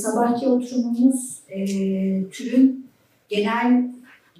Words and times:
Sabahki 0.00 0.48
oturumumuz 0.48 1.38
e, 1.48 1.64
türün 2.30 2.86
genel 3.28 3.90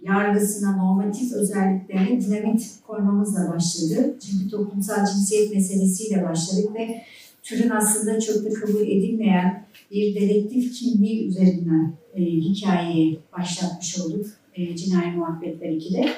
yargısına, 0.02 0.76
normatif 0.76 1.32
özelliklerine 1.32 2.20
dinamit 2.20 2.72
koymamızla 2.86 3.54
başladı. 3.54 4.18
Çünkü 4.26 4.50
toplumsal 4.50 5.06
cinsiyet 5.06 5.54
meselesiyle 5.54 6.24
başladık 6.24 6.74
ve 6.74 7.02
türün 7.42 7.70
aslında 7.70 8.20
çok 8.20 8.44
da 8.44 8.50
kabul 8.50 8.80
edilmeyen 8.80 9.64
bir 9.90 10.14
dedektif 10.14 10.80
kimliği 10.80 11.28
üzerinden 11.28 11.92
e, 12.14 12.22
hikayeyi 12.22 13.18
başlatmış 13.38 14.00
olduk. 14.00 14.26
E, 14.54 14.76
Cinayi 14.76 15.12
Muhabbetler 15.12 15.68
2'de. 15.68 16.08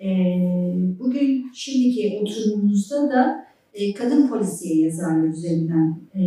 E, 0.00 0.08
bugün 1.00 1.50
şimdiki 1.54 2.20
oturumumuzda 2.22 3.10
da 3.10 3.51
e, 3.74 3.94
kadın 3.94 4.28
polisiye 4.28 4.84
yazarlar 4.84 5.28
üzerinden 5.28 5.96
e, 6.14 6.22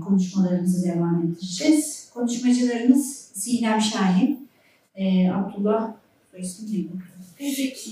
konuşmalarımızı 0.00 0.88
devam 0.88 1.22
ettireceğiz. 1.22 2.10
Konuşmacılarımız 2.14 3.30
Sinem 3.34 3.80
Şahin, 3.80 4.48
e, 4.94 5.30
Abdullah 5.30 5.92
Ezik. 6.34 6.90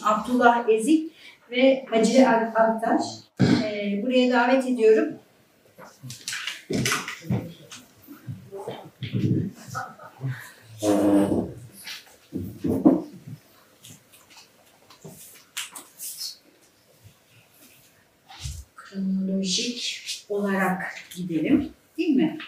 Abdullah 0.05 0.69
Ezik 0.69 1.13
ve 1.51 1.85
Hacı 1.91 2.29
Aktaş. 2.29 3.03
E, 3.41 4.03
buraya 4.03 4.33
davet 4.33 4.67
ediyorum. 4.67 5.15
Kronolojik 19.39 20.27
olarak 20.29 20.83
gidelim. 21.17 21.69
Değil 21.99 22.17
mi? 22.17 22.39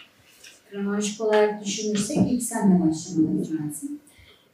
Kronolojik 0.71 1.21
olarak 1.21 1.65
düşünürsek 1.65 2.17
ilk 2.31 2.43
senle 2.43 2.81
başlamalıyız 2.81 3.51
lazım. 3.51 3.99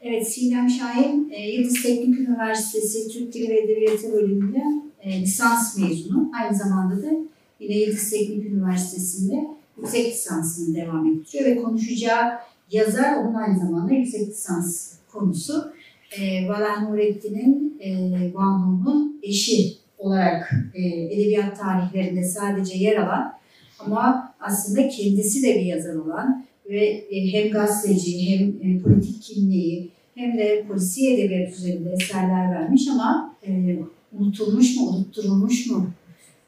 Evet, 0.01 0.33
Sinem 0.33 0.69
Şahin, 0.69 1.29
e, 1.31 1.51
Yıldız 1.51 1.83
Teknik 1.83 2.19
Üniversitesi 2.19 3.07
Türk 3.07 3.33
Dili 3.33 3.49
ve 3.49 3.59
Edebiyatı 3.59 4.13
bölümünde 4.13 4.63
e, 5.01 5.21
lisans 5.21 5.77
mezunu. 5.77 6.31
Aynı 6.41 6.57
zamanda 6.57 7.03
da 7.03 7.11
yine 7.59 7.77
Yıldız 7.77 8.09
Teknik 8.09 8.45
Üniversitesi'nde 8.45 9.47
yüksek 9.77 10.13
lisansını 10.13 10.75
devam 10.75 11.07
ettiriyor 11.07 11.45
ve 11.45 11.61
konuşacağı 11.61 12.31
yazar 12.71 13.15
onun 13.15 13.33
aynı 13.33 13.59
zamanda 13.59 13.93
yüksek 13.93 14.27
lisans 14.27 14.93
konusu. 15.11 15.73
E, 16.19 16.47
Valah 16.49 16.81
Nurettin'in 16.81 17.79
e, 17.79 17.89
Vanu'nun 18.33 19.19
eşi 19.23 19.86
olarak 19.97 20.51
e, 20.73 20.81
edebiyat 20.87 21.59
tarihlerinde 21.59 22.23
sadece 22.23 22.77
yer 22.77 22.97
alan 22.97 23.33
ama 23.79 24.33
aslında 24.39 24.87
kendisi 24.87 25.43
de 25.43 25.55
bir 25.55 25.65
yazar 25.65 25.95
olan 25.95 26.45
ve 26.69 26.85
e, 26.85 27.33
hem 27.33 27.51
gazeteci 27.51 28.29
hem 28.29 28.47
e, 28.47 28.79
politik 28.79 29.21
kimliği 29.21 29.89
hem 30.15 30.37
de 30.37 30.65
polisiye 30.67 31.13
edebiyat 31.13 31.53
üzerinde 31.53 31.91
eserler 31.91 32.51
vermiş 32.51 32.87
ama 32.87 33.35
e, 33.47 33.77
unutulmuş 34.19 34.77
mu, 34.77 34.89
unutturulmuş 34.89 35.67
mu? 35.67 35.89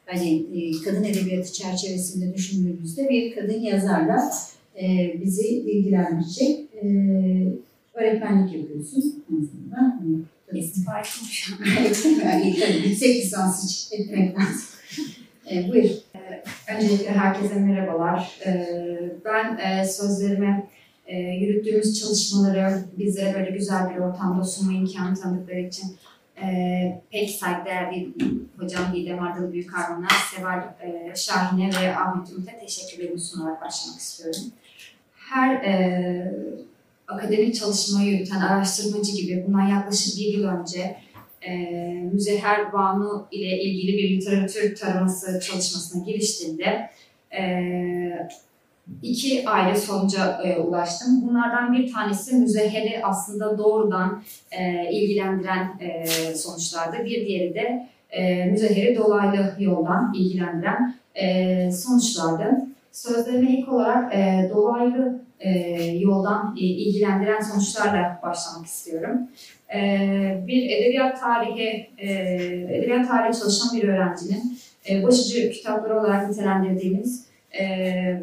Hani 0.06 0.46
e, 0.54 0.72
kadın 0.86 1.04
edebiyatı 1.04 1.54
çerçevesinde 1.54 2.34
düşündüğümüzde 2.34 3.10
bir 3.10 3.36
kadın 3.36 3.62
yazarla 3.62 4.32
e, 4.82 5.16
bizi 5.24 5.66
bilgilendirecek. 5.68 6.60
E, 6.84 6.88
öğretmenlik 7.94 8.54
yapıyorsun 8.56 9.24
aslında. 9.28 10.00
İstifa 10.54 11.00
etmiş. 11.00 11.50
yani 12.24 12.56
tabii 12.60 12.88
yüksek 12.88 13.16
lisans 13.16 13.92
etmek 13.92 14.40
lazım. 14.40 14.66
E, 15.52 15.70
buyur. 15.70 15.90
Öncelikle 16.76 17.12
herkese 17.12 17.56
merhabalar. 17.56 18.40
Ee, 18.46 19.00
Ben 19.26 19.58
e, 19.58 19.86
sözlerime 19.86 20.68
e, 21.06 21.18
yürüttüğümüz 21.18 22.00
çalışmaları 22.00 22.84
bize 22.98 23.34
böyle 23.38 23.52
güzel 23.52 23.90
bir 23.90 23.96
ortamda 24.00 24.44
sunma 24.44 24.74
imkanı 24.74 25.16
tanıdıkları 25.16 25.60
için 25.60 25.98
e, 26.42 27.02
pek 27.12 27.30
saygıdeğer 27.30 27.94
hocam 28.60 28.84
Didem 28.96 29.24
Ardalı 29.24 29.54
Büyükarman'a, 29.54 30.08
Seval 30.36 30.60
e, 30.60 31.16
Şahin'e 31.16 31.70
ve 31.82 31.98
Ahmet 31.98 32.32
Ümit'e 32.32 32.60
teşekkürlerimi 32.60 33.20
sunarak 33.20 33.62
başlamak 33.62 34.00
istiyorum. 34.00 34.42
Her 35.16 35.56
e, 35.56 36.34
akademik 37.10 37.56
çalışmayı 37.56 38.12
yürüten 38.12 38.40
araştırmacı 38.40 39.16
gibi 39.16 39.44
bundan 39.48 39.68
yaklaşık 39.68 40.20
bir 40.20 40.34
yıl 40.34 40.44
önce 40.44 40.96
e, 41.42 41.52
Müzeher 42.14 42.74
Banu 42.74 43.28
ile 43.32 43.64
ilgili 43.64 43.98
bir 43.98 44.10
literatür 44.10 44.76
taraması 44.76 45.40
çalışmasına 45.40 46.04
giriştiğinde 46.04 46.90
e, 47.40 47.42
iki 49.04 49.50
ayrı 49.50 49.80
sonuca 49.80 50.42
e, 50.44 50.58
ulaştım. 50.58 51.28
Bunlardan 51.30 51.74
bir 51.74 51.94
tanesi 51.94 52.36
Müzeher'i 52.36 53.06
aslında 53.06 53.58
doğrudan 53.58 54.24
e, 54.52 54.92
ilgilendiren 54.92 55.80
e, 55.80 56.06
sonuçlardı. 56.36 57.06
Bir 57.06 57.28
diğeri 57.28 57.54
de 57.54 57.90
e, 58.12 58.46
Müzeher'i 58.46 58.98
dolaylı 58.98 59.56
yoldan 59.60 60.14
ilgilendiren 60.18 60.96
e, 61.16 61.72
sonuçlardı. 61.72 62.70
Sözlerime 63.00 63.52
ilk 63.52 63.70
olarak 63.70 64.16
e, 64.16 64.50
dolaylı 64.54 65.22
e, 65.40 65.50
yoldan 65.86 66.56
e, 66.58 66.60
ilgilendiren 66.60 67.42
sonuçlarla 67.42 68.20
başlamak 68.24 68.66
istiyorum. 68.66 69.20
E, 69.76 70.44
bir 70.48 70.70
edebiyat 70.70 71.20
tarihi 71.20 71.90
e, 71.98 72.12
edebiyat 72.70 73.08
tarihi 73.08 73.40
çalışan 73.40 73.78
bir 73.78 73.88
öğrencinin 73.88 74.60
e, 74.90 75.04
başucu 75.04 75.50
kitapları 75.50 76.00
olarak 76.00 76.30
nitelendirdiğimiz 76.30 77.26
e, 77.60 77.64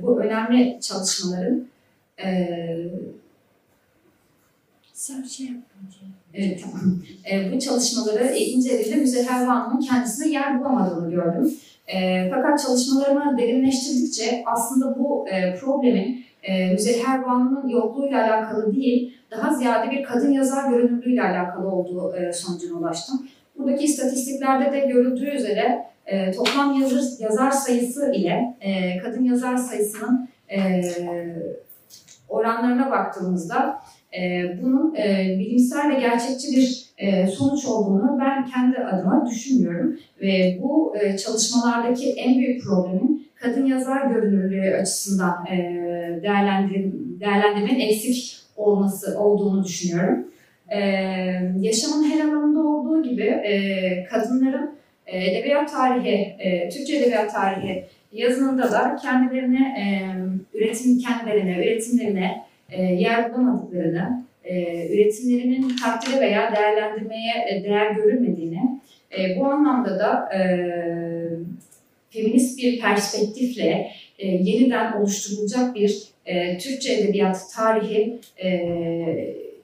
bu 0.03 0.21
önemli 0.21 0.79
çalışmaların 0.81 1.67
e, 2.25 2.67
Sen 4.93 5.23
şey. 5.23 5.51
Evet, 6.35 6.65
tamam. 6.65 7.03
E, 7.31 7.53
bu 7.53 7.61
çalışmaları 7.61 8.37
incelediğimde 8.37 9.01
Müzeyher 9.01 9.47
Van'ın 9.47 9.81
kendisine 9.81 10.33
yer 10.33 10.61
bulamadığını 10.61 11.11
gördüm. 11.11 11.55
E, 11.89 12.31
fakat 12.31 12.67
çalışmalarımı 12.67 13.39
derinleştirdikçe 13.39 14.43
aslında 14.47 14.99
bu 14.99 15.29
e, 15.29 15.55
problemin 15.55 16.25
e, 16.43 16.73
Müzeyher 16.73 17.23
Van'ın 17.23 17.69
yokluğuyla 17.69 18.25
alakalı 18.25 18.77
değil, 18.77 19.15
daha 19.31 19.55
ziyade 19.55 19.91
bir 19.91 20.05
kadın 20.05 20.33
yazar 20.33 20.71
görünümlüğüyle 20.71 21.23
alakalı 21.23 21.69
olduğu 21.69 22.17
e, 22.17 22.33
sonucuna 22.33 22.79
ulaştım. 22.79 23.29
Buradaki 23.59 23.85
istatistiklerde 23.85 24.73
de 24.73 24.81
görüldüğü 24.81 25.31
üzere 25.31 25.87
e, 26.07 26.33
toplam 26.33 26.81
yazar, 26.81 27.03
yazar 27.19 27.51
sayısı 27.51 28.13
ile 28.13 28.57
e, 28.61 28.99
kadın 28.99 29.25
yazar 29.25 29.57
sayısının 29.57 30.29
e, 30.51 30.83
oranlarına 32.29 32.91
baktığımızda 32.91 33.81
bunun 34.63 34.95
e, 34.95 35.37
bilimsel 35.39 35.91
ve 35.91 36.01
gerçekçi 36.01 36.57
bir 36.57 36.87
e, 36.99 37.27
sonuç 37.27 37.65
olduğunu 37.65 38.19
ben 38.21 38.47
kendi 38.47 38.79
adıma 38.79 39.27
düşünmüyorum. 39.31 39.99
Ve 40.21 40.59
bu 40.63 40.97
e, 40.97 41.17
çalışmalardaki 41.17 42.13
en 42.13 42.39
büyük 42.39 42.65
problemin 42.65 43.29
kadın 43.35 43.67
yazar 43.67 44.07
görünürlüğü 44.07 44.75
açısından 44.75 45.47
değerlendirmenin 47.21 47.81
eksik 47.81 48.37
olması 48.57 49.21
olduğunu 49.21 49.65
düşünüyorum. 49.65 50.27
Yaşamın 51.61 52.11
her 52.11 52.21
alanında 52.21 52.61
olduğu 52.61 53.03
gibi 53.03 53.43
kadınların 54.11 54.71
edebiyat 55.07 55.73
tarihi, 55.73 56.37
Türkçe 56.73 56.97
edebiyat 56.97 57.35
tarihi 57.35 57.85
yazınında 58.13 58.73
da 58.73 58.97
kendilerine 59.03 59.77
üretim 60.55 60.99
kendilerine, 60.99 61.59
üretimlerine 61.59 62.46
e, 62.71 62.83
yer 62.83 63.33
bulamadıklarını, 63.33 64.27
e, 64.47 64.87
üretimlerinin 64.95 65.77
takdire 65.77 66.21
veya 66.21 66.57
değerlendirmeye 66.57 67.47
e, 67.51 67.65
değer 67.65 67.91
görülmediğini, 67.91 68.81
e, 69.19 69.41
bu 69.41 69.47
anlamda 69.47 69.99
da 69.99 70.29
feminist 72.11 72.59
bir 72.59 72.81
perspektifle 72.81 73.91
yeniden 74.19 74.93
oluşturulacak 74.93 75.75
bir 75.75 76.03
Türkçe 76.61 76.93
edebiyat 76.95 77.53
tarihi 77.57 78.19
e, 78.45 78.67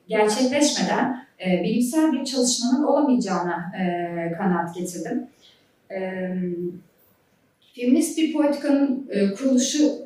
gerçekleşmeden 0.09 1.26
bilimsel 1.41 2.12
bir 2.12 2.25
çalışmanın 2.25 2.85
olamayacağına 2.85 3.73
kanaat 4.38 4.75
getirdim. 4.75 5.26
Feminist 7.75 8.19
bir 8.19 8.32
politikanın 8.32 9.11
kuruluşu 9.38 10.05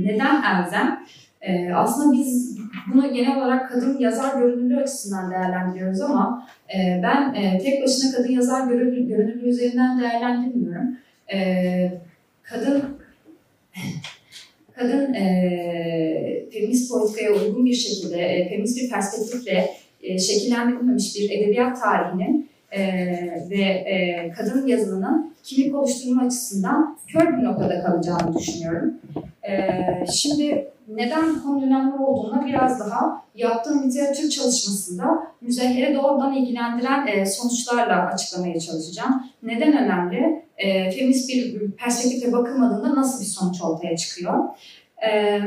neden 0.00 0.42
elzem? 0.42 1.06
E, 1.48 1.74
aslında 1.74 2.12
biz 2.12 2.58
bunu 2.92 3.12
genel 3.12 3.38
olarak 3.38 3.70
kadın 3.70 3.98
yazar 3.98 4.40
görünümlü 4.40 4.76
açısından 4.76 5.30
değerlendiriyoruz 5.30 6.00
ama 6.00 6.48
e, 6.74 7.00
ben 7.02 7.34
e, 7.34 7.58
tek 7.58 7.82
başına 7.82 8.12
kadın 8.16 8.32
yazar 8.32 8.68
görünümlü, 8.68 9.08
görünümlü 9.08 9.48
üzerinden 9.48 10.00
değerlendirmiyorum. 10.00 10.96
E, 11.32 11.92
kadın 12.42 12.82
kadın 14.74 15.14
e, 15.14 16.46
feminist 16.52 16.92
politikaya 16.92 17.32
uygun 17.32 17.66
bir 17.66 17.74
şekilde, 17.74 18.20
e, 18.20 18.48
feminist 18.48 18.82
bir 18.82 18.90
perspektifle 18.90 19.70
e, 20.02 20.18
şekillendirilmemiş 20.18 21.16
bir 21.16 21.30
edebiyat 21.30 21.80
tarihinin 21.80 22.48
e, 22.70 22.80
ve 23.50 23.62
e, 23.62 24.30
kadın 24.36 24.66
yazımının 24.66 25.34
kimlik 25.42 25.74
oluşturma 25.74 26.22
açısından 26.22 26.98
kör 27.06 27.38
bir 27.38 27.44
noktada 27.44 27.82
kalacağını 27.82 28.38
düşünüyorum. 28.38 28.94
E, 29.48 29.56
şimdi 30.12 30.68
neden 30.88 31.34
bu 31.34 31.42
konu 31.42 31.66
önemli 31.66 31.94
olduğuna 31.94 32.46
biraz 32.46 32.80
daha 32.80 33.22
yaptığım 33.34 33.88
literatür 33.88 34.30
çalışmasında 34.30 35.04
müzehleri 35.40 35.94
doğrudan 35.94 36.34
ilgilendiren 36.34 37.06
e, 37.06 37.26
sonuçlarla 37.26 38.06
açıklamaya 38.06 38.60
çalışacağım. 38.60 39.24
Neden 39.42 39.84
önemli? 39.84 40.44
E, 40.56 40.90
feminist 40.90 41.28
bir 41.28 41.70
perspektifle 41.70 42.32
bakılmadığında 42.32 42.96
nasıl 42.96 43.20
bir 43.20 43.26
sonuç 43.26 43.62
ortaya 43.62 43.96
çıkıyor? 43.96 44.44
E, 45.10 45.40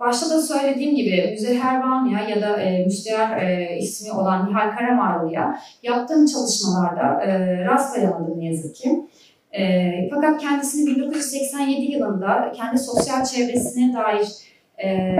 başta 0.00 0.30
da 0.30 0.42
söylediğim 0.42 0.96
gibi 0.96 1.28
Müzeher 1.30 1.80
Vanya 1.80 2.28
ya 2.28 2.42
da 2.42 2.60
e, 2.60 2.84
Müstehar 2.84 3.42
e, 3.42 3.78
ismi 3.78 4.12
olan 4.12 4.48
Nihal 4.48 4.76
Karamarlı'ya 4.76 5.60
yaptığım 5.82 6.26
çalışmalarda 6.26 7.22
e, 7.22 7.58
rastlayamadım 7.64 8.40
ne 8.40 8.46
yazık 8.46 8.76
ki. 8.76 9.06
E, 9.52 9.92
fakat 10.14 10.40
kendisini 10.40 10.96
1987 10.96 11.82
yılında 11.82 12.52
kendi 12.56 12.78
sosyal 12.78 13.24
çevresine 13.24 13.94
dair 13.94 14.28
e, 14.82 15.18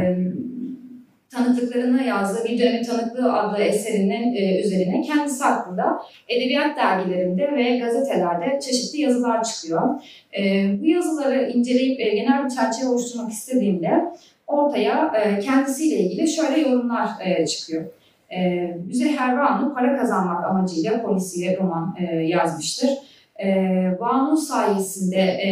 tanıklıklarını 1.35 2.03
yazdığı 2.03 2.45
Bir 2.45 2.59
Dönemin 2.59 2.83
Tanıklığı 2.83 3.33
adlı 3.33 3.62
eserinin 3.62 4.35
e, 4.35 4.61
üzerine 4.61 5.03
kendisi 5.03 5.45
hakkında 5.45 6.03
edebiyat 6.29 6.77
dergilerinde 6.77 7.53
ve 7.56 7.79
gazetelerde 7.79 8.61
çeşitli 8.61 9.01
yazılar 9.01 9.45
çıkıyor. 9.45 10.03
E, 10.39 10.67
bu 10.81 10.87
yazıları 10.87 11.51
inceleyip 11.51 12.01
e, 12.01 12.09
genel 12.09 12.45
bir 12.45 12.51
çerçeve 12.51 12.89
oluşturmak 12.89 13.33
istediğimde 13.33 14.05
ortaya 14.47 15.12
e, 15.17 15.41
kendisiyle 15.41 15.97
ilgili 15.97 16.29
şöyle 16.29 16.61
yorumlar 16.61 17.09
e, 17.25 17.47
çıkıyor. 17.47 17.85
E, 18.31 18.41
Müzehher 18.87 19.39
Banu 19.39 19.75
para 19.75 19.97
kazanmak 19.97 20.45
amacıyla 20.45 21.03
polisiye 21.03 21.57
roman 21.57 21.97
e, 21.99 22.17
yazmıştır. 22.17 22.91
E, 23.45 23.47
Banu 24.00 24.37
sayesinde 24.37 25.21
e, 25.21 25.50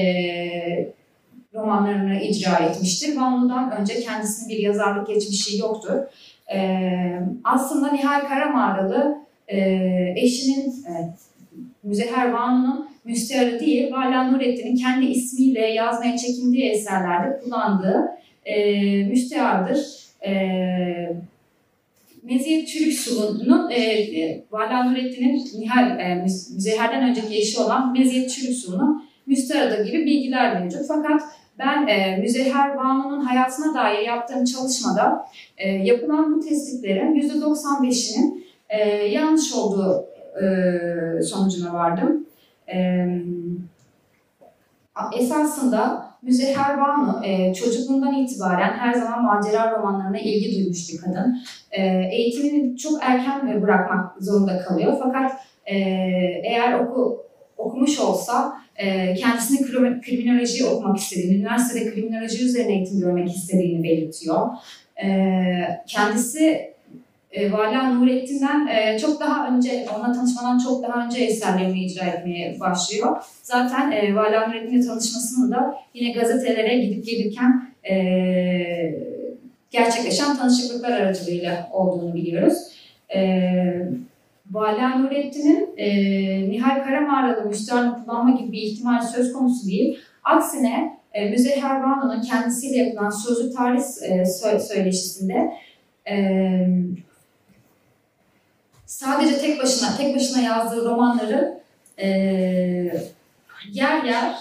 romanlarını 1.55 2.21
icra 2.21 2.59
etmiştir. 2.59 3.17
Banu'dan 3.17 3.71
önce 3.81 4.01
kendisinin 4.01 4.49
bir 4.49 4.59
yazarlık 4.59 5.07
geçmişi 5.07 5.59
yoktur. 5.59 5.99
E, 6.55 6.79
aslında 7.45 7.93
Nihal 7.93 8.29
Karamağralı 8.29 9.19
e, 9.49 9.59
eşinin 10.17 10.69
e, 10.69 11.15
Müzeher 11.83 12.33
Banu'nun 12.33 12.89
müstearı 13.05 13.61
değil, 13.61 13.93
Vala 13.93 14.31
Nurettin'in 14.31 14.77
kendi 14.77 15.07
ismiyle 15.07 15.67
yazmaya 15.67 16.17
çekindiği 16.17 16.71
eserlerde 16.71 17.39
kullandığı 17.39 18.11
e, 18.45 18.75
müsteardır. 19.05 19.87
E, 20.27 20.33
Meziyet 22.23 22.69
Çürüksu'nun 22.69 23.71
e, 23.71 24.45
Vala 24.51 24.85
Nurettin'in 24.85 25.61
Nihal 25.61 26.01
e, 26.01 26.15
Müzeher'den 26.55 27.09
önceki 27.11 27.37
eşi 27.37 27.61
olan 27.61 27.93
Meziyet 27.93 28.31
Çürüksu'nun 28.31 29.05
müstearıdır 29.27 29.87
gibi 29.87 30.07
bilgiler 30.07 30.61
mevcut. 30.61 30.81
Fakat 30.89 31.23
ben 31.59 31.87
e, 31.87 32.17
Müzeher 32.17 32.77
Banu'nun 32.77 33.21
hayatına 33.21 33.75
dair 33.75 34.07
yaptığım 34.07 34.45
çalışmada 34.45 35.27
e, 35.57 35.69
yapılan 35.69 36.35
bu 36.35 36.41
tespitlerin 36.41 37.15
%95'inin 37.15 38.47
e, 38.69 38.89
yanlış 38.89 39.55
olduğu 39.55 40.07
e, 40.43 41.23
sonucuna 41.23 41.75
vardım. 41.75 42.27
E, 42.75 43.07
esasında 45.19 46.13
Müzeher 46.23 46.81
Banu 46.81 47.25
e, 47.25 47.55
çocukluğundan 47.55 48.15
itibaren 48.15 48.73
her 48.73 48.95
zaman 48.95 49.25
macera 49.25 49.79
romanlarına 49.79 50.19
ilgi 50.19 50.57
duymuş 50.57 50.93
bir 50.93 51.01
kadın. 51.01 51.39
E, 51.71 51.83
eğitimini 52.13 52.77
çok 52.77 53.03
erken 53.03 53.63
bırakmak 53.63 54.15
zorunda 54.21 54.59
kalıyor. 54.59 54.97
Fakat 55.03 55.33
e, 55.67 55.77
eğer 56.45 56.81
oku, 56.81 57.27
okumuş 57.63 57.99
olsa 57.99 58.53
e, 58.77 59.15
kendisini 59.15 59.71
kriminoloji 60.01 60.65
okumak 60.65 60.99
istediğini, 60.99 61.35
üniversitede 61.35 61.95
kriminoloji 61.95 62.45
üzerine 62.45 62.73
eğitim 62.73 63.01
görmek 63.01 63.37
istediğini 63.37 63.85
belirtiyor. 63.85 64.49
E, 65.05 65.09
kendisi 65.87 66.73
e, 67.33 67.53
Vala 67.53 67.91
Nurettin'den 67.95 68.67
e, 68.67 68.99
çok 68.99 69.21
daha 69.21 69.49
önce, 69.49 69.87
onunla 69.95 70.13
tanışmadan 70.13 70.59
çok 70.59 70.83
daha 70.83 71.07
önce 71.07 71.25
eserlerini 71.25 71.85
icra 71.85 72.05
etmeye 72.05 72.61
başlıyor. 72.61 73.17
Zaten 73.43 73.91
e, 73.93 74.15
Vala 74.15 74.49
Nurettin'le 74.49 74.87
tanışmasının 74.87 75.53
da 75.53 75.75
yine 75.95 76.13
gazetelere 76.13 76.79
gidip 76.79 77.07
gelirken 77.07 77.73
e, 77.91 77.95
gerçekleşen 79.71 80.37
tanışıklıklar 80.37 80.93
aracılığıyla 80.93 81.69
olduğunu 81.73 82.15
biliyoruz. 82.15 82.59
E, 83.15 83.23
Vala 84.53 84.89
Nurettin'in 84.89 85.75
e, 85.77 85.89
Nihal 86.51 86.85
Karamağralı 86.85 87.45
müstahını 87.45 88.05
kullanma 88.05 88.41
gibi 88.41 88.53
bir 88.53 88.63
ihtimal 88.63 89.03
söz 89.03 89.33
konusu 89.33 89.67
değil. 89.67 89.99
Aksine 90.25 90.99
e, 91.13 91.31
Müzehher 91.31 91.83
Banu'nun 91.83 92.23
kendisiyle 92.23 92.77
yapılan 92.77 93.11
sözlü 93.11 93.53
tarih 93.53 93.83
e, 94.03 94.25
söyleşisinde 94.61 95.53
e, 96.11 96.17
sadece 98.87 99.39
tek 99.39 99.63
başına 99.63 99.97
tek 99.97 100.17
başına 100.17 100.43
yazdığı 100.43 100.85
romanları 100.85 101.61
e, 101.99 102.09
yer 103.73 104.05
yer 104.05 104.35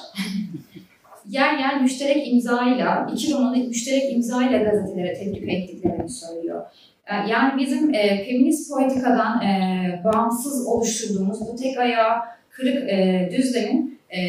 yer 1.30 1.58
yer 1.58 1.82
müşterek 1.82 2.28
imzayla 2.28 3.10
iki 3.14 3.34
romanı 3.34 3.58
müşterek 3.58 4.14
imzayla 4.14 4.58
gazetelere 4.58 5.14
teklif 5.14 5.50
ettiklerini 5.50 6.10
söylüyor. 6.10 6.66
Yani 7.10 7.62
bizim 7.62 7.94
e, 7.94 8.26
feminist 8.26 8.72
politikadan 8.72 9.42
e, 9.42 10.02
bağımsız 10.04 10.68
oluşturduğumuz 10.68 11.42
bu 11.42 11.56
tek 11.56 11.78
ayağı 11.78 12.22
kırık 12.50 12.90
e, 12.90 13.30
düzlemin 13.38 14.00
e, 14.14 14.22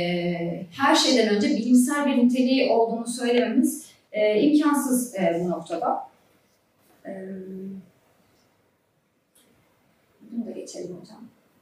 her 0.76 0.94
şeyden 0.94 1.34
önce 1.36 1.48
bilimsel 1.48 2.06
bir 2.06 2.16
niteliği 2.16 2.70
olduğunu 2.70 3.06
söylememiz 3.06 3.86
e, 4.12 4.40
imkansız 4.40 5.14
e, 5.14 5.40
bu 5.40 5.50
noktada. 5.50 6.00
E, 7.06 7.10
bunu 10.30 10.46
da 10.46 10.50
geçelim 10.50 10.96
hocam. 11.00 11.20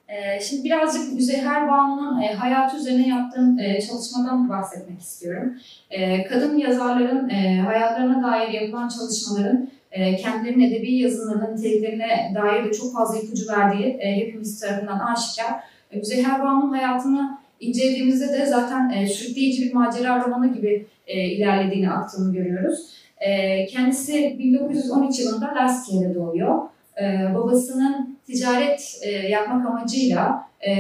E, 0.09 0.41
şimdi 0.41 0.65
birazcık 0.65 1.13
Müzehher 1.13 1.69
Banu'nun 1.69 2.23
e, 2.23 2.35
hayatı 2.35 2.77
üzerine 2.77 3.09
yaptığım 3.09 3.59
e, 3.59 3.81
çalışmadan 3.81 4.49
bahsetmek 4.49 5.01
istiyorum. 5.01 5.55
E, 5.91 6.25
kadın 6.25 6.59
yazarların 6.59 7.29
e, 7.29 7.61
hayatlarına 7.61 8.33
dair 8.33 8.49
yapılan 8.49 8.89
çalışmaların 8.89 9.71
kendilerinin 9.93 10.71
edebi 10.71 10.95
yazılarının 10.95 11.57
niteliklerine 11.57 12.33
dair 12.35 12.65
de 12.65 12.73
çok 12.73 12.93
fazla 12.93 13.19
ipucu 13.19 13.49
verdiği 13.49 13.87
e, 13.87 14.17
hepimiz 14.17 14.61
tarafından 14.61 14.99
aşikar. 14.99 15.61
E, 15.91 15.99
Müzehher 15.99 16.43
Banu'nun 16.43 16.73
hayatını 16.73 17.39
incelediğimizde 17.61 18.29
de 18.29 18.47
zaten 18.47 18.91
e, 18.91 19.07
sürükleyici 19.07 19.63
bir 19.63 19.75
macera 19.75 20.25
romanı 20.25 20.55
gibi 20.55 20.87
e, 21.07 21.25
ilerlediğini 21.25 21.91
aktığını 21.91 22.33
görüyoruz. 22.33 22.91
E, 23.19 23.67
kendisi 23.67 24.37
1913 24.39 25.21
yılında 25.21 25.55
Laskiye'de 25.55 26.15
doğuyor. 26.15 26.63
E, 27.03 27.35
babasının 27.35 28.19
ticaret 28.27 28.99
e, 29.03 29.11
yapmak 29.11 29.67
amacıyla 29.67 30.49
e, 30.61 30.73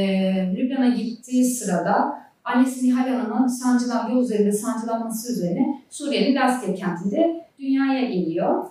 Lübnan'a 0.56 0.88
gittiği 0.88 1.44
sırada 1.44 2.20
annesi 2.44 2.86
Nihal 2.86 3.08
Hanım'ın 3.08 3.46
sancılan 3.46 4.10
yol 4.10 4.22
üzerinde 4.22 4.52
sancılanması 4.52 5.32
üzerine 5.32 5.82
Suriye'nin 5.90 6.36
Laskiye 6.36 6.74
kentinde 6.74 7.44
dünyaya 7.58 8.04
geliyor. 8.04 8.64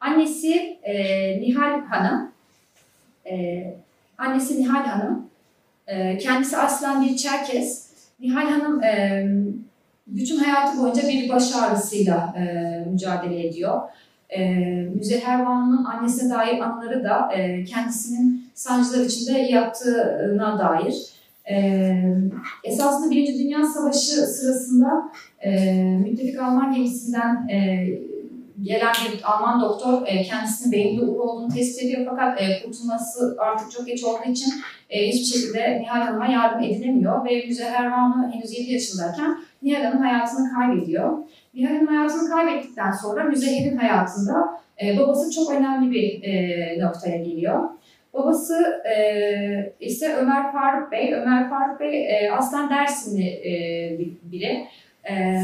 Annesi 0.00 0.78
e, 0.82 0.94
Nihal 1.40 1.80
Hanım, 1.80 2.32
e, 3.30 3.64
annesi 4.18 4.60
Nihal 4.60 4.84
Hanım, 4.84 5.26
e, 5.86 6.18
kendisi 6.18 6.56
aslen 6.56 7.04
bir 7.04 7.16
Çerkez. 7.16 7.86
Nihal 8.20 8.50
Hanım 8.50 8.82
e, 8.82 9.26
bütün 10.06 10.36
hayatı 10.36 10.78
boyunca 10.78 11.08
bir 11.08 11.28
baş 11.28 11.54
ağrısıyla 11.54 12.34
e, 12.38 12.44
mücadele 12.90 13.46
ediyor. 13.46 13.80
E, 14.30 14.54
Müzeher 14.94 15.46
Banu'nun 15.46 15.84
annesine 15.84 16.34
dair 16.34 16.60
anıları 16.60 17.04
da 17.04 17.32
e, 17.32 17.64
kendisinin 17.64 18.50
sancılar 18.54 19.04
içinde 19.04 19.38
yaptığına 19.38 20.58
dair. 20.58 20.94
E, 21.50 21.92
esasında 22.64 23.10
Birinci 23.10 23.38
Dünya 23.38 23.66
Savaşı 23.66 24.26
sırasında 24.26 25.12
e, 25.40 25.74
müttefik 26.04 26.40
Alman 26.40 26.74
gemisinden 26.74 27.48
e, 27.48 27.88
gelen 28.62 28.92
bir 29.12 29.22
Alman 29.32 29.60
doktor 29.60 30.06
e, 30.06 30.22
kendisinin 30.22 30.72
beyinde 30.72 31.04
uğur 31.04 31.20
olduğunu 31.20 31.54
tespit 31.54 31.82
ediyor 31.82 32.06
fakat 32.10 32.42
e, 32.42 32.62
kurtulması 32.62 33.36
artık 33.38 33.70
çok 33.70 33.86
geç 33.86 34.04
olduğu 34.04 34.30
için 34.30 34.52
e, 34.90 35.08
hiçbir 35.08 35.38
şekilde 35.38 35.80
Nihal 35.80 36.00
Hanım'a 36.00 36.26
yardım 36.26 36.62
edilemiyor 36.62 37.24
ve 37.24 37.46
Müzeher 37.46 37.92
Banu 37.92 38.32
henüz 38.32 38.58
7 38.58 38.72
yaşındayken 38.72 39.38
Nihal 39.62 39.84
Hanım 39.84 40.02
hayatını 40.02 40.54
kaybediyor. 40.54 41.18
Nihal 41.54 41.74
Hanım 41.74 41.86
hayatını 41.86 42.30
kaybettikten 42.30 42.90
sonra 42.90 43.24
Müzeher'in 43.24 43.76
hayatında 43.76 44.60
e, 44.82 44.98
babası 44.98 45.30
çok 45.30 45.50
önemli 45.50 45.90
bir 45.90 46.22
e, 46.22 46.78
noktaya 46.80 47.16
geliyor. 47.16 47.68
Babası 48.14 48.82
e, 48.96 49.72
ise 49.80 50.14
Ömer 50.14 50.52
Faruk 50.52 50.92
Bey. 50.92 51.14
Ömer 51.14 51.50
Faruk 51.50 51.80
Bey 51.80 52.06
e, 52.06 52.32
aslen 52.32 52.70
Dersimli 52.70 53.26
e, 53.26 53.52
biri. 54.32 54.66
E, 55.10 55.42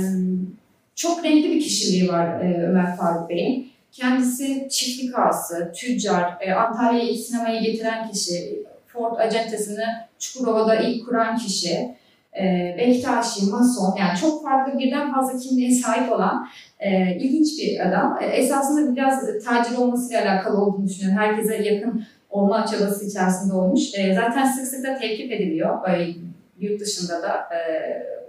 çok 0.94 1.24
renkli 1.24 1.50
bir 1.50 1.60
kişiliği 1.60 2.08
var 2.08 2.40
e, 2.40 2.66
Ömer 2.68 2.96
Faruk 2.96 3.30
Bey'in. 3.30 3.72
Kendisi 3.92 4.68
çiftlik 4.70 5.18
ağası, 5.18 5.72
tüccar, 5.76 6.36
e, 6.40 6.52
Antalya'ya 6.52 7.10
ilk 7.10 7.20
sinemayı 7.20 7.62
getiren 7.62 8.10
kişi, 8.10 8.62
Ford 8.86 9.18
acentesini 9.18 9.84
Çukurova'da 10.18 10.74
ilk 10.74 11.06
kuran 11.06 11.36
kişi. 11.36 11.94
e, 12.40 12.74
Bektaşi, 12.78 13.46
Mason 13.46 13.96
yani 13.98 14.18
çok 14.20 14.44
farklı 14.44 14.78
birden 14.78 15.14
fazla 15.14 15.38
kimliğe 15.38 15.70
sahip 15.70 16.12
olan 16.12 16.48
e, 16.80 17.16
ilginç 17.16 17.58
bir 17.58 17.88
adam. 17.88 18.18
E, 18.22 18.26
esasında 18.26 18.96
biraz 18.96 19.44
tacir 19.44 19.76
olmasıyla 19.76 20.22
alakalı 20.22 20.58
olduğunu 20.58 20.86
düşünüyorum. 20.88 21.18
Herkese 21.18 21.62
yakın 21.62 22.04
olma 22.30 22.66
çabası 22.66 23.04
içerisinde 23.06 23.54
olmuş. 23.54 23.82
E, 23.94 24.14
zaten 24.14 24.46
sık 24.46 24.66
sık 24.66 24.84
da 24.84 24.98
tevkif 24.98 25.32
ediliyor. 25.32 25.88
E, 25.88 26.14
yurt 26.60 26.80
dışında 26.80 27.22
da, 27.22 27.48
e, 27.56 27.60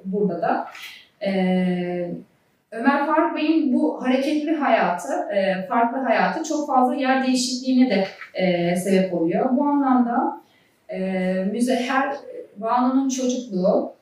burada 0.05 0.41
da. 0.41 0.67
E, 1.25 2.11
Ömer 2.73 3.05
Faruk 3.05 3.37
Bey'in 3.37 3.73
bu 3.73 4.03
hareketli 4.03 4.55
hayatı, 4.55 5.13
e, 5.35 5.67
farklı 5.67 5.97
hayatı 5.97 6.43
çok 6.43 6.67
fazla 6.67 6.95
yer 6.95 7.27
değişikliğine 7.27 7.89
de 7.89 8.07
e, 8.33 8.75
sebep 8.75 9.13
oluyor. 9.13 9.57
Bu 9.57 9.63
anlamda 9.63 10.41
e, 10.89 10.99
Müzeher 11.51 12.15
Banu'nun 12.57 13.09
çocukluğu 13.09 13.93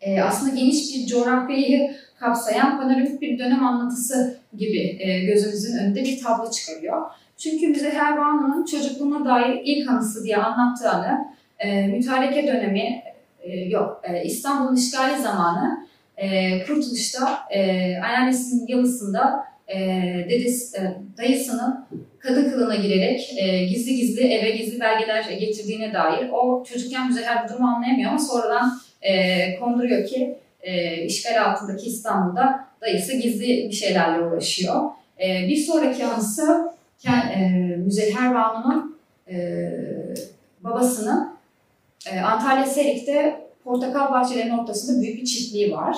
e, 0.00 0.22
aslında 0.22 0.56
geniş 0.56 0.94
bir 0.94 1.06
coğrafyayı 1.06 1.96
kapsayan 2.20 2.80
panoramik 2.80 3.20
bir 3.20 3.38
dönem 3.38 3.66
anlatısı 3.66 4.38
gibi 4.56 4.96
e, 5.00 5.24
gözümüzün 5.24 5.78
önünde 5.78 6.04
bir 6.04 6.22
tablo 6.22 6.50
çıkarıyor. 6.50 7.02
Çünkü 7.36 7.68
Müzeher 7.68 8.16
Banu'nun 8.16 8.64
çocukluğuna 8.64 9.24
dair 9.24 9.60
ilk 9.64 9.90
anısı 9.90 10.24
diye 10.24 10.36
anlattığını 10.36 11.28
e, 11.58 11.86
mütareke 11.86 12.46
dönemi 12.46 13.02
e, 13.40 13.58
yok 13.58 14.02
e, 14.04 14.24
İstanbul'un 14.24 14.76
işgali 14.76 15.22
zamanı 15.22 15.87
e, 16.18 16.58
Kurtuluş'ta 16.64 17.38
e, 17.50 17.60
anneannesinin 17.96 18.66
yalısında 18.68 19.44
e, 19.68 19.78
dedesi, 20.30 20.78
e, 20.78 20.96
dayısının 21.18 21.86
kadın 22.18 22.50
kılığına 22.50 22.74
girerek 22.74 23.34
e, 23.38 23.64
gizli 23.64 23.96
gizli 23.96 24.32
eve 24.32 24.50
gizli 24.50 24.80
belgeler 24.80 25.22
getirdiğine 25.22 25.94
dair 25.94 26.28
o 26.32 26.64
çocukken 26.64 27.06
Müzeher 27.06 27.44
bu 27.44 27.52
durumu 27.52 27.68
anlayamıyor 27.68 28.10
ama 28.10 28.18
sonradan 28.18 28.80
e, 29.02 29.56
konduruyor 29.58 30.06
ki 30.06 30.38
e, 30.60 31.02
işgal 31.04 31.44
altındaki 31.44 31.86
İstanbul'da 31.86 32.64
dayısı 32.80 33.16
gizli 33.16 33.46
bir 33.46 33.76
şeylerle 33.76 34.22
uğraşıyor. 34.22 34.90
E, 35.20 35.48
bir 35.48 35.56
sonraki 35.56 36.04
anısı 36.04 36.72
e, 37.06 37.40
Müzeher 37.76 38.34
Banu'nun 38.34 38.98
e, 39.30 39.36
babasının 40.60 41.38
e, 42.12 42.20
Antalya 42.20 42.66
Serik'te 42.66 43.47
portakal 43.68 44.12
bahçelerinin 44.12 44.58
ortasında 44.58 45.02
büyük 45.02 45.20
bir 45.20 45.24
çiftliği 45.24 45.72
var. 45.72 45.96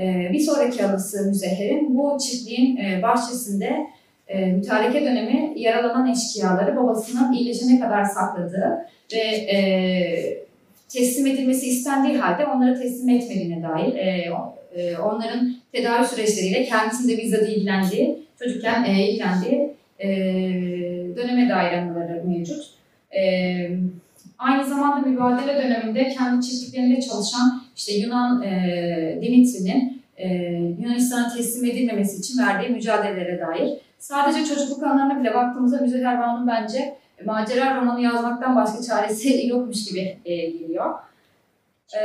E, 0.00 0.28
bir 0.32 0.40
sonraki 0.40 0.84
anısı 0.84 1.28
Müzeher'in 1.28 1.98
bu 1.98 2.18
çiftliğin 2.18 2.76
e, 2.76 3.02
bahçesinde 3.02 3.86
e, 4.28 4.46
mütareke 4.46 5.00
dönemi 5.04 5.52
yaralanan 5.56 6.12
eşkıyaları 6.12 6.76
babasının 6.76 7.32
iyileşene 7.32 7.80
kadar 7.80 8.04
sakladığı 8.04 8.86
ve 9.12 9.18
e, 9.18 9.58
teslim 10.88 11.26
edilmesi 11.26 11.66
istendiği 11.66 12.18
halde 12.18 12.46
onları 12.46 12.80
teslim 12.80 13.08
etmediğine 13.08 13.62
dair 13.62 13.94
e, 13.94 14.98
onların 14.98 15.54
tedavi 15.72 16.06
süreçleriyle 16.06 16.64
kendisinde 16.64 17.18
bizzat 17.18 17.42
ilgilendiği, 17.42 18.18
çocukken 18.38 18.84
e, 18.84 19.08
ilgilendiği 19.08 19.74
döneme 21.16 21.48
dair 21.48 21.72
anıları 21.72 22.22
mevcut. 22.24 22.64
E, 23.16 23.22
aynı 24.38 24.64
zamanda 24.64 25.08
mübadele 25.08 25.56
döneminde 25.56 26.08
kendi 26.08 26.46
çiftliklerinde 26.46 27.00
çalışan 27.00 27.62
işte 27.76 27.92
Yunan 27.92 28.42
e, 28.42 29.18
Dimitri'nin 29.22 30.02
e, 30.16 30.28
Yunanistan'a 30.78 31.34
teslim 31.36 31.70
edilmemesi 31.70 32.18
için 32.18 32.38
verdiği 32.38 32.68
mücadelelere 32.68 33.40
dair. 33.40 33.78
Sadece 33.98 34.44
çocukluk 34.44 34.82
anlarına 34.82 35.20
bile 35.20 35.34
baktığımızda 35.34 35.80
Müzeyyer 35.80 36.20
Banu'nun 36.20 36.46
bence 36.46 36.96
macera 37.24 37.76
romanı 37.76 38.00
yazmaktan 38.00 38.56
başka 38.56 38.82
çaresi 38.82 39.46
yokmuş 39.48 39.84
gibi 39.84 40.18
e, 40.24 40.36
geliyor. 40.36 40.94
E, 41.96 42.02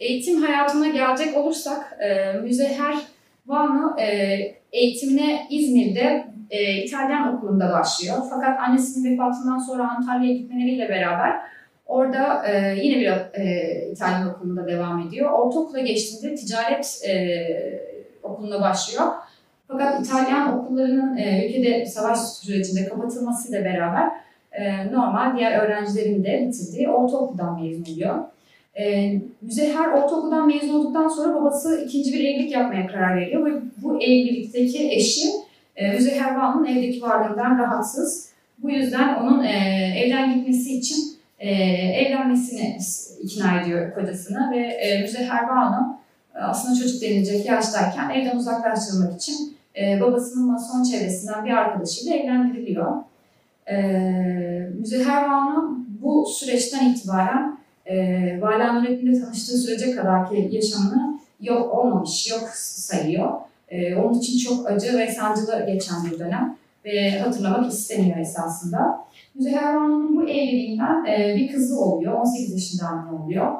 eğitim 0.00 0.42
hayatına 0.42 0.88
gelecek 0.88 1.36
olursak 1.36 1.98
e, 2.00 2.32
Müzeyyer 2.32 2.96
Banu 3.46 4.00
e, 4.00 4.06
eğitimine 4.72 5.46
İzmir'de 5.50 6.31
e, 6.52 6.74
İtalyan 6.74 7.36
okulunda 7.36 7.72
başlıyor. 7.72 8.16
Fakat 8.30 8.60
annesinin 8.60 9.12
vefatından 9.12 9.58
sonra 9.58 9.90
Antalya'ya 9.90 10.36
gitmeleriyle 10.36 10.88
beraber 10.88 11.32
orada 11.86 12.46
e, 12.46 12.76
yine 12.82 13.00
bir 13.00 13.40
e, 13.40 13.90
İtalyan 13.92 14.30
okulunda 14.30 14.66
devam 14.66 15.00
ediyor. 15.00 15.30
Ortaokula 15.30 15.80
geçtiğinde 15.80 16.34
ticaret 16.34 17.00
e, 17.08 17.14
okuluna 18.22 18.60
başlıyor. 18.60 19.04
Fakat 19.68 20.06
İtalyan 20.06 20.58
okullarının 20.58 21.16
e, 21.16 21.48
ülkede 21.48 21.86
savaş 21.86 22.18
sürecinde 22.18 22.88
kapatılmasıyla 22.88 23.64
beraber 23.64 24.10
e, 24.52 24.92
normal 24.92 25.36
diğer 25.36 25.58
öğrencilerin 25.58 26.24
de 26.24 26.46
bitirdiği 26.48 26.88
ortaokuldan 26.88 27.62
mezun 27.62 27.92
oluyor. 27.92 28.18
E, 28.78 29.12
Müzeher 29.42 29.88
ortaokuldan 29.88 30.46
mezun 30.46 30.74
olduktan 30.74 31.08
sonra 31.08 31.34
babası 31.34 31.84
ikinci 31.86 32.12
bir 32.12 32.20
evlilik 32.20 32.52
yapmaya 32.52 32.86
karar 32.86 33.16
veriyor 33.16 33.46
ve 33.46 33.50
bu 33.82 34.02
evlilikteki 34.02 34.92
eşi 34.92 35.41
e, 35.76 35.92
Müzeher 35.92 36.36
Bağ'ın 36.36 36.64
evdeki 36.64 37.02
varlığından 37.02 37.58
rahatsız. 37.58 38.32
Bu 38.58 38.70
yüzden 38.70 39.14
onun 39.14 39.44
e, 39.44 39.52
evden 39.96 40.34
gitmesi 40.34 40.78
için 40.78 40.96
e, 41.38 41.50
evlenmesini 41.74 42.78
ikna 43.22 43.60
ediyor 43.60 43.94
kocasını 43.94 44.50
ve 44.50 44.58
e, 44.58 45.00
Müzeher 45.00 45.48
Bağ'ın 45.48 45.96
e, 46.34 46.38
aslında 46.38 46.78
çocuk 46.80 47.02
denilecek 47.02 47.46
yaştayken 47.46 48.10
evden 48.10 48.36
uzaklaştırılmak 48.36 49.16
için 49.16 49.56
e, 49.80 50.00
babasının 50.00 50.46
mason 50.46 50.82
çevresinden 50.82 51.44
bir 51.44 51.50
arkadaşıyla 51.50 52.16
evlendiriliyor. 52.16 52.92
E, 53.70 53.76
Müzeher 54.78 55.30
Banu 55.30 55.78
bu 56.02 56.26
süreçten 56.26 56.92
itibaren 56.92 57.58
e, 57.86 58.38
Vala 58.40 58.72
Nurettin'le 58.72 59.20
tanıştığı 59.20 59.58
sürece 59.58 59.96
kadarki 59.96 60.48
yaşamını 60.52 61.18
yok 61.40 61.74
olmamış, 61.74 62.30
yok 62.30 62.48
sayıyor. 62.54 63.32
E, 63.72 63.96
onun 63.96 64.18
için 64.18 64.38
çok 64.38 64.70
acı 64.70 64.98
ve 64.98 65.12
sancılı 65.12 65.66
geçen 65.66 65.96
bir 66.04 66.18
dönem 66.18 66.56
ve 66.84 67.18
hatırlamak 67.18 67.72
istemiyor 67.72 68.16
esasında. 68.16 69.04
Müzeher 69.34 69.76
Banu'nun 69.76 70.16
bu 70.16 70.22
evliliğinden 70.22 71.04
e, 71.04 71.36
bir 71.36 71.52
kızı 71.52 71.80
oluyor, 71.80 72.12
18 72.12 72.52
yaşında 72.52 72.88
anne 72.88 73.22
oluyor. 73.22 73.52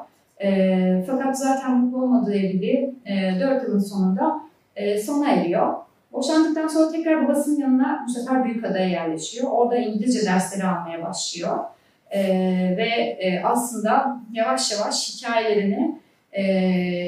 E, 0.43 1.03
fakat 1.07 1.39
zaten 1.39 1.77
mutlu 1.77 2.03
olmadığı 2.03 2.33
evliliği 2.33 2.95
e, 3.05 3.39
4 3.39 3.63
yılın 3.63 3.79
sonunda 3.79 4.39
e, 4.75 4.97
sona 4.99 5.31
eriyor. 5.31 5.73
Boşandıktan 6.11 6.67
sonra 6.67 6.91
tekrar 6.91 7.27
babasının 7.27 7.59
yanına 7.59 8.05
bu 8.07 8.11
sefer 8.11 8.45
Büyükada'ya 8.45 8.87
yerleşiyor. 8.87 9.51
Orada 9.51 9.77
İngilizce 9.77 10.25
dersleri 10.25 10.63
almaya 10.67 11.01
başlıyor. 11.01 11.57
E, 12.09 12.21
ve 12.77 12.89
e, 13.19 13.43
aslında 13.43 14.21
yavaş 14.33 14.71
yavaş 14.71 15.17
hikayelerini 15.17 15.99
e, 16.31 16.43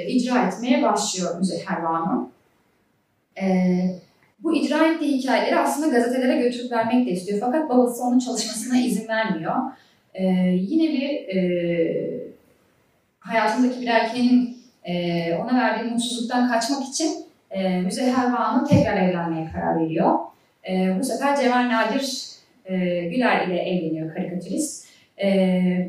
icra 0.08 0.48
etmeye 0.48 0.84
başlıyor 0.84 1.38
Müzeyher 1.40 1.84
Banu. 1.84 2.35
E, 3.42 3.46
bu 4.39 4.56
icra 4.56 4.88
ettiği 4.88 5.18
hikayeleri 5.18 5.60
aslında 5.60 5.98
gazetelere 5.98 6.42
götürüp 6.42 6.72
vermek 6.72 7.08
de 7.08 7.12
istiyor. 7.12 7.39
Fakat 7.42 7.70
babası 7.70 8.04
onun 8.04 8.20
çalışmasına 8.20 8.77
izin 8.77 9.08
vermiyor. 9.08 9.56
E, 10.13 10.24
yine 10.60 10.94
bir 10.94 11.36
e, 11.36 12.25
hayatındaki 13.20 13.82
bir 13.82 13.88
erkeğin 13.88 14.58
e, 14.84 15.34
ona 15.36 15.58
verdiği 15.58 15.92
mutsuzluktan 15.92 16.51
kaçmak 16.51 16.84
için 16.84 17.25
e, 17.51 17.82
Müzeyher 17.82 18.34
Banu 18.34 18.68
tekrar 18.68 18.98
evlenmeye 18.98 19.51
karar 19.54 19.80
veriyor. 19.80 20.20
E, 20.70 21.00
bu 21.00 21.04
sefer 21.04 21.36
Cemal 21.36 21.70
Nadir 21.70 22.25
e, 22.65 22.75
Güler 23.06 23.48
ile 23.48 23.58
evleniyor 23.58 24.15
karikatürist. 24.15 24.86
E, 25.18 25.30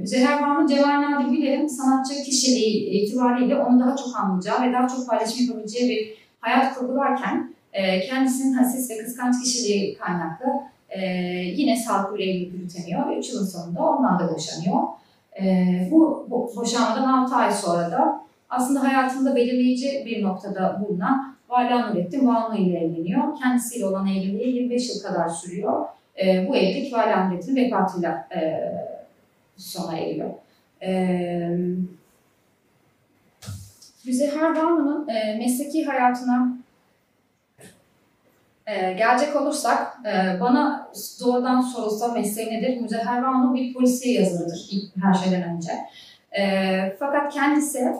Müzeyher 0.00 0.42
Banu 0.42 0.68
Cemal 0.68 1.02
Nadir 1.02 1.36
Güler'in 1.36 1.66
sanatçı 1.66 2.14
kişiliği 2.14 2.90
itibariyle 2.90 3.56
onu 3.56 3.80
daha 3.80 3.96
çok 3.96 4.16
anlayacağı 4.16 4.68
ve 4.68 4.72
daha 4.72 4.88
çok 4.88 5.08
paylaşım 5.08 5.46
yapabileceği 5.46 5.90
bir 5.90 6.25
hayat 6.46 6.74
kurgularken 6.74 7.54
e, 7.72 8.00
kendisinin 8.00 8.52
hassiz 8.52 8.90
ve 8.90 8.98
kıskanç 8.98 9.42
kişiliği 9.42 9.98
kaynaklı 9.98 10.46
e, 10.88 11.00
yine 11.56 11.76
sağlıklı 11.76 12.16
evlilik 12.16 12.54
yürütemiyor 12.54 13.08
ve 13.08 13.18
3 13.18 13.28
yılın 13.28 13.46
sonunda 13.46 13.82
ondan 13.82 14.18
da 14.18 14.34
boşanıyor. 14.34 14.82
E, 15.40 15.88
bu, 15.90 16.26
boşanmadan 16.56 17.24
6 17.24 17.34
ay 17.34 17.52
sonra 17.52 17.90
da 17.90 18.20
aslında 18.50 18.82
hayatında 18.82 19.36
belirleyici 19.36 20.02
bir 20.06 20.22
noktada 20.22 20.82
bulunan 20.84 21.36
Vala 21.48 21.90
Nurettin 21.90 22.26
Banu 22.26 22.56
ile 22.56 22.78
evleniyor. 22.78 23.22
Kendisiyle 23.42 23.86
olan 23.86 24.06
evliliği 24.06 24.54
25 24.54 24.88
yıl 24.88 25.02
kadar 25.02 25.28
sürüyor. 25.28 25.86
E, 26.24 26.48
bu 26.48 26.56
evlilik 26.56 26.92
Vala 26.92 27.28
Nurettin'in 27.28 27.56
vefatıyla 27.56 28.28
e, 28.36 28.72
sona 29.56 29.98
eriyor. 29.98 30.30
E, 30.82 31.58
Müzehar 34.06 34.56
Banu'nun 34.56 35.08
e, 35.08 35.36
mesleki 35.38 35.84
hayatına 35.84 36.48
e, 38.66 38.92
gelecek 38.92 39.36
olursak, 39.36 39.98
e, 40.06 40.40
bana 40.40 40.90
doğrudan 41.20 41.60
sorulsa 41.60 42.08
mesleği 42.08 42.50
nedir? 42.50 42.80
Müzehar 42.80 43.22
Banu 43.22 43.54
bir 43.54 43.74
polisiye 43.74 44.20
yazarıdır 44.20 44.68
ilk 44.70 45.04
her 45.04 45.14
şeyden 45.14 45.42
önce. 45.42 45.72
E, 46.38 46.96
fakat 46.98 47.34
kendisi 47.34 47.94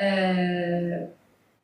e, 0.00 0.08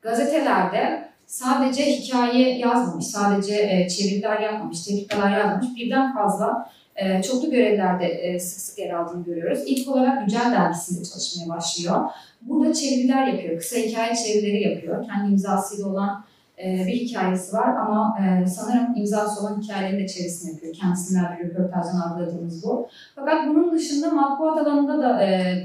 gazetelerde 0.02 1.08
sadece 1.26 1.84
hikaye 1.84 2.58
yazmamış, 2.58 3.06
sadece 3.06 3.54
e, 3.54 3.88
çeviriler 3.88 4.40
yapmamış, 4.40 4.84
tekrarlar 4.84 5.38
yazmamış. 5.38 5.66
Birden 5.76 6.14
fazla 6.14 6.70
e, 7.00 7.22
çoklu 7.22 7.50
görevlerde 7.50 8.06
e, 8.06 8.40
sık 8.40 8.60
sık 8.60 8.78
yer 8.78 8.90
aldığını 8.90 9.24
görüyoruz. 9.24 9.62
İlk 9.66 9.88
olarak 9.88 10.20
Güncel 10.20 10.52
Dergisi'nde 10.52 11.04
çalışmaya 11.04 11.48
başlıyor. 11.56 12.10
Burada 12.42 12.74
çeviriler 12.74 13.26
yapıyor, 13.26 13.58
kısa 13.58 13.76
hikaye 13.76 14.14
çevirileri 14.14 14.62
yapıyor. 14.62 15.04
Kendi 15.04 15.32
imzasıyla 15.32 15.88
olan 15.88 16.24
e, 16.64 16.86
bir 16.86 16.92
hikayesi 16.92 17.56
var 17.56 17.76
ama 17.76 18.18
e, 18.20 18.46
sanırım 18.46 18.96
imzası 18.96 19.40
olan 19.40 19.62
hikayelerin 19.62 19.98
de 19.98 20.06
çevirisini 20.08 20.52
yapıyor. 20.52 20.74
Kendisinden 20.74 21.38
bir 21.38 21.44
röportajdan 21.44 22.00
algıladığımız 22.00 22.64
bu. 22.64 22.88
Fakat 23.14 23.48
bunun 23.48 23.72
dışında 23.72 24.10
matbuat 24.10 24.58
alanında 24.58 25.02
da 25.02 25.20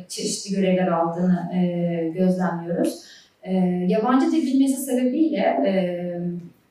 çeşitli 0.07 0.55
görevler 0.55 0.87
aldığını 0.87 1.49
gözlemliyoruz. 2.13 3.03
Yabancı 3.87 4.31
dil 4.31 4.41
bilmesi 4.47 4.81
sebebiyle 4.81 5.59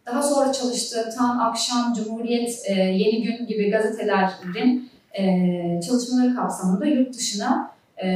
daha 0.07 0.23
sonra 0.23 0.53
çalıştığı 0.53 1.15
Tan, 1.17 1.39
Akşam, 1.39 1.95
Cumhuriyet, 1.95 2.63
e, 2.65 2.73
Yeni 2.73 3.23
Gün 3.23 3.47
gibi 3.47 3.71
gazetelerin 3.71 4.91
e, 5.19 5.81
çalışmaları 5.87 6.35
kapsamında 6.35 6.87
yurt 6.87 7.15
dışına 7.15 7.71
e, 8.05 8.09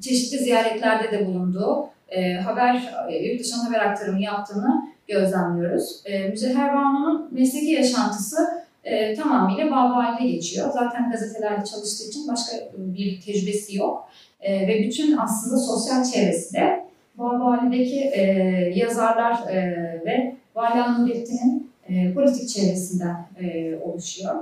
çeşitli 0.00 0.38
ziyaretlerde 0.38 1.12
de 1.12 1.26
bulunduğu, 1.26 1.88
e, 2.08 2.34
haber 2.34 2.94
e, 3.10 3.16
yurt 3.16 3.40
dışına 3.40 3.64
haber 3.64 3.80
aktarımı 3.80 4.22
yaptığını 4.22 4.90
gözlemliyoruz. 5.08 6.02
E, 6.04 6.28
Müzeher 6.28 6.74
Banu'nun 6.74 7.28
mesleki 7.32 7.66
yaşantısı 7.66 8.36
e, 8.84 9.14
tamamıyla 9.14 9.70
Babali'de 9.70 10.28
geçiyor. 10.28 10.70
Zaten 10.72 11.10
gazetelerde 11.10 11.64
çalıştığı 11.64 12.08
için 12.08 12.28
başka 12.28 12.56
bir 12.76 13.20
tecrübesi 13.20 13.76
yok. 13.76 14.08
E, 14.40 14.68
ve 14.68 14.82
bütün 14.82 15.16
aslında 15.16 15.56
sosyal 15.56 16.04
çevresi 16.04 16.54
de 16.54 16.89
Babali'deki 17.20 18.00
e, 18.00 18.22
yazarlar 18.74 19.38
e, 19.50 19.56
ve 20.06 20.34
Vali 20.54 20.78
Nurettin'in 20.78 21.70
e, 21.88 22.14
politik 22.14 22.48
çevresinden 22.48 23.16
e, 23.40 23.76
oluşuyor. 23.76 24.34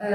E, 0.00 0.06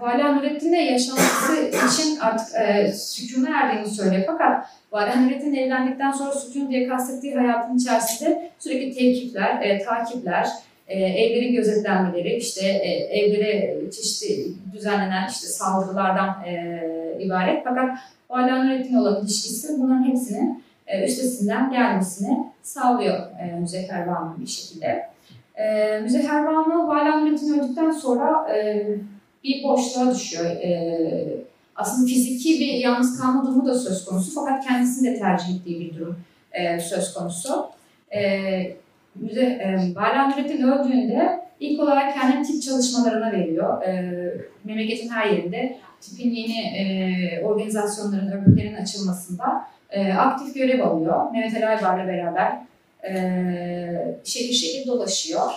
Vali 0.00 0.36
Nurettin'le 0.36 0.92
yaşaması 0.92 1.52
için 1.68 2.20
artık 2.20 2.56
e, 2.56 2.92
sükûna 2.92 3.48
erdiğini 3.60 3.90
söylüyor. 3.90 4.24
Fakat 4.26 4.66
Vali 4.92 5.26
Nurettin 5.26 5.54
evlendikten 5.54 6.10
sonra 6.10 6.32
sükûn 6.32 6.70
diye 6.70 6.88
kastettiği 6.88 7.34
hayatın 7.34 7.76
içerisinde 7.76 8.50
sürekli 8.58 8.94
tevkifler, 8.94 9.62
e, 9.62 9.84
takipler, 9.84 10.48
e, 10.88 11.00
evlerin 11.00 11.52
gözetlenmeleri, 11.52 12.36
işte 12.36 12.66
e, 12.68 12.90
evlere 13.18 13.76
çeşitli 13.90 14.52
düzenlenen 14.72 15.28
işte 15.28 15.46
saldırılardan 15.46 16.44
e, 16.46 16.82
ibaret. 17.20 17.64
Fakat 17.64 17.98
Vali 18.30 18.52
Nurettin 18.52 18.94
olan 18.94 19.22
ilişkisi 19.22 19.68
bunların 19.78 20.04
hepsinin 20.04 20.64
e, 20.86 21.04
üstesinden 21.04 21.70
gelmesini 21.70 22.46
sağlıyor 22.62 23.16
e, 23.16 23.60
Müzeffer 23.60 24.06
Banu 24.06 24.36
bir 24.40 24.46
şekilde. 24.46 25.08
E, 25.56 25.98
Müzeffer 26.00 26.46
Banu 26.46 26.88
Vali 26.88 27.24
Nurettin 27.24 27.58
öldükten 27.58 27.90
sonra 27.90 28.48
bir 29.44 29.64
boşluğa 29.64 30.14
düşüyor. 30.14 30.50
Aslında 31.76 32.06
fiziki 32.06 32.60
bir 32.60 32.74
yalnız 32.74 33.20
kalma 33.20 33.46
durumu 33.46 33.66
da 33.66 33.74
söz 33.74 34.04
konusu 34.04 34.34
fakat 34.34 34.66
kendisinin 34.66 35.14
de 35.14 35.18
tercih 35.18 35.56
ettiği 35.56 35.80
bir 35.80 35.98
durum 35.98 36.16
söz 36.80 37.14
konusu. 37.14 37.70
E, 38.14 38.20
Müze, 39.20 39.42
e, 39.42 39.92
Vali 39.94 40.30
Nurettin 40.30 40.62
öldüğünde 40.62 41.40
ilk 41.60 41.80
olarak 41.80 42.14
kendini 42.14 42.46
tip 42.46 42.62
çalışmalarına 42.62 43.32
veriyor. 43.32 43.82
E, 43.82 44.12
memleketin 44.64 45.08
her 45.08 45.26
yerinde 45.26 45.78
tipin 46.00 46.30
yeni 46.30 46.60
e, 46.60 47.42
organizasyonların, 47.44 48.30
örgütlerin 48.30 48.74
açılmasında 48.74 49.66
e, 49.90 50.12
aktif 50.12 50.54
görev 50.54 50.80
alıyor. 50.86 51.30
Mehmet 51.32 51.56
Ali 51.56 51.66
Aybar'la 51.66 52.08
beraber 52.08 52.58
e, 53.04 54.16
şehir 54.24 54.52
şehir 54.52 54.86
dolaşıyor. 54.86 55.50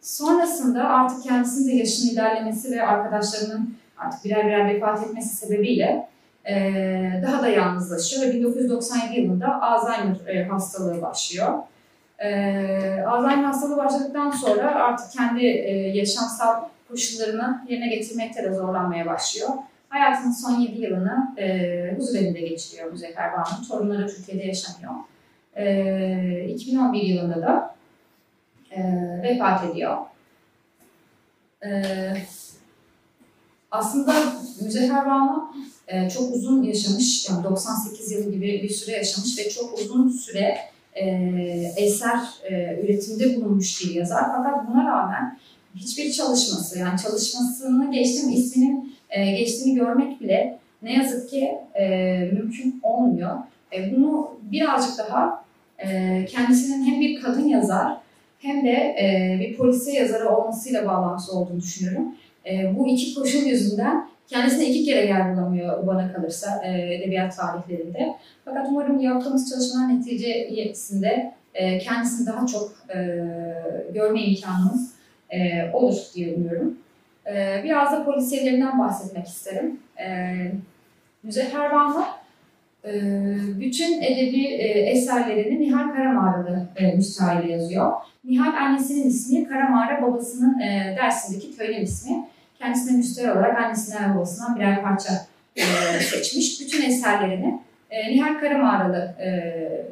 Sonrasında 0.00 0.88
artık 0.88 1.22
kendisinin 1.22 1.72
de 1.72 1.76
yaşının 1.76 2.12
ilerlemesi 2.12 2.70
ve 2.70 2.82
arkadaşlarının 2.82 3.74
artık 3.98 4.24
birer 4.24 4.46
birer 4.46 4.74
vefat 4.74 5.06
etmesi 5.06 5.36
sebebiyle 5.36 6.08
e, 6.48 7.22
daha 7.26 7.42
da 7.42 7.48
yalnızlaşıyor 7.48 8.22
ve 8.22 8.34
1997 8.34 9.20
yılında 9.20 9.62
Alzheimer 9.62 10.26
e, 10.26 10.44
hastalığı 10.44 11.02
başlıyor. 11.02 11.52
E, 12.18 13.04
Alzheimer 13.06 13.44
hastalığı 13.44 13.76
başladıktan 13.76 14.30
sonra 14.30 14.74
artık 14.74 15.12
kendi 15.12 15.46
e, 15.46 15.72
yaşamsal 15.74 16.62
koşullarını 16.88 17.64
yerine 17.68 17.88
getirmekte 17.88 18.44
de 18.44 18.52
zorlanmaya 18.52 19.06
başlıyor. 19.06 19.48
Hayatının 19.88 20.32
son 20.32 20.60
7 20.60 20.80
yılını 20.80 21.34
e, 21.38 21.94
huzurevinde 21.96 22.40
geçiriyor 22.40 22.92
Müzeffer 22.92 23.32
Banu. 23.32 23.68
Torunları 23.68 24.06
Türkiye'de 24.06 24.46
yaşamıyor. 24.46 24.92
E, 25.56 26.48
2011 26.48 27.02
yılında 27.02 27.42
da 27.42 27.74
e, 28.70 28.82
vefat 29.22 29.70
ediyor. 29.70 29.96
E, 31.64 31.82
aslında 33.70 34.14
Müzeffer 34.62 35.06
Banu 35.06 35.54
e, 35.88 36.10
çok 36.10 36.34
uzun 36.34 36.62
yaşamış, 36.62 37.28
yani 37.30 37.44
98 37.44 38.12
yıl 38.12 38.32
gibi 38.32 38.62
bir 38.62 38.68
süre 38.68 38.96
yaşamış 38.96 39.38
ve 39.38 39.50
çok 39.50 39.78
uzun 39.78 40.08
süre 40.08 40.58
e, 40.96 41.06
eser 41.76 42.18
e, 42.50 42.80
üretimde 42.82 43.36
bulunmuş 43.36 43.84
bir 43.84 43.94
yazar. 43.94 44.24
Fakat 44.36 44.68
buna 44.68 44.84
rağmen 44.84 45.38
hiçbir 45.76 46.12
çalışması, 46.12 46.78
yani 46.78 47.00
çalışmasını 47.00 47.92
geçtim 47.92 48.30
isminin 48.30 48.96
e, 49.10 49.30
geçtiğini 49.30 49.74
görmek 49.74 50.20
bile 50.20 50.58
ne 50.82 50.92
yazık 50.92 51.30
ki 51.30 51.54
e, 51.74 51.88
mümkün 52.32 52.80
olmuyor. 52.82 53.36
E, 53.72 53.96
bunu 53.96 54.30
birazcık 54.42 54.98
daha 54.98 55.44
e, 55.78 56.24
kendisinin 56.30 56.84
hem 56.84 57.00
bir 57.00 57.22
kadın 57.22 57.48
yazar 57.48 57.96
hem 58.38 58.66
de 58.66 58.70
e, 58.70 59.36
bir 59.40 59.56
polisiye 59.56 60.00
yazarı 60.00 60.28
olmasıyla 60.28 60.86
bağlantısı 60.86 61.32
olduğunu 61.32 61.60
düşünüyorum. 61.60 62.14
E, 62.46 62.76
bu 62.78 62.88
iki 62.88 63.14
koşul 63.14 63.42
yüzünden 63.42 64.08
kendisine 64.28 64.66
iki 64.66 64.84
kere 64.84 65.06
yer 65.06 65.36
bulamıyor 65.36 65.86
bana 65.86 66.12
kalırsa 66.12 66.62
e, 66.64 66.94
edebiyat 66.94 67.36
tarihlerinde. 67.36 68.14
Fakat 68.44 68.66
umarım 68.70 69.00
yaptığımız 69.00 69.50
çalışmalar 69.50 69.88
neticesinde 69.88 71.32
e, 71.54 71.78
kendisini 71.78 72.26
daha 72.26 72.46
çok 72.46 72.72
e, 72.94 73.18
görme 73.94 74.22
imkanımız 74.22 74.94
e, 75.30 75.70
olur 75.72 75.96
diye 76.14 76.34
umuyorum. 76.34 76.78
E, 77.26 77.60
biraz 77.64 77.92
da 77.92 78.04
polisiyelerinden 78.04 78.78
bahsetmek 78.78 79.26
isterim. 79.26 79.80
E, 80.00 80.34
Müzehher 81.22 81.72
Banu 81.72 82.04
e, 82.84 82.92
bütün 83.60 84.02
edebi 84.02 84.44
e, 84.44 84.66
eserlerini 84.90 85.60
Nihal 85.60 85.94
Karamağralı 85.94 86.66
e, 86.76 86.92
müstahil 86.92 87.48
yazıyor. 87.48 87.92
Nihal 88.24 88.64
annesinin 88.64 89.08
ismi, 89.08 89.48
Karamağra 89.48 90.02
babasının 90.02 90.60
e, 90.60 90.96
Dersim'deki 91.02 91.56
köyün 91.56 91.80
ismi. 91.80 92.28
Kendisine 92.58 92.96
müstahil 92.96 93.28
olarak 93.28 93.58
annesinden 93.58 94.10
ve 94.10 94.16
babasından 94.16 94.56
birer 94.56 94.82
parça 94.82 95.26
e, 95.56 95.62
seçmiş. 96.00 96.60
Bütün 96.60 96.82
eserlerini 96.82 97.60
e, 97.90 98.10
Nihal 98.10 98.40
Karamağralı 98.40 99.14
e, 99.20 99.30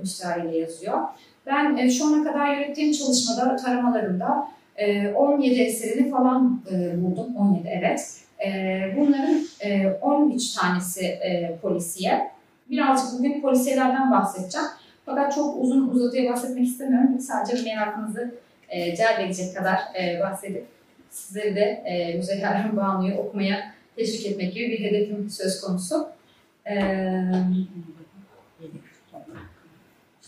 müstahil 0.00 0.52
yazıyor. 0.52 1.00
Ben 1.46 1.76
e, 1.76 1.90
şu 1.90 2.06
ana 2.06 2.24
kadar 2.24 2.56
yürüttüğüm 2.56 2.92
çalışmada, 2.92 3.56
taramalarımda 3.56 4.48
e, 4.76 5.08
17 5.08 5.60
eserini 5.60 6.10
falan 6.10 6.62
e, 6.72 7.02
buldum. 7.02 7.36
17 7.36 7.68
evet. 7.68 8.20
E, 8.46 8.50
bunların 8.96 9.40
e, 9.60 9.90
13 10.02 10.52
tanesi 10.54 11.04
e, 11.04 11.56
polisiye. 11.62 12.30
Birazcık 12.70 13.18
bugün 13.18 13.40
polisiyelerden 13.40 14.10
bahsedeceğim. 14.10 14.66
Fakat 15.06 15.34
çok 15.34 15.62
uzun 15.62 15.88
uzadıya 15.88 16.32
bahsetmek 16.32 16.66
istemiyorum. 16.66 17.20
Sadece 17.20 17.62
merakınızı 17.62 18.34
e, 18.68 18.96
celbedecek 18.96 19.56
kadar 19.56 19.78
e, 20.00 20.20
bahsedip 20.20 20.66
sizleri 21.14 21.56
de 21.56 21.60
e, 21.60 22.16
Müzeyyer 22.16 22.76
Banu'yu 22.76 23.14
okumaya 23.14 23.74
teşvik 23.96 24.26
etmek 24.26 24.54
gibi 24.54 24.70
bir 24.70 24.80
hedefim 24.80 25.30
söz 25.30 25.60
konusu. 25.60 26.08
E, 26.66 26.74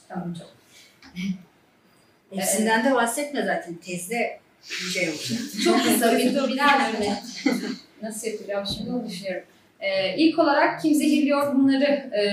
tamam 0.08 0.34
çok. 0.34 0.56
Hepsinden 2.30 2.84
de 2.84 2.94
bahsetme 2.94 3.42
zaten. 3.42 3.74
Tezde 3.74 4.40
şey 4.92 5.08
olacak. 5.08 5.38
Çok 5.64 5.84
kısa 5.84 6.18
bir 6.18 6.34
birer 6.34 6.92
cümle. 6.92 7.12
Nasıl 8.02 8.28
yapacağım 8.28 8.64
şimdi 8.76 8.90
onu 8.90 9.08
düşünüyorum. 9.08 9.46
Ee, 9.80 10.16
ilk 10.16 10.38
olarak 10.38 10.82
Kim 10.82 10.94
Zehirliyor 10.94 11.54
Bunları 11.54 11.84
e, 12.12 12.24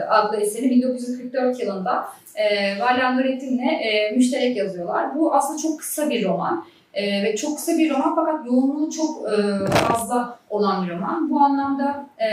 adlı 0.00 0.40
eseri 0.40 0.70
1944 0.70 1.60
yılında 1.60 2.08
e, 2.34 2.78
Valyan 2.78 3.16
Nurettin'le 3.16 3.68
e, 3.68 4.10
müşterek 4.16 4.56
yazıyorlar. 4.56 5.14
Bu 5.14 5.34
aslında 5.34 5.62
çok 5.62 5.80
kısa 5.80 6.10
bir 6.10 6.24
roman. 6.24 6.66
E, 6.94 7.22
ve 7.22 7.36
çok 7.36 7.56
kısa 7.56 7.78
bir 7.78 7.90
roman 7.90 8.14
fakat 8.14 8.46
yoğunluğu 8.46 8.90
çok 8.90 9.32
e, 9.32 9.66
fazla 9.66 10.38
olan 10.50 10.86
bir 10.86 10.92
roman. 10.92 11.30
Bu 11.30 11.40
anlamda 11.40 12.06
e, 12.20 12.30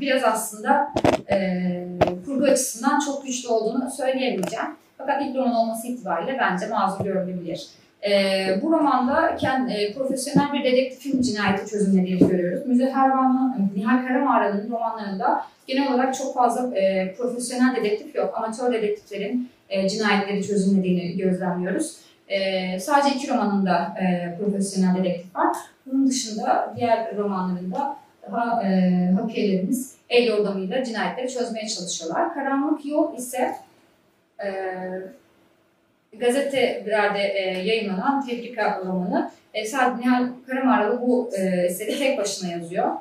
biraz 0.00 0.24
aslında 0.24 0.92
e, 1.30 1.86
kurgu 2.26 2.44
açısından 2.44 3.00
çok 3.00 3.24
güçlü 3.24 3.48
olduğunu 3.48 3.90
söyleyemeyeceğim. 3.90 4.66
Fakat 4.98 5.22
ilk 5.22 5.36
roman 5.36 5.54
olması 5.54 5.86
itibariyle 5.86 6.38
bence 6.40 6.66
mazur 6.66 7.04
görülebilir. 7.04 7.68
E, 8.08 8.46
bu 8.62 8.72
romanda 8.72 9.36
kendi, 9.36 9.72
e, 9.72 9.92
profesyonel 9.94 10.52
bir 10.52 10.64
dedektifin 10.64 11.22
cinayeti 11.22 11.70
çözümlediğini 11.70 12.28
görüyoruz. 12.28 12.66
Müzeffer 12.66 13.08
Van'ın, 13.10 13.72
Nihal 13.76 14.06
Karamağra'nın 14.06 14.70
romanlarında 14.70 15.44
genel 15.66 15.94
olarak 15.94 16.14
çok 16.14 16.34
fazla 16.34 16.76
e, 16.78 17.14
profesyonel 17.14 17.76
dedektif 17.76 18.14
yok. 18.14 18.34
Amatör 18.36 18.72
dedektiflerin 18.72 19.48
e, 19.68 19.88
cinayetleri 19.88 20.46
çözümlediğini 20.46 21.16
gözlemliyoruz. 21.16 22.03
E, 22.28 22.80
sadece 22.80 23.16
iki 23.16 23.28
romanında 23.28 23.94
e, 24.00 24.36
profesyonel 24.38 24.94
dedektif 24.96 25.36
var. 25.36 25.56
Bunun 25.86 26.06
dışında 26.08 26.74
diğer 26.76 27.16
romanlarında 27.16 27.96
daha 28.22 28.62
e, 28.62 29.10
hakiyelerimiz 29.20 29.94
el 30.08 30.26
yordamıyla 30.26 30.84
cinayetleri 30.84 31.32
çözmeye 31.32 31.68
çalışıyorlar. 31.68 32.34
Karanlık 32.34 32.86
Yol 32.86 33.16
ise 33.16 33.54
e, 34.44 34.48
gazetelerde 36.18 37.22
e, 37.22 37.64
yayınlanan 37.64 38.26
Tefrika 38.26 38.80
romanı. 38.86 39.30
E, 39.54 39.66
sadece 39.66 40.00
Nihal 40.00 40.28
Karamaralı 40.46 41.00
bu 41.00 41.30
e, 41.38 41.42
eseri 41.42 41.98
tek 41.98 42.18
başına 42.18 42.50
yazıyor. 42.50 42.92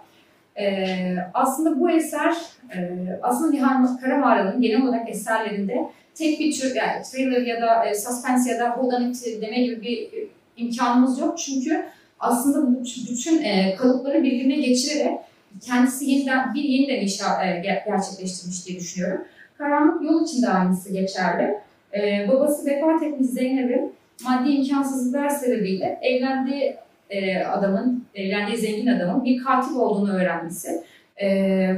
E, 0.58 1.16
aslında 1.34 1.80
bu 1.80 1.92
eser, 1.92 2.36
e, 2.76 2.90
aslında 3.22 3.52
Nihal 3.52 3.98
Karamaralı'nın 4.02 4.62
genel 4.62 4.82
olarak 4.82 5.10
eserlerinde 5.10 5.90
tek 6.16 6.40
bir 6.40 6.54
tür, 6.60 6.76
yani 6.76 7.04
thriller 7.04 7.42
ya 7.42 7.62
da 7.62 7.86
e, 7.86 7.96
suspense 7.96 8.52
ya 8.52 8.60
da 8.60 8.66
whodunit 8.66 9.42
deme 9.42 9.62
gibi 9.62 9.82
bir 9.82 9.98
e, 9.98 10.28
imkanımız 10.58 11.20
yok. 11.20 11.40
Çünkü 11.40 11.86
aslında 12.20 12.68
bu 12.68 12.84
bütün 13.12 13.44
e, 13.44 13.76
kalıpları 13.76 14.24
birbirine 14.24 14.56
geçirerek 14.56 15.20
kendisi 15.62 16.10
yeniden 16.10 16.54
bir 16.54 16.64
yeniden 16.64 17.02
inşa 17.02 17.46
e, 17.46 17.60
gerçekleştirmiş 17.60 18.68
diye 18.68 18.80
düşünüyorum. 18.80 19.26
Karanlık 19.58 20.04
Yol 20.04 20.24
için 20.26 20.42
de 20.42 20.50
aynısı 20.50 20.94
geçerli. 20.94 21.58
Ee, 21.94 22.28
babası 22.28 22.66
vefat 22.66 23.04
etmiş 23.04 23.30
Zeynep'in 23.30 23.94
maddi 24.24 24.50
imkansızlıklar 24.50 25.30
sebebiyle 25.30 26.00
evlendiği 26.02 26.76
e, 27.10 27.44
adamın, 27.44 28.06
evlendiği 28.16 28.58
zengin 28.58 28.88
adamın 28.88 29.26
bir 29.26 29.44
katil 29.44 29.76
olduğunu 29.76 30.14
öğrenmesi. 30.14 30.84
E, 31.22 31.28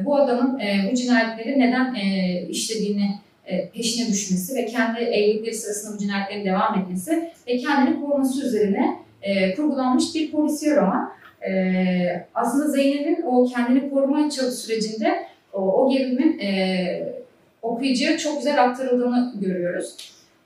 bu 0.05 0.15
adamın 0.15 0.59
e, 0.59 0.89
bu 0.91 0.95
cinayetleri 0.95 1.59
neden 1.59 1.95
e, 1.95 2.41
işlediğini 2.49 3.05
e, 3.05 3.24
peşine 3.73 4.07
düşmesi 4.07 4.55
ve 4.55 4.65
kendi 4.65 4.99
evlilikleri 4.99 5.55
sırasında 5.55 5.95
bu 5.95 5.99
cinayetlerin 5.99 6.45
devam 6.45 6.79
etmesi 6.79 7.31
ve 7.47 7.57
kendini 7.57 8.01
koruması 8.01 8.47
üzerine 8.47 8.99
e, 9.21 9.55
kurgulanmış 9.55 10.15
bir 10.15 10.31
polisiye 10.31 10.75
roman. 10.75 11.11
E, 11.47 12.25
aslında 12.33 12.67
Zeynep'in 12.67 13.23
o 13.23 13.45
kendini 13.45 13.89
koruma 13.89 14.31
sürecinde 14.31 15.27
o, 15.53 15.59
o 15.59 15.89
gerilimin 15.89 16.39
e, 16.39 17.13
okuyucuya 17.61 18.17
çok 18.17 18.37
güzel 18.37 18.63
aktarıldığını 18.63 19.33
görüyoruz. 19.41 19.95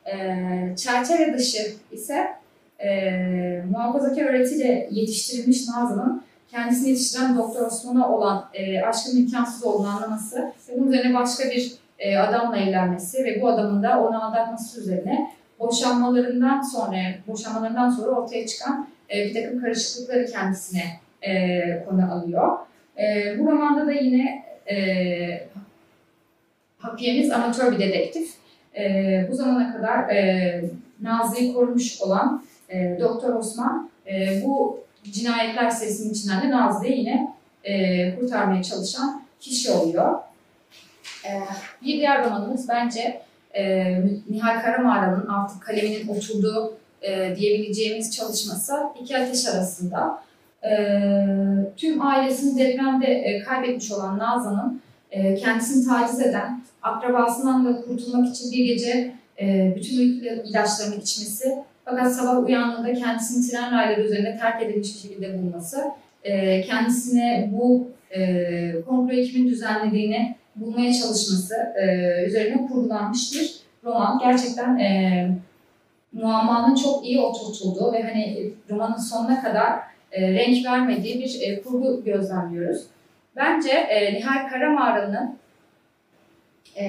E, 0.05 0.15
çerçeve 0.75 1.33
dışı 1.38 1.71
ise 1.91 2.27
e, 2.79 3.12
muhafazakar 3.71 4.25
öğretiyle 4.25 4.89
yetiştirilmiş 4.91 5.67
Nazlı'nın 5.67 6.23
kendisini 6.51 6.89
yetiştiren 6.89 7.38
Doktor 7.38 7.67
Osman'a 7.67 8.09
olan 8.09 8.45
e, 8.53 8.81
aşkın 8.81 9.17
imkansız 9.17 9.63
olduğunu 9.63 9.88
anlaması 9.88 10.53
ve 10.69 10.79
bunun 10.79 10.91
üzerine 10.91 11.13
başka 11.13 11.49
bir 11.49 11.73
e, 11.99 12.17
adamla 12.17 12.57
evlenmesi 12.57 13.25
ve 13.25 13.41
bu 13.41 13.49
adamın 13.49 13.83
da 13.83 14.03
onu 14.03 14.25
aldatması 14.25 14.81
üzerine 14.81 15.31
boşanmalarından 15.59 16.62
sonra 16.62 16.97
boşanmalarından 17.27 17.89
sonra 17.89 18.12
ortaya 18.12 18.47
çıkan 18.47 18.88
e, 19.13 19.25
bir 19.25 19.33
takım 19.33 19.62
karışıklıkları 19.62 20.25
kendisine 20.25 20.83
e, 21.21 21.83
konu 21.85 22.13
alıyor. 22.13 22.57
Bu 23.39 23.51
romanda 23.51 23.88
da 23.88 23.91
yine 23.91 24.43
e, 24.71 24.77
Hafiyemiz 26.77 27.31
amatör 27.31 27.71
bir 27.71 27.79
dedektif. 27.79 28.29
Bu 29.29 29.35
zamana 29.35 29.73
kadar 29.77 30.09
e, 30.09 30.62
Nazlı'yı 31.01 31.53
korumuş 31.53 32.01
olan 32.01 32.43
Doktor 32.99 33.33
Osman 33.33 33.89
bu 34.43 34.83
cinayetler 35.03 35.69
serisinin 35.69 36.13
içinden 36.13 36.41
de 36.41 36.51
Nazlı'yı 36.51 36.97
yine 36.97 37.33
kurtarmaya 38.19 38.63
çalışan 38.63 39.23
kişi 39.39 39.71
oluyor. 39.71 40.19
E, 41.25 41.32
bir 41.82 41.93
diğer 41.93 42.25
romanımız 42.25 42.69
bence 42.69 43.21
e, 43.53 43.95
Nihal 44.29 44.62
Karamağra'nın 44.62 45.27
artık 45.27 45.62
kaleminin 45.62 46.08
oturduğu 46.08 46.73
e, 47.01 47.36
diyebileceğimiz 47.36 48.15
çalışması 48.15 48.73
iki 49.01 49.17
ateş 49.17 49.47
arasında. 49.47 50.21
E, 50.63 50.71
tüm 51.77 52.01
ailesini 52.01 52.60
depremde 52.60 53.08
e, 53.08 53.43
kaybetmiş 53.43 53.91
olan 53.91 54.19
Nazlı'nın 54.19 54.82
e, 55.12 55.36
kendisini 55.36 55.88
taciz 55.88 56.21
eden, 56.21 56.62
akrabasından 56.82 57.65
da 57.65 57.82
kurtulmak 57.82 58.36
için 58.36 58.51
bir 58.51 58.65
gece 58.65 59.12
e, 59.41 59.73
bütün 59.75 59.97
uyku 59.97 60.25
ilaçlarını 60.49 60.95
içmesi 60.95 61.55
fakat 61.86 62.15
sabah 62.15 62.45
uyandığında 62.45 62.93
kendisini 62.93 63.49
tren 63.49 63.77
rayları 63.77 64.01
üzerinde 64.01 64.38
terk 64.38 64.62
edilmiş 64.63 64.95
bir 64.95 65.10
şekilde 65.10 65.38
bulması, 65.38 65.84
e, 66.23 66.62
kendisine 66.62 67.49
bu 67.53 67.88
e, 68.12 68.82
komplo 68.88 69.15
kimin 69.15 69.49
düzenlediğini 69.49 70.36
bulmaya 70.55 70.93
çalışması 70.93 71.55
e, 71.55 71.85
üzerine 72.25 72.67
kurgulanmış 72.67 73.33
bir 73.33 73.59
roman. 73.83 74.19
Gerçekten 74.19 74.77
e, 74.77 75.29
muammanın 76.13 76.75
çok 76.75 77.05
iyi 77.05 77.19
oturtulduğu 77.19 77.93
ve 77.93 78.03
hani 78.03 78.53
romanın 78.69 78.97
sonuna 78.97 79.41
kadar 79.41 79.79
e, 80.12 80.33
renk 80.33 80.65
vermediği 80.65 81.19
bir 81.19 81.39
e, 81.41 81.62
kurgu 81.62 82.03
gözlemliyoruz. 82.03 82.83
Bence 83.35 83.69
e, 83.69 84.13
Nihal 84.13 84.49
Karamağrı'nın 84.49 85.38
e, 86.77 86.85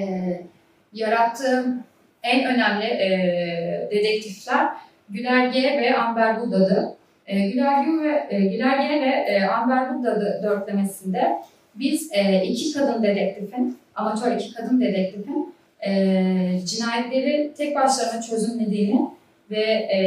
yarattığı 0.93 1.77
en 2.23 2.45
önemli 2.45 2.85
e, 2.85 3.89
dedektifler 3.91 4.69
Gülerge 5.09 5.63
ve 5.63 5.97
Amber 5.97 6.41
Budda'dı. 6.41 6.97
E, 7.27 7.51
Gülerge 7.51 7.91
ve, 7.91 8.27
e, 8.31 8.41
Gülerge 8.41 9.01
ve 9.01 9.11
e, 9.11 9.45
Amber 9.45 9.95
Budda'dı 9.95 10.41
dörtlemesinde 10.43 11.43
biz 11.75 12.09
e, 12.13 12.45
iki 12.45 12.73
kadın 12.73 13.03
dedektifin, 13.03 13.79
amatör 13.95 14.37
iki 14.37 14.55
kadın 14.55 14.81
dedektifin 14.81 15.55
e, 15.87 15.93
cinayetleri 16.67 17.53
tek 17.57 17.77
başlarına 17.77 18.23
çözümlediğini 18.23 19.01
ve 19.51 19.65
e, 19.65 20.01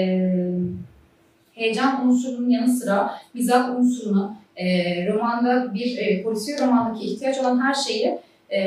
heyecan 1.56 2.08
unsurunun 2.08 2.50
yanı 2.50 2.70
sıra 2.70 3.12
mizah 3.34 3.80
unsurunu, 3.80 4.36
e, 4.56 4.68
romanda 5.08 5.74
bir 5.74 5.98
e, 5.98 6.24
polisiye 6.24 6.58
romandaki 6.60 7.06
ihtiyaç 7.06 7.38
olan 7.38 7.62
her 7.62 7.74
şeyi 7.74 8.18
e, 8.52 8.60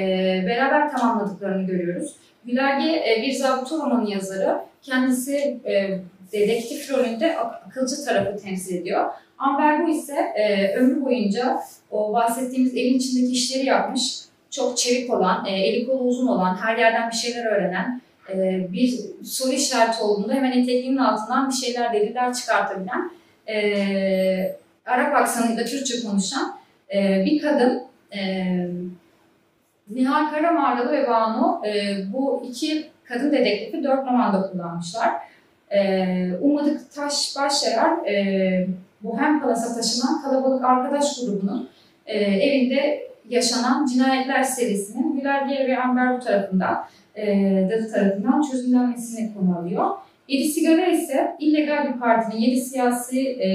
beraber 0.46 0.90
tamamladıklarını 0.92 1.66
görüyoruz. 1.66 2.14
Gülerge 2.44 2.90
e, 2.90 3.22
bir 3.22 3.32
zabıta 3.32 3.76
romanı 3.76 4.10
yazarı. 4.10 4.58
Kendisi 4.82 5.58
e, 5.66 5.98
dedektif 6.32 6.90
rolünde 6.90 7.38
akılcı 7.38 8.04
tarafı 8.04 8.42
temsil 8.42 8.76
ediyor. 8.76 9.06
Amber 9.38 9.86
bu 9.86 9.90
ise 9.90 10.14
e, 10.14 10.74
ömrü 10.74 11.04
boyunca 11.04 11.60
o 11.90 12.12
bahsettiğimiz 12.12 12.76
evin 12.76 12.94
içindeki 12.94 13.32
işleri 13.32 13.66
yapmış, 13.66 14.18
çok 14.50 14.78
çevik 14.78 15.10
olan, 15.10 15.46
e, 15.46 15.50
eli 15.50 15.86
kolu 15.86 15.98
uzun 15.98 16.26
olan, 16.26 16.56
her 16.56 16.76
yerden 16.76 17.10
bir 17.10 17.16
şeyler 17.16 17.44
öğrenen, 17.46 18.00
e, 18.28 18.66
bir 18.72 19.00
soru 19.24 19.52
işareti 19.52 20.02
olduğunda 20.02 20.34
hemen 20.34 20.52
etekliğinin 20.52 20.96
altından 20.96 21.48
bir 21.48 21.54
şeyler, 21.54 21.92
deliller 21.92 22.34
çıkartabilen, 22.34 23.10
e, 23.48 24.56
Arap 24.86 25.14
aksanıyla 25.14 25.64
Türkçe 25.64 26.02
konuşan 26.02 26.58
e, 26.94 27.24
bir 27.24 27.42
kadın. 27.42 27.82
E, 28.16 28.46
Nihal 29.90 30.30
Karamağralı 30.30 30.92
ve 30.92 31.08
Banu 31.08 31.62
e, 31.66 31.96
bu 32.12 32.46
iki 32.50 32.90
kadın 33.04 33.32
dedektifi 33.32 33.84
dört 33.84 34.06
romanda 34.06 34.50
kullanmışlar. 34.50 35.12
E, 35.70 36.30
Ummadık 36.40 36.94
Taş 36.94 37.36
Başyarar 37.36 38.06
e, 38.06 38.66
Bohem 39.00 39.40
Palas'a 39.42 39.74
taşınan 39.74 40.22
kalabalık 40.22 40.64
arkadaş 40.64 41.20
grubunun 41.20 41.68
e, 42.06 42.18
evinde 42.18 43.06
yaşanan 43.28 43.86
cinayetler 43.86 44.42
serisinin 44.42 45.16
Güler 45.16 45.48
ve 45.48 45.78
Amber 45.78 46.20
tarafından, 46.20 46.84
e, 47.16 47.26
Dadı 47.70 47.92
tarafından 47.92 48.42
çözümlenmesini 48.42 49.34
konu 49.34 49.58
alıyor. 49.58 49.90
Yedi 50.28 50.48
Sigara 50.48 50.86
ise 50.86 51.36
illegal 51.38 51.94
bir 51.94 52.00
partinin 52.00 52.40
yedi 52.40 52.60
siyasi 52.60 53.20
e, 53.20 53.48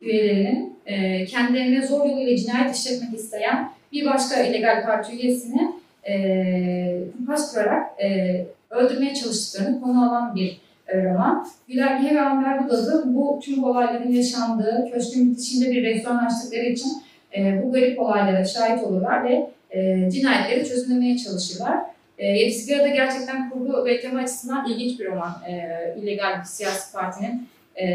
üyelerinin 0.00 0.76
e, 0.86 1.24
kendilerine 1.24 1.86
zor 1.86 2.06
yoluyla 2.06 2.36
cinayet 2.36 2.76
işletmek 2.76 3.14
isteyen 3.14 3.70
bir 3.92 4.06
başka 4.06 4.42
illegal 4.42 4.86
parti 4.86 5.12
üyesini 5.12 5.72
e, 6.08 7.00
kumpas 7.16 7.54
kurarak 7.54 8.02
e, 8.02 8.46
öldürmeye 8.70 9.14
çalıştıklarını 9.14 9.80
konu 9.80 10.10
alan 10.10 10.34
bir 10.34 10.60
roman. 10.94 11.46
Güler 11.68 12.14
ve 12.14 12.20
Amber 12.20 12.64
Budazı 12.64 13.14
bu 13.14 13.40
tüm 13.42 13.64
olayların 13.64 14.12
yaşandığı 14.12 14.88
köşkün 14.92 15.32
bitişinde 15.32 15.70
bir 15.70 15.82
restoran 15.82 16.26
açtıkları 16.26 16.64
için 16.64 16.90
e, 17.36 17.62
bu 17.62 17.72
garip 17.72 18.00
olaylara 18.00 18.44
şahit 18.44 18.84
olurlar 18.84 19.24
ve 19.24 19.50
e, 19.70 20.10
cinayetleri 20.10 20.68
çözümlemeye 20.68 21.18
çalışırlar. 21.18 21.78
E, 22.18 22.26
Yedi 22.26 22.52
Sigara'da 22.52 22.88
gerçekten 22.88 23.50
kurgu 23.50 23.86
ve 23.86 24.00
tema 24.00 24.20
açısından 24.20 24.68
ilginç 24.68 25.00
bir 25.00 25.06
roman. 25.06 25.42
E, 25.48 25.94
illegal 26.02 26.40
bir 26.40 26.44
siyasi 26.44 26.92
partinin 26.92 27.48
e, 27.76 27.86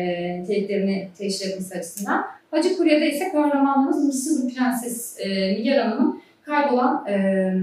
niteliklerini 0.42 1.08
teşhir 1.18 1.50
etmesi 1.50 1.80
açısından. 1.80 2.26
Hacı 2.52 2.78
Kurya'da 2.78 3.06
ise 3.06 3.32
kahramanımız 3.32 4.06
Mısırlı 4.06 4.50
Prenses 4.50 5.20
e, 5.20 5.54
Nigar 5.54 5.78
Hanım'ın 5.78 6.22
kaybolan 6.46 7.08
e, 7.08 7.54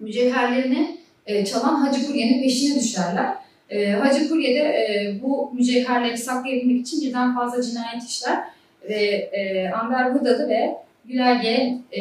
mücevherlerini 0.00 0.98
e, 1.26 1.44
çalan 1.44 1.74
Hacı 1.74 2.06
Kurya'nın 2.06 2.42
peşine 2.42 2.80
düşerler. 2.80 3.34
E, 3.70 3.92
Hacı 3.92 4.28
Kurye'de 4.28 4.60
e, 4.60 5.18
bu 5.22 5.52
mücevherleri 5.54 6.18
saklayabilmek 6.18 6.80
için 6.80 7.00
birden 7.00 7.34
fazla 7.34 7.62
cinayet 7.62 8.02
işler 8.02 8.44
ve 8.88 8.94
e, 9.32 9.70
Amber 9.70 10.10
Hudalı 10.10 10.48
ve 10.48 10.76
Gülerge 11.04 11.78
e, 11.92 12.00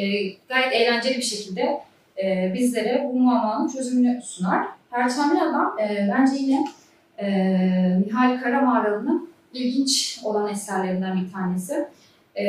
gayet 0.50 0.74
eğlenceli 0.74 1.18
bir 1.18 1.22
şekilde 1.22 1.82
e, 2.24 2.52
bizlere 2.54 3.10
bu 3.10 3.20
muammanın 3.20 3.68
çözümünü 3.68 4.22
sunar. 4.22 4.66
Perçemli 4.92 5.42
Adam 5.42 5.78
e, 5.80 6.10
bence 6.14 6.36
yine 6.36 6.68
e, 7.18 7.28
Nihal 8.00 8.42
Karamağralı'nın 8.42 9.30
ilginç 9.54 10.20
olan 10.24 10.52
eserlerinden 10.52 11.22
bir 11.22 11.32
tanesi. 11.32 11.86
E, 12.36 12.46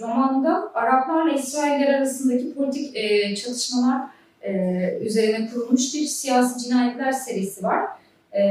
romanda 0.00 0.72
Araplarla 0.74 1.32
İsrailler 1.32 1.94
arasındaki 1.94 2.54
politik 2.54 2.96
e, 2.96 3.36
çalışmalar 3.36 4.00
e, 4.42 4.52
üzerine 5.00 5.50
kurulmuş 5.50 5.94
bir 5.94 6.04
siyasi 6.06 6.64
cinayetler 6.64 7.12
serisi 7.12 7.64
var. 7.64 7.97
E, 8.32 8.42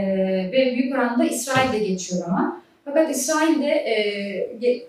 ve 0.51 0.73
büyük 0.75 0.95
oranda 0.95 1.25
İsrail'de 1.25 1.79
geçiyor 1.79 2.23
ama. 2.27 2.61
Fakat 2.85 3.15
İsrail'de 3.15 3.67
e, 3.67 4.83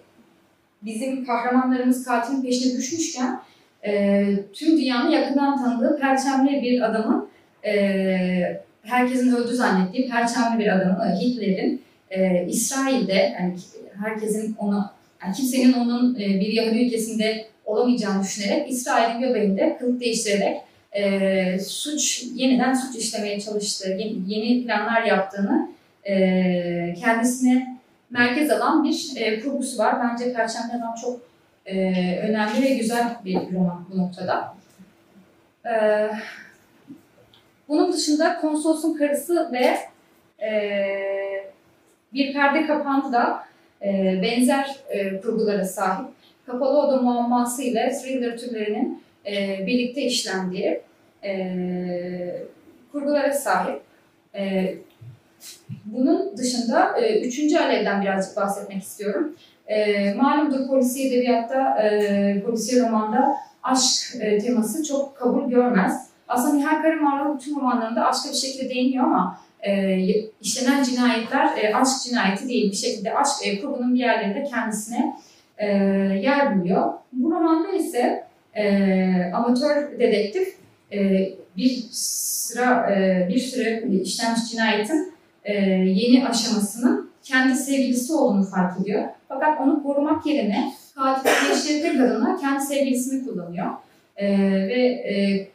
bizim 0.83 1.27
kahramanlarımız 1.27 2.05
katilin 2.05 2.43
peşine 2.43 2.79
düşmüşken 2.79 3.41
e, 3.87 4.25
tüm 4.53 4.79
dünyanın 4.79 5.11
yakından 5.11 5.59
tanıdığı 5.59 5.99
perçemli 6.01 6.63
bir 6.63 6.83
adamın 6.83 7.29
e, 7.65 8.61
herkesin 8.83 9.35
öldü 9.35 9.55
zannettiği 9.55 10.09
perçemli 10.09 10.59
bir 10.59 10.77
adamın 10.77 11.21
Hitler'in 11.21 11.83
e, 12.11 12.47
İsrail'de 12.49 13.37
yani 13.41 13.55
herkesin 14.03 14.57
onu 14.59 14.91
yani 15.23 15.35
kimsenin 15.35 15.73
onun 15.73 16.15
e, 16.15 16.19
bir 16.19 16.53
Yahudi 16.53 16.87
ülkesinde 16.87 17.47
olamayacağını 17.65 18.23
düşünerek 18.23 18.71
İsrail'in 18.71 19.21
göbeğinde 19.21 19.77
kılık 19.81 20.01
değiştirerek 20.01 20.57
e, 20.99 21.59
suç 21.59 22.25
yeniden 22.35 22.75
suç 22.75 22.97
işlemeye 22.97 23.41
çalıştığı, 23.41 23.89
yeni, 23.89 24.17
yeni 24.27 24.65
planlar 24.65 25.03
yaptığını 25.03 25.69
e, 26.05 26.95
kendisine 27.01 27.79
merkez 28.11 28.51
alan 28.51 28.85
bir 28.85 29.13
e, 29.17 29.41
kurgusu 29.41 29.79
var. 29.79 29.97
Bence 30.03 30.33
Perşembe 30.33 30.73
Adam 30.79 30.95
çok 31.03 31.21
e, 31.67 31.77
önemli 32.19 32.63
ve 32.63 32.75
güzel 32.75 33.17
bir 33.25 33.35
roman 33.35 33.87
bu 33.93 33.99
noktada. 33.99 34.55
E, 35.67 35.73
bunun 37.69 37.93
dışında 37.93 38.41
Konsolosun 38.41 38.95
Karısı 38.95 39.53
ve 39.53 39.79
e, 40.47 40.53
Bir 42.13 42.33
Perde 42.33 42.67
Kapandı 42.67 43.13
da 43.13 43.45
e, 43.83 44.19
benzer 44.23 44.77
e, 44.89 45.21
kurgulara 45.21 45.65
sahip. 45.65 46.07
Kapalı 46.47 46.79
Oda 46.79 47.03
muamması 47.03 47.63
ile 47.63 47.93
thriller 48.03 48.39
türlerinin 48.39 49.03
e, 49.27 49.67
birlikte 49.67 50.03
işlendiği 50.03 50.88
e, 51.25 52.43
kurgulara 52.93 53.33
sahip. 53.33 53.83
E, 54.35 54.75
bunun 55.85 56.37
dışında 56.37 56.99
e, 56.99 57.21
üçüncü 57.21 57.59
alevden 57.59 58.03
birazcık 58.03 58.37
bahsetmek 58.37 58.83
istiyorum. 58.83 59.37
E, 59.67 60.15
malumdur 60.15 60.69
polisiye 60.69 61.09
edebiyatta, 61.09 61.83
e, 61.83 62.43
polisiye 62.47 62.83
romanda 62.83 63.37
aşk 63.63 64.17
e, 64.21 64.39
teması 64.39 64.85
çok 64.85 65.17
kabul 65.17 65.51
görmez. 65.51 66.09
Aslında 66.29 66.55
Nihal 66.55 66.83
Karamarlı 66.83 67.39
tüm 67.39 67.57
romanlarında 67.57 68.09
aşka 68.09 68.29
bir 68.31 68.35
şekilde 68.35 68.71
değiniyor 68.71 69.05
ama 69.05 69.41
e, 69.61 69.99
işlenen 70.41 70.83
cinayetler 70.83 71.49
e, 71.63 71.75
aşk 71.75 72.03
cinayeti 72.05 72.49
değil. 72.49 72.71
Bir 72.71 72.77
şekilde 72.77 73.15
aşk 73.15 73.47
e, 73.47 73.61
kurgunun 73.61 73.95
bir 73.95 73.99
yerlerinde 73.99 74.45
kendisine 74.45 75.17
e, 75.59 75.67
yer 76.23 76.61
buluyor. 76.61 76.93
Bu 77.13 77.31
romanda 77.31 77.73
ise 77.73 78.25
e, 78.55 79.33
amatör 79.35 79.99
dedektif 79.99 80.57
e, 80.93 81.29
bir 81.57 81.85
sıra 81.91 82.91
e, 82.91 83.27
bir 83.29 83.39
sürü 83.39 84.01
işlenmiş 84.03 84.51
cinayetin 84.51 85.13
e, 85.45 85.55
yeni 85.73 86.29
aşamasının 86.29 87.11
kendi 87.23 87.55
sevgilisi 87.55 88.13
olduğunu 88.13 88.45
fark 88.45 88.81
ediyor. 88.81 89.05
Fakat 89.29 89.61
onu 89.61 89.83
korumak 89.83 90.27
yerine 90.27 90.73
katilin 90.95 91.51
yaşadığı 91.51 91.99
kadına 91.99 92.37
kendi 92.37 92.65
sevgilisini 92.65 93.25
kullanıyor. 93.25 93.67
E, 94.17 94.39
ve 94.69 94.83
e, 94.83 95.49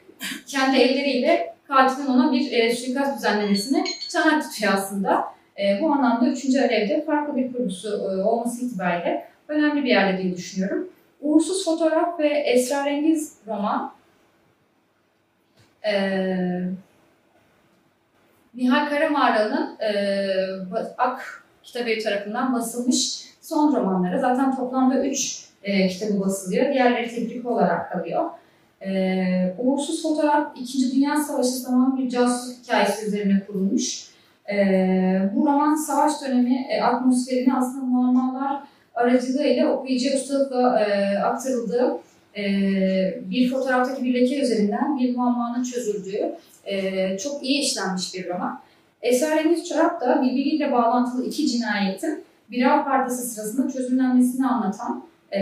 kendi 0.47 0.77
elleriyle 0.77 1.53
katilin 1.67 2.07
ona 2.07 2.31
bir 2.31 2.51
e, 2.51 2.75
suikast 2.75 3.17
düzenlemesini 3.17 3.83
çanak 4.09 4.43
tutuyor 4.43 4.73
aslında. 4.73 5.33
Bu 5.81 5.93
anlamda 5.93 6.29
üçüncü 6.29 6.59
alevde 6.59 7.05
farklı 7.05 7.35
bir 7.35 7.53
kurgusu 7.53 7.97
olması 8.25 8.65
itibariyle 8.65 9.27
önemli 9.47 9.83
bir 9.83 9.89
yerde 9.89 10.23
diye 10.23 10.37
düşünüyorum. 10.37 10.89
Uğursuz 11.21 11.65
Fotoğraf 11.65 12.19
ve 12.19 12.27
Esrarengiz 12.27 13.33
roman 13.47 13.91
e, 15.85 15.93
Nihal 18.55 18.89
Karamağralı'nın 18.89 19.77
e, 19.79 19.93
Ak 20.97 21.43
Kitabevi 21.63 22.03
tarafından 22.03 22.53
basılmış 22.53 23.23
son 23.41 23.75
romanları. 23.75 24.19
Zaten 24.19 24.55
toplamda 24.55 25.05
üç 25.05 25.45
e, 25.63 25.87
kitabı 25.87 26.19
basılıyor. 26.19 26.73
Diğerleri 26.73 27.15
tebrik 27.15 27.45
olarak 27.45 27.91
kalıyor. 27.91 28.29
E, 28.81 29.55
Uğursuz 29.57 30.03
Fotoğraf 30.03 30.51
İkinci 30.55 30.95
Dünya 30.95 31.17
Savaşı 31.17 31.49
zamanı 31.49 31.97
bir 31.97 32.09
casus 32.09 32.63
hikayesi 32.63 33.05
üzerine 33.05 33.43
kurulmuş. 33.47 34.07
E, 34.53 34.55
bu 35.35 35.45
roman 35.45 35.75
savaş 35.75 36.21
dönemi 36.21 36.67
e, 36.69 36.81
atmosferini 36.81 37.53
aslında 37.57 37.85
muammalar 37.85 38.63
aracılığıyla 38.95 39.71
okuyucuya 39.71 40.15
ustalıkla 40.15 40.79
e, 40.79 41.17
aktarıldığı 41.17 41.99
bir 43.29 43.49
fotoğraftaki 43.49 44.03
bir 44.03 44.13
leke 44.13 44.41
üzerinden 44.41 44.99
bir 44.99 45.15
muammanın 45.15 45.63
çözüldüğü 45.63 46.35
e, 46.65 47.17
çok 47.17 47.43
iyi 47.43 47.61
işlenmiş 47.61 48.13
bir 48.13 48.29
roman. 48.29 48.61
Esrarengiz 49.01 49.69
Çorap 49.69 50.01
da 50.01 50.21
birbiriyle 50.21 50.71
bağlantılı 50.71 51.25
iki 51.25 51.47
cinayetin 51.47 52.23
birer 52.51 52.85
partisi 52.85 53.21
sırasında 53.21 53.71
çözümlenmesini 53.71 54.47
anlatan 54.47 55.03
e, 55.35 55.41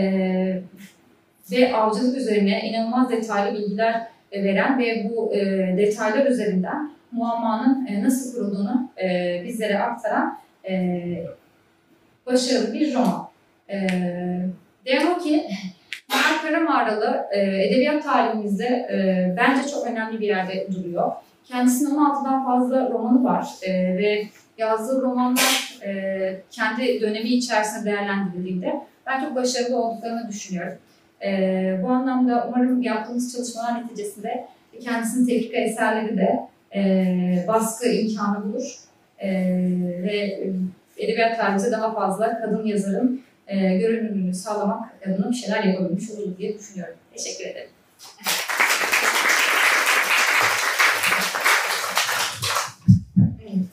ve 1.50 1.74
avcılık 1.76 2.16
üzerine 2.16 2.68
inanılmaz 2.68 3.10
detaylı 3.10 3.58
bilgiler 3.58 4.06
veren 4.32 4.78
ve 4.78 5.10
bu 5.10 5.34
e, 5.34 5.40
detaylar 5.76 6.26
üzerinden 6.26 6.92
muammanın 7.12 7.88
nasıl 8.02 8.34
kurulduğunu 8.34 8.90
bizlere 9.44 9.78
aktaran 9.78 10.38
başarılı 12.26 12.74
bir 12.74 12.94
roman. 12.94 13.28
Devam 14.86 15.18
ki 15.18 15.46
Ömer 16.12 16.42
Karamağralı 16.42 17.26
e, 17.30 17.40
edebiyat 17.40 18.04
tarihimizde 18.04 18.64
e, 18.64 19.34
bence 19.36 19.68
çok 19.68 19.86
önemli 19.86 20.20
bir 20.20 20.26
yerde 20.26 20.66
duruyor. 20.72 21.12
Kendisinin 21.44 21.90
16'dan 21.90 22.44
fazla 22.44 22.90
romanı 22.90 23.24
var 23.24 23.46
e, 23.62 23.72
ve 23.72 24.28
yazdığı 24.58 25.02
romanlar 25.02 25.72
kendi 26.50 27.00
dönemi 27.00 27.28
içerisinde 27.28 27.90
değerlendirildiğinde 27.90 28.80
ben 29.06 29.20
çok 29.20 29.36
başarılı 29.36 29.82
olduklarını 29.82 30.28
düşünüyorum. 30.28 30.78
Bu 31.82 31.88
anlamda 31.88 32.48
umarım 32.48 32.82
yaptığımız 32.82 33.32
çalışmalar 33.32 33.84
neticesinde 33.84 34.46
kendisinin 34.80 35.26
tefrika 35.26 35.58
eserleri 35.58 36.16
de 36.16 36.48
baskı 37.48 37.88
imkanı 37.88 38.44
bulur 38.44 38.76
ve 40.02 40.40
edebiyat 40.96 41.36
tarihimizde 41.36 41.70
daha 41.70 41.94
fazla 41.94 42.40
kadın 42.40 42.66
yazarın 42.66 43.22
e, 43.52 43.78
görünümünü 43.78 44.34
sağlamak 44.34 44.92
adına 45.06 45.30
bir 45.30 45.36
şeyler 45.36 45.64
yapabilmiş 45.64 46.10
olur 46.10 46.38
diye 46.38 46.58
düşünüyorum. 46.58 46.94
Teşekkür 47.14 47.44
ederim. 47.44 47.70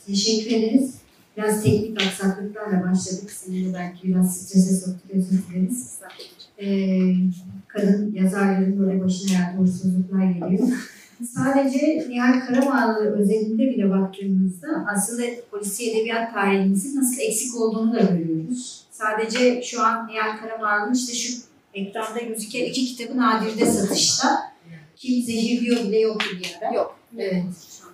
Teşekkür 0.07 0.55
ederiz. 0.55 0.95
Biraz 1.37 1.63
teknik 1.63 2.01
aksaklıklarla 2.03 2.91
başladık. 2.91 3.31
De 3.47 3.73
belki 3.73 4.07
biraz 4.07 4.37
strese 4.37 4.75
soktuk, 4.75 5.11
özür 5.11 5.39
dileriz. 5.49 5.99
Ee, 6.61 7.13
kadın 7.67 8.13
yazarların 8.13 8.79
böyle 8.79 9.03
başına 9.03 9.37
herhalde 9.37 9.61
uğursuzluklar 9.61 10.25
geliyor. 10.31 10.67
Sadece 11.35 12.05
Nihal 12.09 12.47
Karamağlı 12.47 13.17
özelinde 13.17 13.63
bile 13.63 13.89
baktığımızda 13.89 14.67
aslında 14.95 15.23
polisi 15.51 15.91
edebiyat 15.91 16.33
tarihimizin 16.33 16.99
nasıl 16.99 17.21
eksik 17.21 17.55
olduğunu 17.55 17.93
da 17.93 17.99
görüyoruz. 17.99 18.88
Sadece 18.99 19.61
şu 19.61 19.81
an 19.81 20.07
Nihal 20.07 20.37
Karamağlı'nın 20.37 20.93
işte 20.93 21.13
şu 21.13 21.33
ekranda 21.73 22.19
gözüken 22.19 22.65
iki 22.65 22.85
kitabı 22.85 23.17
nadirde 23.17 23.65
satışta. 23.65 24.27
Kim 24.95 25.23
zehir 25.23 25.61
diyor 25.61 25.83
bile 25.83 25.99
yok 25.99 26.21
bir 26.41 26.57
ara. 26.61 26.75
Yok. 26.75 26.99
Evet. 27.17 27.43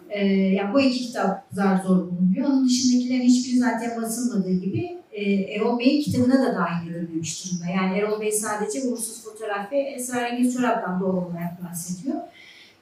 Ee, 0.09 0.25
yani 0.27 0.73
bu 0.73 0.81
iki 0.81 1.07
kitap 1.07 1.47
zar 1.51 1.83
zor 1.83 1.97
bulunuyor. 1.97 2.47
Onun 2.47 2.67
dışındakilerin 2.67 3.21
hiçbiri 3.21 3.59
zaten 3.59 4.01
basılmadığı 4.01 4.53
gibi 4.53 4.97
e, 5.11 5.23
Erol 5.33 5.79
Bey'in 5.79 6.01
kitabına 6.01 6.45
da 6.45 6.55
dahil 6.55 6.95
edilmemiş 6.95 7.45
durumda. 7.45 7.65
Yani 7.65 7.97
Erol 7.97 8.21
Bey 8.21 8.31
sadece 8.31 8.81
uğursuz 8.81 9.23
fotoğraf 9.23 9.71
ve 9.71 9.77
esrarengiz 9.79 10.53
çoraptan 10.53 10.99
doğal 11.01 11.13
olarak 11.13 11.63
bahsediyor. 11.63 12.15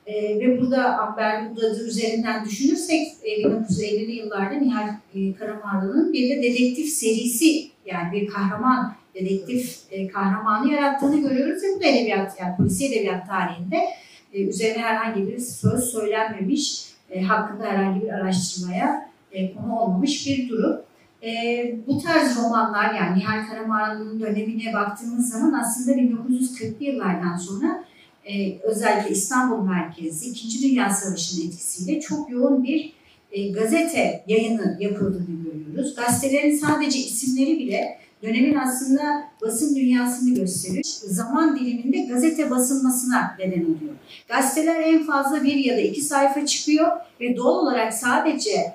E, 0.06 0.40
ve 0.40 0.62
burada 0.62 0.98
Amber 0.98 1.52
Budadı 1.52 1.88
üzerinden 1.88 2.46
düşünürsek 2.46 3.08
e, 3.24 3.30
1950'li 3.30 4.12
yıllarda 4.12 4.56
Nihal 4.56 4.90
e, 5.16 5.34
Karamağlı'nın 5.34 6.14
bir 6.14 6.30
de 6.30 6.44
dedektif 6.44 6.90
serisi 6.90 7.73
yani 7.86 8.12
bir 8.12 8.28
kahraman 8.28 8.96
dedektif 9.16 9.80
e, 9.92 10.08
kahramanı 10.08 10.74
yarattığını 10.74 11.22
görüyoruz 11.22 11.64
ve 11.64 11.68
bu 11.76 11.82
da 11.82 11.88
edebiyat 11.88 12.40
yani 12.40 12.58
polisi 12.58 12.86
edebiyat 12.86 13.28
tarihinde 13.28 13.78
e, 14.34 14.44
üzerine 14.44 14.84
herhangi 14.84 15.28
bir 15.28 15.40
söz 15.40 15.84
söylenmemiş, 15.84 16.86
e, 17.10 17.22
hakkında 17.22 17.66
herhangi 17.66 18.02
bir 18.02 18.10
araştırmaya 18.10 19.10
e, 19.32 19.54
konu 19.56 19.80
olmamış 19.80 20.28
bir 20.28 20.50
durum. 20.50 20.82
E, 21.24 21.30
bu 21.88 22.04
tarz 22.04 22.38
romanlar 22.38 22.94
yani 22.94 23.20
Nihal 23.20 23.48
Karamağlı'nın 23.48 24.20
dönemine 24.20 24.74
baktığımız 24.74 25.30
zaman 25.30 25.54
aslında 25.54 25.98
1940'lı 25.98 26.84
yıllardan 26.86 27.38
sonra 27.38 27.84
e, 28.26 28.60
özellikle 28.60 29.10
İstanbul 29.10 29.64
merkezi 29.64 30.30
İkinci 30.30 30.70
Dünya 30.70 30.90
Savaşı'nın 30.90 31.48
etkisiyle 31.48 32.00
çok 32.00 32.30
yoğun 32.30 32.64
bir 32.64 32.94
e, 33.32 33.52
gazete 33.52 34.24
yayını 34.28 34.78
yapıldığını 34.80 35.44
görüyoruz. 35.44 35.53
Gazetelerin 35.76 36.58
sadece 36.58 37.00
isimleri 37.00 37.60
bile 37.60 38.00
dönemin 38.24 38.56
aslında 38.56 39.02
basın 39.42 39.76
dünyasını 39.76 40.36
gösterir. 40.36 40.84
Zaman 41.04 41.60
diliminde 41.60 42.14
gazete 42.14 42.50
basılmasına 42.50 43.36
neden 43.40 43.62
oluyor. 43.62 43.94
Gazeteler 44.28 44.82
en 44.82 45.06
fazla 45.06 45.44
bir 45.44 45.56
ya 45.56 45.78
da 45.78 45.82
iki 45.82 46.02
sayfa 46.02 46.46
çıkıyor 46.46 46.92
ve 47.22 47.38
doğal 47.38 47.56
olarak 47.56 47.94
sadece 47.94 48.74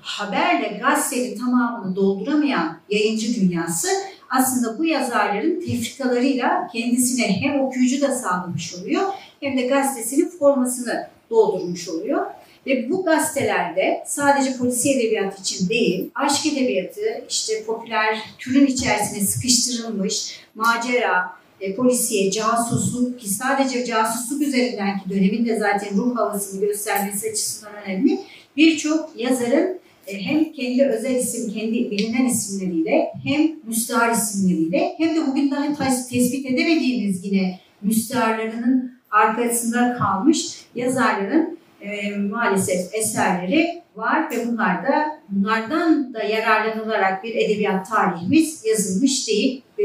haberle 0.00 0.80
gazetenin 0.82 1.38
tamamını 1.38 1.96
dolduramayan 1.96 2.78
yayıncı 2.90 3.40
dünyası 3.40 3.88
aslında 4.30 4.78
bu 4.78 4.84
yazarların 4.84 5.60
tefrikalarıyla 5.60 6.68
kendisine 6.72 7.40
hem 7.40 7.60
okuyucu 7.60 8.00
da 8.00 8.14
sağlamış 8.14 8.74
oluyor 8.74 9.02
hem 9.40 9.58
de 9.58 9.66
gazetesinin 9.66 10.28
formasını 10.28 11.08
doldurmuş 11.30 11.88
oluyor. 11.88 12.26
Ve 12.66 12.90
bu 12.90 13.04
gazetelerde 13.04 14.02
sadece 14.06 14.56
polisiye 14.56 14.94
edebiyat 14.94 15.40
için 15.40 15.68
değil, 15.68 16.10
aşk 16.14 16.46
edebiyatı, 16.46 17.24
işte 17.28 17.64
popüler 17.66 18.18
türün 18.38 18.66
içerisine 18.66 19.20
sıkıştırılmış 19.20 20.40
macera, 20.54 21.36
e, 21.60 21.74
polisiye, 21.74 22.30
casusluk 22.30 23.20
ki 23.20 23.28
sadece 23.28 23.84
casusluk 23.84 24.42
üzerinden 24.42 24.98
ki 24.98 25.10
dönemin 25.10 25.46
de 25.46 25.58
zaten 25.58 25.96
ruh 25.96 26.16
havasını 26.16 26.60
göstermesi 26.60 27.30
açısından 27.30 27.72
önemli. 27.86 28.20
Birçok 28.56 29.10
yazarın 29.16 29.78
e, 30.06 30.20
hem 30.20 30.52
kendi 30.52 30.84
özel 30.84 31.14
isim, 31.14 31.52
kendi 31.52 31.90
bilinen 31.90 32.26
isimleriyle 32.26 33.12
hem 33.24 33.50
müstahar 33.66 34.12
isimleriyle 34.12 34.94
hem 34.98 35.16
de 35.16 35.26
bugün 35.26 35.50
daha 35.50 35.74
tespit 36.08 36.46
edemediğimiz 36.46 37.24
yine 37.24 37.60
müstaharlarının 37.82 38.92
arkasında 39.10 39.96
kalmış 39.98 40.66
yazarların 40.74 41.58
e, 41.80 42.16
maalesef 42.16 42.94
eserleri 42.94 43.82
var 43.96 44.30
ve 44.30 44.46
bunlar 44.46 44.82
da 44.82 45.20
bunlardan 45.28 46.14
da 46.14 46.22
yararlanılarak 46.22 47.24
bir 47.24 47.34
edebiyat 47.34 47.88
tarihimiz 47.88 48.64
yazılmış 48.64 49.28
değil. 49.28 49.62
E, 49.78 49.82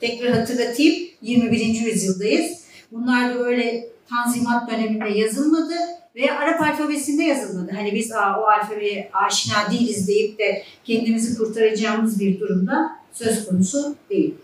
tekrar 0.00 0.32
hatırlatayım 0.32 1.08
21. 1.22 1.60
yüzyıldayız. 1.60 2.60
Bunlar 2.92 3.34
da 3.34 3.38
öyle 3.38 3.90
Tanzimat 4.10 4.70
döneminde 4.70 5.18
yazılmadı 5.18 5.74
veya 6.16 6.38
Arap 6.38 6.60
alfabesinde 6.60 7.22
yazılmadı. 7.22 7.72
Hani 7.74 7.94
biz 7.94 8.12
Aa, 8.12 8.40
o 8.40 8.44
alfabeye 8.44 9.10
aşina 9.12 9.70
değiliz 9.70 10.08
deyip 10.08 10.38
de 10.38 10.62
kendimizi 10.84 11.38
kurtaracağımız 11.38 12.20
bir 12.20 12.40
durumda 12.40 12.90
söz 13.12 13.46
konusu 13.46 13.96
değil. 14.10 14.34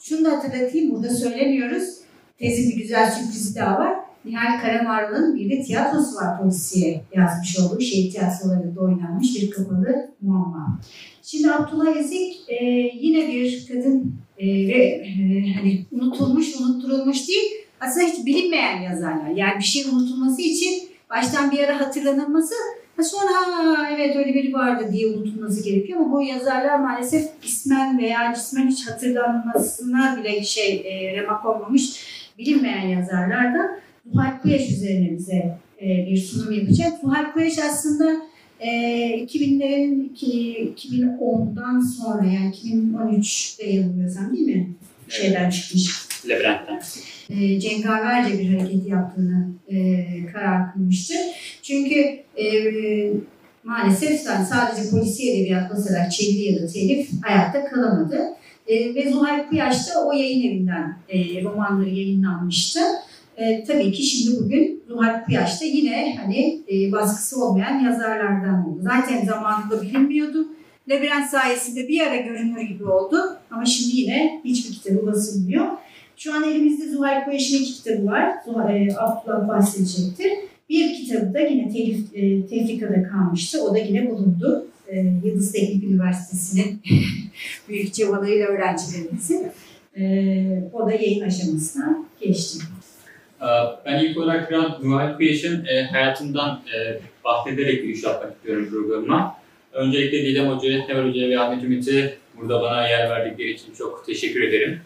Şunu 0.00 0.24
da 0.24 0.32
hatırlatayım, 0.32 0.94
burada 0.94 1.14
söylemiyoruz. 1.14 1.94
Tezin 2.38 2.70
bir 2.70 2.82
güzel 2.82 3.10
sürprizi 3.10 3.54
daha 3.54 3.78
var. 3.78 3.94
Nihal 4.26 4.60
Karamarlı'nın 4.60 5.36
bir 5.36 5.50
de 5.50 5.62
tiyatrosu 5.62 6.16
var 6.16 6.40
polisiye 6.40 7.02
yazmış 7.14 7.58
olduğu 7.58 7.80
şehir 7.80 8.10
tiyatrolarında 8.10 8.80
oynanmış 8.80 9.34
bir 9.34 9.50
kapalı 9.50 10.10
muamma. 10.20 10.80
Şimdi 11.22 11.52
Abdullah 11.52 11.96
Ezik 11.96 12.36
e, 12.48 12.64
yine 13.00 13.28
bir 13.28 13.68
kadın 13.68 14.14
e, 14.38 14.46
ve 14.46 14.82
e, 14.84 15.52
hani 15.54 15.84
unutulmuş, 15.92 16.56
unutturulmuş 16.60 17.28
değil, 17.28 17.52
aslında 17.80 18.06
hiç 18.06 18.26
bilinmeyen 18.26 18.82
yazarlar. 18.82 19.30
Yani 19.30 19.58
bir 19.58 19.64
şey 19.64 19.84
unutulması 19.84 20.42
için 20.42 20.88
baştan 21.10 21.50
bir 21.50 21.58
ara 21.58 21.80
hatırlanılması 21.80 22.54
sonra 23.02 23.32
ha, 23.34 23.88
evet 23.90 24.16
öyle 24.16 24.34
biri 24.34 24.52
vardı 24.52 24.88
diye 24.92 25.06
unutulması 25.06 25.64
gerekiyor 25.64 26.00
ama 26.00 26.12
bu 26.12 26.22
yazarlar 26.22 26.78
maalesef 26.78 27.30
ismen 27.44 27.98
veya 27.98 28.34
cismen 28.34 28.68
hiç 28.68 28.88
hatırlanmasına 28.88 30.18
bile 30.18 30.44
şey 30.44 30.82
e, 30.84 31.16
remak 31.16 31.46
olmamış 31.46 32.06
bilinmeyen 32.38 32.86
yazarlardan 32.86 33.78
Zuhal 34.12 34.40
Kuyaş 34.42 34.70
üzerine 34.70 35.18
bize 35.18 35.58
e, 35.82 36.06
bir 36.10 36.16
sunum 36.16 36.52
yapacak. 36.52 37.00
Zuhal 37.00 37.32
Kuyaş 37.32 37.58
aslında 37.58 38.16
e, 38.60 38.68
2000'lerin 39.24 40.10
2010'dan 40.76 41.80
sonra 41.80 42.24
yani 42.24 42.54
2013'te 42.54 43.66
yanılmıyorsam 43.70 44.36
değil 44.36 44.46
mi? 44.46 44.74
Şeyden 45.08 45.50
çıkmış. 45.50 46.06
Labirent'ten. 46.26 46.80
E, 47.30 47.60
cengaverce 47.60 48.38
bir 48.38 48.58
hareket 48.58 48.86
yaptığını 48.86 49.48
e, 49.68 50.06
karar 50.32 50.72
kılmıştır. 50.72 51.16
Çünkü 51.62 52.00
e, 52.36 52.46
maalesef 53.64 54.26
yani 54.26 54.46
sadece 54.46 54.90
polisiye 54.90 55.36
edebiyat 55.36 55.70
basarak 55.70 56.12
çeviri 56.12 56.52
ya 56.52 56.62
da 56.62 56.66
telif 56.66 57.08
hayatta 57.22 57.64
kalamadı. 57.64 58.20
E, 58.66 58.94
ve 58.94 59.10
Zuhal 59.10 59.48
Kuyaş 59.48 59.88
da 59.88 60.06
o 60.06 60.12
yayın 60.12 60.50
evinden 60.50 60.96
e, 61.08 61.42
romanları 61.42 61.88
yayınlanmıştı. 61.88 62.80
E, 63.36 63.64
tabii 63.64 63.92
ki 63.92 64.02
şimdi 64.02 64.44
bugün 64.44 64.82
Zuhal 64.88 65.24
Kuyaş 65.24 65.60
da 65.60 65.64
yine 65.64 66.16
hani 66.20 66.60
e, 66.72 66.92
baskısı 66.92 67.44
olmayan 67.44 67.78
yazarlardan 67.78 68.68
oldu. 68.68 68.78
Zaten 68.82 69.24
zamanında 69.24 69.82
bilinmiyordu. 69.82 70.48
Labirent 70.88 71.30
sayesinde 71.30 71.88
bir 71.88 72.00
ara 72.00 72.16
görünür 72.16 72.60
gibi 72.60 72.84
oldu 72.84 73.16
ama 73.50 73.64
şimdi 73.64 74.00
yine 74.00 74.40
hiçbir 74.44 74.74
kitabı 74.74 75.06
basılmıyor. 75.06 75.66
Şu 76.16 76.34
an 76.34 76.44
elimizde 76.44 76.88
Zuhal 76.88 77.24
Kuyaş'ın 77.24 77.56
iki 77.56 77.74
kitabı 77.74 78.06
var. 78.06 78.32
Zuhal, 78.44 78.76
e, 78.76 78.88
Abdullah 78.96 79.48
bahsedecektir. 79.48 80.32
Bir 80.70 80.94
kitabı 80.94 81.34
da 81.34 81.40
yine 81.40 81.72
telif, 81.72 82.14
e, 82.14 82.46
tefrikada 82.46 83.02
kalmıştı. 83.02 83.62
O 83.62 83.74
da 83.74 83.78
yine 83.78 84.10
bulundu. 84.10 84.66
E, 84.88 84.98
Yıldız 85.24 85.52
Teknik 85.52 85.84
Üniversitesi'nin 85.84 86.80
büyük 87.68 87.94
çabalarıyla 87.94 88.46
öğrencilerimizin. 88.46 89.46
E, 89.96 90.04
o 90.72 90.86
da 90.86 90.92
yayın 90.92 91.20
aşamasına 91.20 91.98
geçti. 92.20 92.58
Ee, 93.42 93.46
Ben 93.86 93.98
ilk 93.98 94.18
olarak 94.18 94.50
biraz 94.50 94.72
Zuhal 94.80 95.16
Kuyuş'un 95.16 95.64
e, 95.64 95.82
hayatından 95.84 96.60
e, 96.74 97.00
bahsederek 97.24 97.82
giriş 97.82 98.02
yapmak 98.02 98.32
istiyorum 98.36 98.68
programıma. 98.70 99.36
Öncelikle 99.72 100.22
Didem 100.24 100.48
Hoca'ya, 100.48 100.86
Temel 100.86 101.08
Hoca'ya 101.08 101.28
ve 101.30 101.40
Ahmet 101.40 101.64
Ümit'e 101.64 102.16
burada 102.36 102.62
bana 102.62 102.88
yer 102.88 103.10
verdikleri 103.10 103.50
için 103.50 103.74
çok 103.78 104.06
teşekkür 104.06 104.42
ederim. 104.42 104.80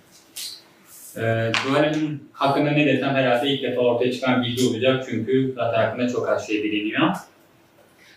Ee, 1.17 1.53
Zuhal 1.65 1.85
Hanım 1.85 2.21
hakkında 2.33 2.71
ne 2.71 2.87
desem 2.87 3.15
herhalde 3.15 3.49
ilk 3.49 3.63
defa 3.63 3.81
ortaya 3.81 4.13
çıkan 4.13 4.43
bilgi 4.43 4.67
olacak 4.67 5.07
çünkü 5.11 5.53
zaten 5.57 5.79
hakkında 5.85 6.09
çok 6.09 6.29
az 6.29 6.47
şey 6.47 6.65
biliniyor. 6.65 7.11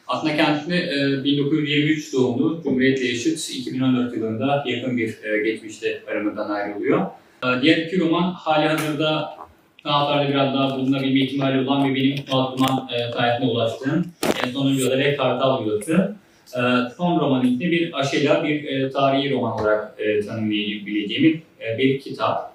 Aslında 0.08 0.36
kendisi 0.36 0.74
e, 0.74 1.24
1923 1.24 2.14
doğumlu, 2.14 2.62
Cumhuriyet'le 2.64 3.02
yaşıt 3.04 3.50
2014 3.50 4.16
yılında 4.16 4.64
yakın 4.68 4.98
bir 4.98 5.24
e, 5.24 5.44
geçmişte 5.44 6.02
aramızdan 6.12 6.50
ayrılıyor. 6.50 7.02
E, 7.44 7.62
Diğer 7.62 7.78
iki 7.78 8.00
roman 8.00 8.32
hali 8.32 8.68
hazırda 8.68 9.36
sanatlarda 9.84 10.30
biraz 10.30 10.54
daha 10.54 10.78
bulunabilme 10.78 11.20
ihtimali 11.20 11.68
olan 11.68 11.90
ve 11.90 11.96
benim 11.96 12.16
aklıma 12.32 12.90
e, 12.94 13.12
sayesinde 13.12 13.52
ulaştığım 13.52 14.06
e, 14.44 14.52
sonuncu 14.52 14.88
olarak 14.88 15.18
Kartal 15.18 15.66
Yuvası. 15.66 16.16
E, 16.56 16.62
son 16.98 17.20
roman 17.20 17.46
ise 17.46 17.72
bir 17.72 18.00
aşıyla 18.00 18.44
bir 18.44 18.64
e, 18.64 18.90
tarihi 18.90 19.34
roman 19.34 19.54
olarak 19.54 19.96
e, 19.98 20.22
tanımlayabileceğimiz 20.22 21.40
e, 21.62 21.78
bir 21.78 22.00
kitap. 22.00 22.54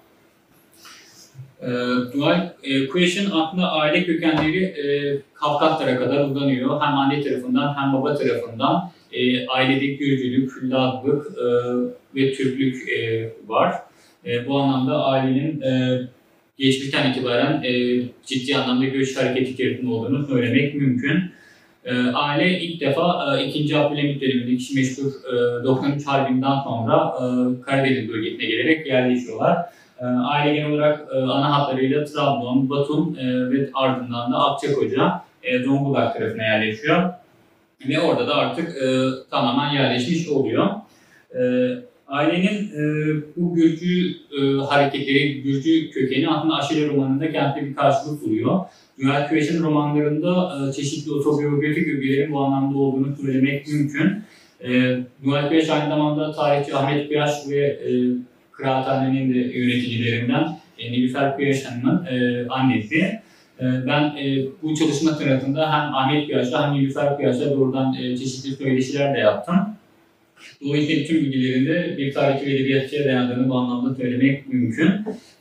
E, 1.63 1.69
Dual 2.15 2.53
e, 2.63 2.87
Quash'ın 2.89 3.31
aslında 3.31 3.73
aile 3.73 4.05
kökenleri 4.05 4.65
e, 4.65 5.19
Kafkaslara 5.35 5.99
kadar 5.99 6.25
uzanıyor. 6.25 6.81
Hem 6.81 6.99
anne 6.99 7.23
tarafından 7.23 7.75
hem 7.77 7.93
baba 7.93 8.15
tarafından 8.15 8.91
e, 9.13 9.47
ailedeki 9.47 9.97
Gürcülük, 9.97 10.53
Lazlık 10.63 11.27
e, 11.39 11.47
ve 12.15 12.33
Türklük 12.33 12.89
e, 12.89 13.31
var. 13.47 13.75
E, 14.27 14.47
bu 14.47 14.59
anlamda 14.59 15.05
ailenin 15.05 15.61
e, 15.61 16.01
geçmişten 16.59 17.11
itibaren 17.11 17.63
e, 17.63 18.03
ciddi 18.27 18.57
anlamda 18.57 18.85
göç 18.85 19.17
hareketi 19.17 19.51
içerisinde 19.51 19.91
olduğunu 19.91 20.27
söylemek 20.27 20.75
mümkün. 20.75 21.23
E, 21.85 21.95
aile 21.99 22.61
ilk 22.61 22.81
defa 22.81 23.37
e, 23.41 23.45
2. 23.47 23.77
Abdülhamit 23.77 24.23
dönemindeki 24.23 24.75
meşhur 24.75 25.13
e, 25.61 25.65
93 25.65 26.07
Harbi'nden 26.07 26.61
sonra 26.65 27.15
e, 27.17 27.23
Karadeniz 27.63 28.09
bölgesine 28.09 28.47
gelerek 28.47 28.87
yerleşiyorlar. 28.87 29.59
E, 30.01 30.05
aile 30.05 30.55
genel 30.55 30.71
olarak 30.71 31.09
e, 31.15 31.17
ana 31.17 31.59
hatlarıyla 31.59 32.05
Trabzon, 32.05 32.71
Batum 32.71 33.17
e, 33.19 33.51
ve 33.51 33.71
ardından 33.75 34.33
da 34.33 34.37
Akçakoca, 34.37 35.23
e, 35.43 35.59
Zonguldak 35.59 36.19
tarafına 36.19 36.43
yerleşiyor. 36.43 37.11
Ve 37.89 38.01
orada 38.01 38.29
da 38.29 38.35
artık 38.35 38.83
e, 38.83 39.07
tamamen 39.31 39.75
yerleşmiş 39.75 40.29
oluyor. 40.29 40.67
E, 41.35 41.41
Ailenin 42.09 42.71
e, 42.75 42.83
bu 43.37 43.55
Gürcü 43.55 44.17
e, 44.41 44.41
hareketleri, 44.61 45.43
Gürcü 45.43 45.91
kökeni 45.91 46.29
aslında 46.29 46.55
Aşile 46.55 46.89
romanında 46.89 47.33
kendine 47.33 47.69
bir 47.69 47.75
karşılık 47.75 48.23
buluyor. 48.23 48.61
Cüneyt 49.01 49.29
Küreş'in 49.29 49.63
romanlarında 49.63 50.59
e, 50.69 50.73
çeşitli 50.73 51.13
otobiyografik 51.13 51.89
ögelerin 51.89 52.33
bu 52.33 52.41
anlamda 52.41 52.79
olduğunu 52.79 53.17
söylemek 53.17 53.69
mümkün. 53.69 54.23
E, 54.61 54.69
Cüneyt 55.25 55.49
Küreş 55.49 55.71
aynı 55.71 55.89
zamanda 55.89 56.33
tarihçi 56.33 56.77
Ahmet 56.77 57.09
Kıyaş 57.09 57.31
ve 57.49 57.59
e, 57.59 57.91
Kıraathane'nin 58.53 59.35
de 59.35 59.39
yöneticilerinden 59.39 60.59
e, 60.79 60.93
Nilüfer 60.93 61.37
Kıyaş 61.37 61.65
Hanım'ın 61.65 62.07
e, 62.07 62.47
annesi. 62.49 62.99
E, 63.61 63.65
ben 63.87 64.03
e, 64.03 64.47
bu 64.63 64.75
çalışma 64.75 65.11
sırasında 65.11 65.73
hem 65.73 65.95
Ahmet 65.95 66.27
Kıyaş'la 66.27 66.67
hem 66.67 66.75
Nilüfer 66.75 67.17
Kıyaş'la 67.17 67.51
doğrudan 67.51 67.95
e, 67.95 68.17
çeşitli 68.17 68.51
söyleşiler 68.51 69.15
de 69.15 69.19
yaptım. 69.19 69.57
Dolayısıyla 70.65 71.07
tüm 71.07 71.17
bilgilerinde 71.17 71.95
bir 71.99 72.13
tarihçi 72.13 72.47
ve 72.47 72.53
edebiyatçıya 72.53 73.05
dayandığını 73.05 73.49
bu 73.49 73.55
anlamda 73.55 73.95
söylemek 73.95 74.49
mümkün. 74.49 74.91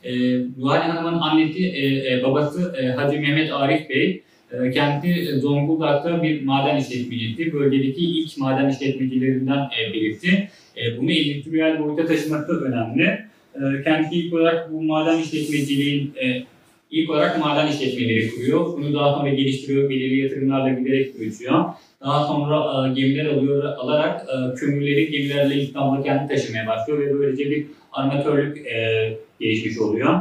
E, 0.04 0.12
Zuhal 0.58 0.80
Hanım'ın 0.80 1.18
annesi, 1.18 1.66
e, 1.66 2.14
e, 2.14 2.22
babası 2.22 2.74
e, 2.82 2.86
Hacı 2.86 3.20
Mehmet 3.20 3.52
Arif 3.52 3.90
Bey, 3.90 4.22
E, 4.52 4.70
kendisi 4.70 5.40
Zonguldak'ta 5.40 6.22
bir 6.22 6.42
maden 6.42 6.76
işletmecisi. 6.76 7.52
Bölgedeki 7.52 8.00
ilk 8.00 8.38
maden 8.38 8.68
işletmecilerinden 8.70 9.58
e, 9.58 9.92
birisi. 9.92 10.48
E, 10.76 10.98
bunu 10.98 11.12
endüstriyel 11.12 11.84
boyuta 11.84 12.06
taşımak 12.06 12.48
da 12.48 12.52
önemli. 12.52 13.18
E, 13.54 13.82
kendisi 13.84 14.14
ilk 14.14 14.34
olarak 14.34 14.72
bu 14.72 14.82
maden 14.82 15.18
işletmeciliğin 15.22 16.12
e, 16.22 16.42
ilk 16.90 17.10
olarak 17.10 17.38
maden 17.40 17.72
işletmeleri 17.72 18.30
kuruyor. 18.30 18.66
Bunu 18.66 18.94
daha 18.94 19.14
sonra 19.14 19.28
geliştiriyor, 19.28 19.90
belirli 19.90 20.18
yatırımlarla 20.18 20.80
giderek 20.80 21.20
büyütüyor. 21.20 21.64
Daha 22.02 22.26
sonra 22.26 22.88
e, 22.88 22.92
gemiler 22.94 23.26
alıyor, 23.26 23.64
alarak 23.64 24.20
e, 24.20 24.54
kömürleri 24.54 25.10
gemilerle 25.10 25.54
İstanbul'a 25.62 26.02
kendi 26.02 26.34
taşımaya 26.34 26.66
başlıyor 26.66 26.98
ve 26.98 27.18
böylece 27.18 27.50
bir 27.50 27.66
armatörlük 27.92 28.66
e, 28.66 29.18
gelişmiş 29.40 29.78
oluyor. 29.78 30.20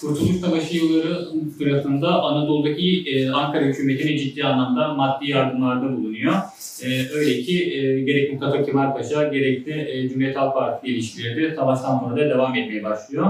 Kurtuluş 0.00 0.36
Savaşı 0.36 0.76
yılları 0.76 1.26
sırasında 1.58 2.22
Anadolu'daki 2.22 3.04
e, 3.06 3.30
Ankara 3.30 3.64
hükümetine 3.64 4.18
ciddi 4.18 4.44
anlamda 4.44 4.94
maddi 4.94 5.30
yardımlarda 5.30 5.96
bulunuyor. 5.96 6.32
E, 6.84 7.08
öyle 7.14 7.42
ki 7.42 7.74
e, 7.74 8.00
gerek 8.00 8.32
Mustafa 8.32 8.64
Kemal 8.64 8.94
Paşa 8.94 9.28
gerek 9.28 9.66
de 9.66 9.92
e, 9.92 10.08
Cumhuriyet 10.08 10.36
Halk 10.36 10.54
Partisi 10.54 10.92
ilişkileri 10.92 11.42
de 11.42 11.54
savaştan 11.54 11.98
sonra 11.98 12.16
da 12.16 12.30
devam 12.30 12.54
etmeye 12.54 12.84
başlıyor. 12.84 13.26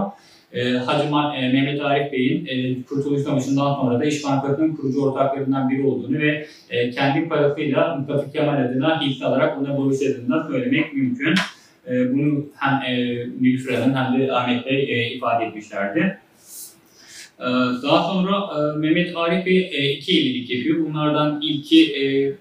E, 0.53 0.71
Hacı 0.71 1.05
e, 1.07 1.53
Mehmet 1.53 1.81
Arif 1.81 2.13
Bey'in 2.13 2.47
e, 2.47 2.83
Kurtuluş 2.83 3.23
Savaşı'ndan 3.23 3.75
sonra 3.75 4.01
da 4.01 4.05
İş 4.05 4.25
Bankası'nın 4.25 4.77
kurucu 4.77 5.03
ortaklarından 5.03 5.71
biri 5.71 5.87
olduğunu 5.87 6.19
ve 6.19 6.47
e, 6.71 6.91
kendi 6.91 7.29
parasıyla 7.29 7.97
Mustafa 7.97 8.31
Kemal 8.33 8.65
adına 8.65 9.01
hisse 9.01 9.25
alarak 9.25 9.59
ona 9.59 9.77
borçladığını 9.77 10.29
da 10.29 10.49
söylemek 10.51 10.95
mümkün. 10.95 11.35
E, 11.91 12.13
bunu 12.13 12.47
hem 12.57 12.95
e, 12.95 13.27
hem 13.71 14.21
de 14.21 14.33
Ahmet 14.33 14.67
Bey 14.67 14.83
e, 14.83 15.15
ifade 15.15 15.45
etmişlerdi. 15.45 16.19
Ee, 17.43 17.45
Daha 17.83 18.13
sonra 18.13 18.51
e, 18.57 18.79
Mehmet 18.79 19.17
Arif 19.17 19.47
Bey 19.47 19.71
e, 19.73 19.93
iki 19.93 20.21
evlilik 20.21 20.51
yapıyor. 20.51 20.87
Bunlardan 20.87 21.41
ilki 21.43 21.95
e, 21.95 22.33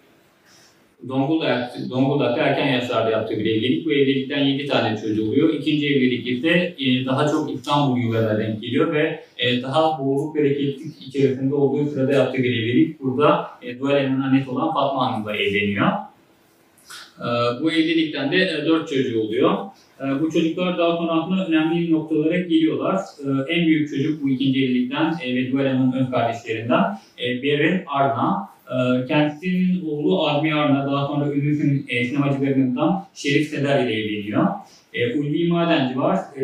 Zonguldak, 1.08 1.72
Zonguldak'ta 1.88 2.42
erken 2.42 2.68
yaşlarda 2.68 3.10
yaptığı 3.10 3.38
bir 3.38 3.46
evlilik. 3.46 3.86
Bu 3.86 3.92
evlilikten 3.92 4.44
7 4.46 4.68
tane 4.68 4.98
çocuğu 4.98 5.28
oluyor. 5.28 5.54
İkinci 5.54 5.88
evlilik 5.88 6.28
ise 6.28 6.76
e, 6.80 7.06
daha 7.06 7.28
çok 7.28 7.54
İstanbul 7.54 7.98
yıllarına 7.98 8.40
denk 8.40 8.62
geliyor 8.62 8.94
ve 8.94 9.24
e, 9.38 9.62
daha 9.62 10.00
bolluk 10.00 10.36
bereketlik 10.36 11.08
içerisinde 11.08 11.56
olduğu 11.56 11.86
sırada 11.90 12.12
yaptığı 12.12 12.38
bir 12.38 12.64
evlilik. 12.64 13.00
Burada 13.00 13.48
e, 13.62 13.80
Duale'nin 13.80 14.22
annesi 14.22 14.50
olan 14.50 14.74
Fatma 14.74 15.12
Hanım'la 15.12 15.36
evleniyor. 15.36 15.88
E, 17.20 17.28
Bu 17.62 17.72
evlilikten 17.72 18.32
de 18.32 18.38
e, 18.38 18.66
4 18.66 18.90
çocuğu 18.90 19.22
oluyor. 19.22 19.58
E, 20.00 20.22
Bu 20.22 20.32
çocuklar 20.32 20.78
daha 20.78 20.98
sonra 20.98 21.46
önemli 21.48 21.92
noktalara 21.92 22.38
geliyorlar. 22.40 23.00
En 23.50 23.68
büyük 23.68 23.90
çocuk 23.90 24.24
bu 24.24 24.30
ikinci 24.30 24.66
evlilikten 24.66 25.16
ve 25.26 25.52
Duale'nin 25.52 25.92
ön 25.92 26.06
kardeşlerinden 26.12 26.84
e, 27.24 27.44
Berin 27.44 27.82
Arna. 27.88 28.51
E, 28.72 29.06
Kendisinin 29.08 29.86
oğlu 29.86 30.28
Azmi 30.30 30.54
Arna 30.54 30.92
daha 30.92 31.08
sonra 31.08 31.32
ünlü 31.34 31.56
sin- 31.56 31.86
e, 31.90 32.06
sinemacılarından 32.06 33.06
Şerif 33.14 33.48
Seder 33.48 33.86
ile 33.86 33.94
evleniyor. 33.94 34.48
E, 34.94 35.20
Ulvi 35.20 35.48
Madenci 35.48 36.00
var. 36.00 36.18
E, 36.42 36.44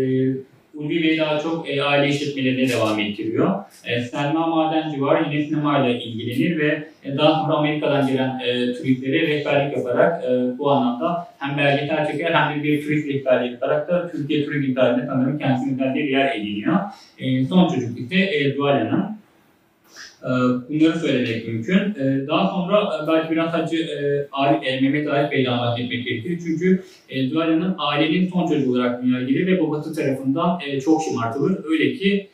Ulvi 0.75 1.03
Bey 1.03 1.17
daha 1.17 1.39
çok 1.39 1.69
e, 1.69 1.83
aile 1.83 2.09
işletmelerine 2.13 2.69
devam 2.69 2.99
ettiriyor. 2.99 3.55
E, 3.85 4.01
Selma 4.01 4.47
Madenci 4.47 5.01
var. 5.01 5.31
Yine 5.31 5.45
sinemayla 5.45 5.89
ilgilenir 5.97 6.57
ve 6.59 6.83
e, 7.03 7.17
daha 7.17 7.41
sonra 7.41 7.53
Amerika'dan 7.53 8.07
gelen 8.07 8.39
e, 8.39 8.73
turistlere 8.73 9.27
rehberlik 9.27 9.77
yaparak 9.77 10.23
e, 10.23 10.57
bu 10.57 10.71
anlamda 10.71 11.27
hem 11.39 11.57
belgesel 11.57 12.11
çeker 12.11 12.33
hem 12.33 12.59
de 12.59 12.63
bir 12.63 12.81
turist 12.83 13.07
rehberliği 13.07 13.51
yaparak 13.51 13.87
da 13.87 14.11
Türkiye 14.11 14.45
turizm 14.45 14.73
tarihinde 14.73 15.05
sanırım 15.05 15.37
kendisinden 15.39 15.95
bir 15.95 16.03
yer 16.03 16.35
ediniyor. 16.35 16.77
E, 17.19 17.45
son 17.45 17.67
çocuk 17.67 17.99
ise 17.99 18.15
e, 18.15 18.57
Hanım. 18.57 19.17
E, 20.23 20.29
bunları 20.69 20.99
söylemek 20.99 21.47
mümkün. 21.47 21.75
E, 21.75 22.27
daha 22.27 22.49
sonra 22.49 23.03
e, 23.03 23.07
belki 23.07 23.31
biraz 23.31 23.53
Hacı 23.53 23.77
e, 23.77 24.27
Arif, 24.31 24.67
e, 24.67 24.81
Mehmet 24.81 25.07
Arif 25.07 25.31
Bey'den 25.31 25.59
bahsetmek 25.59 26.05
gerekir. 26.05 26.39
Çünkü 26.45 26.83
Zuhal 27.29 27.49
Hanım 27.49 27.75
ailenin 27.77 28.29
son 28.29 28.47
çocuğu 28.47 28.71
olarak 28.71 29.03
dünyaya 29.03 29.25
gelir 29.25 29.47
ve 29.47 29.61
babası 29.61 29.95
tarafından 29.95 30.59
çok 30.85 31.03
şımartılır. 31.03 31.57
Öyle 31.65 31.93
ki 31.93 32.29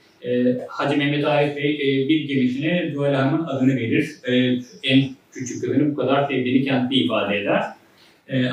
Hacı 0.68 0.98
Mehmet 0.98 1.26
Arif 1.26 1.56
Bey 1.56 2.06
bir 2.10 2.28
gemisine 2.28 2.92
Zuhal 2.94 3.14
Hanım'ın 3.14 3.46
adını 3.46 3.76
verir. 3.76 4.10
En 4.84 5.10
küçük 5.32 5.62
kızını 5.62 5.92
bu 5.92 5.96
kadar 5.96 6.28
sevdiğini 6.28 6.66
kendi 6.66 6.96
ifade 6.96 7.38
eder. 7.38 7.64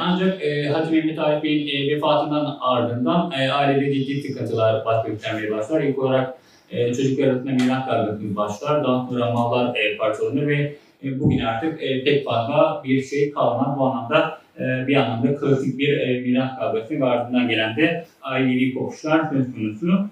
Ancak 0.01 0.41
Hacı 0.72 0.93
Mehmet 0.93 1.18
Arif 1.18 1.43
Bey'in 1.43 1.91
vefatından 1.91 2.59
ardından 2.61 3.33
ailede 3.53 3.95
ciddi 3.95 4.28
sıkıntılar 4.28 4.85
baş 4.85 5.07
göstermeye 5.07 5.51
başlar. 5.51 5.81
İlk 5.81 5.99
olarak 5.99 6.35
e, 6.71 6.95
çocuklar 6.95 7.29
arasında 7.29 7.51
miras 7.51 7.87
kavgası 7.87 8.37
başlar. 8.37 8.85
Daha 8.85 9.07
sonra 9.07 9.31
mallar 9.31 9.77
e, 9.77 9.97
parçalanır 9.97 10.47
ve 10.47 10.75
e, 11.05 11.21
bugün 11.21 11.39
artık 11.39 11.83
e, 11.83 12.05
pek 12.05 12.25
fazla 12.25 12.83
bir 12.85 13.03
şey 13.03 13.31
kalmaz. 13.31 13.79
Bu 13.79 13.85
anlamda 13.85 14.41
e, 14.59 14.87
bir 14.87 14.97
anlamda 14.97 15.37
klasik 15.37 15.79
bir 15.79 15.99
e, 15.99 16.21
miras 16.21 16.59
kavgası 16.59 17.01
ve 17.01 17.05
ardından 17.05 17.49
gelen 17.49 17.77
de 17.77 18.05
ailevi 18.23 18.75
kopuşlar 18.75 19.31
söz 19.33 19.55
konusu. 19.55 20.09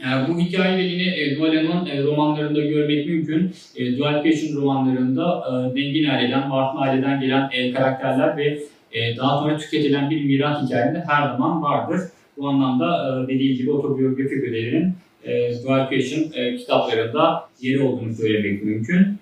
E, 0.00 0.08
bu 0.28 0.38
hikayelerini 0.38 1.08
e, 1.20 1.36
Dual 1.36 1.56
Hanım'ın 1.56 1.86
e, 1.86 2.02
romanlarında 2.02 2.60
görmek 2.60 3.06
mümkün. 3.06 3.52
E, 3.76 3.98
Dual 3.98 4.22
Passion 4.22 4.62
romanlarında 4.62 5.44
e, 5.48 5.70
zengin 5.70 6.08
aileden, 6.08 6.50
vasfı 6.50 6.78
aileden 6.78 7.20
gelen 7.20 7.50
e, 7.52 7.72
karakterler 7.72 8.36
ve 8.36 8.58
e, 8.92 9.16
daha 9.16 9.38
sonra 9.38 9.56
tüketilen 9.56 10.10
bir 10.10 10.24
miras 10.24 10.62
hikayede 10.62 11.04
her 11.08 11.28
zaman 11.28 11.62
vardır. 11.62 12.00
Bu 12.36 12.48
anlamda 12.48 13.22
e, 13.24 13.28
dediğim 13.28 13.56
gibi 13.56 13.70
otobiyografik 13.70 14.44
ödevinin 14.44 14.94
e, 15.24 15.52
Passion 15.90 16.32
e, 16.34 16.56
kitaplarında 16.56 17.48
yeri 17.60 17.82
olduğunu 17.82 18.14
söylemek 18.14 18.64
mümkün. 18.64 19.18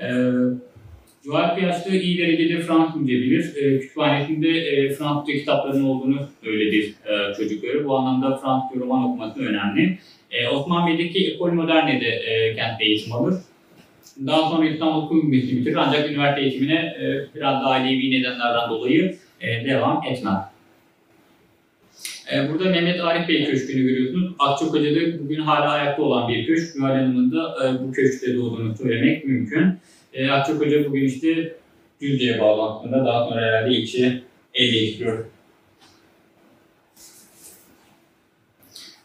E, 0.00 0.08
Dual 1.24 1.60
Passion'ı 1.60 1.96
iyi 1.96 2.18
derecede 2.18 2.60
Fransızca 2.60 3.14
bilir. 3.14 3.56
E, 3.56 3.80
kütüphanesinde 3.80 4.48
e, 4.48 4.90
Fransızca 4.90 5.38
kitapların 5.38 5.84
olduğunu 5.84 6.28
söyledir 6.44 6.94
e, 7.06 7.34
çocukları. 7.34 7.84
Bu 7.84 7.96
anlamda 7.96 8.36
Fransızca 8.36 8.80
roman 8.80 9.04
okuması 9.04 9.40
önemli. 9.40 9.98
E, 10.30 10.48
Osman 10.48 10.86
Bey'deki 10.86 11.32
Ekol 11.32 11.52
Moderne'de 11.52 12.06
e, 12.06 12.54
kentte 12.54 12.84
eğitim 12.84 13.12
alır. 13.12 13.34
Daha 14.26 14.50
sonra 14.50 14.68
İstanbul 14.68 15.02
Hukuk 15.02 15.24
Üniversitesi 15.24 15.56
bitirir 15.56 15.76
ancak 15.76 16.10
üniversite 16.10 16.40
eğitimine 16.40 16.74
e, 16.74 17.34
biraz 17.34 17.62
da 17.62 17.66
ailevi 17.66 18.10
nedenlerden 18.10 18.70
dolayı 18.70 19.16
e, 19.40 19.64
devam 19.64 20.04
etmez. 20.06 20.38
E, 22.32 22.48
burada 22.48 22.64
Mehmet 22.64 23.00
Arif 23.00 23.28
Bey 23.28 23.44
Köşkü'nü 23.44 23.82
görüyorsunuz. 23.82 24.34
Akçakoca'da 24.38 25.18
bugün 25.18 25.40
hala 25.40 25.70
ayakta 25.70 26.02
olan 26.02 26.28
bir 26.28 26.46
köşk. 26.46 26.72
Zuhal 26.72 26.94
Hanım'ın 26.94 27.30
e, 27.36 27.82
bu 27.82 27.92
köşkte 27.92 28.36
doğduğunu 28.36 28.76
söylemek 28.76 29.24
mümkün. 29.24 29.66
E, 30.14 30.30
Akçakoca 30.30 30.84
bugün 30.84 31.04
işte 31.04 31.54
Düzce'ye 32.00 32.40
bağlı 32.40 32.62
aslında. 32.62 33.06
Daha 33.06 33.28
sonra 33.28 33.40
herhalde 33.40 33.74
ilçe 33.74 34.22
el 34.54 34.72
değiştiriyor. 34.72 35.24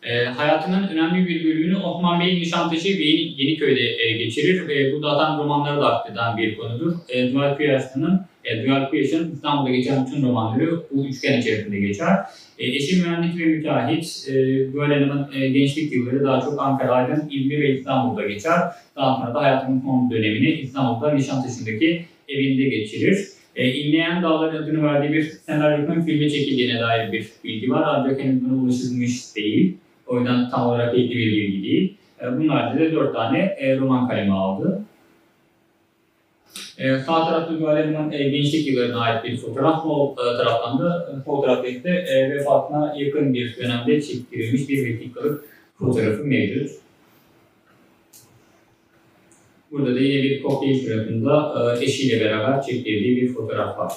E, 0.03 0.26
hayatının 0.26 0.88
önemli 0.88 1.28
bir 1.28 1.43
bölümünü 1.43 1.78
Osman 1.78 2.19
Bey 2.19 2.36
Nişantaşı 2.36 2.88
ve 2.88 3.03
Yeni, 3.03 3.41
Yeniköy'de 3.41 4.11
geçirir. 4.11 4.69
E, 4.69 4.93
bu 4.93 4.99
zaten 4.99 5.38
romanları 5.38 5.82
da 5.82 5.95
akteden 5.95 6.38
bir 6.38 6.57
konudur. 6.57 6.93
E, 7.09 7.34
Dual 7.34 7.57
Creation'ın 7.57 8.21
e, 8.45 8.67
Dual 8.67 8.93
İstanbul'da 8.93 9.69
geçen 9.69 10.05
bütün 10.05 10.28
romanları 10.28 10.84
bu 10.91 11.05
üçgen 11.05 11.39
içerisinde 11.39 11.80
geçer. 11.80 12.17
E, 12.59 12.67
eşi 12.67 13.01
mühendis 13.01 13.39
ve 13.39 13.45
müteahhit. 13.45 14.29
E, 14.29 14.33
Dual 14.73 14.91
Hanım'ın 14.91 15.27
e, 15.35 15.49
gençlik 15.49 15.93
yılları 15.93 16.23
daha 16.23 16.41
çok 16.41 16.61
Ankara, 16.61 16.91
Aydın, 16.91 17.29
İzmir 17.31 17.61
ve 17.61 17.77
İstanbul'da 17.77 18.27
geçer. 18.27 18.59
Daha 18.95 19.15
sonra 19.15 19.33
da 19.33 19.41
hayatının 19.41 19.81
son 19.81 20.11
dönemini 20.11 20.51
İstanbul'da 20.51 21.13
Nişantaşı'ndaki 21.13 22.05
evinde 22.29 22.69
geçirir. 22.69 23.27
E, 23.55 23.73
İnleyen 23.73 24.23
Dağlar 24.23 24.53
adını 24.53 24.83
verdiği 24.83 25.13
bir 25.13 25.23
senaryosunun 25.23 26.01
filme 26.01 26.29
çekildiğine 26.29 26.79
dair 26.79 27.11
bir 27.11 27.29
bilgi 27.43 27.71
var 27.71 27.83
ancak 27.87 28.23
henüz 28.23 28.45
buna 28.45 28.61
ulaşılmış 28.61 29.35
değil. 29.35 29.77
O 30.07 30.19
yüzden 30.19 30.49
tam 30.49 30.67
olarak 30.67 30.97
ilgili 30.97 31.19
bir 31.19 31.31
bilgi 31.31 31.63
değil. 31.63 31.93
E, 32.21 32.37
bunlarda 32.37 32.79
da 32.79 32.91
dört 32.91 33.13
tane 33.13 33.39
e, 33.39 33.77
roman 33.77 34.07
kalemi 34.07 34.33
aldı. 34.33 34.85
E, 36.78 36.99
sağ 36.99 37.26
tarafta 37.26 37.53
Hanım'ın 37.53 38.11
e, 38.11 38.30
gençlik 38.30 38.67
yıllarına 38.67 38.99
ait 38.99 39.24
bir 39.24 39.38
fotoğraf, 39.38 39.84
sol 39.84 40.11
e, 40.11 40.38
taraftan 40.38 40.80
da 40.80 41.13
e, 41.13 41.24
fotoğrafta 41.24 41.67
ise 41.67 41.89
e, 41.89 42.30
vefatına 42.30 42.95
yakın 42.97 43.34
bir 43.34 43.57
dönemde 43.57 44.01
çektirilmiş 44.01 44.69
bir 44.69 44.86
vesikalık 44.86 45.43
fotoğrafı 45.80 46.24
mevcut. 46.24 46.71
Burada 49.71 49.95
da 49.95 49.99
yine 49.99 50.24
bir 50.24 50.43
kokteyl 50.43 50.80
sırasında 50.80 51.53
e, 51.80 51.86
eşiyle 51.86 52.26
beraber 52.26 52.61
çektirdiği 52.61 53.21
bir 53.21 53.34
fotoğraf 53.34 53.80
var. 53.80 53.93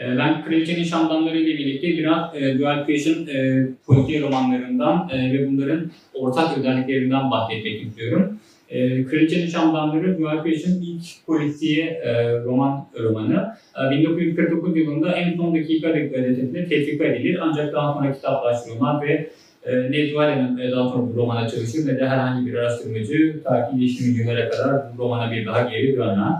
Ben 0.00 0.44
Kraliçenin 0.44 0.84
Şamdanları 0.84 1.38
ile 1.38 1.58
birlikte 1.58 1.88
biraz 1.88 2.34
e, 2.34 2.58
Dual 2.58 2.86
Creation 2.86 3.26
e, 3.26 3.68
polisiye 3.86 4.20
romanlarından 4.20 5.10
e, 5.12 5.32
ve 5.32 5.48
bunların 5.48 5.90
ortak 6.14 6.58
özelliklerinden 6.58 7.30
bahsetmek 7.30 7.82
istiyorum. 7.82 8.38
E, 8.70 9.04
Kraliçenin 9.04 9.46
Şamdanları 9.46 10.18
Dual 10.18 10.44
Creation'ın 10.44 10.80
ilk 10.80 11.26
polisiye 11.26 11.84
e, 11.84 12.38
roman 12.38 12.86
romanı. 13.00 13.54
E, 13.86 13.90
1949 13.90 14.76
yılında 14.76 15.12
en 15.12 15.36
son 15.36 15.54
dakika 15.54 15.90
gazetesinde 15.90 16.68
tefrika 16.68 17.04
edilir 17.04 17.38
ancak 17.42 17.72
daha 17.72 17.92
sonra 17.94 18.12
kitaplaştırılmaz 18.12 19.02
ve 19.02 19.30
e, 19.66 19.90
ne 19.90 20.10
Dualen'in 20.10 20.58
e, 20.58 20.70
daha 20.70 20.88
sonra 20.88 21.14
bu 21.14 21.16
romana 21.16 21.48
çalışır 21.48 21.86
ne 21.86 22.00
de 22.00 22.08
herhangi 22.08 22.46
bir 22.46 22.54
araştırmacı 22.54 23.42
ta 23.44 23.70
ki 23.70 24.14
günlere 24.14 24.48
kadar 24.48 24.82
bu 24.98 25.02
romana 25.02 25.32
bir 25.32 25.46
daha 25.46 25.62
geri 25.62 25.96
dönmez. 25.96 26.34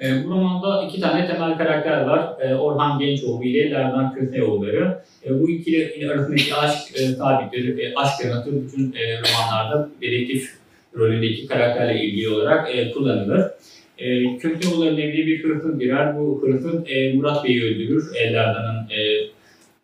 E, 0.00 0.24
bu 0.24 0.30
romanda 0.30 0.82
iki 0.82 1.00
tane 1.00 1.26
temel 1.26 1.58
karakter 1.58 2.00
var. 2.00 2.40
E, 2.40 2.54
Orhan 2.54 2.98
Gençoğlu 2.98 3.44
ile 3.44 3.70
Lerdan 3.70 4.14
Köseoğulları. 4.14 4.98
E, 5.26 5.40
bu 5.40 5.50
ikili 5.50 6.10
arasındaki 6.10 6.54
aşk 6.54 7.00
e, 7.00 7.06
sabittir. 7.06 7.78
E, 7.78 7.94
aşk 7.94 8.20
teması 8.22 8.62
bütün 8.64 8.92
e, 8.92 9.20
romanlarda 9.20 9.88
dedektif 10.02 10.65
rolündeki 10.98 11.46
karakterle 11.46 12.04
ilgili 12.04 12.28
olarak 12.28 12.76
e, 12.76 12.90
kullanılır. 12.90 13.50
E, 13.98 14.38
Köseoğulları'nın 14.38 14.98
evine 14.98 15.26
bir 15.26 15.44
hırsız 15.44 15.78
girer. 15.78 16.18
Bu 16.18 16.42
hırsız 16.42 16.74
e, 16.86 17.12
Murat 17.12 17.44
Bey'i 17.44 17.64
öldürür. 17.64 18.14
E, 18.14 18.32
Lerdan'ın 18.32 18.90
e, 18.90 19.28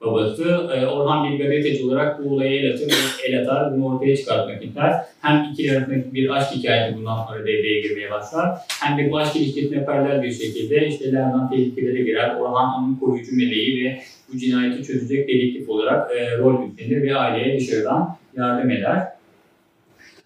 babası. 0.01 0.45
E, 0.45 0.87
Orhan 0.87 1.33
bir 1.33 1.45
gazeteci 1.45 1.85
olarak 1.85 2.25
bu 2.25 2.35
olaya 2.35 2.55
el 2.55 2.75
atır 2.75 2.93
el 3.25 3.43
atar. 3.43 3.73
Bunu 3.73 3.87
ortaya 3.87 4.17
çıkartmak 4.17 4.65
ister. 4.65 4.93
Hem 5.23 5.53
ikili 5.53 5.77
arasındaki 5.77 6.15
bir 6.15 6.31
aşk 6.31 6.57
hikayesi 6.57 6.97
bundan 6.97 7.27
sonra 7.27 7.47
devreye 7.47 7.81
girmeye 7.81 8.11
başlar. 8.11 8.59
Hem 8.83 8.99
de 8.99 9.11
bu 9.11 9.19
aşk 9.19 9.37
ilişkisine 9.37 9.85
paralel 9.85 10.23
bir 10.23 10.33
şekilde 10.33 10.89
işte 10.89 11.13
Lerdan 11.13 11.51
tehlikelere 11.51 12.03
girer. 12.03 12.35
Orhan 12.35 12.83
onun 12.83 12.95
koruyucu 12.95 13.37
meleği 13.37 13.85
ve 13.85 13.99
bu 14.33 14.39
cinayeti 14.39 14.85
çözecek 14.85 15.29
dedektif 15.29 15.69
olarak 15.69 16.11
e, 16.17 16.39
rol 16.39 16.69
üstlenir 16.69 17.03
ve 17.03 17.17
aileye 17.17 17.61
dışarıdan 17.61 18.17
yardım 18.37 18.71
eder. 18.71 19.22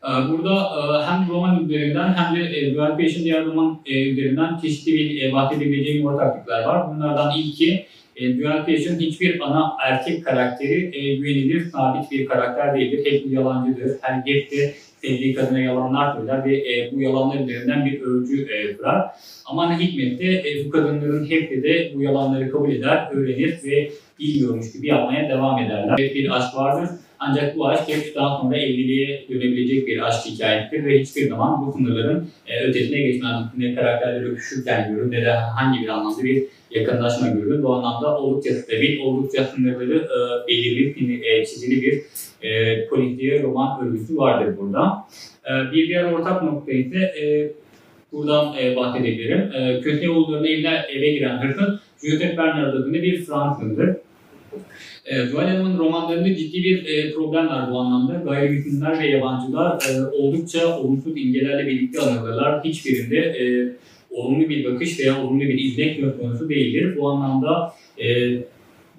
E, 0.07 0.29
Burada 0.29 0.55
e, 0.55 1.07
hem 1.07 1.29
roman 1.29 1.65
üzerinden 1.65 2.15
hem 2.15 2.37
de 2.37 2.59
e, 2.59 2.75
Dual 2.75 2.91
Passion 2.91 3.25
diğer 3.25 3.45
roman 3.45 3.81
e, 3.87 4.11
üzerinden 4.11 4.59
çeşitli 4.59 4.93
bir 4.93 5.23
e, 5.23 5.33
bahsedebileceğim 5.33 6.07
ortaklıklar 6.07 6.65
var. 6.65 6.95
Bunlardan 6.95 7.33
ilki 7.39 7.87
Dual 8.41 8.67
Passion 8.67 8.99
hiçbir 8.99 9.41
ana 9.41 9.73
erkek 9.87 10.25
karakteri 10.25 10.91
güvenilir, 11.19 11.61
sabit 11.71 12.11
bir 12.11 12.27
karakter 12.27 12.75
değildir. 12.75 13.13
Hep 13.13 13.33
yalancıdır. 13.33 13.97
Her 14.01 14.23
hep 14.27 14.51
de 14.51 14.75
sevdiği 15.07 15.35
kadına 15.35 15.61
yalanlar 15.61 16.17
söyler 16.17 16.45
ve 16.45 16.57
e, 16.57 16.93
bu 16.93 17.01
yalanlar 17.01 17.41
üzerinden 17.41 17.87
bir 17.87 18.01
örgü 18.01 18.43
e, 18.43 18.77
kurar. 18.77 19.11
Ama 19.47 19.69
ne 19.69 19.85
hikmetse 19.85 20.25
e, 20.25 20.65
bu 20.67 20.71
kadınların 20.71 21.31
hepsi 21.31 21.63
de 21.63 21.93
bu 21.95 22.03
yalanları 22.03 22.51
kabul 22.51 22.73
eder, 22.73 23.09
öğrenir 23.13 23.65
ve 23.65 23.91
bilmiyormuş 24.19 24.73
gibi 24.73 24.87
yapmaya 24.87 25.29
devam 25.29 25.59
ederler. 25.59 25.97
Evet, 25.99 26.15
bir 26.15 26.37
aşk 26.37 26.57
vardır. 26.57 26.91
Ancak 27.19 27.57
bu 27.57 27.69
aşk 27.69 27.89
hep 27.89 28.15
daha 28.15 28.41
sonra 28.41 28.57
evliliğe 28.57 29.25
dönebilecek 29.31 29.87
bir 29.87 30.07
aşk 30.07 30.27
hikayesidir 30.27 30.85
ve 30.85 31.01
hiçbir 31.01 31.29
zaman 31.29 31.67
bu 31.67 31.73
sınırların 31.73 32.29
e, 32.47 32.65
ötesine 32.65 32.99
geçmez. 32.99 33.45
Ne 33.59 33.75
karakterleri 33.75 34.25
öpüşürken 34.25 34.95
görür 34.95 35.11
ne 35.11 35.23
de 35.23 35.31
hangi 35.33 35.83
bir 35.83 35.89
anlamda 35.89 36.23
bir 36.23 36.45
yakınlaşma 36.71 37.29
görür. 37.29 37.63
Bu 37.63 37.75
anlamda 37.75 38.19
oldukça 38.19 38.55
stabil, 38.55 39.01
oldukça 39.01 39.45
sınırları 39.45 39.97
e, 39.97 40.49
belirli, 40.49 41.27
e, 41.27 41.47
çizili 41.47 41.83
bir 41.83 42.03
e, 42.43 42.87
polisiye 42.89 43.43
roman 43.43 43.87
örgüsü 43.87 44.17
vardır 44.17 44.57
burada. 44.59 45.05
E, 45.45 45.73
bir 45.73 45.89
diğer 45.89 46.13
ortak 46.13 46.43
nokta 46.43 46.73
ise 46.73 46.99
e, 46.99 47.53
buradan 48.13 48.55
e, 48.59 48.77
bahsedebilirim. 48.77 49.53
E, 49.53 49.81
Köseoğulları'nın 49.81 50.47
evine, 50.47 50.83
eve 50.89 51.11
giren 51.11 51.39
hırsız 51.39 51.81
Joseph 52.05 52.39
Bernard 52.39 52.75
adında 52.75 53.03
bir 53.03 53.25
Fransızdır. 53.25 53.97
E, 55.07 55.27
Zuhal 55.27 55.47
Hanım'ın 55.47 55.79
romanlarında 55.79 56.37
ciddi 56.37 56.63
bir 56.63 56.87
e, 56.87 57.13
problem 57.13 57.49
var 57.49 57.71
bu 57.73 57.79
anlamda. 57.79 58.31
Gayrimüslimler 58.31 58.99
ve 58.99 59.07
yabancılar 59.07 59.79
e, 59.91 60.07
oldukça 60.07 60.79
olumsuz 60.79 61.13
imgelerle 61.17 61.67
birlikte 61.67 62.01
anılırlar. 62.01 62.65
Hiçbirinde 62.65 63.17
e, 63.17 63.73
olumlu 64.11 64.49
bir 64.49 64.65
bakış 64.65 65.01
veya 65.01 65.23
olumlu 65.23 65.41
bir 65.41 65.59
izlenek 65.59 66.01
söz 66.01 66.19
konusu 66.19 66.49
değildir. 66.49 66.97
Bu 66.97 67.09
anlamda 67.09 67.73
e, 68.03 68.39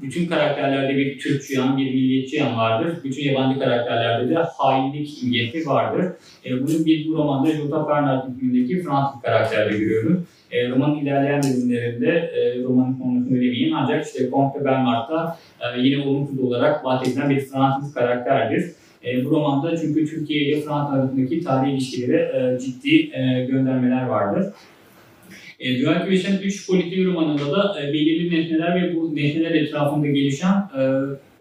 bütün 0.01 0.26
karakterlerde 0.26 0.97
bir 0.97 1.20
Türkçü 1.20 1.53
yan, 1.53 1.78
bir 1.78 1.93
milliyetçi 1.93 2.36
yan 2.36 2.58
vardır. 2.58 2.97
Bütün 3.03 3.24
yabancı 3.24 3.60
karakterlerde 3.60 4.30
de 4.30 4.36
hainlik 4.36 5.24
imgesi 5.24 5.68
vardır. 5.68 6.05
E, 6.45 6.51
bunu 6.62 6.86
biz 6.86 7.08
bu 7.08 7.14
romanda 7.14 7.51
Jota 7.51 7.89
Bernard 7.89 8.30
ismindeki 8.30 8.84
Fransız 8.84 9.22
karakterde 9.22 9.78
görüyoruz. 9.78 10.20
E, 10.52 10.70
romanın 10.70 11.00
ilerleyen 11.00 11.41
bölümlerinde 11.43 12.10
e, 12.10 12.64
romanın 12.64 12.98
sonunu 12.98 13.30
söylemeyeyim 13.30 13.76
ancak 13.76 14.06
işte 14.06 14.30
Comte 14.30 14.66
Bernard'da 14.66 15.38
e, 15.62 15.82
yine 15.82 16.04
olumsuz 16.04 16.39
olarak 16.39 16.86
bahsedilen 16.86 17.30
bir 17.30 17.39
Fransız 17.39 17.93
karakterdir. 17.93 18.72
E, 19.06 19.26
bu 19.26 19.30
romanda 19.30 19.78
çünkü 19.78 20.06
Türkiye 20.06 20.43
ile 20.43 20.62
Fransa 20.62 20.93
arasındaki 20.93 21.43
tarihi 21.43 21.72
ilişkilere 21.72 22.18
e, 22.18 22.60
ciddi 22.60 22.95
e, 22.95 23.45
göndermeler 23.45 24.06
vardır. 24.06 24.54
E, 25.60 25.82
Dual 25.82 26.06
Creation 26.06 26.38
3 26.43 26.68
politik 26.68 27.06
romanında 27.06 27.52
da 27.52 27.82
e, 27.82 27.93
belirli 27.93 28.41
nesneler 28.41 28.84
ve 28.84 28.95
bu 28.95 29.16
nesneler 29.16 29.52
etrafında 29.52 30.08
gelişen 30.08 30.70
e, 30.80 30.82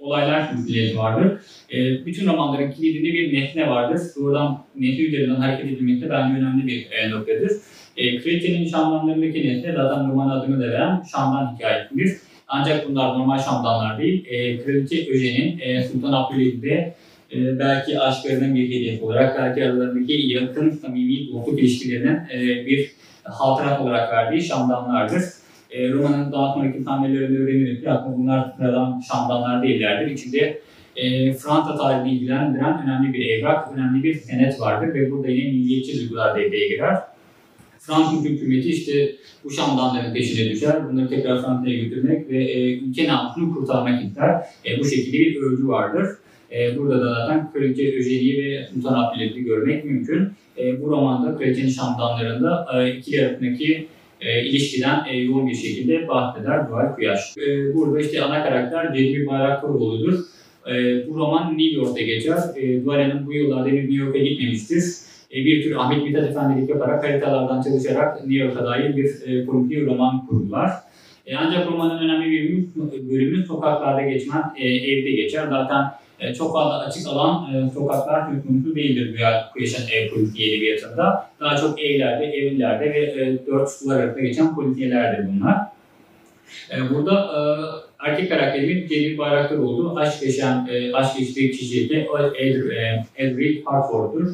olaylar 0.00 0.48
silsilesi 0.52 0.98
vardır. 0.98 1.38
E, 1.72 2.06
bütün 2.06 2.26
romanların 2.26 2.72
kilidinde 2.72 3.12
bir 3.12 3.34
nesne 3.34 3.70
vardır. 3.70 4.00
Buradan 4.16 4.64
nesne 4.76 5.04
üzerinden 5.04 5.34
hareket 5.34 5.66
edilmesi 5.66 6.00
de 6.00 6.10
bence 6.10 6.38
önemli 6.38 6.66
bir 6.66 6.86
e, 6.90 7.10
noktadır. 7.10 7.52
E, 7.96 8.18
Kraliçenin 8.18 8.68
şamdanlarındaki 8.68 9.48
nesne 9.48 9.72
zaten 9.72 10.10
roman 10.10 10.30
adını 10.30 10.60
da 10.60 10.70
veren 10.70 11.02
şamdan 11.12 11.54
hikayesidir. 11.54 12.16
Ancak 12.48 12.88
bunlar 12.88 13.18
normal 13.18 13.38
şamdanlar 13.38 13.98
değil. 13.98 14.26
E, 14.28 14.64
Kraliçe 14.64 15.10
Öjen'in 15.10 15.58
e, 15.58 15.82
Sultan 15.82 16.12
Abdülaziz'de 16.12 16.94
e, 17.34 17.58
belki 17.58 18.00
aşklarının 18.00 18.54
bir 18.54 18.64
hediyesi 18.64 19.04
olarak, 19.04 19.38
belki 19.38 19.64
aralarındaki 19.64 20.12
yakın, 20.12 20.70
samimi, 20.70 21.32
dostluk 21.32 21.58
ilişkilerinin 21.58 22.18
e, 22.34 22.66
bir 22.66 22.90
hatırat 23.24 23.80
olarak 23.80 24.12
verdiği 24.12 24.42
şamdanlardır. 24.42 25.22
E, 25.70 25.90
romanın 25.90 26.32
daha 26.32 26.54
sonraki 26.54 26.82
sahnelerinde 26.82 27.38
öğreniriz 27.38 27.80
ki 27.80 27.90
aslında 27.90 28.16
bunlar 28.16 28.52
sıradan 28.56 29.02
şamdanlar 29.08 29.62
değillerdir. 29.62 30.10
İçinde 30.10 30.60
e, 30.96 31.32
Fransa 31.32 31.76
tarihini 31.76 32.14
ilgilendiren 32.14 32.82
önemli 32.84 33.12
bir 33.12 33.26
evrak, 33.30 33.72
önemli 33.74 34.02
bir 34.02 34.14
senet 34.14 34.60
vardır 34.60 34.94
ve 34.94 35.10
burada 35.10 35.28
yine 35.28 35.50
milliyetçi 35.50 36.00
duygular 36.00 36.36
devreye 36.36 36.68
girer. 36.68 36.96
Fransız 37.86 38.24
hükümeti 38.24 38.68
işte 38.68 39.16
bu 39.44 39.50
şamdanların 39.50 40.14
peşine 40.14 40.50
düşer. 40.50 40.88
Bunları 40.88 41.08
tekrar 41.08 41.42
Fransa'ya 41.42 41.78
götürmek 41.78 42.30
ve 42.30 42.44
e, 42.44 42.78
ülke 42.78 43.08
namusunu 43.08 43.54
kurtarmak 43.54 44.04
ister. 44.04 44.30
E, 44.66 44.80
bu 44.80 44.84
şekilde 44.84 45.18
bir 45.18 45.36
örgü 45.36 45.68
vardır. 45.68 46.06
E, 46.52 46.78
burada 46.78 47.00
da 47.00 47.14
zaten 47.14 47.52
Kraliçe 47.52 47.82
Eugenie 47.82 48.44
ve 48.44 48.66
Sultan 48.74 48.94
Abdülhamid'i 48.94 49.44
görmek 49.44 49.84
mümkün. 49.84 50.28
E, 50.58 50.82
bu 50.82 50.90
romanda 50.90 51.38
Kraliçenin 51.38 51.68
şamdanlarında 51.68 52.66
e, 52.74 52.96
ikili 52.96 53.26
arasındaki 53.26 53.86
e, 54.20 54.46
ilişkiden 54.46 55.04
e, 55.08 55.16
yoğun 55.16 55.48
bir 55.48 55.54
şekilde 55.54 56.08
bahseder 56.08 56.68
Dual 56.68 56.94
Kuyaş. 56.94 57.20
E, 57.36 57.74
burada 57.74 58.00
işte 58.00 58.22
ana 58.22 58.44
karakter 58.44 58.94
Cedbi 58.94 59.26
Bayraktaroğlu'dur. 59.26 60.18
E, 60.70 61.06
bu 61.08 61.14
roman 61.14 61.58
New 61.58 61.74
York'ta 61.74 62.02
geçer. 62.02 62.38
E, 62.56 62.84
Hanım 62.84 63.26
bu 63.26 63.32
yıllarda 63.32 63.72
bir 63.72 63.82
New 63.82 63.94
York'a 63.94 64.18
gitmemiştir. 64.18 64.84
E, 65.36 65.44
bir 65.44 65.62
tür 65.62 65.76
Ahmet 65.76 66.02
Mithat 66.02 66.30
Efendilik 66.30 66.70
yaparak 66.70 67.04
haritalardan 67.04 67.62
çalışarak 67.62 68.26
New 68.26 68.44
York'a 68.44 68.66
dair 68.66 68.96
bir 68.96 69.06
e, 69.06 69.46
roman 69.86 70.26
kurdular. 70.26 70.70
E, 71.26 71.36
ancak 71.36 71.66
romanın 71.66 71.98
önemli 71.98 72.30
bir 72.30 72.66
bölümü, 73.10 73.46
sokaklarda 73.46 74.02
geçmen 74.02 74.42
e, 74.56 74.68
evde 74.68 75.10
geçer. 75.10 75.46
Zaten 75.50 75.84
e, 76.20 76.34
çok 76.34 76.52
fazla 76.52 76.78
açık 76.78 77.06
alan 77.06 77.54
e, 77.54 77.70
sokaklar 77.70 78.24
konusu 78.46 78.74
değildir 78.74 79.18
Dual 79.18 79.42
Creation 79.54 79.88
ev 79.92 80.10
politiği 80.10 80.52
edebiyatında. 80.52 81.30
Daha 81.40 81.56
çok 81.56 81.80
evlerde, 81.80 82.24
evlerde 82.24 82.84
ve 82.84 82.98
e, 82.98 83.46
dört 83.46 83.70
duvar 83.84 84.00
arasında 84.00 84.20
geçen 84.20 84.54
politiyelerdir 84.54 85.28
bunlar. 85.28 85.56
E, 86.70 86.94
burada 86.94 87.14
e, 87.14 87.40
erkek 88.08 88.28
karakterimin 88.28 88.88
Celil 88.88 89.18
Bayraktaroğlu 89.18 89.98
aşk 89.98 90.22
yaşayan, 90.22 90.68
e, 90.70 90.92
aşk 90.92 91.18
geçtiği 91.18 91.50
kişi 91.50 91.90
de 91.90 92.08
Edric 93.16 93.62
Harford'dur. 93.64 94.28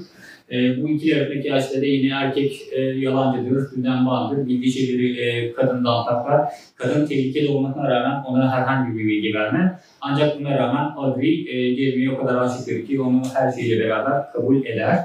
E, 0.53 0.83
bu 0.83 0.89
iki 0.89 1.17
arasındaki 1.17 1.55
aşkta 1.55 1.81
da 1.81 1.85
yine 1.85 2.15
erkek 2.15 2.61
e, 2.73 2.81
yalancıdır, 2.81 3.77
düzenbazdır, 3.77 4.47
bildiği 4.47 4.73
şeyleri 4.73 5.21
e, 5.21 5.53
kadından 5.53 6.03
saklar. 6.03 6.49
Kadın 6.77 7.07
tehlikeli 7.07 7.49
olmasına 7.49 7.91
rağmen 7.91 8.25
ona 8.25 8.53
herhangi 8.53 8.99
bir 8.99 9.05
bilgi 9.05 9.35
vermez. 9.35 9.73
Ancak 10.01 10.41
buna 10.41 10.59
rağmen 10.59 10.91
Audrey 10.97 11.47
e, 11.49 11.77
Jeremy'ye 11.77 12.11
o 12.11 12.19
kadar 12.19 12.43
aşıktır 12.43 12.87
ki 12.87 13.01
onu 13.01 13.23
her 13.35 13.53
şeyle 13.53 13.85
beraber 13.85 14.33
kabul 14.33 14.65
eder. 14.67 14.99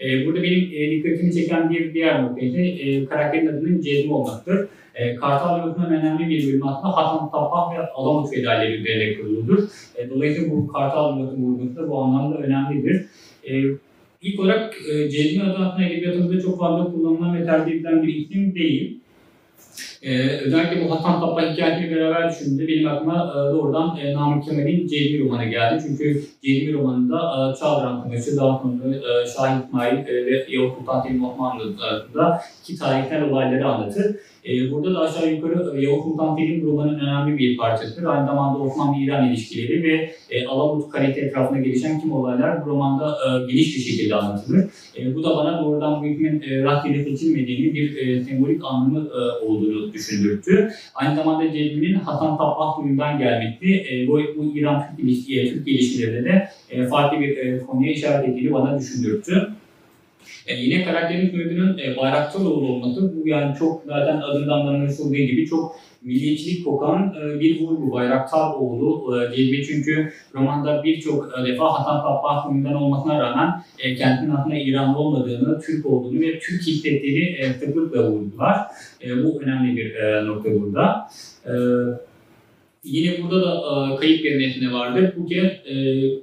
E, 0.00 0.26
burada 0.26 0.42
benim 0.42 0.70
e, 0.74 0.90
dikkatimi 0.90 1.34
çeken 1.34 1.70
bir 1.70 1.94
diğer 1.94 2.22
nokta 2.22 2.40
ise 2.40 2.62
e, 2.62 3.04
karakterin 3.04 3.46
adının 3.46 3.82
Jeremy 3.82 4.12
olmasıdır. 4.12 4.68
E, 4.94 5.16
Kartal 5.16 5.66
Yolcu'nun 5.66 5.90
önemli 5.90 6.28
bir 6.28 6.46
bölümü 6.46 6.64
aslında 6.64 6.96
Hasan 6.96 7.26
Saffah 7.26 7.74
ve 7.74 7.90
Alamut 7.94 8.34
fedaileri 8.34 8.72
üzerine 8.72 9.18
kuruludur. 9.18 9.68
E, 9.96 10.10
dolayısıyla 10.10 10.50
bu 10.50 10.66
Kartal 10.66 11.20
Yolcu'nun 11.20 11.42
vurgusu 11.42 11.90
bu 11.90 12.02
anlamda 12.02 12.38
önemlidir. 12.38 13.06
E, 13.50 13.52
ilk 14.26 14.40
olarak 14.40 14.74
e, 14.90 15.10
Jeremy 15.10 15.50
adı 15.50 15.56
aslında 15.58 16.40
çok 16.40 16.58
fazla 16.58 16.84
kullanılan 16.84 17.40
ve 17.40 17.46
tercih 17.46 17.72
edilen 17.72 18.02
bir 18.02 18.14
isim 18.14 18.54
değil. 18.54 19.00
Ee, 20.02 20.28
özellikle 20.28 20.84
bu 20.84 20.90
Hasan 20.90 21.20
Tappa 21.20 21.52
hikayesini 21.52 21.96
beraber 21.96 22.30
düşündüğümde 22.30 22.68
benim 22.68 22.88
aklıma 22.88 23.14
e, 23.14 23.52
doğrudan 23.52 23.96
e, 23.96 24.14
Namık 24.14 24.44
Kemal'in 24.44 24.86
Cehmi 24.86 25.24
romanı 25.24 25.44
geldi. 25.44 25.84
Çünkü 25.86 26.22
Cehmi 26.44 26.72
romanında 26.72 27.16
e, 27.16 27.60
Çağlayan 27.60 28.12
daha 28.36 28.58
sonra 28.58 28.96
e, 28.96 29.26
Şahin 29.36 29.62
İsmail 29.62 29.98
e, 29.98 30.26
ve 30.26 30.46
Yavuz 30.48 30.72
Sultan 30.78 31.00
Selim 31.00 31.24
Osmanlı 31.24 31.62
arasında 31.80 32.42
iki 32.62 32.78
tarihsel 32.78 33.22
olayları 33.22 33.66
anlatır. 33.66 34.16
E, 34.48 34.72
burada 34.72 34.94
da 34.94 35.00
aşağı 35.00 35.32
yukarı 35.32 35.78
e, 35.78 35.80
Yavuz 35.80 36.04
Sultan 36.04 36.36
Selim 36.36 36.66
romanın 36.66 36.98
önemli 36.98 37.38
bir 37.38 37.56
parçasıdır. 37.56 38.04
Aynı 38.04 38.26
zamanda 38.26 38.58
Osmanlı-İran 38.58 39.28
ilişkileri 39.28 39.82
ve 39.82 40.10
e, 40.30 40.46
Alamut 40.46 40.90
Kalite 40.90 41.20
etrafında 41.20 41.60
gelişen 41.60 42.00
kim 42.00 42.12
olaylar 42.12 42.66
bu 42.66 42.70
romanda 42.70 43.16
e, 43.26 43.52
geniş 43.52 43.76
bir 43.76 43.80
şekilde 43.80 44.14
anlatılır. 44.14 44.64
E, 44.98 45.14
bu 45.14 45.22
da 45.24 45.36
bana 45.36 45.64
doğrudan 45.64 46.02
bu 46.02 46.06
hükmün 46.06 46.40
e, 46.40 46.62
rastgele 46.62 47.04
seçilmediğini 47.04 47.74
bir 47.74 47.96
e, 47.96 48.24
sembolik 48.24 48.64
anlamı 48.64 49.08
e, 49.08 49.44
olduğunu 49.44 49.92
düşündürttü. 49.92 50.70
Aynı 50.94 51.16
zamanda 51.16 51.52
Cebri'nin 51.52 51.94
Hasan 51.94 52.36
Tabbah 52.36 52.78
huyundan 52.78 53.18
gelmekti. 53.18 53.86
E, 53.90 54.06
bu, 54.08 54.20
bu 54.36 54.58
İran-Türk 54.58 55.08
e, 55.30 55.70
ilişkilerinde 55.70 56.24
de 56.24 56.48
e, 56.70 56.86
farklı 56.86 57.20
bir 57.20 57.36
e, 57.36 57.58
konuya 57.58 57.92
işaret 57.92 58.28
ettiğini 58.28 58.52
bana 58.52 58.78
düşündürttü. 58.78 59.48
E, 60.46 60.54
yine 60.54 60.84
karakterin 60.84 61.30
soyadının 61.30 61.78
e, 61.78 61.96
Bayraktaroğlu 61.96 62.68
olması 62.68 63.16
bu 63.16 63.28
yani 63.28 63.56
çok 63.58 63.82
zaten 63.86 64.20
adından 64.20 64.66
anlaşıldığı 64.66 65.16
gibi 65.16 65.46
çok 65.46 65.76
milliyetçilik 66.02 66.64
kokan 66.64 67.14
e, 67.22 67.40
bir 67.40 67.60
vurgu 67.60 67.92
Bayraktaroğlu 67.92 69.16
e, 69.16 69.36
diye 69.36 69.64
çünkü 69.64 70.12
romanda 70.34 70.84
birçok 70.84 71.38
e, 71.38 71.46
defa 71.46 71.84
Tabbah 71.84 72.46
huyundan 72.46 72.74
olmasına 72.74 73.20
rağmen 73.20 73.62
e, 73.78 73.94
kendinin 73.94 74.30
aslında 74.30 74.56
İranlı 74.56 74.98
olmadığını, 74.98 75.60
Türk 75.60 75.86
olduğunu 75.86 76.20
ve 76.20 76.38
Türk 76.38 76.62
hissettiğini 76.62 77.36
e, 77.36 77.52
sıklıkla 77.52 78.10
vurgular. 78.10 78.60
E, 79.04 79.24
bu 79.24 79.42
önemli 79.42 79.76
bir 79.76 79.94
e, 79.94 80.26
nokta 80.26 80.50
burada. 80.60 81.08
E, 81.46 81.52
Yine 82.86 83.22
burada 83.22 83.42
da 83.42 83.94
e, 83.94 83.96
kayıp 83.96 84.24
bir 84.24 84.40
nesne 84.40 84.72
vardır. 84.72 85.12
Bu 85.16 85.26
kez 85.26 85.44
e, 85.44 85.74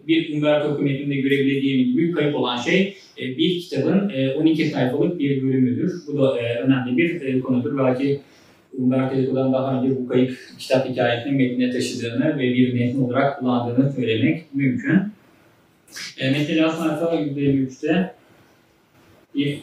bir 0.08 0.36
Umberto 0.36 0.74
hükümetinde 0.74 1.16
görebileceğim 1.16 1.92
gibi 1.92 2.12
kayıp 2.12 2.36
olan 2.36 2.58
şey 2.58 2.96
bir 3.18 3.62
kitabın 3.62 4.10
e, 4.10 4.34
12 4.34 4.66
sayfalık 4.66 5.20
bir 5.20 5.44
bölümüdür. 5.44 5.94
Bu 6.08 6.22
da 6.22 6.42
e, 6.42 6.60
önemli 6.60 6.98
bir 6.98 7.22
e, 7.22 7.40
konudur. 7.40 7.78
Belki 7.78 8.20
Umberto 8.78 9.16
Eco'dan 9.16 9.54
daha 9.54 9.82
önce 9.82 9.96
bu 9.96 10.08
kayıp 10.08 10.38
kitap 10.60 10.90
hikayesini 10.90 11.32
metnine 11.32 11.72
taşıdığını 11.72 12.38
ve 12.38 12.54
bir 12.54 12.74
metni 12.74 13.04
olarak 13.04 13.40
kullandığını 13.40 13.94
söylemek 13.94 14.56
mümkün. 14.56 15.00
E, 16.18 16.32
mesela 16.32 16.72
sayfa 16.72 17.16
%53'te 17.16 18.14
bir 19.36 19.60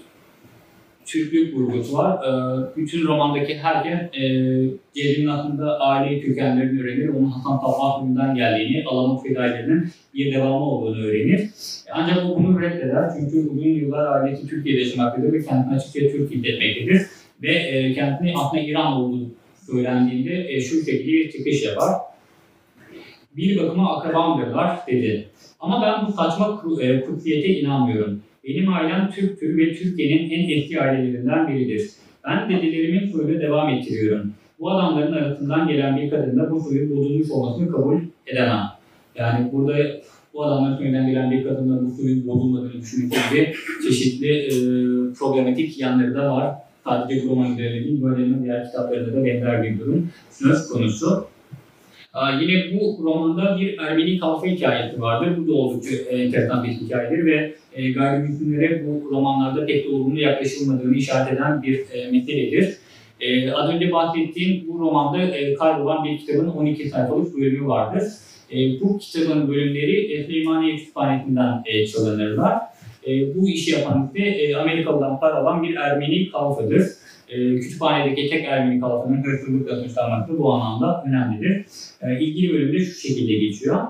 Türklük 1.10 1.54
vurgusu 1.54 1.98
var. 1.98 2.18
E, 2.24 2.30
bütün 2.76 3.06
romandaki 3.06 3.58
herkes 3.58 3.98
e, 4.22 4.24
Cezri'nin 4.94 5.26
aslında 5.26 5.80
aile 5.80 6.20
kökenlerini 6.20 6.82
öğrenir. 6.82 7.08
Onun 7.08 7.30
Hasan 7.30 7.60
Tabbah'ından 7.60 8.34
geldiğini, 8.34 8.84
Alamut 8.84 9.26
fedailerinin 9.26 9.88
bir 10.14 10.34
devamı 10.34 10.64
olduğunu 10.64 11.04
öğrenir. 11.04 11.50
Ancak 11.92 12.30
o 12.30 12.36
bunu 12.38 12.60
reddeder. 12.60 13.10
Çünkü 13.18 13.48
uzun 13.50 13.68
yıllar 13.68 14.06
ailesi 14.06 14.46
Türkiye'de 14.46 14.80
yaşamaktadır 14.80 15.32
ve 15.32 15.42
kendini 15.44 15.74
açıkça 15.74 16.00
Türk 16.00 16.30
hissetmektedir. 16.30 17.06
Ve 17.42 17.52
e, 17.52 17.94
kendini 17.94 18.34
aslında 18.36 18.62
İran 18.62 18.92
olduğu 18.92 19.30
söylendiğinde 19.66 20.54
e, 20.54 20.60
şu 20.60 20.84
şekilde 20.84 21.12
bir 21.12 21.30
çıkış 21.30 21.64
yapar. 21.64 21.94
Bir 23.36 23.58
bakıma 23.58 23.96
akrabamdırlar 23.96 24.78
dedi. 24.86 25.28
Ama 25.60 25.82
ben 25.82 26.06
bu 26.06 26.12
saçma 26.12 26.62
e, 26.80 27.00
kutsiyete 27.00 27.48
inanmıyorum. 27.48 28.22
Benim 28.44 28.72
ailem 28.72 29.10
Türktür 29.10 29.58
ve 29.58 29.74
Türkiye'nin 29.74 30.30
en 30.30 30.58
eski 30.58 30.80
ailelerinden 30.80 31.48
biridir. 31.48 31.90
Ben 32.26 32.48
dedelerimin 32.48 33.12
soyunu 33.12 33.40
devam 33.40 33.68
ettiriyorum. 33.68 34.32
Bu 34.60 34.70
adamların 34.70 35.12
arasından 35.12 35.68
gelen 35.68 35.96
bir 35.96 36.10
kadında 36.10 36.50
bu 36.50 36.60
soyun 36.60 36.96
bozulmuş 36.96 37.30
olmasını 37.30 37.70
kabul 37.70 38.00
edemem. 38.26 38.66
Yani 39.16 39.52
burada 39.52 39.74
bu 40.34 40.44
adamların 40.44 40.76
soyundan 40.76 41.06
gelen 41.06 41.30
bir 41.30 41.44
kadında 41.44 41.82
bu 41.82 41.90
soyun 41.90 42.26
bozulmadığını 42.26 42.80
düşünmek 42.80 43.12
gibi 43.30 43.52
çeşitli 43.88 44.32
e, 44.32 44.52
problematik 45.12 45.80
yanları 45.80 46.14
da 46.14 46.36
var. 46.36 46.54
Sadece 46.84 47.26
roman 47.28 47.58
değil, 47.58 48.02
Böyle'nin 48.02 48.44
diğer 48.44 48.66
kitaplarında 48.66 49.16
da 49.16 49.24
benzer 49.24 49.62
bir 49.62 49.78
durum 49.78 50.08
söz 50.30 50.68
konusu. 50.68 51.26
Aa, 52.12 52.30
yine 52.40 52.80
bu 52.80 53.04
romanda 53.04 53.58
bir 53.60 53.78
Ermeni 53.78 54.18
kalfa 54.18 54.46
hikayesi 54.46 55.00
vardır. 55.00 55.36
Bu 55.38 55.48
da 55.48 55.52
oldukça 55.52 55.96
enteresan 55.96 56.64
bir 56.64 56.68
hikayedir 56.68 57.26
ve 57.26 57.54
e, 57.74 57.90
gayrimüslimlere 57.92 58.86
bu 58.86 59.10
romanlarda 59.10 59.66
pek 59.66 59.84
de 59.84 59.88
olumlu 59.88 60.20
yaklaşılmadığını 60.20 60.96
işaret 60.96 61.32
eden 61.32 61.62
bir 61.62 61.80
e, 61.92 62.10
meseledir. 62.10 62.76
E, 63.20 63.52
az 63.52 63.70
önce 63.70 63.92
bahsettiğim 63.92 64.68
bu 64.68 64.78
romanda 64.78 65.22
e, 65.22 65.54
kaybolan 65.54 66.04
bir 66.04 66.18
kitabın 66.18 66.48
12 66.48 66.88
sayfalık 66.88 67.36
bölümü 67.36 67.66
vardır. 67.66 68.02
E, 68.52 68.80
bu 68.80 68.98
kitabın 68.98 69.48
bölümleri 69.48 70.12
e, 70.12 70.24
Süleymaniye 70.24 70.76
Kütüphanesi'nden 70.76 71.62
e, 71.66 71.86
çalınırlar. 71.86 72.58
E, 73.06 73.34
bu 73.34 73.48
işi 73.48 73.70
yapan 73.70 74.10
ise 74.14 74.28
e, 74.28 74.54
Amerikalı'dan 74.54 75.20
para 75.20 75.34
alan 75.34 75.62
bir 75.62 75.76
Ermeni 75.76 76.30
kalfadır. 76.30 76.86
E, 77.28 77.60
kütüphanedeki 77.60 78.30
tek 78.30 78.44
Ermeni 78.44 78.80
kalfanın 78.80 79.24
hırsızlıkla 79.24 79.84
suçlanması 79.84 80.38
bu 80.38 80.52
anlamda 80.52 81.04
önemlidir. 81.06 81.66
E, 82.02 82.20
ilgili 82.20 82.52
bölümde 82.52 82.78
şu 82.78 83.08
şekilde 83.08 83.32
geçiyor. 83.32 83.86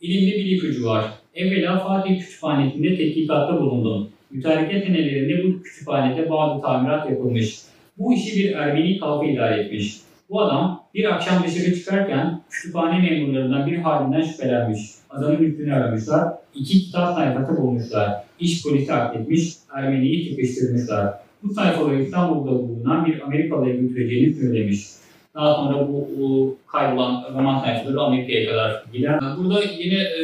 İlimde 0.00 0.36
bir 0.36 0.56
ipucu 0.56 0.86
var. 0.86 1.19
Evvela 1.34 1.78
Fatih 1.78 2.20
Kütüphanesi'nde 2.20 2.96
tetkikatta 2.96 3.60
bulundum. 3.60 4.08
Mütareke 4.30 4.80
senelerinde 4.80 5.44
bu 5.44 5.62
kütüphanede 5.62 6.30
bazı 6.30 6.62
tamirat 6.62 7.10
yapılmış. 7.10 7.58
Bu 7.98 8.14
işi 8.14 8.38
bir 8.38 8.52
Ermeni 8.52 8.98
kalfa 8.98 9.26
idare 9.26 9.60
etmiş. 9.60 9.96
Bu 10.30 10.40
adam 10.40 10.84
bir 10.94 11.14
akşam 11.14 11.44
dışarı 11.44 11.74
çıkarken 11.74 12.40
kütüphane 12.50 13.10
memurlarından 13.10 13.66
bir 13.66 13.76
halinden 13.76 14.22
şüphelenmiş. 14.22 14.80
Adamın 15.10 15.44
üstünü 15.44 15.74
aramışlar. 15.74 16.28
İki 16.54 16.80
kitap 16.80 17.14
sayfası 17.14 17.62
bulmuşlar. 17.62 18.24
İş 18.40 18.62
polisi 18.62 18.92
akletmiş, 18.92 19.52
Ermeni'yi 19.74 20.30
sıkıştırmışlar. 20.30 21.14
Bu 21.42 21.54
sayfaları 21.54 22.02
İstanbul'da 22.02 22.50
bulunan 22.50 23.06
bir 23.06 23.20
Amerikalı'ya 23.20 23.76
götüreceğini 23.76 24.34
söylemiş. 24.34 24.86
Daha 25.34 25.54
sonra 25.54 25.88
bu, 25.88 26.08
bu 26.18 26.56
kaybolan 26.66 27.24
roman 27.34 27.60
sayfaları 27.60 28.00
Amerika'ya 28.00 28.50
kadar 28.50 28.84
gider. 28.92 29.20
Burada 29.38 29.60
yine 29.78 29.98
e, 29.98 30.20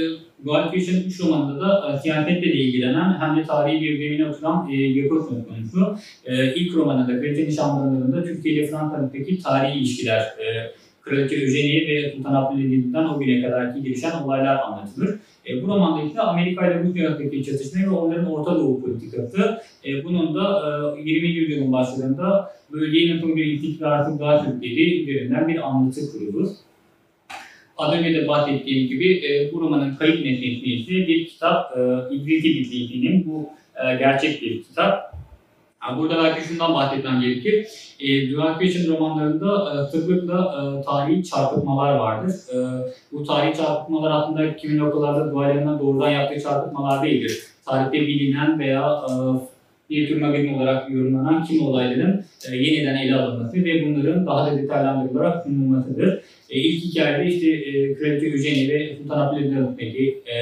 Guy 0.46 0.70
Fish'in 0.70 1.04
3 1.06 1.20
romanında 1.20 1.60
da 1.60 1.92
e, 1.92 1.98
siyasetle 1.98 2.42
de 2.42 2.54
ilgilenen 2.54 3.16
hem 3.20 3.36
de 3.36 3.42
tarihi 3.42 3.82
bir 3.82 3.98
zemine 3.98 4.30
oturan 4.30 4.70
e, 4.72 4.92
Gökos 4.92 5.28
söz 5.28 5.38
konusu. 5.46 5.98
E, 6.24 6.54
ilk 6.54 6.74
romanında 6.74 7.20
Kraliçe 7.20 7.46
Nişanları'nda 7.46 8.24
Türkiye 8.24 8.54
ile 8.54 8.66
Fransa'daki 8.66 9.42
tarihi 9.42 9.78
ilişkiler, 9.78 10.20
e, 10.20 10.72
Kraliçe 11.02 11.36
Eugenie 11.36 11.88
ve 11.88 12.12
Sultan 12.12 12.34
Abdülhamid'den 12.34 13.04
o 13.04 13.18
güne 13.18 13.42
kadarki 13.42 13.82
gelişen 13.82 14.22
olaylar 14.22 14.56
anlatılır. 14.56 15.18
E, 15.48 15.62
bu 15.62 15.66
romanda 15.66 16.02
ise 16.02 16.20
Amerika 16.20 16.66
ile 16.66 16.82
Rusya 16.82 17.08
arasındaki 17.08 17.44
çatışma 17.44 17.80
ve 17.80 17.90
onların 17.90 18.32
Orta 18.32 18.54
Doğu 18.54 18.82
politikası. 18.82 19.60
E, 19.86 20.04
bunun 20.04 20.34
da 20.34 20.62
e, 20.98 21.10
20. 21.10 21.28
yüzyılın 21.28 21.72
başlarında 21.72 22.52
bölgeyi 22.72 23.16
nasıl 23.16 23.36
bir 23.36 23.46
istikrarsız 23.46 24.20
daha 24.20 24.44
Türkiye'de 24.44 25.02
üzerinden 25.02 25.48
bir 25.48 25.68
anlatı 25.68 26.00
kurulur. 26.12 26.48
Az 27.76 27.94
önce 27.94 28.14
de 28.14 28.28
bahsettiğim 28.28 28.88
gibi 28.88 29.26
e, 29.26 29.52
bu 29.52 29.60
romanın 29.60 29.96
kayıp 29.96 30.24
nesnesi 30.24 30.90
bir 30.90 31.26
kitap. 31.26 31.76
E, 31.76 31.80
İdrisi 32.14 32.48
Bitlisi'nin 32.48 33.26
bu 33.26 33.50
e, 33.84 33.96
gerçek 33.96 34.42
bir 34.42 34.62
kitap. 34.62 35.16
Burada 35.98 36.24
belki 36.24 36.48
şundan 36.48 36.74
bahsetmem 36.74 37.20
gerekir. 37.20 37.66
E, 38.00 38.30
Duran 38.30 38.58
Christian 38.58 38.96
romanlarında 38.96 39.72
e, 39.72 39.90
sıklıkla 39.90 40.38
e, 40.38 40.84
tarihi 40.84 41.24
çarpıtmalar 41.24 41.96
vardır. 41.96 42.32
E, 42.54 42.56
bu 43.12 43.24
tarihi 43.24 43.56
çarpıtmalar 43.56 44.10
aslında 44.10 44.56
kimin 44.56 44.78
noktalarda 44.78 45.30
duvarlarından 45.30 45.78
doğrudan 45.78 46.10
yaptığı 46.10 46.42
çarpıtmalar 46.42 47.02
değildir. 47.02 47.42
Tarihte 47.66 48.06
bilinen 48.06 48.58
veya 48.58 49.00
e, 49.10 49.12
bir 49.90 50.08
tür 50.08 50.20
magazin 50.20 50.54
olarak 50.54 50.90
yorumlanan 50.90 51.44
kim 51.44 51.62
olayların 51.62 52.24
e, 52.52 52.56
yeniden 52.56 52.96
ele 52.96 53.14
alınması 53.14 53.64
ve 53.64 53.86
bunların 53.86 54.26
daha 54.26 54.46
da 54.46 54.58
detaylandırılarak 54.58 55.44
sunulmasıdır. 55.44 56.22
E, 56.50 56.60
ilk 56.60 56.84
hikayede 56.84 57.34
işte 57.34 57.50
e, 57.50 57.94
Kraliçe 57.94 58.26
Eugenie 58.26 58.74
ve 58.74 58.96
Sultan 58.96 59.26
Abdülhamid'deki 59.26 60.22
e, 60.26 60.36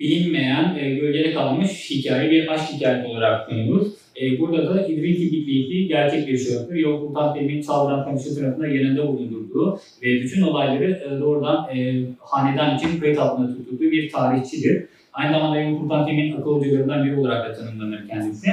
bilinmeyen, 0.00 0.78
e, 0.80 0.94
gölgede 0.94 1.32
kalmış 1.32 1.90
hikaye 1.90 2.30
bir 2.30 2.48
aşk 2.48 2.72
hikayesi 2.72 3.08
olarak 3.08 3.48
sunulur. 3.48 3.86
E, 4.20 4.38
burada 4.38 4.74
da 4.74 4.86
İdrisi 4.86 5.32
Bitlisi 5.32 5.86
gerçek 5.88 6.28
bir 6.28 6.38
şahıstır. 6.38 6.74
Yavuz 6.74 7.00
Sultan 7.00 7.34
Selim'in 7.34 7.60
saldıran 7.60 8.04
komşu 8.04 8.34
tarafında 8.34 8.66
yanında 8.66 9.08
bulundurduğu 9.08 9.80
ve 10.02 10.22
bütün 10.22 10.42
olayları 10.42 10.90
e, 10.90 11.20
doğrudan 11.20 11.76
e, 11.76 12.02
hanedan 12.18 12.76
için 12.76 13.00
kayıt 13.00 13.18
altında 13.18 13.56
tuttuğu 13.56 13.80
bir 13.80 14.10
tarihçidir. 14.10 14.84
Aynı 15.12 15.32
zamanda 15.32 15.60
Yavuz 15.60 15.78
Sultan 15.78 16.04
Selim'in 16.04 16.32
akıl 16.32 16.62
biri 16.62 17.16
olarak 17.16 17.48
da 17.48 17.54
tanımlanır 17.54 18.08
kendisi. 18.08 18.48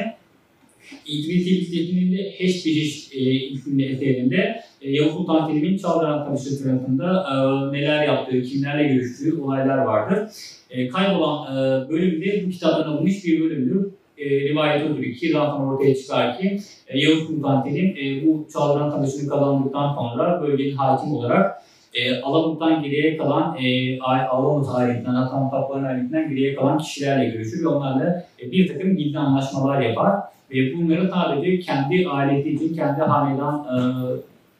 İdrisi 1.08 1.62
Bitlisi'nin 1.62 2.18
de 2.18 2.32
Heş 2.38 2.66
e, 2.66 3.20
isimli 3.32 3.86
eserinde 3.86 4.62
e, 4.82 4.92
Yavuz 4.92 5.14
Sultan 5.14 5.48
Selim'in 5.48 5.78
Çaldıran 5.78 6.26
Komşu 6.26 6.64
tarafında 6.64 7.26
e, 7.32 7.36
neler 7.72 8.04
yaptığı, 8.04 8.42
kimlerle 8.42 8.94
görüştüğü 8.94 9.42
olaylar 9.42 9.78
vardır. 9.78 10.30
E, 10.70 10.88
kaybolan 10.88 11.58
e, 11.58 11.90
bölümde 11.90 12.46
bu 12.46 12.50
kitaptan 12.50 12.92
alınmış 12.92 13.26
bir 13.26 13.42
bölümdür. 13.42 13.92
e, 14.18 14.26
rivayet 14.50 14.92
odur 14.92 15.04
ki 15.04 15.32
zaten 15.32 15.64
ortaya 15.64 15.96
çıkar 15.96 16.38
ki 16.38 16.60
e, 16.88 17.00
Yavuz 17.00 17.28
Sultan 17.28 17.64
Selim 17.64 17.96
e, 17.98 18.28
bu 18.28 18.48
Çaldıran 18.54 18.90
Savaşı'nı 18.90 19.30
kazandıktan 19.30 19.96
sonra 19.96 20.42
bölgenin 20.42 20.76
hakim 20.76 21.14
olarak 21.14 21.62
e, 21.94 22.22
Alamut'tan 22.22 22.84
geriye 22.84 23.18
kalan, 23.18 23.58
e, 23.60 24.00
Alamut 24.02 24.68
ailesinden, 24.70 25.16
Atan 25.16 25.50
Papların 25.50 25.84
ailesinden 25.84 26.30
geriye 26.30 26.56
kalan 26.56 26.78
kişilerle 26.78 27.30
görüşür 27.30 27.64
ve 27.64 27.68
onlarla 27.68 28.26
e, 28.42 28.52
bir 28.52 28.68
takım 28.68 28.98
gizli 28.98 29.20
anlaşmalar 29.20 29.82
yapar. 29.82 30.16
Ve 30.52 30.78
bunları 30.78 31.10
sadece 31.10 31.60
kendi 31.60 32.08
ailesi 32.08 32.50
için, 32.50 32.76
kendi 32.76 33.02
hanedan 33.02 33.66
e, 33.66 33.80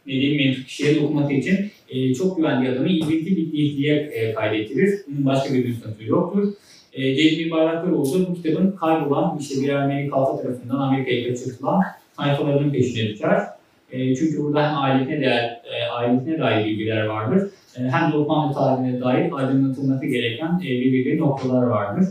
dediğim 0.08 0.38
mensup 0.38 0.68
kişiye 0.68 1.02
dokunması 1.02 1.34
için 1.34 1.58
e, 1.90 2.14
çok 2.14 2.38
güvendiği 2.38 2.72
adamı 2.72 2.90
İbrikli 2.90 3.38
bir 3.38 3.52
gizliye 3.52 3.96
e, 3.96 4.34
kaydettirir. 4.34 5.00
Bunun 5.08 5.26
başka 5.26 5.54
bir 5.54 5.70
nüshası 5.70 6.04
yoktur. 6.04 6.54
E, 6.94 7.16
Cezmi 7.16 7.52
Bayraktaroğlu 7.52 8.28
bu 8.30 8.42
kitabın 8.42 8.72
kaybolan, 8.72 9.38
işte 9.42 9.62
bir 9.62 9.70
Ermeni 9.70 10.10
kalfa 10.10 10.42
tarafından 10.42 10.76
Amerika'ya 10.76 11.28
kaçırtılan 11.28 11.82
sayfalarının 12.18 12.72
peşine 12.72 13.10
düşer. 13.10 13.42
E, 13.92 14.16
çünkü 14.16 14.44
burada 14.44 14.70
hem 14.70 14.78
ailesine, 14.78 15.22
değer, 15.22 15.62
e, 15.66 15.92
ailesine 15.92 16.40
dair 16.40 16.66
bilgiler 16.66 17.06
vardır, 17.06 17.50
e, 17.78 17.82
hem 17.82 18.12
de 18.12 18.18
Osmanlı 18.18 18.54
tarihine 18.54 19.02
dair 19.02 19.32
aydınlatılması 19.32 20.06
gereken 20.06 20.62
e, 20.66 20.70
belirli 20.70 21.18
noktalar 21.18 21.64
vardır. 21.68 22.06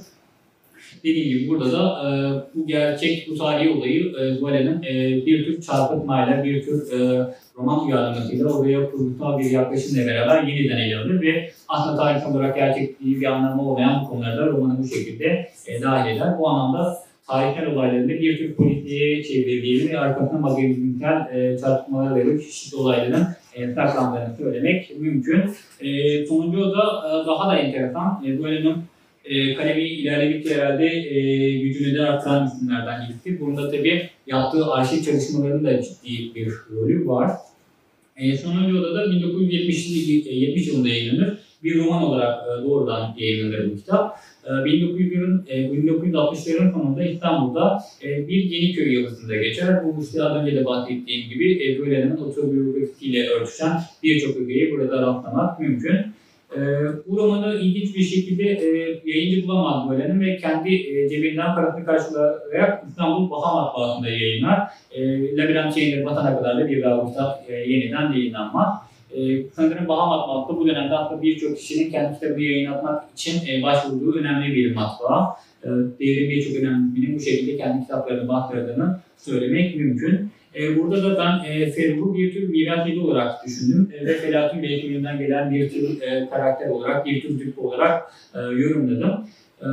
Dediğim 1.04 1.28
gibi 1.28 1.48
burada 1.48 1.72
da 1.72 2.02
e, 2.02 2.10
bu 2.54 2.66
gerçek, 2.66 3.28
bu 3.30 3.38
tarihi 3.38 3.70
olayı 3.70 4.12
e, 4.20 4.34
Zuhale'nin 4.34 4.82
e, 4.82 5.26
bir 5.26 5.44
tür 5.44 5.62
çarpıtmayla, 5.62 6.44
bir 6.44 6.62
tür 6.62 6.92
e, 6.92 7.26
roman 7.58 7.86
uyarlamasıyla 7.86 8.46
oraya 8.46 8.90
kurgusal 8.90 9.38
bir 9.38 9.50
yaklaşımla 9.50 10.06
beraber 10.06 10.42
yeniden 10.42 10.76
ele 10.76 10.96
alır 10.96 11.22
ve 11.22 11.50
aslında 11.68 11.96
tarih 11.96 12.34
olarak 12.34 12.56
gerçekliği 12.56 13.20
bir 13.20 13.26
anlamı 13.26 13.62
olmayan 13.62 14.04
bu 14.04 14.08
konularda 14.08 14.46
romanı 14.46 14.78
bu 14.78 14.86
şekilde 14.88 15.48
e, 15.66 15.82
dahil 15.82 16.16
eder. 16.16 16.38
Bu 16.38 16.48
anlamda 16.48 16.98
tarihsel 17.26 17.66
olaylarında 17.66 18.08
bir 18.08 18.38
tür 18.38 18.54
politiğe 18.54 19.22
çevrildiğini 19.22 19.92
ve 19.92 19.98
arkasına 19.98 20.38
magazinsel 20.38 21.26
e, 21.34 21.58
çarpıtmalar 21.58 22.16
ve 22.16 22.40
çeşitli 22.40 22.76
olayların 22.76 23.26
e, 23.54 23.74
saklandığını 23.74 24.36
söylemek 24.36 24.92
mümkün. 24.98 25.42
E, 25.80 26.26
sonuncu 26.26 26.60
da 26.60 27.02
e, 27.08 27.26
daha 27.26 27.50
da 27.50 27.58
enteresan. 27.58 28.24
E, 28.26 28.38
Duelen'in 28.38 28.76
e, 29.24 29.54
kalemi 29.54 29.82
ilerledikçe 29.82 30.54
herhalde 30.54 30.86
e, 30.86 31.58
gücünü 31.58 31.98
de 31.98 32.02
artıran 32.02 32.46
isimlerden 32.46 33.00
birisi. 33.08 33.40
Bunda 33.40 33.70
tabii 33.70 34.08
yaptığı 34.26 34.72
arşiv 34.72 35.02
çalışmalarının 35.02 35.64
da 35.64 35.82
ciddi 35.82 36.34
bir 36.34 36.52
rolü 36.70 37.08
var. 37.08 37.30
E, 38.18 38.36
sonuncu 38.36 38.80
oda 38.80 38.94
da 38.94 39.10
1970 39.10 39.88
70 40.26 40.68
yılında 40.68 40.88
yayınlanır. 40.88 41.38
Bir 41.64 41.78
roman 41.78 42.02
olarak 42.02 42.44
e, 42.46 42.64
doğrudan 42.64 43.14
yayınlanır 43.18 43.70
bu 43.70 43.76
kitap. 43.76 44.16
E, 44.44 44.50
1900'ün 44.50 45.44
e, 45.48 45.60
1960'ların 45.60 46.72
sonunda 46.72 47.04
İstanbul'da 47.04 47.78
e, 48.02 48.28
bir 48.28 48.44
Yeniköy 48.44 48.92
yılısında 48.92 49.36
geçer. 49.36 49.84
Bu 49.84 50.02
işte 50.02 50.20
önce 50.20 50.56
de 50.56 50.64
bahsettiğim 50.64 51.30
gibi 51.30 51.64
e, 51.64 51.78
Bölen'in 51.78 52.16
otobiyografisiyle 52.16 53.28
örtüşen 53.28 53.80
birçok 54.02 54.36
ögeyi 54.36 54.70
burada 54.70 55.02
rastlamak 55.02 55.60
mümkün. 55.60 55.96
E, 56.56 56.60
bu 57.06 57.16
romanı 57.16 57.54
ilginç 57.54 57.96
bir 57.96 58.02
şekilde 58.02 58.44
e, 58.44 59.00
yayıncı 59.04 59.48
bulamaz 59.48 59.90
Bölen'in 59.90 60.20
ve 60.20 60.36
kendi 60.36 60.74
e, 60.74 61.08
cebinden 61.08 61.54
parasını 61.54 61.84
karşılayarak 61.84 62.84
İstanbul 62.88 63.30
Baha 63.30 63.54
Matbaası'nda 63.54 64.08
yayınlar. 64.08 64.60
E, 64.92 65.02
Labirent 65.36 65.76
yayınları 65.76 66.06
batana 66.06 66.38
kadar 66.38 66.58
da 66.58 66.68
bir 66.68 66.82
daha 66.82 67.08
kitap 67.08 67.50
e, 67.50 67.54
yeniden 67.54 68.12
yayınlanmaz. 68.12 68.74
E, 69.16 69.42
sanırım 69.52 69.88
Baha 69.88 70.06
Matbaası 70.06 70.60
bu 70.60 70.68
dönemde 70.68 70.94
aslında 70.94 71.22
birçok 71.22 71.58
kişinin 71.58 71.90
kendi 71.90 72.14
kitabını 72.14 72.42
yayınlatmak 72.42 73.04
için 73.14 73.46
e, 73.48 73.62
başvurduğu 73.62 74.18
önemli 74.18 74.54
bir 74.54 74.74
matbaa. 74.74 75.36
E, 75.64 75.68
devrin 75.68 76.30
birçok 76.30 76.56
önemli 76.56 77.16
bu 77.16 77.20
şekilde 77.20 77.56
kendi 77.56 77.82
kitaplarını 77.82 78.28
bastırdığını 78.28 78.98
söylemek 79.16 79.76
mümkün. 79.76 80.30
E, 80.54 80.78
burada 80.78 81.02
da 81.02 81.18
ben 81.18 81.50
e, 81.50 81.70
Ferruh'u 81.70 82.14
bir 82.14 82.32
tür 82.32 82.48
miras 82.48 82.88
yedi 82.88 83.00
olarak 83.00 83.46
düşündüm 83.46 83.92
e, 84.00 84.06
ve 84.06 84.14
Felatun 84.14 84.62
Beytülü'nden 84.62 85.18
gelen 85.18 85.54
bir 85.54 85.70
tür 85.70 86.02
e, 86.02 86.28
karakter 86.30 86.68
olarak, 86.68 87.06
bir 87.06 87.22
tür 87.22 87.38
tip 87.38 87.58
olarak 87.58 88.12
e, 88.34 88.38
yorumladım. 88.38 89.26
E, 89.60 89.68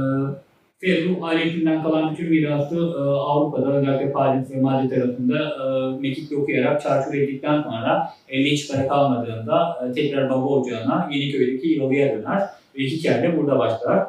Ferruh 0.81 1.23
ailesinden 1.23 1.83
kalan 1.83 2.11
bütün 2.11 2.29
mirası 2.29 2.75
e, 2.75 2.99
Avrupa'da 3.01 3.77
özellikle 3.77 4.11
Paris 4.11 4.51
ve 4.51 4.61
Madrid 4.61 4.89
tarafında 4.89 5.37
e, 5.37 6.01
mekikle 6.01 6.35
okuyarak 6.35 6.81
çarçur 6.81 7.13
edildikten 7.13 7.61
sonra 7.61 8.09
elde 8.29 8.49
hiç 8.49 8.71
para 8.71 8.87
kalmadığında 8.87 9.87
e, 9.89 9.93
tekrar 9.93 10.29
baba 10.29 10.45
ocağına 10.45 11.09
Yeniköy'deki 11.11 11.67
Yalı'ya 11.67 12.17
döner 12.17 12.41
ve 12.77 12.83
hikaye 12.83 13.37
burada 13.37 13.59
başlar. 13.59 14.07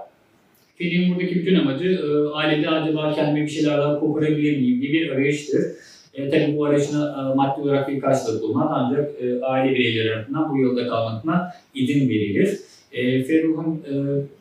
Filmin 0.77 1.14
buradaki 1.14 1.35
bütün 1.35 1.57
amacı 1.57 1.89
e, 1.89 2.29
ailede 2.35 2.71
acaba 2.71 3.14
kendime 3.14 3.47
bir 3.47 3.51
şeyler 3.51 3.79
daha 3.79 4.01
koparabilir 4.01 4.59
miyim 4.59 4.81
diye 4.81 4.93
bir 4.93 5.11
arayıştır. 5.11 5.62
E, 6.17 6.31
tabii 6.31 6.57
bu 6.57 6.64
arayışına 6.64 7.31
e, 7.33 7.35
maddi 7.35 7.61
olarak 7.61 7.89
bir 7.89 8.01
karşılık 8.01 8.43
bulmaz 8.43 8.69
ancak 8.71 9.11
e, 9.23 9.45
aile 9.45 9.75
bireyleri 9.75 10.09
tarafından 10.09 10.53
bu 10.53 10.59
yolda 10.59 10.89
kalmasına 10.89 11.53
izin 11.75 12.09
verilir. 12.09 12.61
E, 12.93 13.25
Ferruh'un 13.25 13.85
e, 13.91 13.95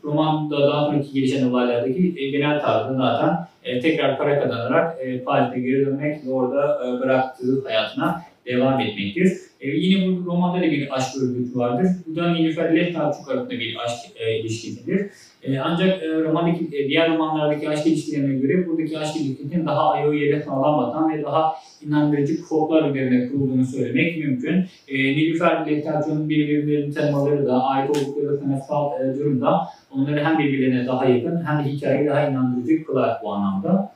romanda 0.03 0.67
daha 0.67 0.85
sonraki 0.85 1.13
gelişen 1.13 1.49
olaylardaki 1.49 2.13
e, 2.17 2.29
genel 2.29 2.61
tarzı 2.61 2.97
zaten 2.97 3.47
e, 3.63 3.79
tekrar 3.79 4.17
para 4.17 4.43
kazanarak 4.43 4.97
e, 5.01 5.23
Paris'e 5.23 5.59
geri 5.59 5.85
dönmek 5.85 6.25
ve 6.25 6.31
orada 6.31 6.79
e, 6.85 6.99
bıraktığı 6.99 7.63
hayatına 7.65 8.21
devam 8.45 8.79
etmektir. 8.79 9.31
E, 9.61 9.69
yine 9.69 10.07
bu 10.07 10.25
romanda 10.25 10.57
da 10.57 10.71
bir 10.71 10.95
aşk 10.95 11.17
örgütü 11.21 11.59
vardır. 11.59 11.87
Bu 12.07 12.15
da 12.15 12.33
Nilüfer 12.33 12.73
ile 12.73 12.93
Selçuk 12.93 13.29
arasında 13.29 13.51
bir 13.51 13.77
aşk 13.85 13.99
e, 14.15 14.39
ilişkisidir. 14.39 15.09
E, 15.43 15.59
ancak 15.59 16.03
e, 16.03 16.07
romandaki, 16.07 16.77
e, 16.77 16.89
diğer 16.89 17.13
romanlardaki 17.13 17.69
aşk 17.69 17.87
ilişkilerine 17.87 18.39
göre 18.39 18.67
buradaki 18.67 18.99
aşk 18.99 19.15
ilişkisinin 19.15 19.65
daha 19.65 19.91
ayağı 19.91 20.15
yere 20.15 20.41
sağlam 20.41 21.13
ve 21.13 21.23
daha 21.23 21.55
inandırıcı 21.87 22.41
folklar 22.41 22.89
üzerine 22.89 23.27
kurulduğunu 23.27 23.65
söylemek 23.65 24.17
mümkün. 24.17 24.65
E, 24.87 24.97
Nilüfer 24.97 25.67
ile 25.67 25.81
Selçuk'un 25.81 26.29
birbirlerinin 26.29 26.91
temaları 26.91 27.45
da, 27.45 27.63
ait 27.63 27.89
oldukları 27.89 28.37
sanatsal 28.37 29.01
e, 29.01 29.19
durumda 29.19 29.67
onları 29.91 30.23
hem 30.23 30.39
birbirlerine 30.39 30.87
daha 30.87 31.05
yakın 31.05 31.45
hem 31.45 31.65
de 31.65 31.69
hikayeyi 31.69 32.07
daha 32.07 32.27
inandırıcı 32.27 32.85
kılar 32.85 33.19
bu 33.23 33.33
anlamda. 33.33 33.94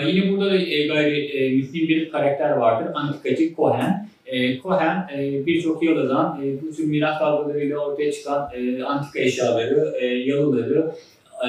E, 0.00 0.08
yine 0.08 0.32
burada 0.32 0.50
da 0.50 0.56
e, 0.56 0.86
gayri 0.86 1.26
e, 1.26 1.50
müslim 1.50 1.88
bir 1.88 2.10
karakter 2.10 2.50
vardır. 2.50 2.92
Antikacı 2.94 3.54
Cohen. 3.54 4.08
E, 4.26 4.60
Cohen 4.60 5.08
e, 5.16 5.46
birçok 5.46 5.82
yalıdan 5.82 6.40
e, 6.42 6.62
bu 6.62 6.76
tür 6.76 6.84
miras 6.84 7.18
kavgalarıyla 7.18 7.78
ortaya 7.78 8.12
çıkan 8.12 8.48
e, 8.54 8.82
antika 8.82 9.18
eşyaları, 9.18 9.94
e, 10.00 10.06
yalıları 10.06 10.92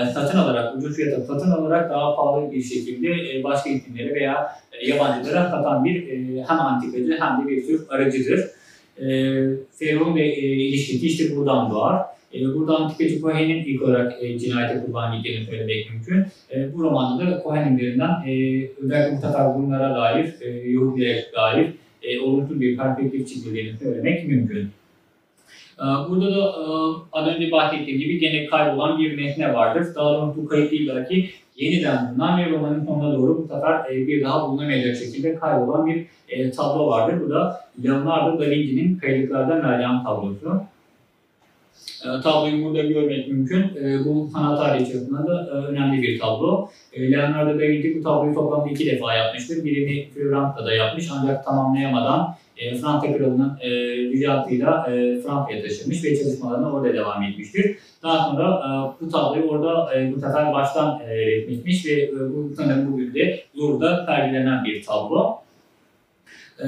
e, 0.01 0.05
satın 0.05 0.37
alarak, 0.37 0.77
ucuz 0.77 0.95
fiyata 0.95 1.21
satın 1.21 1.51
alarak 1.51 1.89
daha 1.89 2.15
pahalı 2.15 2.51
bir 2.51 2.63
şekilde 2.63 3.09
e, 3.09 3.43
başka 3.43 3.69
isimlere 3.69 4.15
veya 4.15 4.55
e, 4.71 4.87
yabancılara 4.87 5.49
satan 5.49 5.85
bir 5.85 6.07
e, 6.07 6.43
hem 6.47 6.59
antikacı 6.59 7.17
hem 7.19 7.45
de 7.45 7.49
bir 7.49 7.67
tür 7.67 7.81
aracıdır. 7.89 8.39
E, 8.97 9.05
Ferron 9.79 10.15
ve 10.15 10.27
e, 10.27 10.41
ilişkisi 10.41 11.07
işte 11.07 11.35
buradan 11.35 11.71
doğar. 11.71 12.01
E, 12.33 12.53
burada 12.53 12.77
antikacı 12.77 13.21
Cohen'in 13.21 13.63
ilk 13.63 13.81
olarak 13.81 14.23
e, 14.23 14.39
cinayete 14.39 14.85
kurban 14.85 15.17
gittiğini 15.17 15.45
söylemek 15.45 15.89
mümkün. 15.91 16.25
E, 16.51 16.73
bu 16.73 16.83
romanda 16.83 17.31
da 17.31 17.43
Cohen 17.43 17.77
üzerinden 17.77 18.09
e, 18.27 18.31
özellikle 18.81 19.19
Tatar 19.21 19.55
bunlara 19.55 19.95
dair, 19.95 20.33
e, 20.41 20.49
Yahudilere 20.69 21.25
dair 21.35 21.67
e, 22.03 22.19
olumsuz 22.19 22.61
bir 22.61 22.77
perspektif 22.77 23.27
çizildiğini 23.27 23.77
söylemek 23.77 24.27
mümkün. 24.27 24.69
E, 25.79 25.85
burada 26.09 26.31
da 26.31 26.41
e, 26.41 26.63
az 27.11 27.27
önce 27.27 27.51
bahsettiğim 27.51 27.99
gibi 27.99 28.19
gene 28.19 28.45
kaybolan 28.45 28.99
bir 28.99 29.17
nesne 29.17 29.53
vardır. 29.53 29.95
Daha 29.95 30.13
doğrusu 30.13 30.43
bu 30.43 30.47
kayıp 30.47 30.71
değil 30.71 30.91
belki 30.95 31.29
yeniden 31.57 32.11
bulunan 32.11 32.39
ve 32.39 32.49
romanın 32.49 32.85
sonuna 32.85 33.17
doğru 33.17 33.37
bu 33.37 33.47
sefer 33.53 33.91
e, 33.91 34.07
bir 34.07 34.23
daha 34.23 34.47
bulunamayacak 34.47 34.95
şekilde 34.95 35.35
kaybolan 35.35 35.87
bir 35.87 36.05
tablo 36.51 36.87
vardır. 36.87 37.21
Bu 37.25 37.29
da 37.29 37.59
Leonardo 37.83 38.39
da 38.39 38.49
Vinci'nin 38.49 38.97
Kayıtlardan 38.97 39.61
Meryem 39.61 40.03
tablosu. 40.03 40.72
E, 42.03 42.21
tabloyu 42.21 42.63
burada 42.63 42.83
görmek 42.83 43.27
mümkün. 43.27 43.61
E, 43.61 44.05
bu 44.05 44.29
sanat 44.33 44.59
tarihi 44.59 44.83
açısından 44.83 45.27
da 45.27 45.47
e, 45.47 45.49
önemli 45.49 46.01
bir 46.01 46.19
tablo. 46.19 46.69
E, 46.93 47.11
Leonardo 47.11 47.59
da 47.59 47.63
Vinci 47.63 47.99
bu 47.99 48.03
tabloyu 48.03 48.33
toplamda 48.33 48.69
iki 48.69 48.85
defa 48.85 49.13
yapmıştır. 49.13 49.65
Birini 49.65 50.09
Floransa'da 50.09 50.73
yapmış 50.73 51.09
ancak 51.11 51.45
tamamlayamadan 51.45 52.35
e, 52.57 52.75
Fransa 52.75 53.17
Kralı'nın 53.17 53.57
e, 53.61 53.69
ricatıyla 53.97 54.87
e, 54.91 55.21
Fransa'ya 55.21 55.61
taşınmış 55.61 56.03
ve 56.03 56.17
çalışmalarına 56.17 56.71
orada 56.73 56.93
devam 56.93 57.23
etmiştir. 57.23 57.77
Daha 58.03 58.29
sonra 58.29 58.43
e, 58.43 58.69
bu 59.05 59.09
tabloyu 59.09 59.43
orada 59.43 59.95
e, 59.95 60.13
bu 60.15 60.19
sefer 60.19 60.53
baştan 60.53 60.99
e, 60.99 61.25
resmetmiş 61.25 61.85
ve 61.85 61.91
e, 61.91 62.11
bu 62.11 62.51
sanırım 62.55 62.93
bugün 62.93 63.13
de 63.13 63.43
Louvre'da 63.57 64.05
sergilenen 64.05 64.65
bir 64.65 64.83
tablo. 64.83 65.42
E, 66.63 66.67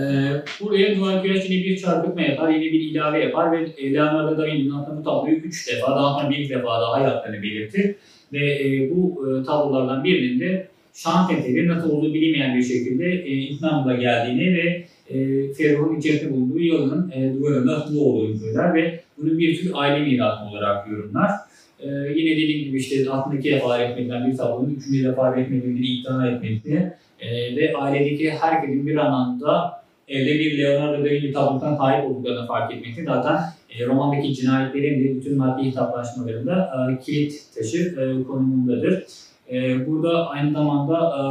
buraya 0.61 0.95
Duval 0.95 1.23
Güneş 1.23 1.49
yine 1.49 1.65
bir 1.65 1.77
çarpıtma 1.77 2.21
yapar, 2.21 2.49
yine 2.49 2.73
bir 2.73 2.79
ilave 2.79 3.23
yapar 3.23 3.51
ve 3.51 3.67
e, 3.77 3.93
Leonardo 3.93 4.37
da 4.37 4.45
Vinci'nin 4.45 4.71
aslında 4.71 4.99
bu 4.99 5.03
tabloyu 5.03 5.35
üç 5.35 5.67
defa, 5.67 5.91
daha 5.91 6.21
sonra 6.21 6.29
bir 6.29 6.49
defa 6.49 6.81
daha 6.81 6.99
yaptığını 6.99 7.43
belirtir. 7.43 7.95
Ve 8.33 8.67
e, 8.67 8.89
bu 8.95 9.27
e, 9.27 9.43
tablolardan 9.43 10.03
birinin 10.03 10.39
de 10.39 10.67
şans 10.93 11.31
eseri 11.31 11.67
nasıl 11.67 11.89
olduğu 11.89 12.13
bilinmeyen 12.13 12.57
bir 12.57 12.63
şekilde 12.63 13.05
e, 13.05 13.31
İstanbul'a 13.31 13.95
geldiğini 13.95 14.57
ve 14.57 14.85
e, 15.09 15.53
Ferruh'un 15.53 15.99
içerisinde 15.99 16.33
bulunduğu 16.33 16.63
yolun 16.63 17.11
e, 17.15 17.33
duvarında 17.33 17.75
asılı 17.77 18.01
olduğunu 18.01 18.37
söyler 18.37 18.73
ve 18.73 18.99
bunu 19.17 19.39
bir 19.39 19.57
tür 19.57 19.71
aile 19.73 20.05
mirası 20.05 20.45
olarak 20.45 20.87
yorumlar. 20.91 21.31
Ee, 21.79 21.87
yine 22.15 22.31
dediğim 22.31 22.63
gibi 22.63 22.77
işte 22.77 23.09
altında 23.09 23.35
iki 23.35 23.51
defa 23.51 23.79
resmedilen 23.79 24.31
bir 24.31 24.37
tablonun 24.37 24.75
üçüncü 24.75 25.03
defa 25.03 25.35
resmedildiğini 25.35 25.87
iddia 25.87 26.27
etmesi 26.27 26.93
e, 27.19 27.55
ve 27.55 27.77
ailedeki 27.77 28.31
herkesin 28.31 28.87
bir 28.87 28.95
anlamda 28.95 29.84
evde 30.07 30.39
bir 30.39 30.57
Leonardo 30.57 31.05
da 31.05 31.09
Vinci 31.09 31.33
tablosundan 31.33 31.75
sahip 31.75 32.05
olduklarını 32.05 32.47
fark 32.47 32.73
etmesi 32.73 33.03
zaten 33.03 33.37
e, 33.69 33.85
romandaki 33.85 34.33
cinayetlerin 34.33 35.03
de 35.03 35.15
bütün 35.15 35.37
maddi 35.37 35.67
hesaplaşmalarında 35.67 36.71
e, 36.91 37.03
kilit 37.03 37.41
taşı 37.55 37.77
e, 37.77 38.23
konumundadır. 38.23 39.03
E, 39.51 39.87
burada 39.87 40.29
aynı 40.29 40.51
zamanda 40.51 40.95
e, 40.95 41.21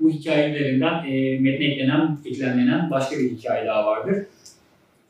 bu 0.00 0.10
hikaye 0.10 0.50
üzerinden 0.50 1.04
e, 1.06 1.38
metne 1.38 1.66
eklenen, 1.66 2.18
eklemlenen 2.26 2.90
başka 2.90 3.16
bir 3.16 3.30
hikaye 3.30 3.66
daha 3.66 3.86
vardır. 3.86 4.16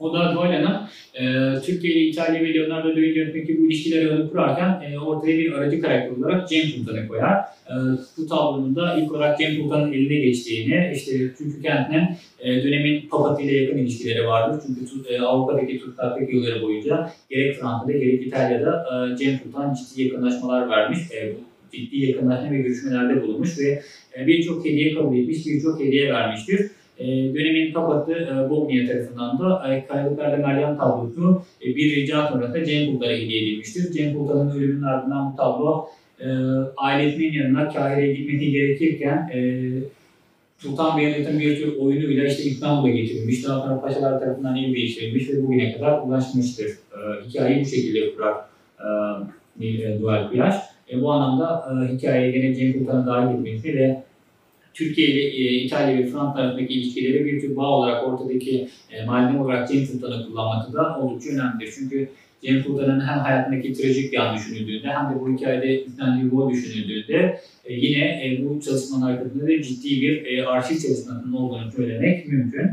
O 0.01 0.15
da 0.15 0.35
Doyle'nin 0.35 0.77
e, 1.15 1.55
Türkiye 1.61 1.95
ile 1.95 2.01
İtalya 2.01 2.41
ve 2.41 2.55
Leonardo 2.55 2.89
da 2.89 2.97
Vinci 2.97 3.23
arasındaki 3.23 3.61
bu 3.61 3.67
ilişkileri 3.67 4.09
öne 4.09 4.29
kurarken 4.29 4.83
e, 4.91 4.99
ortaya 4.99 5.39
bir 5.39 5.53
aracı 5.53 5.81
karakter 5.81 6.17
olarak 6.17 6.49
Cem 6.49 6.63
Sultan'ı 6.63 7.09
koyar. 7.09 7.35
E, 7.71 7.75
bu 8.17 8.27
tablonun 8.27 8.77
da 8.77 8.97
ilk 8.97 9.13
olarak 9.13 9.39
Cem 9.39 9.53
Sultan'ın 9.53 9.93
eline 9.93 10.19
geçtiğini, 10.19 10.93
işte 10.97 11.13
çünkü 11.39 11.63
kendinin 11.63 12.07
e, 12.41 12.63
dönemin 12.63 13.09
papatıyla 13.09 13.63
yakın 13.63 13.79
ilişkileri 13.79 14.27
vardır. 14.27 14.63
Çünkü 14.67 15.15
e, 15.15 15.21
Avrupa'daki 15.21 15.81
Türk 15.81 16.35
yılları 16.35 16.63
boyunca 16.63 17.11
gerek 17.31 17.57
Fransa'da 17.57 17.93
gerek 17.93 18.27
İtalya'da 18.27 18.85
e, 19.13 19.17
Cem 19.17 19.41
Sultan 19.45 19.75
ciddi 19.75 20.03
yakınlaşmalar 20.03 20.69
vermiş. 20.69 20.99
E, 20.99 21.33
ciddi 21.73 22.07
yakınlaşma 22.07 22.51
ve 22.51 22.59
görüşmelerde 22.59 23.23
bulunmuş 23.23 23.59
ve 23.59 23.83
e, 24.19 24.27
birçok 24.27 24.65
hediye 24.65 24.95
kabul 24.95 25.19
etmiş, 25.19 25.47
birçok 25.47 25.81
hediye 25.81 26.13
vermiştir. 26.13 26.71
E, 27.01 27.07
dönemin 27.35 27.73
papatı 27.73 28.13
e, 28.13 28.51
Bognia 28.51 28.87
tarafından 28.87 29.39
da 29.39 29.75
e, 29.75 29.87
Kayalıklar'da 29.87 30.47
Meryem 30.47 30.77
tablosu 30.77 31.43
e, 31.63 31.67
bir 31.77 31.97
rica 31.97 32.27
sonrasında 32.27 32.65
Cem 32.65 32.93
Kultar'a 32.93 33.13
hediye 33.13 33.43
edilmiştir. 33.43 33.93
Cem 33.93 34.15
Kultar'ın 34.15 34.51
ölümünün 34.51 34.83
ardından 34.83 35.33
bu 35.33 35.37
tablo 35.37 35.87
e, 36.21 36.27
ailesinin 36.77 37.33
yanına 37.33 37.69
Kahire'ye 37.69 38.15
gitmesi 38.15 38.51
gerekirken 38.51 39.31
e, 39.35 39.71
Sultan 40.59 40.99
Beyazıt'ın 40.99 41.41
bir 41.41 41.57
tür 41.57 41.77
oyunuyla 41.77 42.27
işte 42.27 42.43
İstanbul'a 42.43 42.91
getirilmiş, 42.91 43.45
daha 43.45 43.61
sonra 43.61 43.81
paşalar 43.81 44.21
tarafından 44.21 44.57
el 44.57 44.75
değiştirilmiş 44.75 45.31
ve 45.31 45.43
bugüne 45.43 45.73
kadar 45.73 46.03
ulaşmıştır. 46.03 46.67
E, 46.67 47.29
hikayeyi 47.29 47.65
bu 47.65 47.69
şekilde 47.69 48.15
kurar 48.15 48.35
e, 49.61 49.67
e, 49.67 50.01
Dual 50.01 50.29
Kıyaş. 50.31 50.55
E, 50.93 51.01
bu 51.01 51.13
anlamda 51.13 51.65
e, 51.71 51.95
hikayeye 51.95 52.31
gene 52.31 52.55
Cem 52.55 52.73
Sultan'ın 52.73 53.07
dahil 53.07 53.35
edilmesi 53.35 53.75
ve 53.75 54.03
Türkiye 54.75 55.09
ile 55.09 55.23
e, 55.23 55.53
İtalya 55.55 55.99
ve 55.99 56.07
Fransa 56.07 56.39
arasındaki 56.39 56.75
ilişkileri 56.75 57.25
bir 57.25 57.41
tür 57.41 57.57
bağ 57.57 57.69
olarak 57.69 58.09
ortadaki 58.09 58.69
e, 58.91 59.05
malzeme 59.05 59.41
olarak 59.41 59.69
Cem 59.69 59.87
Sultan'ı 59.87 60.27
kullanması 60.27 60.73
da 60.73 60.99
oldukça 60.99 61.31
önemlidir. 61.31 61.73
Çünkü 61.79 62.09
Cem 62.43 62.63
Sultan'ın 62.63 63.01
hem 63.01 63.19
hayatındaki 63.19 63.73
trajik 63.73 64.13
yan 64.13 64.37
düşünüldüğünde 64.37 64.89
hem 64.89 65.15
de 65.15 65.21
bu 65.21 65.33
hikayede 65.33 65.85
üstlendiği 65.85 66.31
rol 66.31 66.51
düşünüldüğünde 66.51 67.41
e, 67.65 67.75
yine 67.75 68.05
e, 68.05 68.45
bu 68.45 68.61
çalışmanın 68.61 69.07
arkasında 69.07 69.47
da 69.47 69.63
ciddi 69.63 70.01
bir 70.01 70.27
e, 70.27 70.47
arşiv 70.47 70.75
çalışmasının 70.75 71.33
olduğunu 71.33 71.73
söylemek 71.73 72.29
mümkün. 72.29 72.71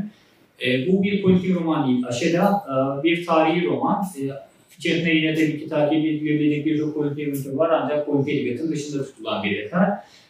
E, 0.66 0.92
bu 0.92 1.02
bir 1.02 1.22
politik 1.22 1.56
roman 1.56 1.88
değil. 1.88 2.06
Aşeda 2.06 2.64
e, 2.68 3.02
bir 3.02 3.26
tarihi 3.26 3.66
roman. 3.66 4.04
E, 4.20 4.48
İçerisinde 4.78 5.10
yine 5.10 5.34
tabii 5.34 5.60
ki 5.60 5.68
takip 5.68 6.04
edilebilecek 6.04 6.66
birçok 6.66 6.94
politik 6.94 7.28
unsur 7.28 7.52
var 7.52 7.70
ancak 7.70 8.06
politik 8.06 8.34
edebiyatın 8.34 8.72
dışında 8.72 9.04
tutulan 9.04 9.44
bir 9.44 9.58
eser. 9.58 9.88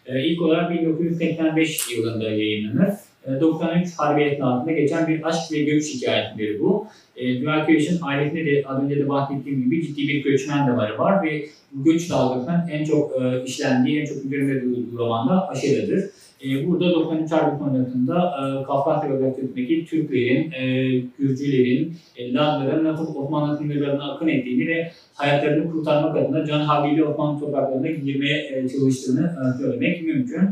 E, 0.08 0.24
ilk 0.24 0.42
olarak 0.42 0.70
1985 0.70 1.96
yılında 1.96 2.30
yayınlanır. 2.30 2.92
E, 3.26 3.40
93 3.40 3.88
Harbiyetin 3.98 4.42
altında 4.42 4.72
geçen 4.72 5.08
bir 5.08 5.28
aşk 5.28 5.52
ve 5.52 5.62
göç 5.62 5.94
hikayeleri 5.94 6.60
bu. 6.60 6.86
E, 7.16 7.42
Dual 7.42 7.66
Creation 7.66 8.08
ailesinde 8.08 8.46
de 8.46 8.62
az 8.66 8.82
önce 8.82 8.96
de 8.96 9.08
bahsettiğim 9.08 9.64
gibi 9.64 9.86
ciddi 9.86 10.08
bir 10.08 10.22
göçmen 10.24 10.68
damarı 10.68 10.98
var 10.98 11.22
ve 11.22 11.46
bu 11.72 11.84
göç 11.84 12.10
dalgasının 12.10 12.68
en 12.68 12.84
çok 12.84 13.22
e, 13.22 13.44
işlendiği, 13.44 14.00
en 14.00 14.06
çok 14.06 14.24
üzerinde 14.24 14.62
durulduğu 14.62 14.98
romanda 14.98 15.48
Aşera'dır. 15.48 16.04
E, 16.44 16.68
burada 16.68 16.94
93 16.94 17.32
Harbi 17.32 17.58
sonrasında 17.58 18.14
e, 18.14 18.64
Kafkasya 18.64 19.10
bölgesindeki 19.10 19.86
Türklerin, 19.86 20.52
e, 20.52 20.88
Gürcülerin, 21.18 21.96
e, 22.16 22.32
Lazların 22.32 22.84
nasıl 22.84 23.14
Osmanlı 23.14 23.58
sınırlarına 23.58 24.12
akın 24.12 24.28
ettiğini 24.28 24.66
ve 24.68 24.92
hayatlarını 25.14 25.72
kurtarmak 25.72 26.16
adına 26.16 26.46
can 26.46 26.60
havliyle 26.60 27.04
Osmanlı 27.04 27.40
topraklarına 27.40 27.90
girmeye 27.90 28.48
e, 28.48 28.68
çalıştığını 28.68 29.26
e, 29.26 29.62
söylemek 29.62 30.02
mümkün. 30.02 30.48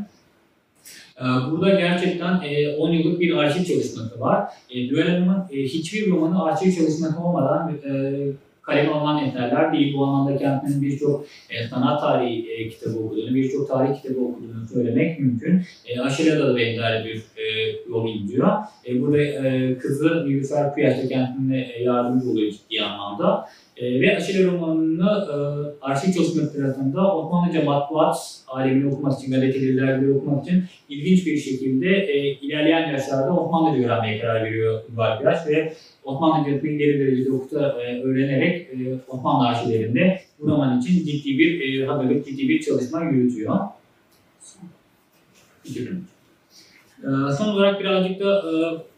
E, 1.21 1.25
Burada 1.51 1.71
gerçekten 1.71 2.41
e, 2.45 2.77
10 2.77 2.93
yıllık 2.93 3.21
bir 3.21 3.37
arşiv 3.37 3.65
çalışması 3.65 4.21
var. 4.21 4.49
E, 4.71 4.89
Düel 4.89 5.09
Hanım'ın 5.09 5.45
e, 5.53 5.63
hiçbir 5.63 6.11
romanı 6.11 6.45
arşiv 6.45 6.73
çalışması 6.73 7.21
olmadan 7.21 7.73
e, 7.89 7.93
kaleme 8.67 8.93
alınan 8.93 9.25
eserler 9.25 9.73
değil. 9.73 9.95
Bu 9.95 10.05
anlamda 10.05 10.39
kendisinin 10.39 10.83
birçok 10.83 11.27
e, 11.51 11.69
sanat 11.69 12.01
tarihi 12.01 12.53
e, 12.53 12.69
kitabı 12.69 12.99
okuduğunu, 12.99 13.35
birçok 13.35 13.69
tarih 13.69 14.03
kitabı 14.03 14.21
okuduğunu 14.21 14.67
söylemek 14.73 15.21
mümkün. 15.21 15.63
E, 15.87 16.01
Aşire'de 16.01 16.49
de 16.49 16.57
benzer 16.57 17.05
bir 17.05 17.17
e, 17.17 17.45
yol 17.89 18.15
izliyor. 18.15 18.49
E, 18.87 19.01
burada 19.01 19.19
e, 19.19 19.79
kızı 19.79 20.29
Nilüfer 20.29 20.75
Kıyaş'ta 20.75 21.09
kendisine 21.09 21.61
e, 21.75 21.83
yardımcı 21.83 22.31
oluyor 22.31 22.53
ciddi 22.53 22.83
anlamda. 22.83 23.49
E, 23.77 24.01
ve 24.01 24.17
Aşire 24.17 24.45
romanını 24.45 25.11
e, 25.11 25.37
arşiv 25.85 26.13
çalışması 26.13 26.51
sırasında 26.51 27.17
Osmanlıca 27.17 27.65
matbuat 27.65 28.17
alemini 28.49 28.95
okumak 28.95 29.19
için, 29.19 29.33
gazeteleri, 29.33 29.77
dergileri 29.77 30.13
okumak 30.13 30.47
için 30.47 30.65
ilginç 30.89 31.27
bir 31.27 31.37
şekilde 31.37 31.89
e, 31.89 32.19
ilerleyen 32.33 32.91
yaşlarda 32.93 33.37
Osmanlıca 33.37 33.85
öğrenmeye 33.85 34.21
karar 34.21 34.45
veriyor 34.45 34.83
Ünval 34.93 35.19
Kıraç 35.19 35.47
ve 35.47 35.73
Osmanlıca'nın 36.05 36.59
ileri 36.59 37.01
derecede 37.01 37.33
okuta 37.33 37.83
e, 37.83 38.03
öğrenerek 38.03 38.69
e, 38.71 38.77
Osmanlı 39.09 39.49
arşivlerinde 39.49 40.21
bu 40.41 40.47
roman 40.47 40.81
için 40.81 41.07
ciddi 41.07 41.39
bir 41.39 41.81
e, 41.83 41.87
hazırlık, 41.87 42.27
ciddi 42.27 42.49
bir 42.49 42.63
çalışma 42.63 43.05
yürütüyor. 43.05 43.59
E, 45.65 45.69
son 47.39 47.49
olarak 47.49 47.81
birazcık 47.81 48.21
da 48.21 48.43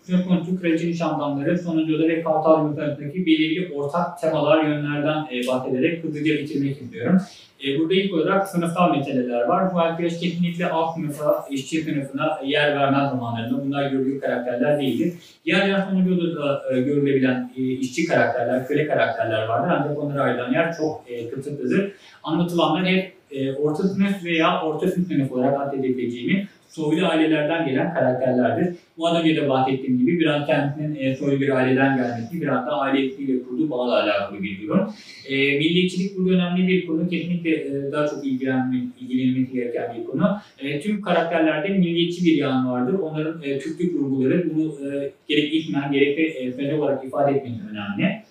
e, 0.08 0.22
konusu 0.28 0.60
kraliçenin 0.60 0.92
şamdanları, 0.92 1.58
sonucu 1.58 1.98
ve 1.98 2.22
Kartal 2.22 2.66
Yurtları'ndaki 2.66 3.26
belirli 3.26 3.72
ortak 3.74 4.20
temalar, 4.20 4.64
yönlerden 4.64 5.26
e, 5.32 5.46
bahsederek 5.46 6.04
hızlıca 6.04 6.34
bitirmek 6.34 6.82
istiyorum. 6.82 7.20
E, 7.64 7.78
burada 7.78 7.94
ilk 7.94 8.14
olarak 8.14 8.48
sınıfsal 8.48 8.96
meseleler 8.96 9.44
var. 9.44 9.74
Bu 9.74 9.80
arkadaş 9.80 10.18
kesinlikle 10.18 10.70
alt 10.70 10.94
sınıfa, 10.94 11.46
işçi 11.50 11.82
sınıfına 11.82 12.40
yer 12.44 12.76
vermez 12.76 13.12
romanlarında. 13.12 13.64
Bunlar 13.64 13.90
görülür 13.90 14.20
karakterler 14.20 14.80
değildir. 14.80 15.14
Diğer 15.44 15.68
yer 15.68 15.86
sonucu 15.90 16.36
da 16.36 16.62
görülebilen 16.72 17.50
işçi 17.56 18.04
karakterler, 18.06 18.66
köle 18.66 18.86
karakterler 18.86 19.46
vardır. 19.46 19.74
Ancak 19.78 19.98
onlara 19.98 20.22
ayrılan 20.22 20.52
yer 20.52 20.76
çok 20.76 21.04
kısıtlıdır. 21.34 21.92
Anlatılanlar 22.22 22.86
hep 22.86 23.12
orta 23.58 23.82
sınıf 23.82 24.24
veya 24.24 24.62
orta 24.62 24.88
sınıf 24.88 25.32
olarak 25.32 25.60
addedebileceğimiz 25.60 26.46
soylu 26.68 27.06
ailelerden 27.06 27.66
gelen 27.66 27.94
karakterlerdir. 27.94 28.74
Bu 28.98 29.08
az 29.08 29.24
önce 29.24 29.36
de 29.36 29.48
bahsettiğim 29.48 29.98
gibi 29.98 30.20
biraz 30.20 30.46
kendisinin 30.46 30.94
e, 30.94 31.16
soylu 31.16 31.40
bir 31.40 31.56
aileden 31.56 31.96
gelmesi, 31.96 32.40
biraz 32.40 32.66
da 32.66 32.70
ailesiyle 32.70 33.42
kurduğu 33.42 33.70
bağla 33.70 34.02
alakalı 34.02 34.42
bir 34.42 34.62
durum. 34.62 34.92
E, 35.28 35.36
milliyetçilik 35.36 36.18
burada 36.18 36.34
önemli 36.34 36.68
bir 36.68 36.86
konu. 36.86 37.08
Kesinlikle 37.08 37.50
e, 37.50 37.92
daha 37.92 38.06
çok 38.06 38.26
ilgilenmek, 38.26 38.82
ilgilenilmesi 39.00 39.52
gereken 39.52 39.96
bir 39.98 40.04
konu. 40.04 40.38
E, 40.58 40.80
tüm 40.80 41.00
karakterlerde 41.00 41.68
milliyetçi 41.68 42.24
bir 42.24 42.36
yan 42.36 42.70
vardır. 42.70 42.98
Onların 42.98 43.42
e, 43.42 43.58
Türklük 43.58 43.94
vurguları 43.94 44.50
bunu 44.54 44.74
e, 44.88 45.10
gerek 45.28 45.54
ismen 45.54 45.92
gerek 45.92 46.18
de 46.18 46.22
e, 46.68 46.74
olarak 46.74 47.04
ifade 47.04 47.36
etmesi 47.36 47.60
önemli. 47.70 48.27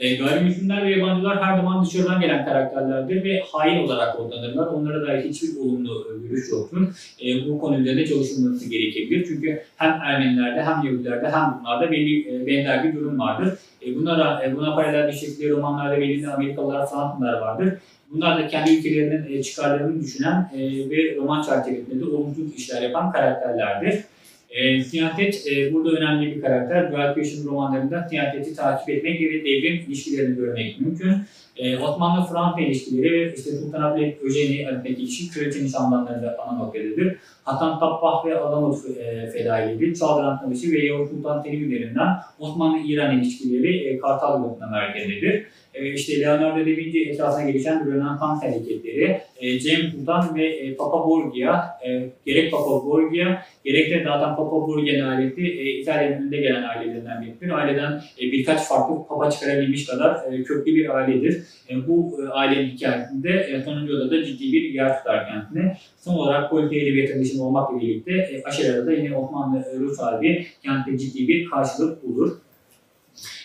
E, 0.00 0.16
gayrimüslimler 0.16 0.86
ve 0.86 0.90
yabancılar 0.90 1.42
her 1.44 1.56
zaman 1.56 1.84
dışarıdan 1.84 2.20
gelen 2.20 2.44
karakterlerdir 2.44 3.24
ve 3.24 3.42
hain 3.52 3.84
olarak 3.84 4.16
kodlanırlar. 4.16 4.66
Onlara 4.66 5.06
dair 5.06 5.24
hiçbir 5.24 5.56
olumlu 5.60 6.06
görüş 6.28 6.50
yoktur. 6.50 6.94
E, 7.24 7.48
bu 7.48 7.58
konu 7.58 7.78
üzerinde 7.78 8.06
çalışılması 8.06 8.70
gerekebilir. 8.70 9.26
Çünkü 9.28 9.62
hem 9.76 9.90
Ermenilerde 9.90 10.62
hem 10.62 10.84
Yahudilerde 10.84 11.30
hem 11.30 11.58
bunlarda 11.60 11.90
belli 11.90 12.34
e, 12.34 12.46
benzer 12.46 12.84
bir 12.84 12.94
durum 12.94 13.18
vardır. 13.18 13.54
E, 13.86 13.96
bunlara, 13.96 14.44
e, 14.44 14.56
buna 14.56 14.74
paralel 14.74 15.08
bir 15.08 15.12
şekilde 15.12 15.50
romanlarda 15.50 16.00
belirli 16.00 16.28
Amerikalılar, 16.28 16.90
Fransızlar 16.90 17.40
vardır. 17.40 17.74
Bunlar 18.10 18.38
da 18.38 18.46
kendi 18.46 18.76
ülkelerinin 18.76 19.38
e, 19.38 19.42
çıkarlarını 19.42 20.00
düşünen 20.02 20.50
e, 20.54 20.58
ve 20.90 21.16
roman 21.16 21.42
çerçevesinde 21.42 22.00
de 22.00 22.04
olumsuz 22.04 22.54
işler 22.54 22.82
yapan 22.82 23.12
karakterlerdir. 23.12 24.04
E, 24.50 24.84
siyaset 24.84 25.46
e, 25.46 25.74
burada 25.74 25.90
önemli 25.90 26.36
bir 26.36 26.40
karakter. 26.40 26.92
Dual 26.92 27.14
Creation 27.14 27.44
romanlarında 27.44 28.06
siyaseti 28.08 28.56
takip 28.56 28.88
etmek 28.88 29.20
ve 29.20 29.44
devrim 29.44 29.84
ilişkilerini 29.88 30.36
görmek 30.36 30.80
mümkün. 30.80 31.16
E, 31.56 31.78
Osmanlı-Fransa 31.78 32.60
ilişkileri 32.60 33.12
ve 33.12 33.34
işte 33.36 33.50
Sultan 33.50 33.82
Abdülhamit 33.82 34.22
Öceni 34.22 34.68
arasındaki 34.68 35.02
ilişki 35.02 35.30
kraliçe 35.30 35.64
nişanlarında 35.64 36.36
ana 36.38 36.58
noktadır. 36.58 37.16
Hasan 37.44 37.78
Tabbah 37.80 38.26
ve 38.26 38.38
Alamut 38.38 38.78
e, 38.98 39.26
Fedaileri, 39.26 39.98
Çaldıran 39.98 40.36
Savaşı 40.36 40.72
ve 40.72 40.86
Yavuz 40.86 41.10
Sultan 41.10 41.42
Selim 41.42 41.72
üzerinden 41.72 42.08
Osmanlı-İran 42.38 43.18
ilişkileri 43.18 43.76
e, 43.76 43.98
Kartal 43.98 44.42
Yolunda 44.42 44.66
merkezdedir. 44.66 45.46
E, 45.74 45.92
işte 45.92 46.20
Leonardo 46.20 46.60
da 46.60 46.66
Vinci 46.66 47.10
esasına 47.10 47.50
gelişen 47.50 47.86
Rönesans 47.86 48.42
hareketleri, 48.42 49.20
e, 49.40 49.58
Cem 49.58 49.90
Sultan 49.90 50.36
ve 50.38 50.74
Papa 50.76 51.08
Borgia, 51.08 51.64
e, 51.86 52.10
gerek 52.26 52.52
Papa 52.52 52.86
Borgia, 52.86 53.42
gerek 53.64 53.90
de 53.90 54.04
zaten 54.04 54.36
Papa 54.36 54.50
Borgia'nın 54.50 55.08
ailesi 55.08 55.42
e, 55.42 55.70
İtalya'nın 55.70 56.16
önünde 56.16 56.36
gelen 56.36 56.62
ailelerinden 56.62 57.22
biridir. 57.22 57.50
Aileden 57.50 58.02
e, 58.20 58.22
birkaç 58.22 58.60
farklı 58.60 59.06
papa 59.08 59.30
çıkarabilmiş 59.30 59.86
kadar 59.86 60.30
köklü 60.44 60.74
bir 60.74 60.96
ailedir. 60.96 61.42
Bu 61.88 62.20
ailenin 62.32 62.70
hikayesinde 62.70 63.30
e, 63.30 63.62
sonuncu 63.62 63.96
odada 63.96 64.24
ciddi 64.24 64.52
bir 64.52 64.62
yer 64.62 64.98
tutar 64.98 65.28
kendine. 65.28 65.76
Son 65.96 66.14
olarak 66.14 66.50
politik 66.50 66.82
edebiyat 66.82 67.16
adışım 67.16 67.40
olmakla 67.40 67.80
birlikte 67.80 68.12
e, 68.12 68.42
aşağıda 68.44 68.86
da 68.86 68.92
yine 68.92 69.16
Osmanlı 69.16 69.58
e, 69.58 69.78
Rus 69.78 69.98
harbi 69.98 70.46
kentte 70.62 70.98
ciddi 70.98 71.28
bir 71.28 71.50
karşılık 71.50 72.04
bulur. 72.04 72.32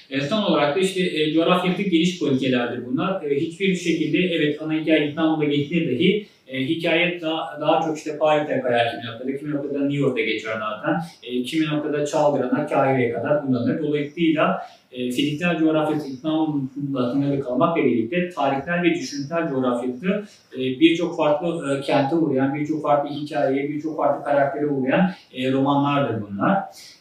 E, 0.10 0.22
son 0.22 0.42
olarak 0.42 0.76
da 0.76 0.80
işte 0.80 1.02
e, 1.02 1.34
coğrafyadaki 1.34 1.90
geniş 1.90 2.20
politikelerdir 2.20 2.86
bunlar. 2.86 3.24
E, 3.24 3.36
hiçbir 3.36 3.76
şekilde 3.76 4.18
evet 4.18 4.62
ana 4.62 4.74
hikaye 4.74 5.08
İstanbul'da 5.08 5.46
geçtiğinde 5.46 5.96
dahi 5.96 6.28
e, 6.48 6.66
hikaye 6.66 7.22
daha, 7.22 7.62
daha 7.62 7.82
çok 7.82 7.98
işte 7.98 8.18
Paris'e 8.18 8.62
kayar 8.62 8.92
kimi 8.92 9.06
noktada, 9.06 9.38
kimi 9.38 9.52
noktada 9.52 9.80
New 9.80 9.98
York'ta 9.98 10.22
geçer 10.22 10.54
zaten, 10.60 11.02
e, 11.24 11.44
kimi 11.44 11.66
noktada 11.66 12.06
Çaldıran'a, 12.06 12.68
Kahire'ye 12.68 13.14
kadar 13.14 13.46
kullanılır. 13.46 13.80
Dolayısıyla 13.80 14.62
e, 14.92 15.12
fiziksel 15.12 15.58
coğrafyası 15.58 16.08
İstanbul'da 16.08 17.12
sınırlı 17.12 17.40
kalmakla 17.40 17.84
birlikte 17.84 18.30
tarihsel 18.30 18.84
ve 18.84 18.96
düşünsel 18.96 19.50
coğrafyası 19.50 20.26
e, 20.54 20.60
birçok 20.60 21.18
farklı 21.18 21.78
e, 21.78 21.82
kente 21.82 22.16
uğrayan, 22.16 22.56
birçok 22.56 22.82
farklı 22.84 23.10
hikayeye, 23.10 23.70
birçok 23.70 23.98
farklı 23.98 24.24
karaktere 24.24 24.68
uğrayan 24.68 25.12
e, 25.34 25.52
romanlardır 25.52 26.22
bunlar. 26.22 26.58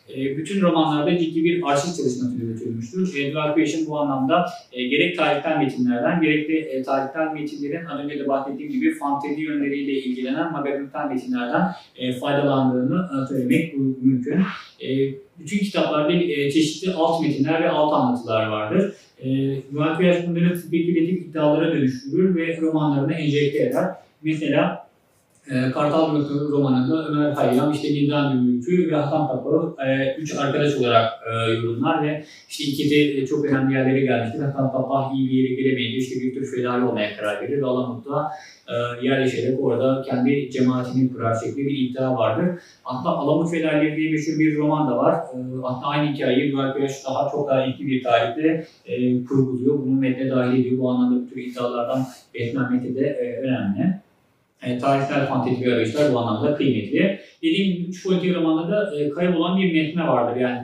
E, 0.09 0.37
bütün 0.37 0.61
romanlarda 0.61 1.19
ciddi 1.19 1.45
bir 1.45 1.63
arşiv 1.63 1.97
çalışması 1.97 2.37
yürütülmüştür. 2.41 3.17
Edward 3.19 3.57
Creation 3.57 3.87
bu 3.87 3.99
anlamda 3.99 4.47
e, 4.73 4.89
gerek 4.89 5.17
tarihten 5.17 5.59
metinlerden, 5.59 6.21
gerek 6.21 6.49
de 6.49 6.55
e, 6.55 6.83
tarihten 6.83 7.35
metinlerin 7.35 7.85
az 7.85 8.01
önce 8.01 8.19
de 8.19 8.29
bahsettiğim 8.29 8.73
gibi 8.73 8.95
fantezi 8.95 9.41
yönleriyle 9.41 9.93
ilgilenen 9.93 10.53
magazinsel 10.53 11.07
metinlerden 11.07 11.71
e, 11.97 12.13
faydalandığını 12.13 13.09
e, 13.23 13.27
söylemek 13.29 13.75
mümkün. 14.03 14.41
E, 14.83 14.89
bütün 15.39 15.59
kitaplarda 15.59 16.13
e, 16.13 16.51
çeşitli 16.51 16.93
alt 16.93 17.23
metinler 17.23 17.63
ve 17.63 17.71
alt 17.71 17.93
anlatılar 17.95 18.47
vardır. 18.47 18.95
E, 19.19 19.31
Edward 19.31 20.01
Creation 20.01 20.37
bunları 20.37 20.59
spekülatif 20.59 21.27
iddialara 21.27 21.73
dönüştürür 21.73 22.37
ve 22.37 22.61
romanlarına 22.61 23.13
enjekte 23.13 23.63
eder. 23.63 23.85
Mesela 24.23 24.84
e, 25.51 25.71
Kartal 25.71 26.17
Gölü 26.17 26.51
romanında 26.51 27.09
Ömer 27.09 27.33
Hayyam, 27.33 27.73
işte 27.73 27.89
Nildan 27.89 28.33
Gümrükçü 28.33 28.91
ve 28.91 28.97
Hasan 28.97 29.29
Tapalı 29.29 29.77
e, 29.87 30.17
üç 30.19 30.35
arkadaş 30.39 30.77
olarak 30.77 31.13
e, 31.31 31.53
yorumlar 31.53 32.03
ve 32.03 32.25
işte 32.49 32.65
ikisi 32.65 33.17
de 33.17 33.27
çok 33.27 33.45
önemli 33.45 33.75
yerlere 33.75 34.01
gelmiştir. 34.01 34.41
Hasan 34.41 34.73
Tapah 34.73 35.15
iyi 35.15 35.31
bir 35.31 35.35
yere 35.35 35.55
gelemeyince 35.55 35.99
işte 35.99 36.21
bir 36.21 36.35
tür 36.35 36.57
fedai 36.57 36.83
olmaya 36.83 37.17
karar 37.17 37.43
verir 37.43 37.63
ve 37.63 37.67
Alamut'ta 37.67 38.31
e, 38.69 39.07
yerleşerek 39.07 39.65
orada 39.65 40.03
kendi 40.03 40.51
cemaatini 40.51 41.13
kurar 41.13 41.35
şeklinde 41.35 41.69
bir 41.69 41.79
iddia 41.79 42.17
vardır. 42.17 42.61
Hatta 42.83 43.09
Alamut 43.09 43.51
Fedaileri 43.51 43.97
diye 43.97 44.13
meşhur 44.13 44.39
bir 44.39 44.57
roman 44.57 44.91
da 44.91 44.97
var. 44.97 45.15
E, 45.15 45.37
hatta 45.63 45.87
aynı 45.87 46.13
hikayeyi 46.13 46.53
Duvar 46.53 46.77
Güneş 46.77 46.93
daha 47.07 47.31
çok 47.31 47.49
daha 47.49 47.67
eski 47.67 47.87
bir 47.87 48.03
tarihte 48.03 48.67
e, 48.87 49.25
kurguluyor. 49.25 49.79
Bunu 49.79 50.01
metne 50.01 50.31
dahil 50.31 50.61
ediyor. 50.61 50.79
Bu 50.79 50.91
anlamda 50.91 51.25
bu 51.25 51.31
tür 51.31 51.37
iddialardan 51.37 52.07
Batman 52.35 52.73
metni 52.73 52.95
de 52.95 53.07
e, 53.07 53.41
önemli. 53.41 54.04
E, 54.65 54.79
tarihsel 54.79 55.27
fantezik 55.27 55.67
arayışlar 55.67 56.13
bu 56.15 56.19
anlamda 56.19 56.55
kıymetli. 56.55 57.21
Dediğim 57.43 57.77
gibi 57.77 57.89
üç 57.89 58.07
politik 58.07 58.35
romanda 58.35 58.69
da 58.69 59.01
e, 59.01 59.11
kaybolan 59.11 59.59
bir 59.59 59.73
metne 59.73 60.07
vardır. 60.07 60.41
Yani 60.41 60.59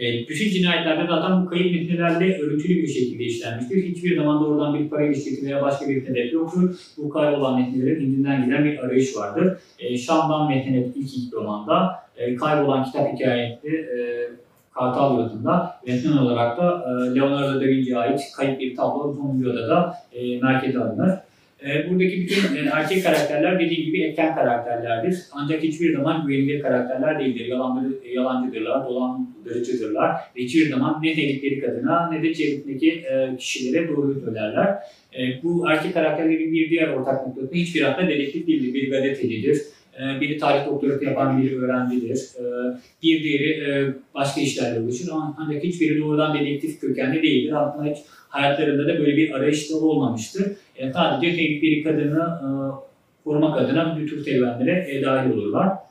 e, 0.00 0.28
bütün 0.28 0.50
cinayetlerde 0.50 1.06
zaten 1.06 1.44
bu 1.44 1.50
kayıp 1.50 1.74
metnelerle 1.74 2.38
örüntülü 2.38 2.82
bir 2.82 2.88
şekilde 2.88 3.24
işlenmiştir. 3.24 3.84
Hiçbir 3.84 4.16
zaman 4.16 4.44
doğrudan 4.44 4.78
bir 4.78 4.88
para 4.88 5.06
ilişkisi 5.06 5.46
veya 5.46 5.62
başka 5.62 5.88
bir 5.88 6.06
sebep 6.06 6.32
yoktur. 6.32 6.76
Bu 6.96 7.08
kaybolan 7.08 7.60
metnelerin 7.60 8.00
indinden 8.00 8.44
giden 8.44 8.64
bir 8.64 8.78
arayış 8.78 9.16
vardır. 9.16 9.58
E, 9.78 9.98
Şam'dan 9.98 10.48
Metenet 10.48 10.96
ilk 10.96 11.16
iki 11.16 11.32
romanda, 11.32 11.94
e, 12.16 12.36
kaybolan 12.36 12.84
kitap 12.84 13.12
hikayesi 13.14 13.68
e, 13.68 13.98
Kartal 14.74 15.18
Yurdu'nda 15.18 15.80
metnin 15.86 16.16
olarak 16.16 16.58
da 16.58 16.84
e, 16.86 17.14
Leonardo 17.14 17.60
da 17.60 17.64
Vinci'ye 17.64 17.98
ait 17.98 18.20
kayıp 18.36 18.60
bir 18.60 18.76
tablo 18.76 19.14
sonuncu 19.14 19.50
odada 19.50 19.94
e, 20.12 20.40
merkeze 20.40 20.78
alınır. 20.78 21.10
E, 21.66 21.90
buradaki 21.90 22.20
bütün 22.20 22.56
e, 22.56 22.68
erkek 22.72 23.04
karakterler 23.04 23.60
dediğim 23.60 23.84
gibi 23.84 24.02
etken 24.02 24.34
karakterlerdir. 24.34 25.18
Ancak 25.32 25.62
hiçbir 25.62 25.96
zaman 25.96 26.26
güvenilir 26.26 26.62
karakterler 26.62 27.20
değildir. 27.20 27.46
Yalanları, 27.46 27.92
yalancıdırlar, 28.14 28.86
dolandırıcıdırlar. 28.86 30.10
Ve 30.36 30.42
hiçbir 30.42 30.70
zaman 30.70 31.00
ne 31.02 31.14
tehlikeli 31.14 31.60
kadına 31.60 32.10
ne 32.10 32.22
de 32.22 32.34
çevresindeki 32.34 32.90
e, 32.90 33.36
kişilere 33.38 33.88
doğruyu 33.88 34.20
söylerler. 34.20 34.68
E, 35.18 35.42
bu 35.42 35.70
erkek 35.70 35.94
karakterlerin 35.94 36.52
bir 36.52 36.70
diğer 36.70 36.88
ortak 36.88 37.26
noktası 37.26 37.54
hiçbir 37.54 37.82
hatta 37.82 38.08
dedektif 38.08 38.46
değildir. 38.46 38.74
Bir 38.74 38.90
gazetecidir. 38.90 39.62
E, 39.98 40.20
biri 40.20 40.38
tarih 40.38 40.66
doktorası 40.66 41.04
yapan 41.04 41.42
biri 41.42 41.60
öğrencidir. 41.60 42.16
E, 42.16 42.42
bir 43.02 43.22
diğeri 43.22 43.50
e, 43.50 43.94
başka 44.14 44.40
işlerle 44.40 44.80
uğraşır. 44.80 45.10
Ancak 45.38 45.64
hiçbiri 45.64 46.00
doğrudan 46.00 46.38
dedektif 46.38 46.80
kökenli 46.80 47.22
değildir. 47.22 47.52
Aslında 47.56 47.90
hiç 47.90 47.98
hayatlarında 48.28 48.82
da 48.82 48.98
böyle 48.98 49.16
bir 49.16 49.30
arayış 49.30 49.70
da 49.70 49.76
olmamıştır. 49.76 50.46
Sadece 50.92 51.36
tehlikeli 51.36 51.82
kadını 51.82 52.18
e, 52.18 52.48
korumak 53.24 53.60
adına 53.60 53.98
bu 54.00 54.06
tür 54.06 54.24
serüvenlere 54.24 55.02
dahil 55.04 55.30
olurlar. 55.30 55.87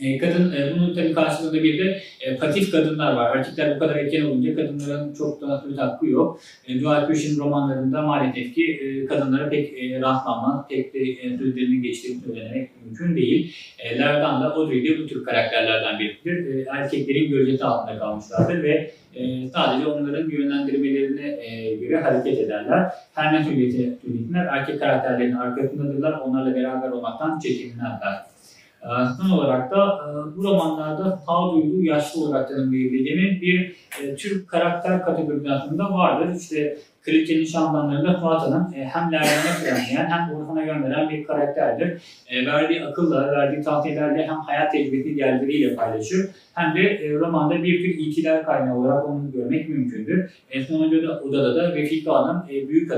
E, 0.00 0.18
kadın, 0.18 0.52
e, 0.52 0.72
bunun 0.76 0.94
tabii 0.94 1.12
karşılığında 1.12 1.62
bir 1.62 1.78
de 1.78 2.00
e, 2.20 2.36
patif 2.36 2.72
kadınlar 2.72 3.12
var. 3.12 3.36
Erkekler 3.36 3.76
bu 3.76 3.78
kadar 3.78 3.96
etken 3.96 4.24
olunca 4.24 4.54
kadınların 4.54 5.14
çok 5.14 5.40
da 5.40 5.60
söz 5.60 5.78
hakkı 5.78 6.06
yok. 6.06 6.40
E, 6.68 6.78
Joel 6.78 7.06
Cushing 7.06 7.38
romanlarında 7.38 8.02
maalesef 8.02 8.54
ki 8.54 8.64
e, 8.64 9.06
kadınlara 9.06 9.48
pek 9.48 9.72
e, 9.72 10.00
rastlanmaz, 10.00 10.68
pek 10.68 10.94
de 10.94 10.98
e, 10.98 11.38
sözlerinin 11.38 11.82
geçtiğini 11.82 12.20
söylemek 12.20 12.70
mümkün 12.84 13.16
değil. 13.16 13.54
E, 13.78 13.98
Lerdan 13.98 14.42
da 14.42 14.54
Audrey 14.54 14.84
de 14.84 14.98
bu 14.98 15.06
tür 15.06 15.24
karakterlerden 15.24 15.98
biridir. 15.98 16.54
E, 16.54 16.64
erkeklerin 16.70 17.30
gölgesi 17.30 17.64
altında 17.64 17.98
kalmışlardır 17.98 18.62
ve 18.62 18.90
e, 19.14 19.48
sadece 19.48 19.86
onların 19.86 20.30
yönlendirmelerine 20.30 21.38
e, 21.44 21.76
göre 21.76 22.00
hareket 22.00 22.38
ederler. 22.38 22.92
Her 23.14 23.32
ne 23.32 23.44
söylesinler 23.44 24.46
erkek 24.46 24.80
karakterlerin 24.80 25.32
arkasındadırlar, 25.32 26.12
onlarla 26.12 26.54
beraber 26.54 26.88
olmaktan 26.88 27.38
çekinmezler. 27.38 28.37
Son 28.82 29.30
olarak 29.30 29.70
da 29.70 29.86
e, 29.86 30.36
bu 30.36 30.44
romanlarda 30.44 31.16
sağduyulu 31.16 31.84
yaşlı 31.84 32.20
olarak 32.20 32.48
tanımlayabileceğimiz 32.48 33.42
bir 33.42 33.76
e, 34.02 34.16
Türk 34.16 34.48
karakter 34.48 35.04
kategorizasyonunda 35.04 35.92
vardır. 35.92 36.40
İşte 36.40 36.78
Kraliçenin 37.02 37.44
Şamdanları'nda 37.44 38.20
Fuat 38.20 38.42
Hanım 38.42 38.74
e, 38.76 38.84
hem 38.84 39.12
Leylan'a 39.12 39.54
frenleyen 39.62 40.06
hem 40.06 40.36
Orhan'a 40.36 40.64
gönderen 40.64 41.10
bir 41.10 41.24
karakterdir. 41.24 42.02
E, 42.28 42.46
verdiği 42.46 42.84
akılla, 42.84 43.32
verdiği 43.32 43.62
tavsiyelerle 43.62 44.26
hem 44.26 44.36
hayat 44.36 44.72
tecrübesi 44.72 45.14
diğerleriyle 45.14 45.74
paylaşır 45.74 46.30
hem 46.54 46.74
de 46.74 47.10
romanda 47.20 47.62
bir 47.62 47.82
tür 47.82 47.98
itilal 47.98 48.42
kaynağı 48.44 48.78
olarak 48.78 49.08
onu 49.08 49.32
görmek 49.32 49.68
mümkündür. 49.68 50.30
E, 50.50 50.64
sonuncu 50.64 51.08
da 51.08 51.20
odada 51.20 51.54
da 51.54 51.74
Refika 51.74 52.14
Hanım, 52.14 52.44
büyük 52.48 52.92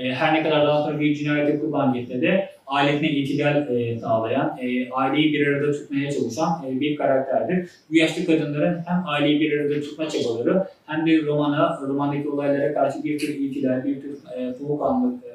e, 0.00 0.14
her 0.14 0.34
ne 0.34 0.42
kadar 0.42 0.66
daha 0.66 0.82
sonra 0.82 1.00
bir 1.00 1.14
cinayete 1.14 1.58
kurban 1.58 1.92
gitse 1.92 2.22
de 2.22 2.48
ailesine 2.70 3.10
itilal 3.10 3.76
e, 3.76 3.98
sağlayan, 3.98 4.58
e, 4.60 4.90
aileyi 4.90 5.32
bir 5.32 5.46
arada 5.46 5.72
tutmaya 5.72 6.12
çalışan 6.12 6.64
e, 6.66 6.80
bir 6.80 6.96
karakterdir. 6.96 7.70
Bu 7.90 7.96
yaşlı 7.96 8.26
kadınların 8.26 8.82
hem 8.86 9.02
aileyi 9.06 9.40
bir 9.40 9.60
arada 9.60 9.80
tutma 9.80 10.08
çabaları 10.08 10.66
hem 10.86 11.06
de 11.06 11.22
romana, 11.22 11.80
romandaki 11.88 12.28
olaylara 12.28 12.74
karşı 12.74 13.04
bir 13.04 13.18
tür 13.18 13.28
itilal, 13.28 13.84
bir 13.84 14.00
tür 14.00 14.10
e, 14.36 14.54
soğukkanlı 14.54 15.14
e, 15.14 15.30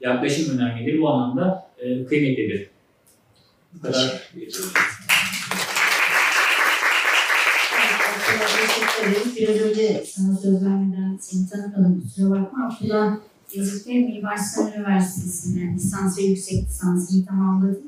yaklaşım 0.00 0.58
önemlidir. 0.58 1.00
Bu 1.00 1.08
anlamda 1.08 1.66
e, 1.78 2.04
kıymetlidir. 2.04 2.70
Bu 3.74 3.80
kadar. 3.80 4.30
Biraz 9.36 9.60
önce 9.60 10.02
sana 10.04 10.36
söz 10.36 10.64
vermeden 10.64 11.18
seni 11.20 11.48
tanımadım. 11.48 12.00
Kusura 12.00 12.30
bakma. 12.30 12.66
Abdullah 12.66 13.16
Ve 13.86 13.98
Mimar 13.98 14.36
Sinan 14.36 14.72
Üniversitesi'nden 14.72 15.74
lisans 15.74 16.18
ve 16.18 16.22
yüksek 16.22 16.64
lisansını 16.64 17.26
tamamladım. 17.26 17.82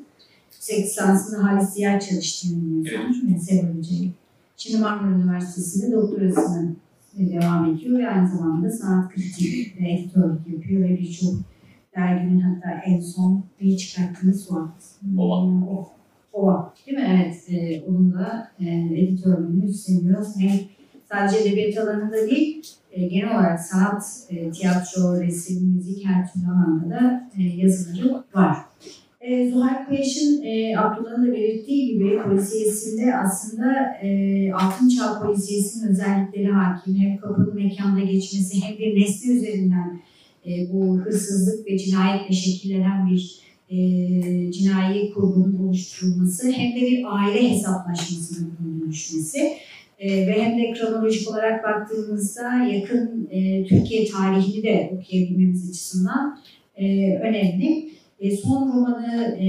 Yüksek 0.53 0.87
lisansında 0.87 1.45
Halis 1.45 1.71
Ziya 1.71 2.01
çalıştığım 2.01 2.85
evet. 2.87 3.43
Sever 3.43 3.75
Hoca'yı. 3.75 4.11
Şimdi 4.57 4.83
Marmara 4.83 5.17
Üniversitesi'nde 5.17 5.93
doktorasını 5.93 6.75
devam 7.19 7.75
ediyor 7.75 7.99
ve 7.99 8.09
aynı 8.09 8.29
zamanda 8.29 8.71
sanat 8.71 9.15
kritiği 9.15 9.73
ve 9.81 9.93
editörlük 9.93 10.49
yapıyor 10.49 10.83
ve 10.83 10.99
birçok 10.99 11.35
derginin 11.97 12.41
hatta 12.41 12.71
en 12.87 13.01
son 13.01 13.45
bir 13.61 13.77
çıkarttığınız 13.77 14.53
var. 14.53 14.69
Ova. 15.19 15.89
Ova. 16.33 16.75
Değil 16.87 16.99
mi? 16.99 17.07
Evet. 17.11 17.45
E, 17.49 17.83
onun 17.89 18.13
da 18.13 18.51
e, 18.61 18.67
editörlüğünü 18.75 19.71
üstleniyor. 19.71 20.27
Hem 20.39 20.61
sadece 21.13 21.39
edebiyat 21.39 21.79
alanında 21.79 22.31
değil, 22.31 22.63
e, 22.99 23.09
genel 23.09 23.35
olarak 23.35 23.61
sanat, 23.61 24.03
e, 24.31 24.51
tiyatro, 24.51 25.21
resim, 25.21 25.75
müzik 25.75 26.07
her 26.07 26.33
türlü 26.33 26.47
alanda 26.47 26.91
da 26.91 27.31
e, 27.39 27.43
yazıları 27.43 28.25
var. 28.35 28.57
E, 29.21 29.51
Zuhal 29.51 29.87
Kuyaş'ın 29.87 30.39
Abdullah'ın 30.77 31.27
da 31.27 31.33
belirttiği 31.33 31.93
gibi 31.93 32.23
polisiyesinde 32.23 33.17
aslında 33.17 33.97
Altın 34.55 34.89
Çağ 34.89 35.21
polisiyesinin 35.23 35.89
özellikleri 35.89 36.49
hakim. 36.49 36.97
Hem 36.97 37.17
kapalı 37.17 37.55
mekanda 37.55 38.01
geçmesi 38.01 38.63
hem 38.63 38.79
bir 38.79 39.01
nesne 39.01 39.33
üzerinden 39.33 40.01
bu 40.73 40.99
hırsızlık 40.99 41.67
ve 41.67 41.79
cinayetle 41.79 42.35
şekillenen 42.35 43.11
bir 43.11 43.39
e, 43.71 43.79
cinayi 44.53 45.13
kurgunun 45.13 45.67
oluşturulması 45.67 46.53
hem 46.53 46.77
de 46.77 46.81
bir 46.81 47.05
aile 47.09 47.51
hesaplaşmasının 47.51 48.53
dönüşmesi 48.85 49.53
E, 49.99 50.27
ve 50.27 50.43
hem 50.43 50.59
de 50.59 50.73
kronolojik 50.73 51.31
olarak 51.31 51.65
baktığımızda 51.65 52.65
yakın 52.65 53.29
e, 53.31 53.65
Türkiye 53.65 54.11
tarihini 54.11 54.63
de 54.63 54.91
okuyabilmemiz 54.95 55.71
açısından 55.71 56.39
e, 56.77 57.17
önemli. 57.17 57.91
E, 58.21 58.37
son 58.37 58.69
romanı 58.69 59.37
e, 59.41 59.49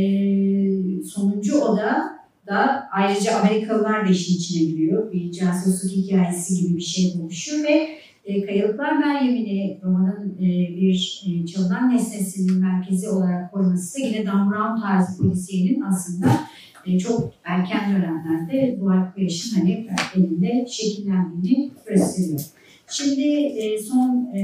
Sonuncu 1.04 1.62
Oda 1.62 2.20
da 2.47 2.88
ayrıca 2.91 3.39
Amerikalılar 3.39 4.08
da 4.08 4.12
işin 4.12 4.36
içine 4.36 4.70
giriyor. 4.70 5.12
Bir 5.12 5.32
casusluk 5.32 5.91
hikayesi 5.91 6.62
gibi 6.62 6.78
bir 6.78 6.82
şey 6.82 7.14
oluşuyor 7.22 7.64
ve 7.64 7.89
e, 8.26 8.45
Kayalıklar 8.45 8.97
Meryem'ini 8.97 9.80
romanın 9.84 10.38
e, 10.39 10.47
bir 10.76 11.24
e, 11.28 11.45
çalınan 11.45 11.95
nesnesinin 11.95 12.58
merkezi 12.58 13.10
olarak 13.10 13.52
koyması 13.52 14.00
da 14.00 14.06
yine 14.06 14.26
Dan 14.26 14.52
Brown 14.52 14.82
tarzı 14.82 15.18
polisiyenin 15.18 15.82
aslında 15.82 16.28
e, 16.90 17.00
çok 17.00 17.32
erken 17.44 17.96
dönemlerde 17.96 18.78
dual 18.80 19.12
creation 19.16 19.60
hani 19.60 19.88
elinde 20.16 20.68
şekillendiğini 20.70 21.72
gösteriyor. 21.88 22.40
Şimdi 22.88 23.28
e, 23.32 23.80
son 23.80 24.36
e, 24.36 24.42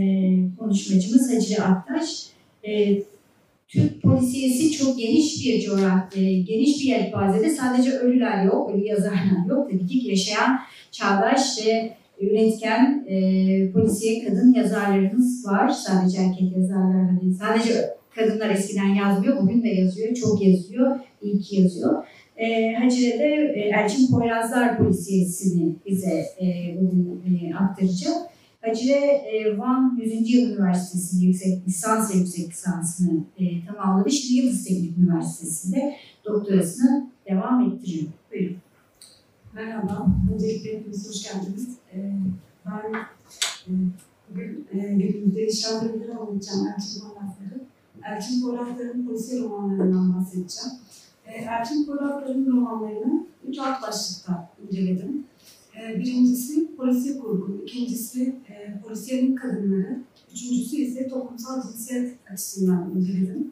konuşmacımız 0.59 1.33
Hacı 1.33 1.63
Aktaş. 1.63 2.25
E, 2.63 3.01
Türk 3.67 4.01
polisiyesi 4.01 4.71
çok 4.71 4.99
geniş 4.99 5.45
bir 5.45 5.61
coğrafya, 5.61 6.41
geniş 6.41 6.79
bir 6.79 6.85
yelpazede 6.85 7.49
sadece 7.49 7.91
ölüler 7.91 8.45
yok, 8.45 8.71
ölü 8.71 8.85
yazarlar 8.85 9.45
yok. 9.49 9.71
Tabii 9.71 9.87
ki 9.87 10.07
yaşayan 10.07 10.59
çağdaş 10.91 11.65
ve 11.65 11.93
üretken 12.21 13.05
e, 13.07 13.71
polisiye 13.71 14.25
kadın 14.25 14.53
yazarlarımız 14.53 15.47
var. 15.47 15.69
Sadece 15.69 16.17
erkek 16.17 16.57
yazarlar 16.57 17.21
değil. 17.21 17.33
Sadece 17.33 17.95
kadınlar 18.15 18.49
eskiden 18.49 18.93
yazmıyor, 18.93 19.41
bugün 19.41 19.63
de 19.63 19.67
yazıyor, 19.67 20.15
çok 20.15 20.41
yazıyor, 20.45 20.99
iyi 21.21 21.39
ki 21.39 21.61
yazıyor. 21.61 22.03
E, 22.37 22.73
Hacire'de 22.73 23.53
e, 23.55 23.59
Elçin 23.59 24.11
Poyrazlar 24.11 24.77
polisiyesini 24.77 25.75
bize 25.85 26.25
e, 26.41 26.77
bugün 26.81 27.21
e, 27.25 27.55
aktaracak. 27.55 28.17
Hacire 28.61 28.95
e, 28.95 29.57
Van 29.57 29.99
100. 30.01 30.33
Yıl 30.33 30.51
Üniversitesi'nde 30.51 31.25
yüksek 31.25 31.67
lisans 31.67 32.13
ve 32.13 32.17
yüksek 32.17 32.49
lisansını 32.49 33.23
e, 33.39 33.65
tamamladı. 33.65 34.11
Şimdi 34.11 34.39
Yıldız 34.39 34.63
Teknik 34.63 34.97
Üniversitesi'nde 34.97 35.95
doktorasını 36.25 37.09
devam 37.29 37.61
ettiriyor. 37.61 38.05
Buyurun. 38.31 38.57
Merhaba, 39.55 40.07
öncelikle 40.33 40.73
hepiniz 40.73 41.09
hoş 41.09 41.23
geldiniz. 41.23 41.69
Ee, 41.93 42.11
ben 42.65 42.93
e, 43.67 43.71
bugün 44.29 44.67
e, 44.73 44.77
günümüzde 44.77 45.51
şarkıları 45.51 46.17
anlatacağım 46.19 46.67
Elçin 46.67 47.01
Poyrazları. 47.01 47.61
Elçin 48.03 48.41
Poyrazlar'ın 48.41 49.07
polisiye 49.07 49.41
romanlarından 49.41 50.15
bahsedeceğim. 50.15 50.71
Elçin 51.33 51.85
Poyrazlar'ın 51.85 52.51
romanlarını 52.51 53.25
üç 53.47 53.59
alt 53.59 53.81
başlıkta 53.81 54.49
inceledim. 54.63 55.25
E, 55.81 55.99
birincisi 55.99 56.75
polisiye 56.75 57.19
kurgu, 57.19 57.61
ikincisi 57.63 58.35
e, 58.49 58.81
polisiyenin 58.81 59.35
kadınları, 59.35 59.99
üçüncüsü 60.33 60.75
ise 60.75 61.07
toplumsal 61.07 61.61
cinsiyet 61.61 62.17
açısından 62.31 62.91
inceledim. 62.95 63.51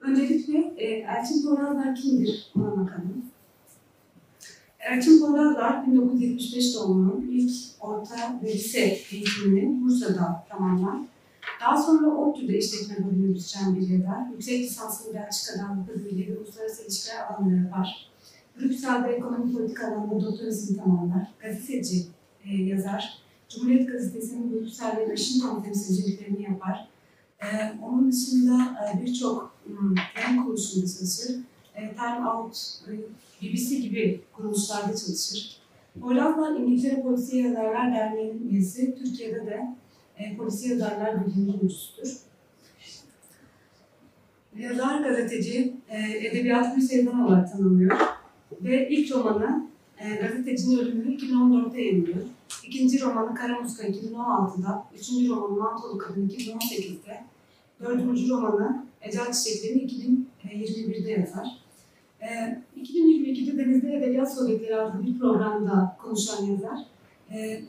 Öncelikle 0.00 0.74
Elçin 1.08 1.42
Poyrazlar 1.42 1.94
kimdir 1.94 2.52
ona 2.56 2.70
bakalım. 2.70 3.24
Elçin 4.80 5.20
Poyrazlar 5.20 5.86
1975 5.86 6.74
doğumlu 6.74 7.22
ilk 7.30 7.52
orta 7.80 8.40
ve 8.42 8.52
lise 8.52 8.98
eğitimini 9.12 9.84
Bursa'da 9.84 10.46
tamamlar. 10.48 11.09
Daha 11.60 11.82
sonra 11.82 12.16
ODTÜ'de 12.16 12.58
işletme 12.58 13.06
bölümü 13.06 13.34
bir 13.34 13.88
yazar. 13.88 14.30
Yüksek 14.32 14.60
lisansını 14.60 15.14
Belçika'da 15.14 15.68
Avrupa 15.68 16.04
Birliği 16.04 16.28
ve 16.28 16.38
Uluslararası 16.38 16.82
İlişkiler 16.82 17.26
alanında 17.26 17.56
yapar. 17.56 18.10
Brüksel'de 18.60 19.08
ekonomi 19.08 19.52
politika 19.52 19.86
alanında 19.86 20.26
doktorasını 20.26 20.76
tamamlar. 20.76 21.32
Gazeteci, 21.40 22.06
e, 22.44 22.54
yazar. 22.54 23.18
Cumhuriyet 23.48 23.92
Gazetesi'nin 23.92 24.52
Brüksel 24.52 24.96
ve 24.96 25.16
Washington 25.16 25.62
temsilciliklerini 25.62 26.42
yapar. 26.42 26.88
E, 27.42 27.46
onun 27.82 28.12
dışında 28.12 28.76
e, 28.94 29.06
birçok 29.06 29.54
hmm, 29.66 29.94
yayın 30.16 30.42
kuruluşunda 30.42 30.86
çalışır. 30.86 31.36
E, 31.74 31.94
Time 31.94 32.28
Out, 32.28 32.56
e, 32.88 32.92
BBC 33.42 33.76
gibi 33.76 34.20
kuruluşlarda 34.32 34.96
çalışır. 34.96 35.60
Hollanda'da 36.00 36.58
İngiltere 36.58 37.02
Polisiye 37.02 37.48
Yazarlar 37.48 37.94
Derneği'nin 37.94 38.50
üyesi, 38.50 38.94
Türkiye'de 38.98 39.46
de 39.46 39.76
e, 40.20 40.36
Polisiye 40.36 40.72
Yazarlar 40.72 41.26
Birliği'nin 41.26 41.52
kurucusudur. 41.52 42.16
Yazar 44.58 45.00
gazeteci, 45.00 45.74
e, 45.88 46.26
edebiyat 46.26 46.76
bir 46.76 46.82
sevdan 46.82 47.20
olarak 47.20 47.52
tanınıyor 47.52 47.98
ve 48.62 48.88
ilk 48.88 49.12
romanı 49.12 49.66
e, 49.98 50.14
Gazetecinin 50.14 50.78
Ölümü 50.78 51.16
2014'te 51.16 51.80
yayınlıyor. 51.82 52.16
İkinci 52.66 53.00
romanı 53.00 53.34
Karamuska 53.34 53.86
2016'da, 53.86 54.84
üçüncü 54.98 55.28
romanı 55.28 55.56
Mantolu 55.56 55.98
Kadın 55.98 56.28
2018'de, 56.28 57.24
dördüncü 57.80 58.30
romanı 58.30 58.86
Ecel 59.02 59.32
Çiçekleri 59.32 59.86
2021'de 60.44 61.10
yazar. 61.10 61.46
E, 62.20 62.26
2022'de 62.80 63.58
Denizde 63.58 63.96
Edebiyat 63.96 64.34
Sovyetleri 64.34 64.76
adlı 64.76 65.06
bir 65.06 65.18
programda 65.18 65.96
konuşan 66.02 66.44
yazar. 66.44 66.78
E, 67.32 67.62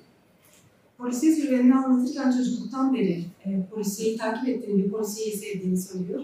polisiye 1.01 1.35
serüvenini 1.35 1.75
anlatırken 1.75 2.31
çocukluktan 2.31 2.93
beri 2.93 3.25
e, 3.45 3.65
polisiyeyi 3.71 4.17
takip 4.17 4.49
ettiğini, 4.49 4.83
bir 4.83 4.89
polisiyeyi 4.91 5.37
sevdiğini 5.37 5.77
söylüyor. 5.77 6.21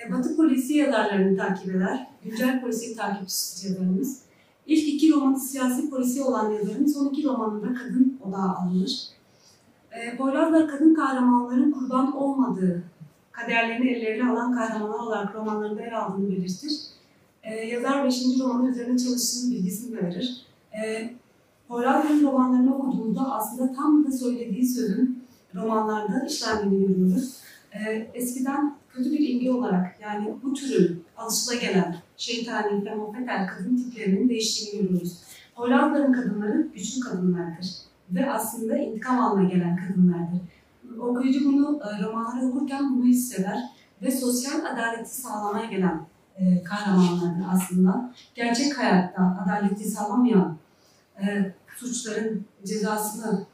E, 0.00 0.12
Batı 0.12 0.36
polisiye 0.36 0.84
yazarlarını 0.84 1.36
takip 1.36 1.74
eder. 1.74 2.06
Güncel 2.24 2.60
polisiye 2.60 2.96
takipçisi 2.96 3.68
yazarımız. 3.68 4.22
İlk 4.66 4.88
iki 4.88 5.12
romanı 5.12 5.40
siyasi 5.40 5.90
polisiye 5.90 6.24
olan 6.24 6.50
yazarın 6.50 6.86
son 6.86 7.06
iki 7.06 7.24
romanında 7.24 7.74
kadın 7.74 8.18
odağa 8.28 8.56
alınır. 8.56 9.08
E, 9.92 10.16
Poyrazlar 10.16 10.68
kadın 10.68 10.94
kahramanların 10.94 11.72
kurban 11.72 12.16
olmadığı, 12.16 12.82
kaderlerini 13.32 13.90
ellerine 13.90 14.30
alan 14.30 14.54
kahramanlar 14.54 14.98
olarak 14.98 15.34
romanlarında 15.34 15.82
yer 15.82 15.92
aldığını 15.92 16.30
belirtir. 16.30 16.72
E, 17.42 17.54
yazar 17.54 18.04
beşinci 18.04 18.40
romanı 18.40 18.70
üzerine 18.70 18.98
çalıştığını 18.98 19.50
bilgisini 19.50 19.96
verir. 19.96 20.46
E, 20.82 21.10
Poyrazların 21.72 22.22
romanlarını 22.22 22.76
okuduğumuzda 22.76 23.34
aslında 23.34 23.72
tam 23.72 24.06
da 24.06 24.12
söylediği 24.12 24.66
sözün 24.66 25.24
romanlarda 25.54 26.26
işlendiğini 26.26 26.86
görüyoruz. 26.86 27.36
E, 27.72 28.10
eskiden 28.14 28.74
kötü 28.90 29.12
bir 29.12 29.28
imge 29.28 29.52
olarak 29.52 29.96
yani 30.02 30.34
bu 30.42 30.54
türün 30.54 31.04
alışıla 31.16 31.54
şeytani, 32.16 32.84
femofetel 32.84 33.46
kadın 33.46 33.76
tiplerinin 33.76 34.28
değiştiğini 34.28 34.82
görüyoruz. 34.82 35.22
Hollanda'nın 35.54 36.12
kadınları 36.12 36.68
güçlü 36.74 37.00
kadınlardır 37.00 37.66
ve 38.10 38.30
aslında 38.32 38.76
intikam 38.76 39.20
almaya 39.20 39.48
gelen 39.48 39.76
kadınlardır. 39.76 40.40
Okuyucu 41.00 41.44
bunu 41.44 41.80
e, 41.80 42.02
romanları 42.02 42.46
okurken 42.46 42.96
bunu 42.96 43.04
hisseder 43.04 43.58
ve 44.02 44.10
sosyal 44.10 44.64
adaleti 44.64 45.20
sağlamaya 45.20 45.66
gelen 45.66 46.00
e, 46.36 46.64
kahramanlardır 46.64 47.44
aslında. 47.52 48.12
Gerçek 48.34 48.78
hayatta 48.78 49.44
adaleti 49.44 49.90
sağlamayan 49.90 50.56
e, 51.20 51.54
suçların 51.76 52.44
cezasını 52.64 53.46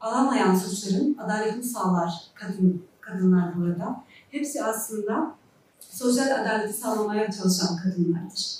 alamayan 0.00 0.54
suçların 0.54 1.16
adaletini 1.18 1.64
sağlar 1.64 2.12
kadın 2.34 2.82
kadınlar 3.00 3.56
burada. 3.56 4.02
Hepsi 4.30 4.64
aslında 4.64 5.34
sosyal 5.80 6.42
adaleti 6.42 6.72
sağlamaya 6.72 7.30
çalışan 7.30 7.76
kadınlardır. 7.76 8.56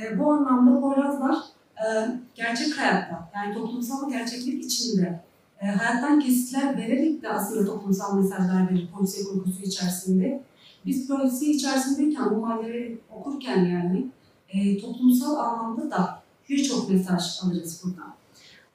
E, 0.00 0.18
bu 0.18 0.32
anlamda 0.32 0.80
Poyrazlar 0.80 1.36
e, 1.76 1.86
gerçek 2.34 2.78
hayatta, 2.78 3.30
yani 3.34 3.54
toplumsal 3.54 4.10
gerçeklik 4.10 4.64
içinde 4.64 5.20
e, 5.60 5.66
hayattan 5.66 6.20
kesitler 6.20 6.76
vererek 6.76 7.22
de 7.22 7.28
aslında 7.28 7.64
toplumsal 7.64 8.16
mesajlar 8.16 8.70
verir 8.70 8.88
polisiye 8.94 9.26
kurgusu 9.26 9.62
içerisinde. 9.62 10.42
Biz 10.86 11.08
polisiye 11.08 11.50
içerisindeyken, 11.50 12.30
bu 12.30 12.36
mahalleleri 12.36 13.00
okurken 13.10 13.64
yani 13.64 14.06
e, 14.48 14.80
toplumsal 14.80 15.36
anlamda 15.36 15.90
da 15.90 16.17
birçok 16.48 16.90
mesaj 16.90 17.22
alırız 17.42 17.82
buradan. 17.84 18.14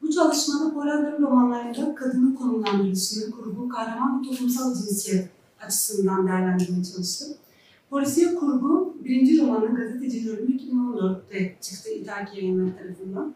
Bu 0.01 0.11
çalışmada 0.11 0.73
Poyrazların 0.73 1.21
romanlarında 1.21 1.95
kadının 1.95 2.35
konumlandırılışını, 2.35 3.31
kurgu, 3.31 3.69
kahraman 3.69 4.21
ve 4.23 4.29
toplumsal 4.29 4.75
cinsiyet 4.75 5.29
açısından 5.61 6.27
değerlendirmeye 6.27 6.83
çalıştım. 6.83 7.27
Polisiye 7.89 8.35
kurgu 8.35 8.97
birinci 9.03 9.41
romanı 9.41 9.75
Gazetecinin 9.75 10.27
Ölümü 10.27 10.57
2014'te 10.57 11.55
çıktı 11.61 11.89
İthaki 11.89 12.37
Yayınları 12.37 12.77
tarafından. 12.77 13.35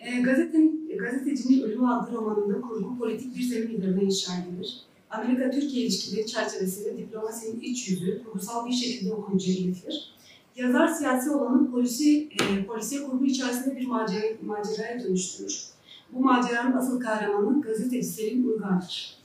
E, 0.00 0.20
gazetenin, 0.20 0.98
gazetecinin 0.98 1.62
Ölümü 1.62 1.88
adlı 1.88 2.16
romanında 2.16 2.60
kurgu 2.60 2.98
politik 2.98 3.36
bir 3.36 3.42
zemin 3.42 3.78
üzerine 3.78 4.02
inşa 4.02 4.32
edilir. 4.36 4.80
Amerika-Türkiye 5.10 5.86
ilişkileri 5.86 6.26
çerçevesinde 6.26 6.98
diplomasinin 6.98 7.60
iç 7.60 7.88
yüzü 7.88 8.24
kurgusal 8.24 8.66
bir 8.66 8.72
şekilde 8.72 9.14
okuyucuya 9.14 9.56
iletilir. 9.56 10.09
Yazar 10.56 10.88
siyasi 10.88 11.30
olanın 11.30 11.70
polisi, 11.70 12.28
e, 12.40 12.64
polisiye 12.66 13.02
kurgu 13.02 13.24
içerisinde 13.24 13.76
bir 13.76 13.86
macera, 13.86 14.24
maceraya 14.46 15.04
dönüştürür. 15.04 15.64
Bu 16.12 16.20
maceranın 16.20 16.76
asıl 16.76 17.00
kahramanı 17.00 17.62
gazeteci 17.62 18.08
Selim 18.08 18.48
Uygar'dır. 18.48 19.16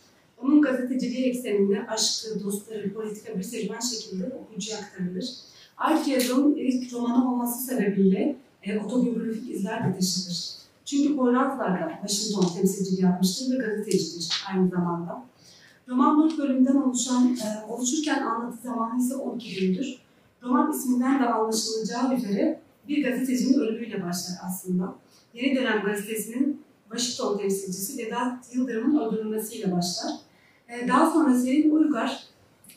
Onun 0.44 0.62
gazeteciliği 0.62 1.26
ekseninde 1.26 1.88
aşkı, 1.88 2.44
dostları, 2.44 2.94
politika 2.94 3.38
bir 3.38 3.44
serüven 3.44 3.80
şekilde 3.80 4.26
okuyucuya 4.26 4.78
aktarılır. 4.78 5.26
Ayrıca 5.78 6.14
yazarın 6.14 6.56
ilk 6.56 6.94
romanı 6.94 7.32
olması 7.32 7.64
sebebiyle 7.66 8.36
e, 8.64 8.80
otobiyografik 8.80 9.50
izler 9.50 9.88
de 9.88 10.00
taşıdır. 10.00 10.56
Çünkü 10.86 11.16
Poyrazlar 11.16 11.82
da 11.82 12.00
Washington 12.08 12.54
temsilciliği 12.54 13.02
yapmıştır 13.02 13.52
ve 13.52 13.58
gazetecidir 13.58 14.44
aynı 14.50 14.70
zamanda. 14.70 15.24
Roman 15.88 16.24
dört 16.24 16.38
bölümden 16.38 16.76
oluşan, 16.76 17.26
e, 17.28 17.72
oluşurken 17.72 18.22
anlatı 18.22 18.58
zamanı 18.64 19.04
ise 19.04 19.16
12 19.16 19.56
gündür. 19.62 20.05
Roman 20.46 20.72
isminden 20.72 21.20
de 21.20 21.26
anlaşılacağı 21.26 22.16
üzere 22.16 22.62
bir 22.88 23.04
gazetecinin 23.04 23.60
ölümüyle 23.60 24.04
başlar 24.04 24.38
aslında. 24.48 24.96
Yeni 25.34 25.56
dönem 25.56 25.82
gazetesinin 25.86 26.62
Washington 26.92 27.38
temsilcisi 27.38 28.06
Vedat 28.06 28.56
Yıldırım'ın 28.56 29.00
öldürülmesiyle 29.00 29.72
başlar. 29.72 30.12
E, 30.70 30.88
daha 30.88 31.12
sonra 31.12 31.36
Selin 31.36 31.70
Uygar, 31.70 32.24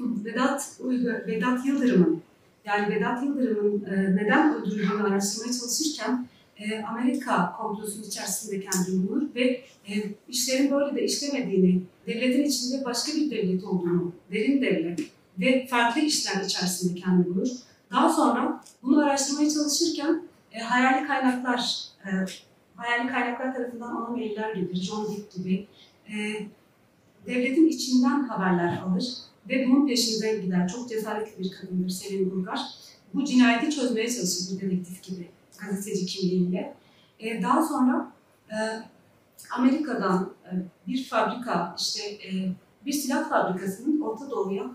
Vedat, 0.00 0.76
Uygar, 0.80 1.26
Vedat 1.26 1.66
Yıldırım'ın 1.66 2.22
yani 2.64 2.94
Vedat 2.94 3.24
Yıldırım'ın 3.24 3.84
e, 3.84 4.16
neden 4.16 4.54
öldürüldüğünü 4.54 5.02
araştırmaya 5.02 5.52
çalışırken 5.52 6.26
e, 6.58 6.82
Amerika 6.82 7.52
komplosunun 7.58 8.04
içerisinde 8.04 8.60
kendini 8.60 9.08
bulur 9.08 9.22
ve 9.34 9.42
e, 9.88 9.92
işlerin 10.28 10.70
böyle 10.70 10.96
de 10.96 11.04
işlemediğini, 11.04 11.82
devletin 12.06 12.44
içinde 12.44 12.84
başka 12.84 13.12
bir 13.12 13.30
devlet 13.30 13.64
olduğunu, 13.64 14.12
derin 14.32 14.62
devlet 14.62 15.17
ve 15.40 15.66
farklı 15.66 16.00
işler 16.00 16.44
içerisinde 16.44 17.00
kendini 17.00 17.34
bulur. 17.34 17.48
Daha 17.90 18.12
sonra 18.12 18.64
bunu 18.82 19.04
araştırmaya 19.04 19.50
çalışırken 19.50 20.22
e, 20.52 20.58
hayali 20.58 21.06
kaynaklar, 21.06 21.84
e, 22.04 22.10
hayali 22.76 23.08
kaynaklar 23.08 23.54
tarafından 23.54 23.96
ona 23.96 24.08
mailler 24.08 24.54
gelir, 24.54 24.74
John 24.74 25.06
Dick 25.08 25.32
gibi. 25.32 25.66
E, 26.08 26.16
devletin 27.26 27.68
içinden 27.68 28.24
haberler 28.24 28.78
alır 28.78 29.04
ve 29.48 29.68
bunun 29.68 29.86
peşinden 29.86 30.42
gider. 30.42 30.68
Çok 30.68 30.88
cesaretli 30.88 31.44
bir 31.44 31.50
kadındır 31.50 31.88
Selin 31.88 32.30
Bulgar. 32.30 32.60
Bu 33.14 33.24
cinayeti 33.24 33.76
çözmeye 33.76 34.10
çalışır 34.10 34.56
bir 34.56 34.60
dedektif 34.60 35.02
gibi, 35.02 35.28
gazeteci 35.58 36.06
kimliğiyle. 36.06 36.74
E, 37.20 37.42
daha 37.42 37.62
sonra 37.66 38.12
e, 38.50 38.56
Amerika'dan 39.50 40.32
e, 40.44 40.52
bir 40.86 41.04
fabrika, 41.04 41.76
işte 41.78 42.02
e, 42.02 42.52
bir 42.86 42.92
silah 42.92 43.30
fabrikasının 43.30 44.00
Orta 44.00 44.30
Doğu'ya 44.30 44.70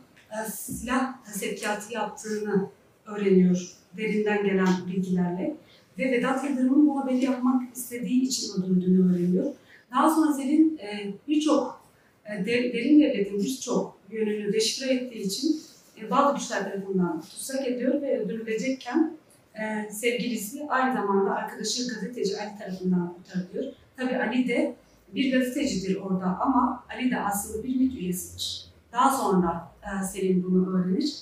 silah 0.51 1.25
sevkiyatı 1.25 1.93
yaptığını 1.93 2.69
öğreniyor 3.05 3.77
derinden 3.97 4.43
gelen 4.43 4.67
bilgilerle. 4.87 5.55
Ve 5.97 6.11
Vedat 6.11 6.49
Yıldırım'ın 6.49 6.87
bu 6.87 6.99
haberi 6.99 7.25
yapmak 7.25 7.77
istediği 7.77 8.21
için 8.21 8.53
öldürüldüğünü 8.53 9.13
öğreniyor. 9.13 9.53
Daha 9.91 10.09
sonra 10.09 10.33
Selin 10.33 10.77
e, 10.77 11.13
birçok 11.27 11.81
e, 12.25 12.45
derin 12.45 12.73
devletin 12.73 13.39
birçok 13.39 13.97
yönünü 14.11 14.53
deşifre 14.53 14.93
ettiği 14.93 15.23
için 15.23 15.61
e, 16.01 16.11
bazı 16.11 16.37
güçler 16.37 16.63
tarafından 16.63 17.21
tutsak 17.21 17.67
ediyor 17.67 18.01
ve 18.01 18.19
öldürülecekken 18.19 19.17
e, 19.55 19.91
sevgilisi 19.91 20.67
aynı 20.69 20.93
zamanda 20.93 21.35
arkadaşı 21.35 21.87
gazeteci 21.87 22.41
Ali 22.41 22.57
tarafından 22.59 23.13
kurtarılıyor. 23.13 23.73
Tabii 23.97 24.17
Ali 24.17 24.47
de 24.47 24.75
bir 25.15 25.33
gazetecidir 25.33 25.95
orada 25.95 26.25
ama 26.25 26.83
Ali 26.89 27.11
de 27.11 27.19
aslında 27.19 27.63
bir 27.63 27.75
MİT 27.75 27.93
üyesidir. 27.93 28.65
Daha 28.91 29.17
sonra 29.17 29.72
Selin 30.11 30.43
bunu 30.43 30.77
öğrenir. 30.77 31.15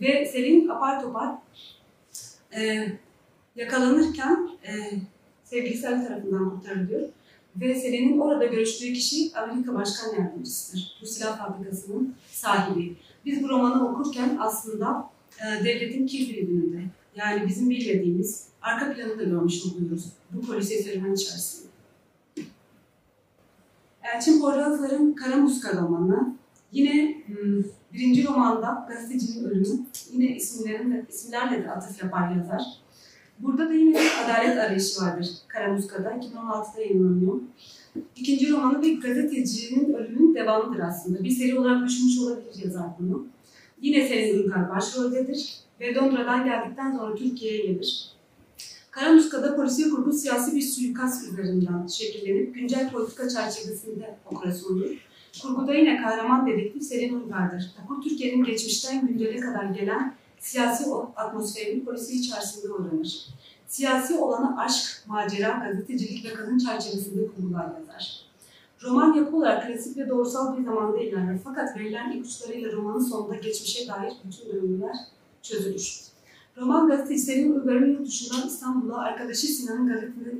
Ve 0.00 0.26
Selin 0.26 0.68
apar 0.68 1.02
topar 1.02 1.34
e, 2.56 2.86
yakalanırken 3.56 4.50
e, 4.66 4.72
sevgilisi 5.44 5.88
Ali 5.88 6.06
tarafından 6.08 6.50
kurtarılıyor. 6.50 7.08
Ve 7.60 7.74
Selin'in 7.74 8.18
orada 8.18 8.46
görüştüğü 8.46 8.92
kişi 8.92 9.38
Amerika 9.38 9.74
Başkan 9.74 10.22
Yardımcısıdır. 10.22 10.98
Bu 11.02 11.06
silah 11.06 11.38
fabrikasının 11.38 12.14
sahibi. 12.30 12.96
Biz 13.24 13.42
bu 13.42 13.48
romanı 13.48 13.88
okurken 13.88 14.36
aslında 14.40 15.10
e, 15.40 15.64
devletin 15.64 16.06
kirli 16.06 16.44
ürününde, 16.44 16.82
yani 17.16 17.48
bizim 17.48 17.70
bilmediğimiz 17.70 18.48
arka 18.62 18.92
planını 18.92 19.18
da 19.18 19.24
görmüş 19.24 19.62
oluyoruz 19.66 20.04
bu 20.32 20.46
polisiye 20.46 20.82
serüven 20.82 21.14
içerisinde. 21.14 21.66
Elçin 24.02 24.40
Poyrazlar'ın 24.40 25.12
Kara 25.12 25.36
Muska 25.36 25.82
romanı, 25.82 26.36
yine 26.72 27.24
hmm, 27.26 27.62
birinci 27.96 28.24
romanda 28.24 28.86
gazetecinin 28.88 29.44
ölümü, 29.44 29.86
yine 30.12 30.36
isimlerin 30.36 31.06
isimlerle 31.08 31.64
de 31.64 31.70
atıf 31.70 32.02
yapar 32.02 32.36
yazar. 32.36 32.62
Burada 33.38 33.68
da 33.68 33.72
yine 33.72 33.94
bir 33.94 34.24
adalet 34.24 34.58
arayışı 34.58 35.02
vardır 35.02 35.28
Karamuska'da. 35.48 36.10
2016'da 36.10 36.80
yayınlanıyor. 36.80 37.40
İkinci 38.16 38.52
romanı 38.52 38.82
bir 38.82 39.00
gazetecinin 39.00 39.94
ölümünün 39.94 40.34
devamıdır 40.34 40.80
aslında. 40.80 41.24
Bir 41.24 41.30
seri 41.30 41.58
olarak 41.58 41.88
düşünmüş 41.88 42.18
olabilir 42.18 42.64
yazar 42.64 42.86
bunu. 42.98 43.26
Yine 43.80 44.08
Selin 44.08 44.42
Uygar 44.42 44.70
başroldedir 44.70 45.54
ve 45.80 45.94
Londra'dan 45.94 46.44
geldikten 46.44 46.96
sonra 46.96 47.14
Türkiye'ye 47.14 47.66
gelir. 47.66 48.10
Karamuska'da 48.90 49.56
polisiye 49.56 49.90
kurgu 49.90 50.12
siyasi 50.12 50.56
bir 50.56 50.62
suikast 50.62 51.32
üzerinden 51.32 51.86
şekillenip 51.86 52.54
güncel 52.54 52.92
politika 52.92 53.28
çerçevesinde 53.28 54.16
operasyondur. 54.26 55.06
Kurguda 55.42 55.74
yine 55.74 56.02
kahraman 56.02 56.46
dedektif 56.46 56.82
Selin 56.82 57.20
Uygar'dır. 57.20 57.70
Okur 57.84 58.02
Türkiye'nin 58.02 58.44
geçmişten 58.44 59.06
güncele 59.06 59.40
kadar 59.40 59.64
gelen 59.64 60.14
siyasi 60.38 60.84
atmosferin 61.16 61.84
polisi 61.84 62.16
içerisinde 62.16 62.72
öğrenir. 62.72 63.28
Siyasi 63.68 64.14
olanı 64.14 64.60
aşk, 64.60 65.02
macera, 65.06 65.62
gazetecilik 65.64 66.24
ve 66.24 66.34
kadın 66.34 66.58
çerçevesinde 66.58 67.26
kurgular 67.26 67.70
yazar. 67.80 68.26
Roman 68.82 69.14
yapı 69.14 69.36
olarak 69.36 69.66
klasik 69.66 69.96
ve 69.96 70.08
doğrusal 70.08 70.58
bir 70.58 70.64
zamanda 70.64 70.98
ilerler 71.00 71.38
fakat 71.44 71.78
verilen 71.78 72.12
ipuçlarıyla 72.12 72.72
romanın 72.72 73.04
sonunda 73.04 73.36
geçmişe 73.36 73.88
dair 73.88 74.12
bütün 74.24 74.52
döngüler 74.52 74.96
çözülür. 75.42 76.00
Roman 76.56 76.88
gazetecilerin 76.88 77.52
Uygar'ın 77.52 77.92
yurt 77.92 78.06
dışından 78.06 78.48
İstanbul'a 78.48 78.98
arkadaşı 78.98 79.46
Sinan'ın 79.46 79.86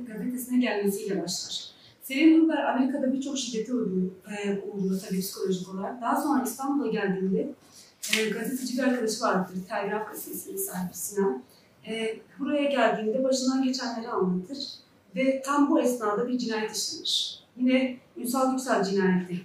gazetesine 0.07 0.59
gelmesiyle 0.59 1.23
başlar. 1.23 1.76
Selin 2.07 2.41
Uygar 2.41 2.63
Amerika'da 2.63 3.13
birçok 3.13 3.37
şiddete 3.37 3.73
uğruyor, 3.73 4.11
e, 4.31 4.61
tabii 5.07 5.19
psikolojik 5.19 5.69
olarak. 5.69 6.01
Daha 6.01 6.21
sonra 6.21 6.43
İstanbul'a 6.43 6.91
geldiğinde 6.91 7.53
e, 8.17 8.29
gazeteci 8.29 8.77
bir 8.77 8.83
arkadaşı 8.83 9.21
vardır. 9.21 9.55
Telgraf 9.69 10.11
gazetesinin 10.11 10.57
sahibi 10.57 10.93
Sinan. 10.93 11.43
E, 11.87 12.19
buraya 12.39 12.63
geldiğinde 12.63 13.23
başından 13.23 13.63
geçenleri 13.63 14.07
anlatır 14.07 14.57
ve 15.15 15.41
tam 15.41 15.69
bu 15.69 15.79
esnada 15.79 16.27
bir 16.27 16.37
cinayet 16.37 16.75
işlenir. 16.75 17.43
Yine 17.57 17.97
Ünsal 18.17 18.51
Yüksel 18.51 18.83
cinayeti. 18.83 19.41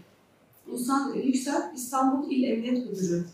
Ünsal 0.73 1.15
Yüksel 1.15 1.73
İstanbul 1.75 2.31
İl 2.31 2.45
Emniyet 2.45 2.91
Müdürü, 2.91 3.25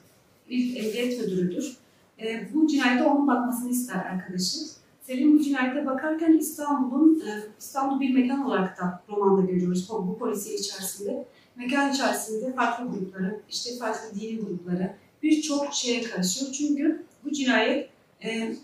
İl 0.49 0.77
Emniyet 0.77 1.21
Müdürüdür. 1.21 1.77
E, 2.21 2.55
bu 2.55 2.67
cinayete 2.67 3.05
onun 3.05 3.27
bakmasını 3.27 3.71
ister 3.71 3.97
arkadaşı. 3.97 4.78
Selim 5.09 5.39
bu 5.39 5.43
cinayete 5.43 5.87
bakarken 5.87 6.33
İstanbul'un, 6.33 7.21
e, 7.21 7.31
İstanbul 7.59 8.01
bir 8.01 8.15
mekan 8.15 8.45
olarak 8.45 8.79
da 8.79 9.03
romanda 9.09 9.47
görüyoruz 9.53 9.89
bu, 9.91 10.19
polisiye 10.19 10.57
içerisinde. 10.57 11.25
Mekan 11.57 11.93
içerisinde 11.93 12.53
farklı 12.53 12.87
grupları, 12.87 13.41
işte 13.51 13.71
farklı 13.79 14.21
dini 14.21 14.41
grupları, 14.41 14.95
birçok 15.23 15.75
şeye 15.75 16.03
karışıyor. 16.03 16.53
Çünkü 16.53 17.03
bu 17.25 17.33
cinayet 17.33 17.91
e, 18.25 18.55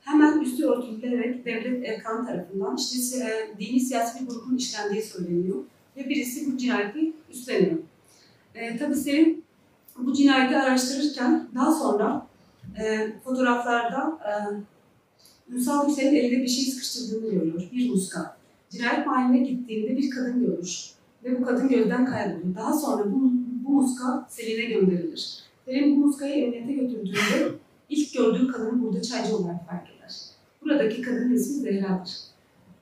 hemen 0.00 0.40
üstü 0.40 0.66
örtülerek 0.66 1.44
devlet 1.44 1.88
erkan 1.88 2.26
tarafından 2.26 2.76
işte 2.76 3.24
e, 3.24 3.60
dini 3.60 3.80
siyasi 3.80 4.20
bir 4.20 4.28
grubun 4.28 4.56
işlendiği 4.56 5.02
söyleniyor. 5.02 5.56
Ve 5.96 6.08
birisi 6.08 6.52
bu 6.52 6.56
cinayeti 6.56 7.12
üstleniyor. 7.30 7.78
E, 8.54 8.78
tabii 8.78 8.94
Selim 8.94 9.42
bu 9.98 10.12
cinayeti 10.12 10.56
araştırırken 10.56 11.48
daha 11.54 11.72
sonra 11.72 12.26
e, 12.80 13.12
fotoğraflarda 13.24 14.18
e, 14.28 14.32
Ünsal 15.52 15.88
Hüseyin 15.88 16.14
elinde 16.14 16.42
bir 16.42 16.48
şey 16.48 16.64
sıkıştırdığını 16.64 17.30
görüyor. 17.30 17.68
Bir 17.72 17.90
muska. 17.90 18.36
Cinayet 18.70 19.06
mahalline 19.06 19.38
gittiğinde 19.38 19.96
bir 19.96 20.10
kadın 20.10 20.46
görür. 20.46 20.90
Ve 21.24 21.40
bu 21.40 21.44
kadın 21.44 21.68
gözden 21.68 22.06
kaybolur. 22.06 22.54
Daha 22.56 22.72
sonra 22.72 23.12
bu, 23.12 23.32
bu 23.64 23.70
muska 23.70 24.26
Selin'e 24.30 24.64
gönderilir. 24.64 25.38
Selim 25.64 25.96
bu 25.96 26.06
muskayı 26.06 26.44
emniyete 26.44 26.72
götürdüğünde 26.72 27.52
ilk 27.88 28.14
gördüğü 28.14 28.52
kadını 28.52 28.82
burada 28.82 29.02
çaycı 29.02 29.36
olarak 29.36 29.66
fark 29.66 29.88
eder. 29.88 30.14
Buradaki 30.62 31.02
kadının 31.02 31.34
ismi 31.34 31.62
Zehra'dır. 31.62 32.10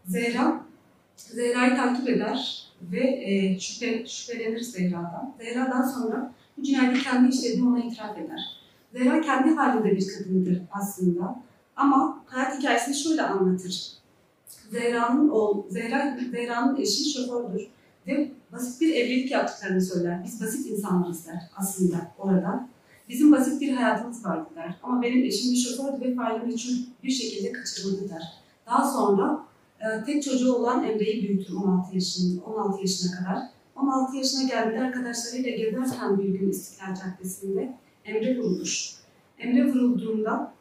Zehra, 0.07 0.61
Zehra'yı 1.17 1.77
takip 1.77 2.09
eder 2.09 2.69
ve 2.83 3.01
e, 3.01 3.61
şüphe, 3.61 4.07
şüphelenir 4.07 4.61
Zehra'dan. 4.61 5.35
Zehra'dan 5.39 5.83
sonra 5.83 6.35
bu 6.59 6.63
cinayeti 6.63 7.03
kendi 7.03 7.35
işlediğini 7.35 7.69
ona 7.69 7.85
itiraf 7.85 8.19
eder. 8.19 8.41
Zehra 8.93 9.21
kendi 9.21 9.55
halinde 9.55 9.97
bir 9.97 10.07
kadındır 10.09 10.63
aslında. 10.73 11.43
Ama 11.77 12.20
hayat 12.31 12.59
hikayesini 12.59 12.95
şöyle 12.95 13.23
anlatır. 13.23 13.93
Zehra'nın 14.71 15.29
oğlu, 15.29 15.67
Zehra, 15.71 16.19
Zehra'nın 16.31 16.77
eşi 16.77 17.13
şofördür 17.13 17.67
ve 18.07 18.31
basit 18.53 18.81
bir 18.81 18.95
evlilik 18.95 19.31
yaptıklarını 19.31 19.81
söyler. 19.81 20.25
Biz 20.25 20.41
basit 20.41 20.67
insanlarız 20.67 21.27
der 21.27 21.43
aslında 21.57 21.97
orada. 22.19 22.69
Bizim 23.09 23.33
basit 23.33 23.61
bir 23.61 23.73
hayatımız 23.73 24.25
vardı 24.25 24.49
der. 24.57 24.75
Ama 24.83 25.03
benim 25.03 25.25
eşim 25.25 25.53
bir 25.53 25.57
şofördü 25.57 26.05
ve 26.05 26.15
faili 26.15 26.47
meçhul 26.47 26.75
bir 27.05 27.11
şekilde 27.11 27.53
kaçırıldı 27.53 28.11
der. 28.11 28.23
Daha 28.67 28.91
sonra 28.93 29.47
e, 29.81 30.05
tek 30.05 30.23
çocuğu 30.23 30.55
olan 30.55 30.85
Emre'yi 30.85 31.29
büyütür 31.29 31.55
16 31.55 31.95
yaşında, 31.95 32.45
16 32.45 32.81
yaşına 32.81 33.19
kadar. 33.19 33.43
16 33.77 34.17
yaşına 34.17 34.43
geldiğinde 34.43 34.85
arkadaşlarıyla 34.85 35.51
gezerken 35.51 36.19
bir 36.19 36.25
gün 36.25 36.51
İstiklal 36.51 36.95
Caddesi'nde 36.95 37.77
Emre 38.05 38.39
vurulur. 38.39 38.95
Emre 39.39 39.73
vurulduğunda 39.73 40.53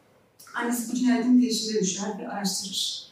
annesi 0.54 0.92
bu 0.92 0.96
cinayetin 0.96 1.40
peşine 1.40 1.80
düşer 1.80 2.18
ve 2.18 2.28
araştırır. 2.28 3.10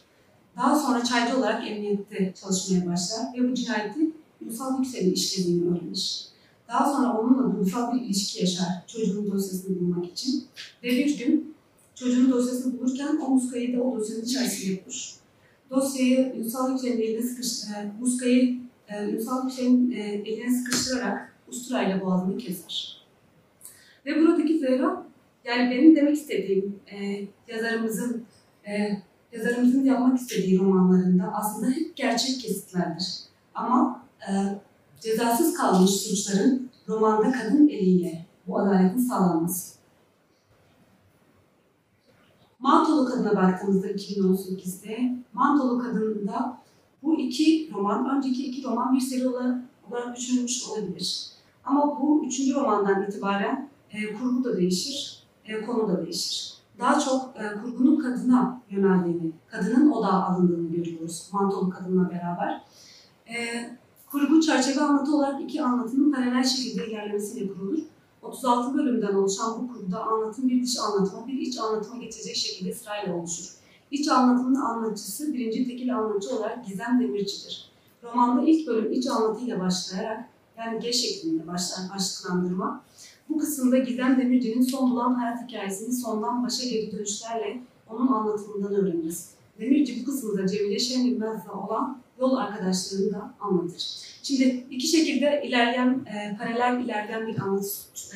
Daha 0.57 0.79
sonra 0.79 1.03
çaycı 1.03 1.37
olarak 1.37 1.67
emniyette 1.67 2.33
çalışmaya 2.41 2.87
başlar 2.87 3.33
ve 3.37 3.51
bu 3.51 3.53
cinayeti 3.53 3.99
Ünsal 4.41 4.77
Yüksel'in 4.77 5.13
işlediğini 5.13 5.69
öğrenir. 5.69 6.25
Daha 6.67 6.93
sonra 6.93 7.19
onunla 7.19 7.55
duygusal 7.55 7.93
bir 7.93 8.01
ilişki 8.01 8.39
yaşar 8.39 8.67
çocuğun 8.87 9.31
dosyasını 9.31 9.79
bulmak 9.79 10.05
için. 10.05 10.43
Ve 10.83 10.89
bir 10.89 11.17
gün 11.17 11.55
çocuğun 11.95 12.31
dosyasını 12.31 12.79
bulurken 12.79 13.19
o 13.27 13.29
muskayı 13.29 13.77
da 13.77 13.83
o 13.83 13.99
dosyanın 13.99 14.21
içerisine 14.21 14.79
bulur. 14.85 15.13
Dosyayı 15.69 16.33
Ünsal 16.37 16.71
Yüksel'in 16.71 17.01
eline 17.01 17.21
sıkış, 17.21 17.63
e, 17.63 17.91
muskayı 17.99 18.59
e, 18.87 19.09
Ünsal 19.09 19.43
Yüksel'in 19.43 19.91
e, 19.91 20.01
eline 20.01 20.57
sıkıştırarak 20.57 21.35
usturayla 21.47 22.01
boğazını 22.01 22.37
keser. 22.37 23.05
Ve 24.05 24.21
buradaki 24.21 24.59
Zehra, 24.59 25.05
yani 25.43 25.71
benim 25.71 25.95
demek 25.95 26.15
istediğim 26.15 26.79
e, 26.91 27.27
yazarımızın 27.47 28.25
e, 28.67 29.01
yazarımızın 29.33 29.83
yapmak 29.83 30.19
istediği 30.19 30.59
romanlarında 30.59 31.33
aslında 31.35 31.71
hep 31.71 31.95
gerçek 31.95 32.41
kesitlerdir. 32.41 33.19
Ama 33.55 34.05
e, 34.29 34.31
cezasız 34.99 35.53
kalmış 35.53 35.91
suçların 35.91 36.69
romanda 36.87 37.31
kadın 37.31 37.67
eliyle 37.67 38.25
bu 38.47 38.59
adaletin 38.59 38.97
sağlanması. 38.97 39.79
Mantolu 42.59 43.05
Kadın'a 43.05 43.35
baktığımızda 43.35 43.87
2018'de 43.87 45.17
Mantolu 45.33 45.79
Kadın'da 45.79 46.57
bu 47.03 47.19
iki 47.19 47.71
roman, 47.73 48.17
önceki 48.17 48.45
iki 48.45 48.63
roman 48.63 48.95
bir 48.95 48.99
seri 48.99 49.27
olarak 49.27 50.17
düşünülmüş 50.17 50.67
olabilir. 50.69 51.25
Ama 51.63 52.01
bu 52.01 52.25
üçüncü 52.25 52.53
romandan 52.53 53.03
itibaren 53.03 53.69
e, 53.91 54.13
kurgu 54.13 54.43
da 54.43 54.57
değişir, 54.57 55.18
e, 55.49 55.65
konu 55.65 55.87
da 55.87 56.05
değişir. 56.05 56.53
Daha 56.79 56.99
çok 56.99 57.35
e, 57.35 57.61
kurgunun 57.61 58.01
kadına 58.01 58.61
yöneldiğini, 58.69 59.31
kadının 59.47 59.91
odağa 59.91 60.23
alındığını 60.23 60.71
görüyoruz 60.71 61.29
Mantolu 61.31 61.69
Kadın'la 61.69 62.09
beraber. 62.09 62.61
E, 63.27 63.35
kurgu 64.11 64.41
çerçeve 64.41 64.81
anlatı 64.81 65.15
olarak 65.15 65.41
iki 65.41 65.63
anlatının 65.63 66.11
paralel 66.11 66.43
şekilde 66.43 66.87
ilerlemesiyle 66.87 67.53
kurulur. 67.53 67.79
36 68.21 68.73
bölümden 68.77 69.15
oluşan 69.15 69.61
bu 69.61 69.73
kurguda 69.73 70.03
anlatım 70.03 70.49
bir 70.49 70.63
dış 70.63 70.79
anlatıma, 70.79 71.27
bir 71.27 71.33
iç 71.33 71.57
anlatıma 71.57 71.97
geçecek 71.97 72.35
şekilde 72.35 72.73
sırayla 72.73 73.15
oluşur. 73.15 73.53
İç 73.91 74.07
anlatımın 74.07 74.55
anlatıcısı 74.55 75.33
birinci 75.33 75.67
tekil 75.67 75.97
anlatıcı 75.97 76.35
olarak 76.35 76.65
Gizem 76.67 76.99
Demirci'dir. 76.99 77.71
Romanda 78.03 78.41
ilk 78.41 78.67
bölüm 78.67 78.91
iç 78.91 79.07
anlatıyla 79.07 79.59
başlayarak, 79.59 80.29
yani 80.57 80.79
G 80.79 80.93
şeklinde 80.93 81.47
başlar 81.47 81.79
başlıklandırma. 81.93 82.83
Bu 83.29 83.37
kısımda 83.37 83.77
Gizem 83.77 84.17
Demirci'nin 84.17 84.61
son 84.61 84.91
bulan 84.91 85.13
hayat 85.13 85.47
hikayesini 85.47 85.93
sondan 85.93 86.43
başa 86.43 86.69
geri 86.69 86.91
dönüşlerle 86.91 87.59
onun 87.89 88.07
anlatımından 88.07 88.75
öğreniriz. 88.75 89.29
Demirci 89.59 90.01
bu 90.01 90.05
kısımda 90.05 90.47
Cemile 90.47 90.79
Şenilmez'le 90.79 91.49
olan 91.49 92.01
yol 92.19 92.35
arkadaşlarını 92.35 93.11
da 93.13 93.33
anlatır. 93.39 94.09
Şimdi 94.23 94.65
iki 94.71 94.87
şekilde 94.87 95.43
ilerleyen, 95.45 95.89
e, 95.89 96.37
paralel 96.37 96.85
ilerleyen 96.85 97.27
bir 97.27 97.39
anlatı, 97.39 97.67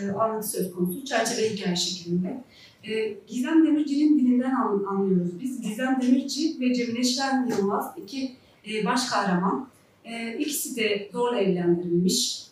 e, 0.02 0.12
anlatı 0.12 0.48
söz 0.48 0.74
konusu. 0.74 1.06
Çerçeve 1.06 1.50
hikaye 1.50 1.76
şeklinde. 1.76 2.44
E, 2.84 3.18
Gizem 3.28 3.68
Demirci'nin 3.68 4.20
dilinden 4.20 4.52
an, 4.52 4.84
anlıyoruz. 4.84 5.40
Biz 5.42 5.62
Gizem 5.62 6.02
Demirci 6.02 6.60
ve 6.60 6.74
Cemile 6.74 7.04
Şen 7.04 7.48
Yılmaz 7.48 7.94
iki 7.98 8.32
e, 8.68 8.86
baş 8.86 9.10
kahraman. 9.10 9.68
E, 10.06 10.38
ikisi 10.38 10.76
de 10.76 11.10
zorla 11.14 11.40
evlendirilmiş 11.40 12.44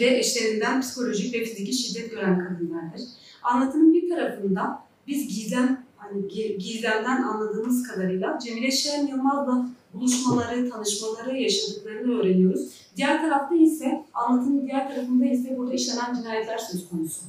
ve 0.00 0.18
eşlerinden 0.18 0.80
psikolojik 0.80 1.34
ve 1.34 1.44
fiziki 1.44 1.72
şiddet 1.72 2.10
gören 2.10 2.38
kadınlardır. 2.38 3.00
Anlatının 3.42 3.94
bir 3.94 4.10
tarafında 4.10 4.82
biz 5.06 5.28
Gizem, 5.28 5.84
hani 5.96 6.28
Gizem'den 6.58 7.22
anladığımız 7.22 7.88
kadarıyla 7.88 8.38
Cemile 8.44 8.70
Şen 8.70 9.06
Yılmaz'la 9.06 9.68
buluşmaları, 9.94 10.70
tanışmaları, 10.70 11.36
yaşadıklarını 11.36 12.18
öğreniyoruz. 12.20 12.68
Diğer 12.96 13.20
tarafta 13.20 13.54
ise, 13.54 14.04
anlatının 14.14 14.66
diğer 14.66 14.88
tarafında 14.88 15.26
ise 15.26 15.58
burada 15.58 15.74
işlenen 15.74 16.14
cinayetler 16.14 16.58
söz 16.58 16.88
konusu. 16.88 17.24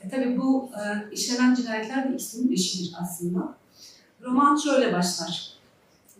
E, 0.00 0.08
tabii 0.08 0.38
bu 0.38 0.70
e, 0.72 1.14
işlenen 1.14 1.54
cinayetler 1.54 2.08
de 2.08 2.14
ikisinin 2.14 2.52
eşidir 2.52 2.92
aslında. 3.02 3.54
Roman 4.22 4.56
şöyle 4.56 4.92
başlar. 4.92 5.54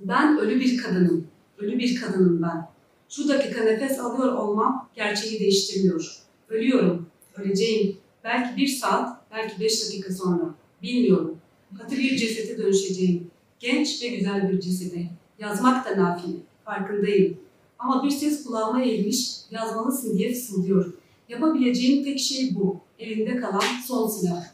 Ben 0.01 0.39
ölü 0.39 0.61
bir 0.61 0.77
kadınım, 0.83 1.29
ölü 1.59 1.79
bir 1.79 2.01
kadınım 2.01 2.43
ben. 2.43 2.74
Şu 3.17 3.29
dakika 3.29 3.65
nefes 3.65 4.01
alıyor 4.01 4.33
olmam 4.33 4.89
gerçeği 4.95 5.41
değiştirmiyor. 5.41 6.17
Ölüyorum, 6.49 7.07
öleceğim. 7.37 7.97
Belki 8.25 8.57
bir 8.57 8.67
saat, 8.67 9.31
belki 9.33 9.61
beş 9.61 9.87
dakika 9.87 10.15
sonra. 10.15 10.55
Bilmiyorum. 10.83 11.39
Katı 11.79 11.97
bir 11.97 12.17
cesete 12.17 12.59
dönüşeceğim. 12.59 13.31
Genç 13.61 14.03
ve 14.03 14.09
güzel 14.09 14.53
bir 14.53 14.61
cesede. 14.61 15.07
Yazmak 15.39 15.87
da 15.87 16.03
nafile, 16.03 16.37
farkındayım. 16.65 17.37
Ama 17.79 18.05
bir 18.05 18.11
ses 18.11 18.45
kulağıma 18.45 18.83
eğilmiş, 18.83 19.37
yazmalısın 19.51 20.19
diye 20.19 20.33
fısıldıyor. 20.33 20.93
Yapabileceğim 21.29 22.05
tek 22.05 22.21
şey 22.21 22.55
bu, 22.55 22.81
elinde 22.99 23.37
kalan 23.37 23.65
son 23.87 24.09
silah. 24.09 24.45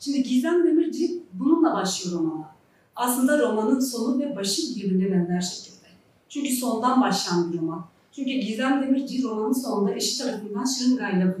Şimdi 0.00 0.22
Gizem 0.22 0.64
Demirci 0.64 1.22
bununla 1.32 1.74
başlıyor 1.74 2.18
romana. 2.18 2.54
Aslında 2.96 3.38
romanın 3.38 3.80
sonu 3.80 4.20
ve 4.20 4.36
başı 4.36 4.76
birbirine 4.76 5.12
benzer 5.12 5.40
şekilde. 5.40 5.86
Çünkü 6.28 6.56
sondan 6.56 7.00
başlayan 7.00 7.52
bir 7.52 7.58
roman. 7.58 7.93
Çünkü 8.14 8.30
Gizem 8.30 8.82
Demirci 8.82 9.22
romanın 9.22 9.52
sonunda 9.52 9.94
eşi 9.94 10.18
tarafından 10.18 10.64
şırıngayla 10.64 11.36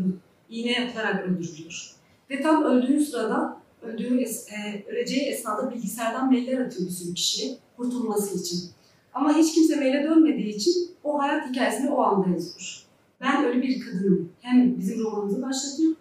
iğne 0.50 0.72
yapılarak 0.72 1.24
öldürülüyor. 1.24 1.94
Ve 2.30 2.42
tam 2.42 2.64
öldüğü 2.64 3.04
sırada, 3.04 3.60
öldüğü 3.82 4.20
es, 4.20 4.48
e, 4.52 4.84
öleceği 4.88 5.22
esnada 5.22 5.70
bilgisayardan 5.70 6.26
mailler 6.26 6.60
atıyor 6.60 6.90
bir 7.08 7.14
kişi 7.14 7.56
kurtulması 7.76 8.38
için. 8.40 8.70
Ama 9.14 9.36
hiç 9.36 9.54
kimse 9.54 9.76
maile 9.76 10.04
dönmediği 10.04 10.54
için 10.54 10.90
o 11.04 11.18
hayat 11.18 11.50
hikayesini 11.50 11.90
o 11.90 12.02
anda 12.02 12.28
yazıyor. 12.28 12.84
Ben 13.20 13.44
öyle 13.44 13.62
bir 13.62 13.80
kadınım. 13.80 14.28
Hem 14.40 14.78
bizim 14.78 15.00
romanımızı 15.00 15.42
başlatıyor 15.42 15.92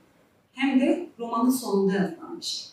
hem 0.54 0.80
de 0.80 1.10
romanın 1.20 1.50
sonunda 1.50 1.94
yazılan 1.94 2.38
bir 2.38 2.46
şey. 2.46 2.66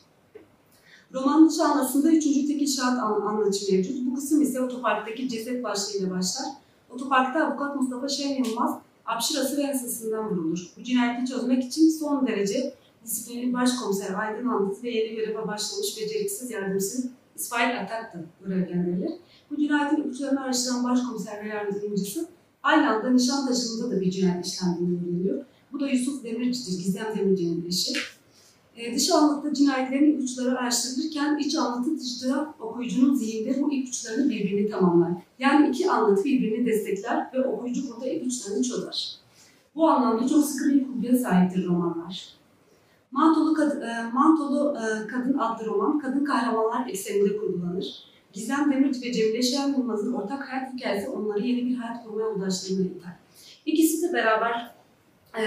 Romanın 1.14 1.48
çağlasında 1.48 2.10
üçüncü 2.10 2.46
tekil 2.46 2.66
şart 2.66 2.98
anlatı 2.98 3.72
mevcut. 3.72 4.06
Bu 4.06 4.14
kısım 4.14 4.42
ise 4.42 4.60
otoparktaki 4.60 5.28
ceset 5.28 5.64
başlığıyla 5.64 6.10
başlar. 6.10 6.46
Otoparkta 6.94 7.46
avukat 7.46 7.76
Mustafa 7.76 8.08
Şen 8.08 8.44
Yılmaz 8.44 8.78
apşırası 9.06 9.56
ve 9.56 9.62
ensesinden 9.62 10.30
vurulur. 10.30 10.72
Bu 10.78 10.82
cinayeti 10.82 11.32
çözmek 11.32 11.64
için 11.64 11.88
son 11.88 12.26
derece 12.26 12.74
disiplinli 13.04 13.52
başkomiser 13.52 14.14
Aydın 14.14 14.48
Andıt 14.48 14.84
ve 14.84 14.90
yeni 14.90 15.16
göreve 15.16 15.48
başlamış 15.48 15.98
beceriksiz 16.00 16.50
yardımcısı 16.50 17.10
İsmail 17.36 17.80
Atak 17.80 18.14
da 18.14 18.18
görevlendirilir. 18.44 19.12
Bu 19.50 19.56
cinayetin 19.56 19.96
ipuçlarını 19.96 20.44
araştıran 20.44 20.84
başkomiser 20.84 21.44
ve 21.44 21.48
yardımcısı 21.48 22.28
aynı 22.62 22.90
anda 22.90 23.10
Nişantaşı'nda 23.10 23.90
da 23.90 24.00
bir 24.00 24.10
cinayet 24.10 24.46
işlendiğini 24.46 24.98
öğreniyor. 25.04 25.44
Bu 25.72 25.80
da 25.80 25.88
Yusuf 25.88 26.24
Demirci'dir, 26.24 26.84
Gizem 26.84 27.16
Demirci'nin 27.18 27.66
eşi. 27.66 27.92
E, 28.76 28.94
dış 28.94 29.10
anlatıda 29.10 29.54
cinayetlerin 29.54 30.12
ipuçları 30.12 30.58
araştırılırken 30.58 31.38
iç 31.38 31.54
anlatı 31.54 31.98
dışta 31.98 32.54
okuyucunun 32.60 33.14
zihinde 33.14 33.62
bu 33.62 33.72
ipuçlarını 33.72 34.30
birbirini 34.30 34.70
tamamlar. 34.70 35.12
Yani 35.40 35.68
iki 35.68 35.90
anlatı 35.90 36.24
birbirini 36.24 36.66
destekler 36.66 37.30
ve 37.34 37.44
okuyucu 37.44 37.90
burada 37.90 38.06
ipuçlarını 38.06 38.62
çözer. 38.62 39.16
Bu 39.74 39.88
anlamda 39.88 40.28
çok 40.28 40.44
sıkı 40.44 40.70
bir 40.70 40.86
kurguya 40.86 41.18
sahiptir 41.18 41.66
romanlar. 41.66 42.28
Mantolu, 43.10 43.54
Kad 43.54 43.82
e, 43.82 44.10
Mantolu 44.12 44.78
e, 44.78 45.06
Kadın 45.06 45.38
adlı 45.38 45.66
roman, 45.66 45.98
kadın 45.98 46.24
kahramanlar 46.24 46.88
ekseninde 46.88 47.36
kurgulanır. 47.36 48.04
Gizem 48.32 48.72
Demirci 48.72 49.02
ve 49.02 49.12
Cemile 49.12 49.42
Şen 49.42 49.74
ortak 50.14 50.48
hayat 50.48 50.74
hikayesi 50.74 51.08
onları 51.08 51.46
yeni 51.46 51.70
bir 51.70 51.76
hayat 51.76 52.04
kurmaya 52.04 52.28
ulaştığını 52.28 52.86
iter. 52.86 53.12
İkisi 53.66 54.08
de 54.08 54.12
beraber 54.12 54.74
e, 55.38 55.42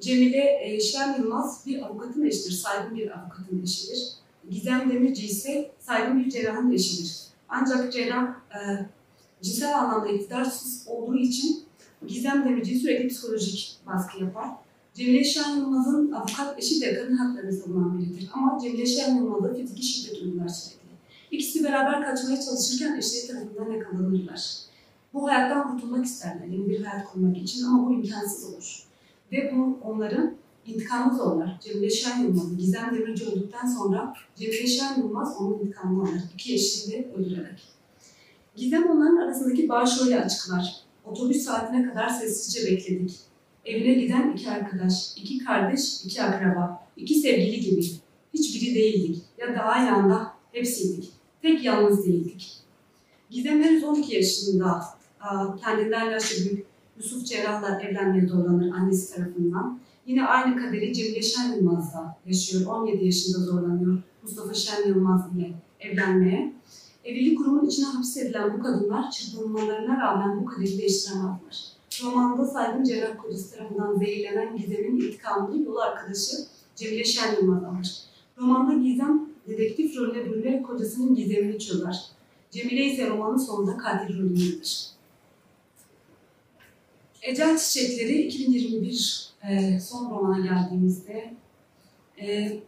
Cemile 0.00 0.58
e, 0.62 0.80
Şen 0.80 1.18
Yılmaz 1.18 1.66
bir 1.66 1.82
avukatın 1.82 2.24
eşidir, 2.24 2.50
saygın 2.50 2.96
bir 2.96 3.18
avukatın 3.18 3.62
eşidir. 3.62 4.12
Gizem 4.50 4.90
Demirci 4.90 5.26
ise 5.26 5.70
saygın 5.80 6.24
bir 6.24 6.30
cerrahın 6.30 6.72
eşidir. 6.72 7.26
Ancak 7.48 7.92
cerrah 7.92 8.28
e, 8.28 8.86
cinsel 9.46 9.78
anlamda 9.78 10.08
iktidarsız 10.08 10.88
olduğu 10.88 11.18
için 11.18 11.64
Gizem 12.06 12.44
Demirci 12.44 12.78
sürekli 12.78 13.08
psikolojik 13.08 13.76
baskı 13.86 14.24
yapar. 14.24 14.48
Cemile 14.94 15.24
Şen 15.24 15.56
Yılmaz'ın 15.56 16.12
avukat 16.12 16.58
eşi 16.58 16.80
de 16.80 16.94
kadın 16.94 17.16
haklarını 17.16 17.52
savunan 17.52 17.98
biridir. 17.98 18.30
Ama 18.32 18.58
Cemile 18.62 18.86
Şen 18.86 19.16
Yılmaz'a 19.16 19.54
fiziki 19.54 19.82
şiddet 19.82 20.22
uygular 20.22 20.48
sürekli. 20.48 20.86
İkisi 21.30 21.64
beraber 21.64 22.04
kaçmaya 22.04 22.40
çalışırken 22.40 22.96
eşleri 22.96 23.26
tarafından 23.26 23.72
yakalanırlar. 23.72 24.56
Bu 25.14 25.28
hayattan 25.28 25.72
kurtulmak 25.72 26.04
isterler, 26.04 26.46
yeni 26.46 26.68
bir 26.68 26.84
hayat 26.84 27.12
kurmak 27.12 27.36
için 27.36 27.64
ama 27.64 27.86
bu 27.86 27.92
imkansız 27.92 28.54
olur. 28.54 28.86
Ve 29.32 29.52
bu 29.56 29.78
onların 29.84 30.34
intikamı 30.66 31.16
zorlar. 31.16 31.60
Cemile 31.64 31.90
Şen 31.90 32.22
Yılmaz'ı 32.22 32.56
Gizem 32.56 32.94
Demirci 32.94 33.26
öldükten 33.26 33.66
sonra 33.66 34.14
Cemile 34.36 34.66
Şen 34.66 34.98
Yılmaz 34.98 35.36
onun 35.40 35.58
intikamını 35.58 36.02
alır. 36.02 36.22
İki 36.34 36.54
eşini 36.54 36.92
de 36.92 37.12
öldürerek. 37.16 37.75
Gizem 38.56 38.90
onların 38.90 39.16
arasındaki 39.16 39.68
bağı 39.68 39.88
şöyle 39.88 40.20
açıklar. 40.20 40.76
Otobüs 41.04 41.44
saatine 41.44 41.88
kadar 41.88 42.08
sessizce 42.08 42.70
bekledik. 42.70 43.16
Evine 43.64 43.94
giden 43.94 44.32
iki 44.32 44.50
arkadaş, 44.50 45.12
iki 45.16 45.44
kardeş, 45.44 46.04
iki 46.04 46.22
akraba, 46.22 46.86
iki 46.96 47.14
sevgili 47.14 47.60
gibi. 47.60 47.86
Hiçbiri 48.34 48.74
değildik 48.74 49.22
ya 49.38 49.54
da 49.54 49.60
aynı 49.60 49.96
anda 49.96 50.32
hepsiydik. 50.52 51.10
Pek 51.42 51.64
yalnız 51.64 52.06
değildik. 52.06 52.52
Gizem 53.30 53.62
henüz 53.62 53.84
12 53.84 54.14
yaşında 54.14 54.84
kendinden 55.64 56.10
yaşlı 56.10 56.44
büyük 56.44 56.66
Yusuf 56.96 57.26
Cerrah'la 57.26 57.80
evlenmeye 57.80 58.26
zorlanır 58.26 58.70
annesi 58.70 59.14
tarafından. 59.14 59.78
Yine 60.06 60.26
aynı 60.26 60.56
kaderi 60.56 60.92
Cemile 60.92 61.22
Şen 61.22 61.52
Yılmaz'la 61.52 62.16
yaşıyor. 62.26 62.66
17 62.66 63.04
yaşında 63.04 63.38
zorlanıyor 63.38 63.98
Mustafa 64.22 64.54
Şen 64.54 64.88
Yılmaz 64.88 65.22
ile 65.36 65.52
evlenmeye. 65.80 66.52
Evlilik 67.06 67.38
kurumunun 67.38 67.68
içine 67.68 67.86
hapsedilen 67.86 68.58
bu 68.58 68.62
kadınlar 68.62 69.10
çırpınmalarına 69.10 70.00
rağmen 70.00 70.40
bu 70.40 70.44
kaderi 70.44 70.78
değiştiremezler. 70.78 71.76
Romanda 72.02 72.46
saygın 72.46 72.84
cerrah 72.84 73.18
kocası 73.18 73.56
tarafından 73.56 73.98
zehirlenen 73.98 74.56
Gizem'in 74.56 75.00
intikamını 75.00 75.62
yol 75.62 75.76
arkadaşı 75.76 76.36
Cemile 76.76 77.04
Şen 77.04 77.34
Yılmaz 77.34 77.64
alır. 77.64 77.96
Romanda 78.38 78.74
Gizem 78.88 79.28
dedektif 79.48 79.96
rolüne 79.96 80.24
bürünerek 80.24 80.66
kocasının 80.66 81.14
gizemini 81.14 81.58
çözer. 81.58 82.04
Cemile 82.50 82.84
ise 82.84 83.08
romanın 83.10 83.38
sonunda 83.38 83.76
katil 83.76 84.18
rolündedir. 84.18 84.86
Ecel 87.22 87.58
Çiçekleri 87.58 88.22
2021 88.22 89.30
e, 89.48 89.80
son 89.80 90.10
romana 90.10 90.46
geldiğimizde 90.46 91.34
e, 92.20 92.58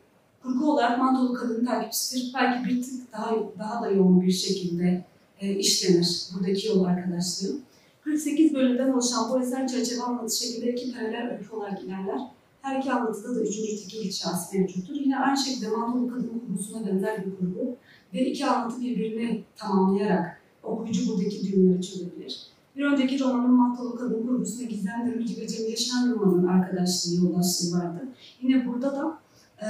kurgu 0.43 0.73
olarak 0.73 0.99
mantolu 0.99 1.35
kadın 1.35 1.65
takipçisidir. 1.65 2.33
Belki 2.35 2.69
bir 2.69 2.83
tık 2.83 3.13
daha 3.13 3.35
daha 3.59 3.83
da 3.83 3.91
yoğun 3.91 4.21
bir 4.21 4.33
şekilde 4.33 5.05
e, 5.41 5.55
işlenir 5.55 6.29
buradaki 6.35 6.69
yol 6.69 6.85
arkadaşlığı. 6.85 7.57
48 8.05 8.55
bölümden 8.55 8.93
oluşan 8.93 9.31
bu 9.31 9.41
eser 9.41 9.69
çerçeve 9.69 10.03
anlatı 10.03 10.37
şekilde 10.37 10.73
iki 10.73 10.95
paralel 10.95 11.31
öykü 11.31 11.57
olarak 11.57 11.83
ilerler. 11.83 12.21
Her 12.63 12.79
iki 12.79 12.93
anlatıda 12.93 13.37
da 13.37 13.41
üçüncü 13.41 13.77
tekil 13.77 14.13
şahıs 14.13 14.55
mevcuttur. 14.55 14.95
Yine 14.95 15.19
aynı 15.19 15.37
şekilde 15.37 15.69
mantolu 15.69 16.09
kadın 16.09 16.43
kurgusuna 16.47 16.87
benzer 16.87 17.27
bir 17.27 17.37
kurgu 17.37 17.77
ve 18.15 18.27
iki 18.27 18.47
anlatı 18.47 18.81
birbirini 18.81 19.45
tamamlayarak 19.57 20.41
okuyucu 20.63 21.09
buradaki 21.09 21.53
düğümleri 21.53 21.83
çözebilir. 21.83 22.49
Bir 22.79 22.85
önceki 22.85 23.21
romanın 23.21 23.51
Mantolu 23.51 23.97
Kadın 23.97 24.27
kurgusunda 24.27 24.65
Gizem 24.65 25.07
Demirci 25.07 25.41
ve 25.41 25.49
Cemile 25.49 25.77
Şen 25.77 26.07
Yılmaz'ın 26.07 26.47
arkadaşlığı, 26.47 27.25
yoldaşlığı 27.25 27.79
vardı. 27.79 28.09
Yine 28.43 28.67
burada 28.67 28.93
da 28.93 29.19
e, 29.63 29.67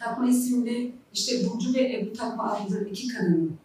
Takma 0.00 0.28
isimli 0.28 0.92
işte 1.14 1.32
Burcu 1.46 1.74
ve 1.74 1.92
Ebru 1.92 2.12
Takma 2.12 2.52
adlı 2.52 2.88
iki 2.88 3.08
kadının 3.08 3.56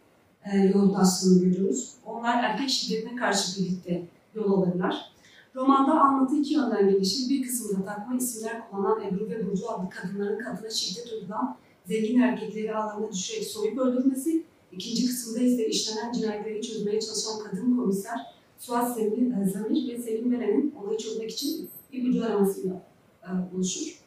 e, 0.52 0.58
yoldaşlığını 0.58 1.44
görüyoruz. 1.44 1.94
Onlar 2.06 2.44
erkek 2.44 2.70
şiddetine 2.70 3.16
karşı 3.16 3.62
birlikte 3.62 4.06
yol 4.36 4.52
alırlar. 4.52 5.12
Romanda 5.56 6.00
anlatı 6.00 6.36
iki 6.36 6.54
yönden 6.54 6.90
gelişir. 6.90 7.30
Bir 7.30 7.44
kısmında 7.48 7.86
takma 7.86 8.16
isimler 8.16 8.70
kullanan 8.70 9.02
Ebru 9.02 9.30
ve 9.30 9.48
Burcu 9.48 9.72
adlı 9.72 9.90
kadınların 9.90 10.40
kadına 10.40 10.70
şiddet 10.70 11.14
uygulan 11.14 11.58
zengin 11.88 12.20
erkekleri 12.20 12.76
ağlarına 12.76 13.12
düşürerek 13.12 13.48
soyup 13.48 13.78
öldürmesi, 13.78 14.46
İkinci 14.76 15.08
kısımda 15.08 15.40
ise 15.40 15.68
işlenen 15.68 16.12
cinayetleri 16.12 16.62
çözmeye 16.62 17.00
çalışan 17.00 17.40
kadın 17.44 17.78
komiser 17.78 18.20
Suat 18.60 18.96
Semih, 18.96 19.38
e, 19.38 19.46
Zamir 19.50 19.94
ve 19.94 20.02
Selim 20.02 20.32
Beren'in 20.32 20.76
olayı 20.84 20.98
çözmek 20.98 21.32
için 21.32 21.70
ipucu 21.92 22.26
aramasıyla 22.26 22.82
e, 23.24 23.30
oluşur. 23.56 24.05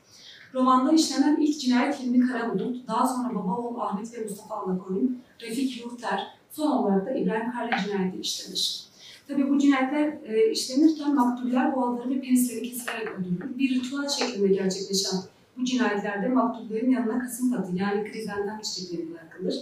Romanda 0.55 0.93
işlenen 0.93 1.37
ilk 1.37 1.61
cinayet 1.61 2.01
Hilmi 2.01 2.29
Karabulut, 2.29 2.89
daha 2.89 3.07
sonra 3.07 3.35
baba 3.35 3.57
oğul 3.57 3.81
Ahmet 3.81 4.15
ve 4.15 4.25
Mustafa 4.25 4.55
Allakoyun, 4.55 5.19
Refik 5.41 5.85
Yurter, 5.85 6.27
son 6.51 6.70
olarak 6.70 7.07
da 7.07 7.11
İbrahim 7.11 7.53
Karlı 7.53 7.70
cinayeti 7.85 8.20
işlenir. 8.20 8.89
Tabii 9.29 9.51
bu 9.51 9.59
cinayetler 9.59 10.19
e, 10.25 10.51
işlenirken 10.51 11.15
maktuller 11.15 11.77
boğazları 11.77 12.11
ve 12.11 12.20
penisleri 12.20 12.62
kesilerek 12.62 13.09
öldürülür. 13.09 13.59
Bir 13.59 13.70
ritüel 13.70 14.09
şeklinde 14.09 14.49
gerçekleşen 14.49 15.20
bu 15.57 15.65
cinayetlerde 15.65 16.29
maktullerin 16.29 16.91
yanına 16.91 17.19
kasım 17.19 17.53
patı 17.53 17.77
yani 17.77 18.12
krizenden 18.12 18.61
çiçekleri 18.61 19.12
bırakılır. 19.12 19.55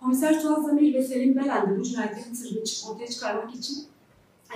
Komiser 0.00 0.34
Suat 0.34 0.64
Zamir 0.64 0.94
ve 0.94 1.02
Selim 1.02 1.36
Belen 1.36 1.70
de 1.70 1.80
bu 1.80 1.82
cinayetlerin 1.82 2.34
sırrını 2.34 2.92
ortaya 2.92 3.06
çıkarmak 3.06 3.54
için 3.54 3.84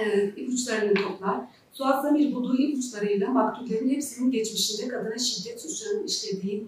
e, 0.01 0.29
ipuçlarını 0.37 0.95
toplar. 0.95 1.41
Suat 1.73 2.03
Zamir 2.03 2.35
bulduğu 2.35 2.57
ipuçlarıyla 2.57 3.31
maktullerin 3.31 3.91
hepsinin 3.91 4.31
geçmişinde 4.31 4.89
kadına 4.89 5.19
şiddet 5.19 5.61
suçlarının 5.61 6.07
işlediği, 6.07 6.67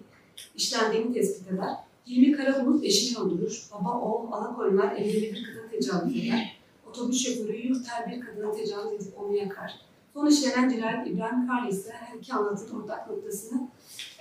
işlendiğini 0.55 1.13
tespit 1.13 1.51
eder. 1.51 1.75
Hilmi 2.07 2.31
Karabulut 2.31 2.83
eşini 2.83 3.19
öldürür. 3.19 3.65
Baba, 3.73 3.99
oğul, 3.99 4.31
alakoyunlar 4.31 4.95
evli 4.95 5.21
bir 5.21 5.43
kadına 5.43 5.69
tecavüz 5.71 6.17
eder. 6.17 6.57
Otobüs 6.89 7.23
şoförü 7.23 7.67
yurter 7.67 8.11
bir 8.11 8.21
kadına 8.21 8.51
tecavüz 8.51 8.93
edip 8.93 9.19
onu 9.21 9.35
yakar. 9.35 9.73
Son 10.13 10.27
işlenen 10.27 10.69
cinayet 10.69 11.07
İbrahim 11.07 11.47
Karlı 11.47 11.69
ise 11.69 11.91
her 11.91 12.17
iki 12.17 12.33
anlatının 12.33 12.81
ortak 12.81 13.09
noktasını 13.09 13.67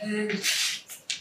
e, 0.05 0.29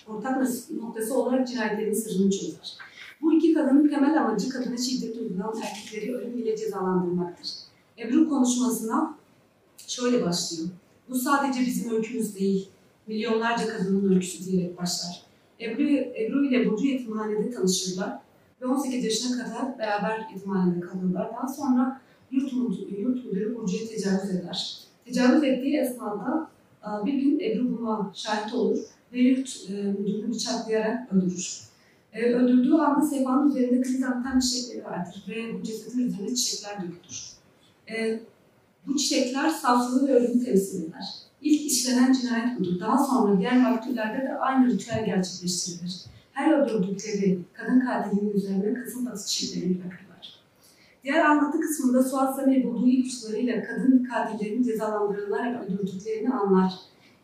ortak 0.08 0.48
noktası 0.82 1.16
olarak 1.16 1.48
cinayetlerin 1.48 1.94
sırrını 1.94 2.32
çözer. 2.32 2.78
Bu 3.22 3.34
iki 3.34 3.54
kadının 3.54 3.90
temel 3.90 4.22
amacı 4.22 4.50
kadına 4.50 4.78
şiddet 4.78 5.18
uygulayan 5.18 5.62
erkekleri 5.64 6.16
ölüm 6.16 6.38
ile 6.38 6.58
cezalandırmaktır. 6.58 7.48
Ebru 7.98 8.30
konuşmasına 8.30 9.21
şöyle 9.92 10.26
başlıyor. 10.26 10.70
Bu 11.10 11.16
sadece 11.16 11.60
bizim 11.60 11.96
öykümüz 11.96 12.36
değil, 12.36 12.70
milyonlarca 13.08 13.78
kadının 13.78 14.14
öyküsü 14.14 14.46
diyerek 14.46 14.78
başlar. 14.78 15.24
Ebru, 15.62 15.84
Ebru 15.92 16.46
ile 16.46 16.70
Burcu 16.70 16.86
yetimhanede 16.86 17.52
tanışırlar 17.52 18.20
ve 18.62 18.66
18 18.66 19.04
yaşına 19.04 19.44
kadar 19.44 19.80
beraber 19.80 20.28
yetimhanede 20.34 20.80
kalırlar. 20.80 21.32
Daha 21.34 21.48
sonra 21.48 22.02
yurt 22.32 22.54
yurt 22.98 23.26
müdürü 23.26 23.56
Burcu'ya 23.56 23.88
tecavüz 23.88 24.30
eder. 24.30 24.78
Tecavüz 25.06 25.44
ettiği 25.44 25.78
esnada 25.78 26.50
bir 27.06 27.14
gün 27.14 27.40
Ebru 27.40 27.78
buna 27.78 28.12
şahit 28.14 28.54
olur 28.54 28.80
ve 29.14 29.20
yurt 29.20 29.70
müdürünü 29.70 30.30
bıçaklayarak 30.30 31.14
öldürür. 31.14 31.62
E, 32.14 32.34
öldürdüğü 32.34 32.74
anda 32.74 33.06
Seyfan'ın 33.06 33.50
üzerinde 33.50 33.82
krizanten 33.82 34.40
çiçekleri 34.40 34.86
vardır 34.86 35.24
ve 35.30 35.54
bu 35.54 35.64
cesedin 35.64 36.08
üzerine 36.08 36.36
çiçekler 36.36 36.82
dökülür. 36.82 37.32
E, 37.90 38.20
bu 38.88 38.98
çiçekler 38.98 39.50
saflığı 39.50 40.08
ve 40.08 40.16
ölümü 40.16 40.46
temsil 40.46 40.84
eder. 40.84 41.06
İlk 41.42 41.72
işlenen 41.72 42.14
cinayet 42.14 42.60
budur. 42.60 42.80
Daha 42.80 42.98
sonra 42.98 43.40
diğer 43.40 43.58
maktullerde 43.58 44.26
de 44.26 44.38
aynı 44.38 44.72
ritüel 44.72 45.06
gerçekleştirilir. 45.06 46.06
Her 46.32 46.54
öldürdükleri 46.54 47.40
kadın 47.54 47.80
katilinin 47.80 48.34
üzerine 48.34 48.74
kasım 48.74 49.06
batı 49.06 49.28
çiçeklerini 49.28 49.80
bırakırlar. 49.80 50.42
Diğer 51.04 51.26
anlatı 51.26 51.60
kısmında 51.60 52.04
Suat 52.04 52.36
Samir 52.36 52.64
bulduğu 52.64 52.88
ipuçlarıyla 52.88 53.64
kadın 53.64 54.04
katillerin 54.04 54.64
cezalandırılarak 54.64 55.64
öldürdüklerini 55.64 56.34
anlar. 56.34 56.74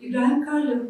İbrahim 0.02 0.46
Karlı 0.46 0.88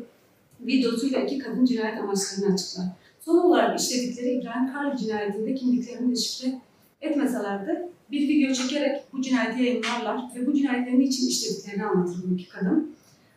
videosuyla 0.59 1.19
iki 1.19 1.37
kadın 1.37 1.65
cinayet 1.65 1.99
amaçlarını 1.99 2.53
açıklar. 2.53 2.85
Son 3.19 3.37
olarak 3.37 3.79
işledikleri 3.79 4.29
İbrahim 4.29 4.73
Karlı 4.73 4.97
cinayetinde 4.97 5.55
kimliklerini 5.55 6.11
deşifre 6.11 6.61
etmeseler 7.01 7.67
de 7.67 7.89
bir 8.11 8.27
video 8.27 8.53
çekerek 8.53 9.03
bu 9.13 9.21
cinayeti 9.21 9.63
yayınlarlar 9.63 10.21
ve 10.35 10.47
bu 10.47 10.53
cinayetlerini 10.53 11.03
için 11.03 11.27
işlediklerini 11.27 11.85
anlatır 11.85 12.23
bu 12.27 12.33
iki 12.33 12.49
kadın. 12.49 12.95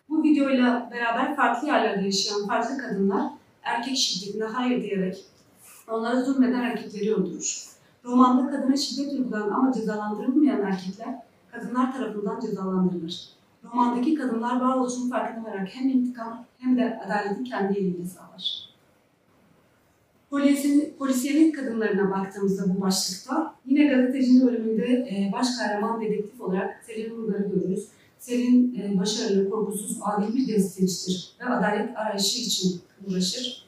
Bu 0.09 0.23
videoyla 0.23 0.91
beraber 0.93 1.37
farklı 1.37 1.69
yerlerde 1.69 2.05
yaşayan 2.05 2.47
farklı 2.47 2.79
kadınlar 2.79 3.31
erkek 3.63 3.97
şiddetine 3.97 4.45
hayır 4.45 4.83
diyerek 4.83 5.25
onlara 5.89 6.23
zulmeden 6.23 6.61
erkekleri 6.61 7.15
öldürür. 7.15 7.65
Romanda 8.05 8.51
kadına 8.51 8.77
şiddet 8.77 9.13
uygulanan 9.13 9.51
ama 9.51 9.73
cezalandırılmayan 9.73 10.63
erkekler 10.63 11.15
kadınlar 11.53 11.93
tarafından 11.93 12.41
cezalandırılır. 12.41 13.29
Romandaki 13.65 14.15
kadınlar 14.15 14.61
varoluşunun 14.61 15.11
farkına 15.11 15.45
vararak 15.45 15.69
hem 15.73 15.89
intikam 15.89 16.45
hem 16.59 16.77
de 16.77 17.01
adaleti 17.07 17.45
kendi 17.45 17.79
eliyle 17.79 18.05
sağlar. 18.05 18.70
Polisiyenin, 20.31 20.95
polisiyenin 20.99 21.53
kadınlarına 21.53 22.11
baktığımızda 22.11 22.75
bu 22.75 22.81
başlıkta 22.81 23.55
yine 23.67 23.95
gazetecinin 23.95 24.47
bölümünde 24.47 24.87
e, 24.87 25.31
baş 25.33 25.47
kahraman 25.59 26.01
dedektif 26.01 26.41
olarak 26.41 26.85
Selin 26.87 27.11
Urgar'ı 27.11 27.49
görürüz. 27.49 27.89
Selin 28.19 28.75
e, 28.75 28.99
başarılı, 28.99 29.51
korkusuz, 29.51 29.99
adil 30.03 30.37
bir 30.37 30.55
gazetecidir 30.55 31.33
ve 31.41 31.45
adalet 31.45 31.97
arayışı 31.97 32.39
için 32.39 32.81
uğraşır. 33.07 33.67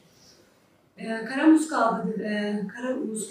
E, 0.97 1.25
Kara 1.25 1.47
Muska 1.47 2.07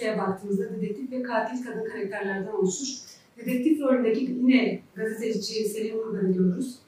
e, 0.03 0.19
baktığımızda 0.19 0.65
dedektif 0.77 1.13
ve 1.13 1.23
katil 1.23 1.65
kadın 1.65 1.85
karakterlerden 1.85 2.53
oluşur. 2.53 2.89
Dedektif 3.37 3.81
rolündeki 3.81 4.21
yine 4.21 4.81
gazeteci 4.95 5.65
Selin 5.65 5.99
Urgar'ı 5.99 6.33
görürüz. 6.33 6.79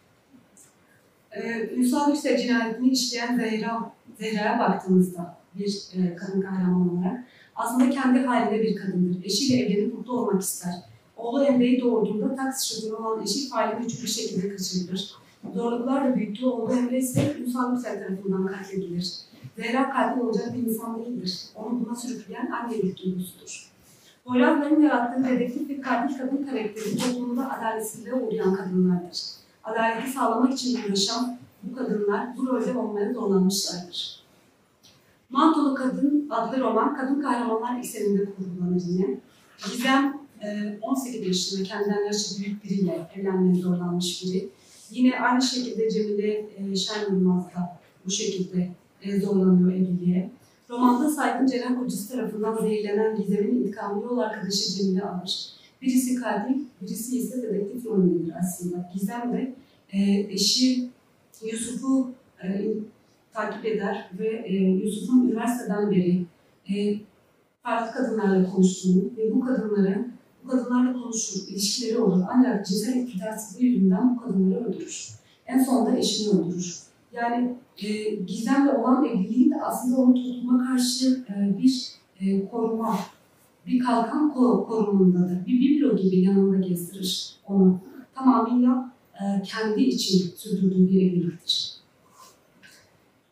E, 1.32 1.68
Ünsal 1.76 2.10
Yüksel 2.10 2.38
cinayetini 2.38 2.90
işleyen 2.90 3.36
Zehra, 3.36 3.92
Zehra'ya 4.18 4.58
baktığımızda 4.58 5.43
bir 5.58 5.88
e, 5.94 6.16
kadın 6.16 6.40
kahraman 6.40 6.98
olarak 6.98 7.24
aslında 7.56 7.90
kendi 7.90 8.18
halinde 8.18 8.62
bir 8.62 8.76
kadındır. 8.76 9.24
Eşiyle 9.24 9.62
evlenip 9.62 9.94
mutlu 9.94 10.12
olmak 10.20 10.42
ister. 10.42 10.74
Oğlu 11.16 11.44
Emre'yi 11.44 11.80
doğurduğunda 11.80 12.34
taksi 12.34 12.74
şoförü 12.74 12.94
olan 12.94 13.22
eşi 13.22 13.48
faili 13.48 13.82
güçlü 13.82 14.02
bir 14.02 14.08
şekilde 14.08 14.48
kaçırılır. 14.48 15.14
Zorluklarla 15.54 16.16
büyüttüğü 16.16 16.46
oğlu 16.46 16.72
Emre 16.72 16.98
ise 16.98 17.36
Ünsal 17.40 17.72
Yüksel 17.72 17.98
tarafından 17.98 18.46
katledilir. 18.46 19.14
Zehra 19.56 19.90
katil 19.90 20.20
olacak 20.20 20.54
bir 20.54 20.62
insan 20.62 20.98
değildir. 20.98 21.40
Onu 21.54 21.86
buna 21.86 21.96
sürükleyen 21.96 22.50
annelik 22.50 23.02
duygusudur. 23.02 23.70
Poyrazların 24.24 24.82
yarattığı 24.82 25.24
dedektif 25.24 25.68
ve 25.68 25.80
katil 25.80 26.18
kadın 26.18 26.44
karakteri 26.44 26.96
toplumda 26.96 27.52
adaletsizliğe 27.52 28.14
uğrayan 28.14 28.54
kadınlardır. 28.54 29.20
Adaleti 29.64 30.10
sağlamak 30.10 30.52
için 30.52 30.78
uğraşan 30.88 31.38
bu 31.62 31.76
kadınlar 31.76 32.36
bu 32.36 32.46
rolde 32.46 32.78
olmaya 32.78 33.12
zorlanmışlardır. 33.12 34.23
Mantolu 35.34 35.74
Kadın 35.74 36.26
adlı 36.30 36.60
roman 36.60 36.96
kadın 36.96 37.20
kahramanlar 37.20 37.78
ekseninde 37.78 38.24
kurgulanır 38.24 38.82
yine. 38.86 39.20
Gizem 39.66 40.20
e, 40.42 40.78
18 40.82 41.26
yaşında 41.26 41.62
kendinden 41.62 42.06
yaşça 42.06 42.42
büyük 42.42 42.64
biriyle 42.64 43.10
evlenmeye 43.14 43.62
zorlanmış 43.62 44.24
biri. 44.24 44.48
Yine 44.90 45.20
aynı 45.20 45.42
şekilde 45.42 45.90
Cemile 45.90 46.46
e, 46.56 46.76
Şen 46.76 47.26
da 47.26 47.78
bu 48.06 48.10
şekilde 48.10 48.68
e, 49.02 49.20
zorlanıyor 49.20 49.72
evliliğe. 49.72 50.30
Romanda 50.70 51.10
Saygın 51.10 51.46
Ceren 51.46 51.80
kocası 51.80 52.12
tarafından 52.12 52.56
zehirlenen 52.62 53.16
Gizem'in 53.16 53.62
intikamını 53.62 54.04
yol 54.04 54.18
arkadaşı 54.18 54.72
Cemile 54.76 55.02
alır. 55.02 55.48
Birisi 55.82 56.14
katil, 56.14 56.54
birisi 56.82 57.18
ise 57.18 57.42
dedektif 57.42 57.86
rolündedir 57.86 58.32
aslında. 58.40 58.90
Gizem 58.94 59.32
de 59.32 59.54
e, 59.92 60.20
eşi 60.20 60.88
Yusuf'u 61.42 62.10
e, 62.44 62.74
takip 63.34 63.64
eder 63.64 64.10
ve 64.18 64.44
e, 64.46 64.54
Yusuf'un 64.54 65.28
üniversiteden 65.28 65.90
beri 65.90 66.26
e, 66.68 67.00
farklı 67.62 67.92
kadınlarla 67.92 68.50
konuştuğunu 68.50 69.02
ve 69.16 69.34
bu 69.34 69.40
kadınları 69.40 70.06
bu 70.44 70.48
kadınlarla 70.48 70.92
konuşur, 70.92 71.48
ilişkileri 71.48 71.98
olur. 71.98 72.22
Ancak 72.30 72.66
cinsel 72.66 72.94
iktidarsızlığı 72.94 73.64
yüzünden 73.64 74.16
bu 74.16 74.20
kadınları 74.20 74.64
öldürür. 74.64 75.08
En 75.46 75.64
sonunda 75.64 75.96
eşini 75.96 76.40
öldürür. 76.40 76.82
Yani 77.12 77.54
e, 77.82 78.14
gizemle 78.14 78.72
olan 78.72 79.04
evliliği 79.04 79.50
de 79.50 79.62
aslında 79.62 79.96
onun 79.96 80.14
topluma 80.14 80.66
karşı 80.66 81.24
e, 81.28 81.58
bir 81.62 81.90
e, 82.20 82.48
koruma, 82.48 82.98
bir 83.66 83.78
kalkan 83.78 84.30
ko- 84.30 84.66
korumundadır. 84.66 85.46
Bir 85.46 85.60
biblo 85.60 85.96
gibi 85.96 86.20
yanında 86.20 86.68
gezdirir 86.68 87.36
onu. 87.48 87.78
Tamamıyla 88.14 88.92
e, 89.14 89.42
kendi 89.42 89.82
için 89.82 90.34
sürdürdüğü 90.36 90.88
bir 90.88 91.02
evliliktir. 91.02 91.73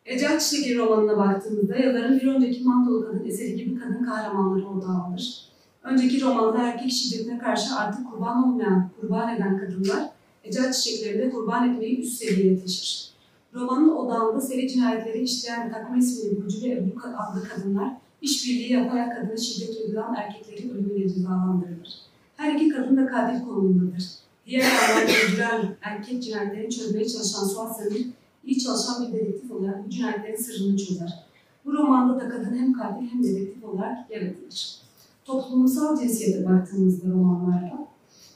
Ecel 0.05 0.39
Çiçek'i 0.39 0.77
romanına 0.77 1.17
baktığımızda 1.17 1.75
yazarın 1.75 2.19
bir 2.19 2.27
önceki 2.27 2.63
Mantolu 2.63 3.05
Kadın 3.05 3.25
eseri 3.25 3.55
gibi 3.55 3.79
kadın 3.79 4.05
kahramanları 4.05 4.67
odağa 4.67 5.05
alır. 5.07 5.45
Önceki 5.83 6.21
romanda 6.21 6.67
erkek 6.67 6.91
şiddetine 6.91 7.37
karşı 7.37 7.75
artık 7.75 8.11
kurban 8.11 8.43
olmayan, 8.43 8.89
kurban 9.01 9.35
eden 9.35 9.57
kadınlar 9.57 10.09
Ecel 10.43 10.73
Çiçekleri 10.73 11.19
de 11.19 11.29
kurban 11.29 11.73
etmeyi 11.73 12.01
üst 12.01 12.13
seviyeye 12.13 12.61
taşır. 12.61 13.13
Romanın 13.53 13.89
odağında 13.89 14.41
seri 14.41 14.67
cinayetleri 14.67 15.21
işleyen 15.21 15.71
takma 15.71 15.97
ismini 15.97 16.41
Burcu 16.41 16.63
ve 16.63 16.71
Ebru 16.71 16.99
adlı 17.17 17.47
kadınlar 17.49 17.93
işbirliği 18.21 18.73
yaparak 18.73 19.17
kadına 19.17 19.37
şiddet 19.37 19.77
uygulayan 19.77 20.15
erkekleri 20.15 20.71
ölümüne 20.71 21.09
cezalandırılır. 21.09 22.01
Her 22.37 22.55
iki 22.55 22.69
kadın 22.69 22.97
da 22.97 23.05
katil 23.05 23.45
konumundadır. 23.45 24.03
Diğer 24.45 24.63
yandan 24.63 25.15
öldüren 25.15 25.75
erkek 25.81 26.23
cinayetlerini 26.23 26.69
çözmeye 26.69 27.07
çalışan 27.07 27.47
Suat 27.47 27.77
Samir, 27.77 28.07
iyi 28.45 28.59
çalışan 28.59 29.07
bir 29.07 29.13
dedektif 29.13 29.51
olarak 29.51 29.85
bu 29.85 29.89
cinayetlerin 29.89 30.35
sırrını 30.35 30.77
çözer. 30.77 31.23
Bu 31.65 31.73
romanda 31.73 32.19
da 32.19 32.29
kadın 32.29 32.57
hem 32.57 32.73
katil 32.73 33.09
hem 33.09 33.23
dedektif 33.23 33.63
olarak 33.63 34.11
yaratılır. 34.11 34.77
Toplumsal 35.25 35.99
cinsiyete 35.99 36.45
baktığımızda 36.45 37.09
romanlarda, 37.09 37.87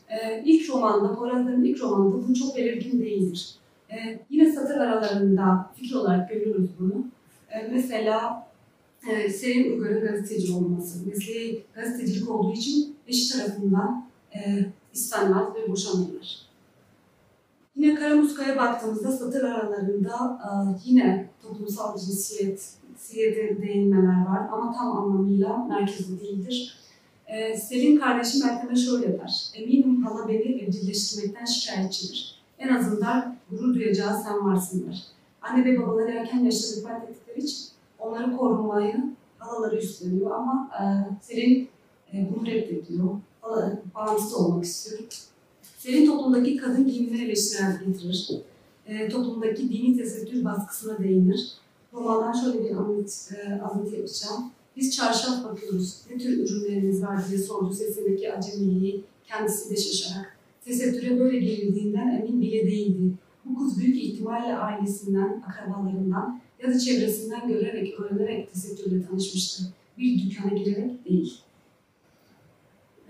e, 0.09 0.43
ilk 0.45 0.69
romanda, 0.69 1.15
Poyraz'ın 1.15 1.63
ilk 1.63 1.81
romanında 1.81 2.27
bu 2.27 2.33
çok 2.33 2.57
belirgin 2.57 2.99
değildir. 2.99 3.55
E, 3.89 4.19
yine 4.29 4.51
satır 4.51 4.77
aralarında 4.77 5.71
fikir 5.75 5.95
olarak 5.95 6.29
görüyoruz 6.29 6.69
bunu. 6.79 7.05
E, 7.49 7.67
mesela 7.71 8.47
e, 9.09 9.29
Selin 9.29 9.71
Uygar'ın 9.71 10.07
gazeteci 10.07 10.53
olması, 10.53 11.07
mesleği 11.07 11.63
gazetecilik 11.75 12.29
olduğu 12.29 12.53
için 12.53 12.95
eşi 13.07 13.33
tarafından 13.33 14.05
e, 14.35 14.65
istenmez 14.93 15.55
ve 15.55 15.71
boşanırlar. 15.71 16.46
Yine 17.77 17.95
Karamuska'ya 17.95 18.57
baktığımızda 18.57 19.11
satır 19.11 19.43
aralarında 19.43 20.39
e, 20.43 20.49
yine 20.85 21.29
toplumsal 21.41 21.97
cinsiyet, 21.97 22.73
cinsiyete 22.87 23.61
değinmeler 23.61 24.25
var 24.25 24.49
ama 24.51 24.73
tam 24.73 24.97
anlamıyla 24.97 25.57
merkezli 25.57 26.19
değildir. 26.21 26.77
E, 27.27 27.57
Selin 27.57 27.99
kardeşi 27.99 28.43
Meltem'e 28.43 28.75
şöyle 28.75 29.19
der, 29.19 29.49
eminim 29.55 30.05
hala 30.05 30.27
beni 30.27 30.61
evcilleştirmekten 30.61 31.45
şikayetçidir. 31.45 32.41
En 32.59 32.75
azından 32.75 33.35
gurur 33.51 33.75
duyacağı 33.75 34.23
sen 34.23 34.45
varsın. 34.45 34.95
Anne 35.41 35.65
ve 35.65 35.81
babaları 35.81 36.11
erken 36.11 36.39
yaşta 36.39 36.81
vefat 36.81 37.09
ettikleri 37.09 37.39
için 37.39 37.67
onları 37.99 38.37
korumayı 38.37 38.95
halaları 39.37 39.77
üstleniyor 39.77 40.31
ama 40.31 40.69
e, 40.79 40.83
Selin 41.21 41.69
e, 42.13 42.27
bunu 42.35 42.45
reddediyor. 42.45 43.09
Hala, 43.41 43.81
bağımsız 43.95 44.33
olmak 44.33 44.63
istiyor. 44.63 44.99
Selin 45.87 46.05
toplumdaki 46.05 46.57
kadın 46.57 46.87
giyimine 46.87 47.23
eleştirel 47.23 47.79
getirir. 47.85 48.29
E, 48.87 49.09
toplumdaki 49.09 49.69
dini 49.69 49.97
tesettür 49.97 50.45
baskısına 50.45 50.99
değinir. 50.99 51.51
Romandan 51.93 52.41
şöyle 52.41 52.63
bir 52.63 52.75
anlat, 52.75 53.31
e, 53.35 53.61
alıntı 53.61 53.95
yapacağım. 53.95 54.51
Biz 54.77 54.95
çarşaf 54.95 55.43
bakıyoruz. 55.43 56.01
Ne 56.11 56.17
tür 56.17 56.37
ürünleriniz 56.37 57.03
var 57.03 57.29
diye 57.29 57.39
sordu 57.39 57.73
sesindeki 57.73 58.33
acemiliği 58.33 59.03
kendisi 59.27 59.69
de 59.69 59.75
şaşarak. 59.75 60.37
Tesettüre 60.65 61.19
böyle 61.19 61.39
girildiğinden 61.39 62.07
emin 62.07 62.41
bile 62.41 62.65
değildi. 62.65 63.13
Bu 63.45 63.59
kız 63.59 63.79
büyük 63.79 63.97
ihtimalle 63.97 64.57
ailesinden, 64.57 65.43
akrabalarından 65.49 66.41
ya 66.63 66.73
da 66.73 66.79
çevresinden 66.79 67.47
görerek, 67.47 67.99
öğrenerek 67.99 68.53
tesettürle 68.53 69.07
tanışmıştı. 69.07 69.63
Bir 69.97 70.29
dükkana 70.29 70.57
girerek 70.57 71.05
değil. 71.09 71.37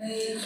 Ee, 0.00 0.36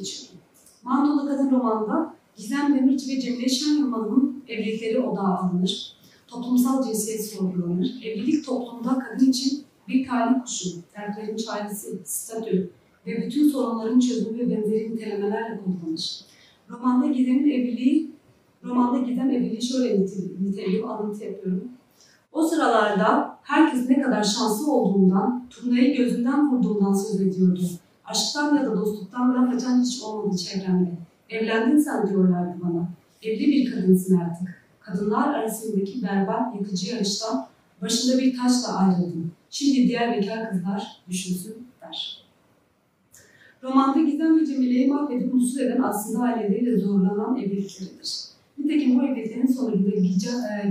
geçiyorum. 0.00 0.40
Mantolu 0.82 1.28
Kadın 1.28 1.50
romanında 1.50 2.14
Gizem 2.36 2.74
Demirci 2.74 3.16
ve 3.16 3.20
Cemile 3.20 3.48
Şen 3.48 3.78
Yılmaz'ın 3.78 4.44
evlilikleri 4.48 4.98
odağa 4.98 5.38
alınır. 5.38 5.96
Toplumsal 6.26 6.84
cinsiyet 6.84 7.24
sorgulanır. 7.24 8.02
Evlilik 8.04 8.46
toplumda 8.46 8.98
kadın 8.98 9.30
için 9.30 9.64
bir 9.88 10.08
talih 10.08 10.44
kuşu, 10.44 10.70
dertlerin 10.96 11.36
çaresi, 11.36 11.98
statü 12.04 12.70
ve 13.06 13.26
bütün 13.26 13.48
sorunların 13.48 14.00
çözümü 14.00 14.38
ve 14.38 14.50
benzeri 14.50 14.94
nitelemelerle 14.94 15.60
kullanılır. 15.64 16.20
Romanda 16.70 17.06
Gizem'in 17.06 17.50
evliliği, 17.50 18.10
romanda 18.64 18.98
Gizem 18.98 19.30
evliliği 19.30 19.62
şöyle 19.62 20.00
niteliyor, 20.40 20.88
alıntı 20.88 21.24
yapıyorum. 21.24 21.68
O 22.32 22.42
sıralarda 22.42 23.38
herkes 23.42 23.88
ne 23.88 24.02
kadar 24.02 24.22
şanslı 24.22 24.72
olduğundan, 24.72 25.46
turnayı 25.50 25.96
gözünden 25.96 26.50
vurduğundan 26.50 26.92
söz 26.92 27.20
ediyordu. 27.20 27.60
Aşktan 28.10 28.56
ya 28.56 28.66
da 28.66 28.76
dostluktan 28.76 29.34
laf 29.34 29.54
açan 29.54 29.82
hiç 29.82 30.02
olmadı 30.02 30.36
çevremde. 30.36 30.90
Evlendin 31.28 31.78
sen 31.78 32.08
diyorlardı 32.08 32.54
bana. 32.64 32.88
Evli 33.22 33.46
bir 33.46 33.72
kadınsın 33.72 34.16
artık. 34.16 34.64
Kadınlar 34.80 35.34
arasındaki 35.34 36.02
berbat, 36.02 36.54
yıkıcı 36.54 36.94
yarıştan 36.94 37.46
başında 37.82 38.18
bir 38.18 38.36
taşla 38.36 38.76
ayrıldım. 38.76 39.32
Şimdi 39.50 39.88
diğer 39.88 40.16
bekar 40.16 40.50
kızlar 40.50 41.02
düşünsün 41.08 41.54
der. 41.80 42.24
Romanda 43.62 44.00
Gizem 44.00 44.40
ve 44.40 44.46
Cemile'yi 44.46 44.86
mahvedip 44.86 45.34
mutsuz 45.34 45.58
eden 45.58 45.82
aslında 45.82 46.24
aileleriyle 46.24 46.78
zorlanan 46.78 47.36
evlilikleridir. 47.36 48.24
Nitekim 48.58 48.98
bu 48.98 49.02
evliliklerin 49.02 49.46
sonucunda 49.46 49.90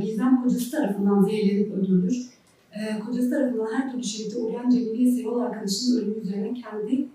Gizem 0.05 0.43
kocası 0.43 0.71
tarafından 0.71 1.23
zehirlenip 1.23 1.73
öldürülür. 1.73 2.29
E, 2.73 2.99
kocası 2.99 3.29
tarafından 3.29 3.73
her 3.73 3.91
türlü 3.91 4.03
şiddete 4.03 4.37
uğrayan 4.37 4.69
Cemile'ye 4.69 5.11
sevgili 5.11 5.41
arkadaşının 5.41 6.01
ölümü 6.01 6.19
üzerine 6.21 6.53
kendi 6.53 7.09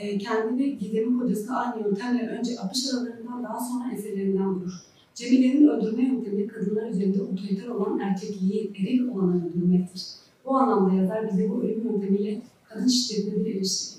e, 0.00 0.18
kendi 0.18 0.62
ve 0.62 0.68
Gizem'in 0.68 1.18
kocası 1.18 1.52
aynı 1.52 1.88
yöntemle 1.88 2.28
önce 2.28 2.60
apış 2.60 2.86
aralarından 2.94 3.44
daha 3.44 3.60
sonra 3.60 3.94
eserlerinden 3.94 4.54
vurur. 4.54 4.72
Cemile'nin 5.14 5.68
öldürme 5.68 6.02
yöntemi 6.02 6.46
kadınlar 6.46 6.90
üzerinde 6.90 7.22
otoriter 7.22 7.68
olan 7.68 7.98
erkekliği 7.98 8.72
eril 8.78 9.08
olana 9.08 9.46
öldürmektir. 9.46 10.02
Bu 10.44 10.56
anlamda 10.56 10.94
yazar 10.94 11.32
bize 11.32 11.50
bu 11.50 11.62
ölüm 11.62 11.84
yöntemiyle 11.84 12.42
kadın 12.64 12.88
şiddetine 12.88 13.44
bir 13.44 13.54
eleştiri. 13.54 13.96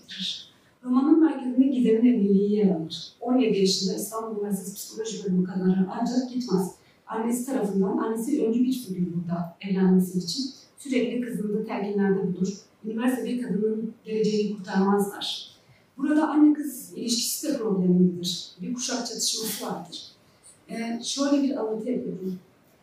Romanın 0.83 1.19
merkezinde 1.19 1.67
Gizem'in 1.67 2.13
evliliği 2.13 2.53
yer 2.53 2.75
alır. 2.75 3.13
17 3.21 3.57
yaşında 3.57 3.95
İstanbul 3.95 4.37
Üniversitesi 4.37 4.75
Psikoloji 4.75 5.25
Bölümü 5.25 5.43
kazanır 5.43 5.87
ancak 5.91 6.33
gitmez. 6.33 6.75
Annesi 7.07 7.45
tarafından, 7.45 7.97
annesi 7.97 8.45
öncü 8.45 8.63
bir 8.63 8.73
figür 8.73 9.07
burada 9.13 9.57
evlenmesi 9.61 10.17
için 10.17 10.43
sürekli 10.77 11.21
kızını 11.21 11.65
telkinlerde 11.65 12.33
bulur. 12.33 12.53
Üniversite 12.85 13.25
bir 13.25 13.41
kadının 13.41 13.93
geleceğini 14.05 14.57
kurtarmazlar. 14.57 15.56
Burada 15.97 16.29
anne 16.29 16.53
kız 16.53 16.93
ilişkisi 16.95 17.47
de 17.47 17.57
problemlidir. 17.57 18.51
Bir 18.61 18.73
kuşak 18.73 19.07
çatışması 19.07 19.65
vardır. 19.65 20.03
Ee, 20.69 20.99
şöyle 21.03 21.43
bir 21.43 21.55
alıntı 21.55 21.91
yapıyorum. 21.91 22.39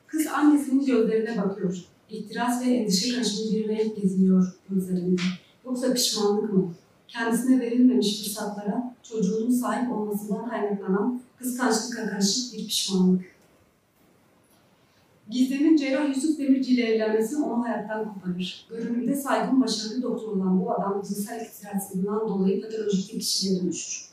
Kız 0.06 0.26
annesinin 0.26 0.86
gözlerine 0.86 1.42
bakıyor. 1.42 1.84
İhtiras 2.10 2.66
ve 2.66 2.70
endişe 2.70 3.14
karışımı 3.14 3.52
bir 3.52 3.68
renk 3.68 4.02
geziniyor 4.02 4.52
gözlerinde. 4.70 5.22
Yoksa 5.64 5.94
pişmanlık 5.94 6.52
mı? 6.52 6.74
Kendisine 7.08 7.60
verilmemiş 7.60 8.22
fırsatlara 8.22 8.94
çocuğunun 9.02 9.50
sahip 9.50 9.92
olmasından 9.92 10.48
kaynaklanan 10.48 11.20
kıskançlıkla 11.38 12.10
karışık 12.10 12.54
bir 12.54 12.66
pişmanlık. 12.66 13.33
Gizem'in 15.30 15.76
cerrah 15.76 16.08
Yusuf 16.08 16.38
Demirci 16.38 16.74
ile 16.74 16.82
evlenmesi 16.82 17.36
onu 17.36 17.64
hayattan 17.64 18.14
koparır. 18.14 18.66
Görünümde 18.70 19.14
saygın 19.14 19.62
başarılı 19.62 20.02
doktor 20.02 20.36
olan 20.36 20.60
bu 20.60 20.72
adam 20.72 21.02
cinsel 21.08 21.46
ihtirasından 21.46 22.20
dolayı 22.20 22.62
patolojik 22.62 23.14
bir 23.14 23.20
kişiliğe 23.20 23.62
dönüşür. 23.62 24.04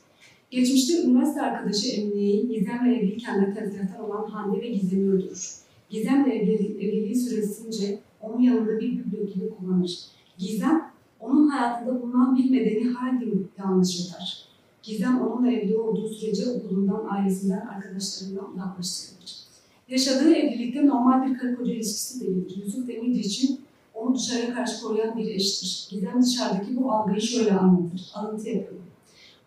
Geçmişte 0.50 1.02
üniversite 1.02 1.42
arkadaşı 1.42 1.88
Emine'yi 1.88 2.48
Gizem'le 2.48 2.86
evliyken 2.86 3.42
de 3.42 3.54
tezgahtar 3.54 3.98
olan 3.98 4.30
Hande 4.30 4.60
ve 4.60 4.68
Gizem'i 4.68 5.10
öldürür. 5.10 5.54
Gizem'le 5.90 6.26
evliliği, 6.26 6.76
evliliği 6.76 7.16
süresince 7.16 7.98
onun 8.20 8.40
yanında 8.40 8.80
bir 8.80 8.92
biblo 8.92 9.26
gibi 9.26 9.50
kullanır. 9.50 9.98
Gizem, 10.38 10.92
onun 11.20 11.48
hayatında 11.48 12.02
bulunan 12.02 12.36
bir 12.36 12.50
medeni 12.50 12.88
hayli 12.88 13.46
yanlış 13.58 14.00
eder. 14.00 14.48
Gizem 14.82 15.20
onunla 15.20 15.52
evli 15.52 15.76
olduğu 15.76 16.08
sürece 16.08 16.50
okulundan, 16.50 17.06
ailesinden, 17.10 17.66
arkadaşlarından 17.66 18.52
uzaklaştırılır. 18.54 19.41
Yaşadığı 19.92 20.34
evlilikte 20.34 20.86
normal 20.86 21.26
bir 21.26 21.38
karı 21.38 21.56
koca 21.56 21.72
ilişkisi 21.72 22.20
değildir. 22.20 22.62
Yusuf 22.64 22.88
Demirci 22.88 23.20
için 23.20 23.60
onu 23.94 24.14
dışarıya 24.14 24.54
karşı 24.54 24.82
koruyan 24.82 25.16
bir 25.16 25.34
eştir. 25.34 25.88
Gizem 25.90 26.22
dışarıdaki 26.22 26.76
bu 26.76 26.92
algıyı 26.92 27.20
şöyle 27.20 27.52
anlatır. 27.52 28.10
Alıntı 28.14 28.48
yapıyorum. 28.48 28.86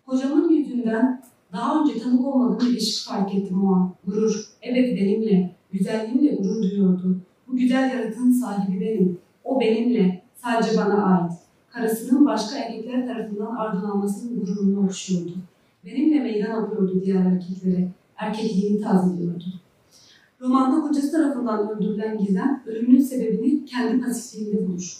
Kocamın 0.06 0.48
yüzünden 0.48 1.22
daha 1.52 1.80
önce 1.80 1.98
tanık 1.98 2.26
olmadığım 2.26 2.68
bir 2.68 2.72
ilişki 2.72 3.08
fark 3.08 3.34
ettim 3.34 3.68
o 3.68 3.74
an. 3.74 3.94
Gurur. 4.06 4.48
Evet 4.62 5.00
benimle. 5.00 5.54
Güzelliğimle 5.72 6.34
gurur 6.34 6.62
duyuyordu. 6.62 7.16
Bu 7.48 7.56
güzel 7.56 7.90
yaratığın 7.90 8.32
sahibi 8.32 8.80
benim. 8.80 9.18
O 9.44 9.60
benimle. 9.60 10.22
Sadece 10.34 10.76
bana 10.76 11.04
ait. 11.04 11.32
Karısının 11.70 12.26
başka 12.26 12.58
erkekler 12.58 13.06
tarafından 13.06 13.56
ardılanmasının 13.56 14.40
gururunu 14.40 14.84
okşuyordu. 14.84 15.32
Benimle 15.84 16.20
meydan 16.20 16.50
alıyordu 16.50 17.02
diğer 17.04 17.26
erkeklere. 17.26 17.88
Erkekliğini 18.16 18.80
tazeliyordu. 18.80 19.44
Romanda 20.40 20.80
kocası 20.80 21.12
tarafından 21.12 21.68
öldürülen 21.68 22.18
Gizem, 22.18 22.62
ölümünün 22.66 23.00
sebebini 23.00 23.64
kendi 23.64 24.04
pasifliğinde 24.04 24.68
bulur. 24.68 24.96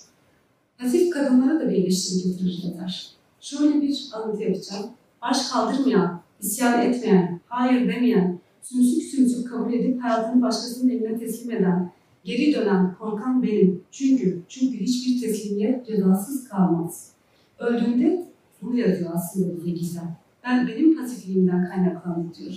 Pasif 0.79 1.11
kadınlara 1.11 1.61
da 1.61 1.71
bir 1.71 1.75
eleştiri 1.75 2.29
getirir 2.29 2.63
yazar. 2.65 3.07
Şöyle 3.41 3.83
bir 3.83 4.09
alıntı 4.13 4.43
yapacağım. 4.43 4.87
Baş 5.23 5.49
kaldırmayan, 5.51 6.21
isyan 6.41 6.83
etmeyen, 6.83 7.41
hayır 7.47 7.89
demeyen, 7.89 8.39
sümsük 8.63 9.03
sümsük 9.03 9.51
kabul 9.51 9.73
edip 9.73 10.03
hayatını 10.03 10.43
başkasının 10.43 10.91
eline 10.91 11.19
teslim 11.19 11.51
eden, 11.51 11.91
geri 12.25 12.55
dönen, 12.55 12.95
korkan 12.99 13.43
benim. 13.43 13.83
Çünkü, 13.91 14.43
çünkü 14.49 14.79
hiçbir 14.79 15.21
teslimiyet 15.21 15.87
cezasız 15.87 16.49
kalmaz. 16.49 17.11
Öldüğünde 17.59 18.27
bunu 18.63 18.79
yazıyor 18.79 19.11
aslında 19.15 19.57
bize 19.57 19.71
Gizem. 19.71 20.17
Ben 20.45 20.69
benim 20.69 20.97
pasifliğimden 20.97 21.69
kaynaklandı 21.69 22.35
diyor. 22.39 22.55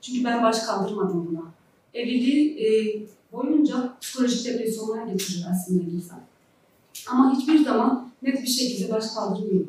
Çünkü 0.00 0.24
ben 0.24 0.42
baş 0.42 0.58
kaldırmadım 0.58 1.26
buna. 1.30 1.61
Evliliği 1.94 2.66
e, 2.66 2.68
boyunca 3.32 3.94
psikolojik 4.00 4.46
depresyonlara 4.46 5.12
getirir 5.12 5.46
aslında 5.50 5.82
Gizem. 5.82 6.20
Ama 7.10 7.38
hiçbir 7.38 7.64
zaman 7.64 8.10
net 8.22 8.42
bir 8.42 8.46
şekilde 8.46 8.92
baş 8.92 9.04
kaldırmıyor. 9.14 9.64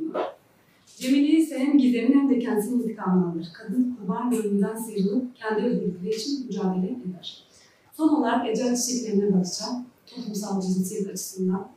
Cemile 0.98 1.38
ise 1.38 1.60
hem 1.60 1.78
Gizem'in 1.78 2.14
hem 2.14 2.30
de 2.30 2.40
kendisinin 2.40 2.84
intikamını 2.84 3.32
alır. 3.32 3.48
Kadın 3.54 3.98
kurban 4.00 4.32
bölümünden 4.32 4.78
sıyrılıp 4.78 5.36
kendi 5.36 5.62
özgürlükleri 5.62 6.16
için 6.16 6.46
mücadele 6.46 6.86
eder. 6.86 7.44
Son 7.98 8.10
olarak 8.10 8.50
ecel 8.50 8.76
çiçeklerine 8.76 9.34
bakacağım. 9.34 9.86
Toplumsal 10.06 10.62
cinsiyet 10.62 11.08
açısından. 11.08 11.68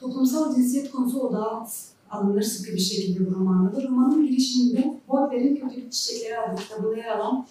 Toplumsal 0.00 0.54
cinsiyet 0.54 0.90
konusu 0.90 1.20
odağa 1.20 1.68
alınır 2.10 2.42
sıkı 2.42 2.72
bir 2.72 2.80
şekilde 2.80 3.30
bu 3.30 3.34
romanda 3.34 3.76
da. 3.76 3.82
Romanın 3.82 4.26
girişinde 4.26 5.00
Voltaire'in 5.08 5.56
Kötülük 5.56 5.92
Çiçekleri 5.92 6.38
adlı 6.38 6.62
kitabında 6.62 6.96
yer 6.96 7.18
alan 7.18 7.46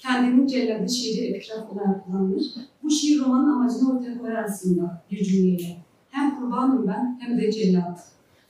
kendinin 0.00 0.46
celladı 0.46 0.88
şiiri 0.88 1.26
epigraf 1.26 1.72
olarak 1.72 2.04
kullanılır. 2.04 2.42
Bu 2.82 2.90
şiir 2.90 3.20
romanın 3.20 3.52
amacını 3.52 3.92
ortaya 3.92 4.18
koyar 4.18 4.44
aslında 4.44 5.02
bir 5.10 5.24
cümleyle. 5.24 5.76
Hem 6.10 6.40
kurbanım 6.40 6.88
ben 6.88 7.18
hem 7.20 7.40
de 7.40 7.52
cellat. 7.52 8.04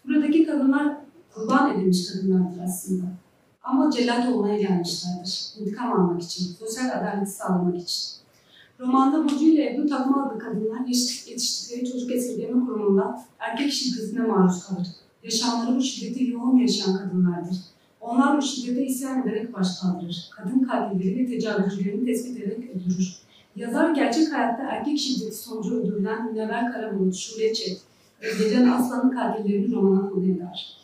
Buradaki 0.06 0.47
kadınlar 0.47 0.97
kurban 1.35 1.74
edilmiş 1.74 2.12
kadınlardır 2.12 2.62
aslında. 2.64 3.05
Ama 3.62 3.90
cellat 3.90 4.28
olmaya 4.28 4.59
gelmişlerdir. 4.59 5.52
İntikam 5.60 5.93
almak 5.93 6.22
için, 6.22 6.44
sosyal 6.44 6.98
adaleti 6.98 7.31
sağlamak 7.31 7.78
için. 7.78 8.20
Romanda 8.81 9.24
Burcu 9.24 9.44
ile 9.44 9.74
Ebru 9.74 9.86
Takma 9.86 10.39
kadınlar 10.39 10.86
yetiştikleri 10.86 11.93
çocuk 11.93 12.12
esirgeme 12.12 12.66
kurumunda 12.66 13.24
erkek 13.39 13.72
şiddetine 13.72 14.27
maruz 14.27 14.66
kalır. 14.66 14.89
Yaşamları 15.22 15.77
bu 15.77 15.82
şiddeti 15.82 16.31
yoğun 16.31 16.56
yaşayan 16.56 16.97
kadınlardır. 16.97 17.56
Onlar 18.11 18.37
bu 18.37 18.43
şiddete 18.43 18.87
isyan 18.87 19.23
ederek 19.23 19.55
baş 19.55 19.81
kaldırır. 19.81 20.31
Kadın 20.31 20.62
katilleri 20.62 21.19
ve 21.19 21.27
tecavüzcülerini 21.27 22.07
tespit 22.07 22.37
ederek 22.37 22.70
öldürür. 22.70 23.16
Yazar 23.57 23.95
gerçek 23.95 24.32
hayatta 24.32 24.62
erkek 24.62 24.99
şiddeti 24.99 25.37
sonucu 25.37 25.81
öldürülen 25.81 26.27
Münevver 26.27 26.73
Karabulut, 26.73 27.15
Şule 27.15 27.55
Çet 27.55 27.81
ve 28.23 28.45
Gecen 28.45 28.69
Aslan'ın 28.69 29.11
katillerini 29.11 29.74
romana 29.74 30.11
konu 30.11 30.24
eder. 30.24 30.77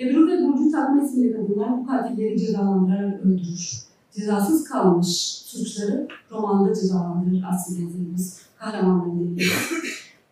Ebru 0.00 0.28
ve 0.28 0.44
Burcu 0.44 0.70
Takma 0.70 1.02
isimli 1.02 1.32
kadınlar 1.32 1.78
bu 1.78 1.86
katilleri 1.86 2.40
cezalandırarak 2.40 3.20
öldürür. 3.20 3.72
Cezasız 4.12 4.64
kalmış 4.64 5.08
suçları 5.46 6.08
romanda 6.30 6.74
cezalandırır 6.74 7.44
aslında 7.52 7.80
yazarımız 7.80 8.40
kahramanlarıyla. 8.58 9.44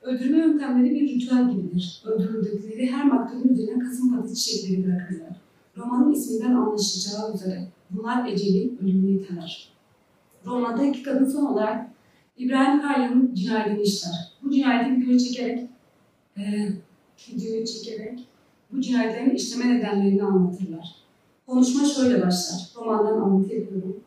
Öldürme 0.02 0.38
yöntemleri 0.38 0.90
bir 0.90 1.08
ritüel 1.08 1.50
gibidir. 1.50 2.02
Öldürüldükleri 2.06 2.92
her 2.92 3.04
maktulün 3.04 3.48
üzerine 3.48 3.78
kasım 3.78 4.16
patı 4.16 4.34
çiçekleri 4.34 4.86
bırakırlar. 4.86 5.47
Romanın 5.78 6.12
isminden 6.12 6.54
anlaşılacağı 6.54 7.34
üzere 7.34 7.68
bunlar 7.90 8.28
eceli, 8.28 8.72
ölümü 8.82 9.10
yeterler. 9.10 9.68
Romanda 10.46 10.84
iki 10.84 11.02
kadın 11.02 11.28
son 11.28 11.44
olarak 11.44 11.90
İbrahim 12.38 12.82
Kalya'nın 12.82 13.34
cinayetini 13.34 13.82
işler. 13.82 14.32
Bu 14.42 14.50
cinayeti 14.50 15.00
videoyu 15.00 15.18
çekerek, 15.18 15.70
e, 16.36 16.68
videoyu 17.32 17.66
çekerek 17.66 18.28
bu 18.72 18.80
cinayetlerin 18.80 19.34
işleme 19.34 19.74
nedenlerini 19.74 20.22
anlatırlar. 20.22 20.94
Konuşma 21.46 21.84
şöyle 21.84 22.26
başlar. 22.26 22.70
Romandan 22.76 23.20
alıntı 23.20 23.54
yapıyorum. 23.54 24.00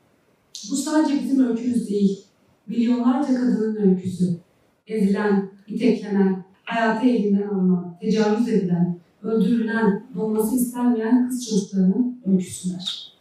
Bu 0.71 0.75
sadece 0.75 1.23
bizim 1.23 1.47
öykümüz 1.47 1.89
değil. 1.89 2.23
Milyonlarca 2.67 3.27
kadının 3.35 3.75
öyküsü. 3.75 4.37
Ezilen, 4.87 5.49
iteklenen, 5.67 6.43
hayatı 6.63 7.07
elinden 7.07 7.47
alınan, 7.47 7.97
tecavüz 8.01 8.49
edilen, 8.49 9.00
öldürülen, 9.23 10.03
doğması 10.15 10.55
istenmeyen 10.55 11.29
kız 11.29 11.45
çocuklarının 11.49 12.21
öyküsüler. 12.25 13.11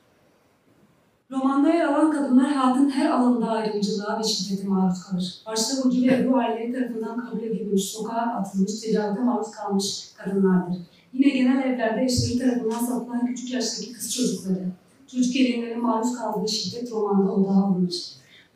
Romanda 1.30 1.68
yer 1.68 1.84
alan 1.84 2.10
kadınlar 2.10 2.52
hayatın 2.52 2.90
her 2.90 3.10
alanında 3.10 3.46
ayrımcılığa 3.46 4.18
ve 4.18 4.24
şiddete 4.24 4.68
maruz 4.68 5.02
kalır. 5.02 5.34
Başta 5.46 5.84
Burcu 5.84 6.02
ve 6.02 6.14
Ebru 6.14 6.36
aileleri 6.36 6.72
tarafından 6.72 7.20
kabul 7.20 7.42
edilmiş, 7.42 7.84
sokağa 7.84 8.14
atılmış, 8.14 8.80
tecavüze 8.80 9.20
maruz 9.20 9.50
kalmış 9.50 10.12
kadınlardır. 10.16 10.76
Yine 11.12 11.28
genel 11.28 11.64
evlerde 11.64 12.04
eşleri 12.04 12.38
tarafından 12.38 12.86
satılan 12.86 13.26
küçük 13.26 13.52
yaştaki 13.52 13.92
kız 13.92 14.14
çocukları. 14.14 14.68
Çocuk 15.06 15.34
gelinlerin 15.34 15.82
maruz 15.82 16.14
kaldığı 16.16 16.48
şiddet 16.48 16.92
romanda 16.92 17.32
odağa 17.32 17.64
alınır. 17.64 18.04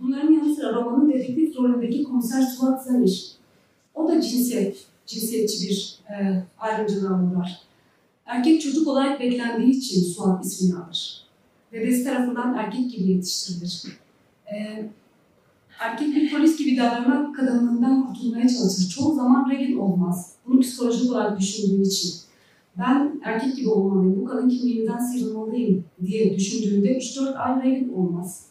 Bunların 0.00 0.32
yanı 0.32 0.54
sıra 0.54 0.74
romanın 0.74 1.12
dedektif 1.12 1.56
rolündeki 1.56 2.04
komiser 2.04 2.42
Suat 2.42 2.84
Zemir. 2.84 3.32
O 3.94 4.08
da 4.08 4.20
cinsiyet, 4.20 4.86
cinsiyetçi 5.06 5.68
bir 5.68 5.93
e, 6.10 6.42
ayrımcılığa 6.58 7.22
uğrar. 7.22 7.60
Erkek 8.26 8.60
çocuk 8.60 8.88
olarak 8.88 9.20
beklendiği 9.20 9.70
için 9.70 10.00
Suat 10.00 10.44
ismini 10.44 10.78
alır. 10.78 11.24
Dedesi 11.72 12.04
tarafından 12.04 12.54
erkek 12.54 12.90
gibi 12.90 13.10
yetiştirilir. 13.10 13.84
E, 14.52 14.88
erkek 15.80 16.14
bir 16.16 16.32
polis 16.32 16.58
gibi 16.58 16.76
davranan 16.76 17.32
kadınlığından 17.32 18.06
kurtulmaya 18.06 18.48
çalışır. 18.48 18.88
Çoğu 18.88 19.14
zaman 19.14 19.50
regl 19.50 19.76
olmaz. 19.76 20.32
Bunu 20.46 20.60
psikolojik 20.60 21.10
olarak 21.10 21.40
düşündüğü 21.40 21.82
için. 21.82 22.14
Ben 22.78 23.20
erkek 23.24 23.56
gibi 23.56 23.68
olmalıyım, 23.68 24.20
bu 24.20 24.24
kadın 24.24 24.48
kimliğinden 24.48 24.98
sıyrılmalıyım 24.98 25.84
diye 26.06 26.36
düşündüğünde 26.36 26.98
3-4 26.98 27.34
ay 27.36 27.62
regl 27.62 27.90
olmaz. 27.94 28.46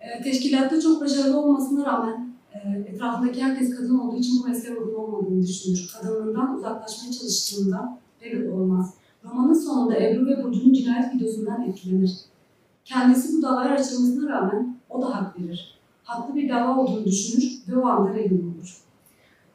E, 0.00 0.22
teşkilatta 0.22 0.80
çok 0.80 1.00
başarılı 1.00 1.40
olmasına 1.40 1.86
rağmen 1.86 2.29
etrafındaki 2.86 3.42
herkes 3.42 3.76
kadın 3.76 3.98
olduğu 3.98 4.16
için 4.16 4.42
bu 4.42 4.48
mesleğe 4.48 4.76
uygun 4.76 4.94
olmadığını 4.94 5.42
düşünür. 5.42 5.90
Kadınlığından 5.92 6.56
uzaklaşmaya 6.56 7.12
çalıştığında 7.12 7.98
regl 8.22 8.48
olmaz. 8.48 8.94
Romanın 9.24 9.54
sonunda 9.54 9.96
Ebru 9.96 10.26
ve 10.26 10.44
Burcu'nun 10.44 10.72
cinayet 10.72 11.14
videosundan 11.14 11.62
etkilenir. 11.62 12.10
Kendisi 12.84 13.38
bu 13.38 13.42
davaya 13.42 13.74
açılmasına 13.74 14.28
rağmen 14.28 14.76
o 14.90 15.02
da 15.02 15.14
hak 15.14 15.40
verir. 15.40 15.78
Haklı 16.04 16.34
bir 16.34 16.48
dava 16.48 16.76
olduğunu 16.76 17.04
düşünür 17.04 17.62
ve 17.68 17.78
o 17.78 17.86
anda 17.86 18.14
regl 18.14 18.34
olur. 18.34 18.80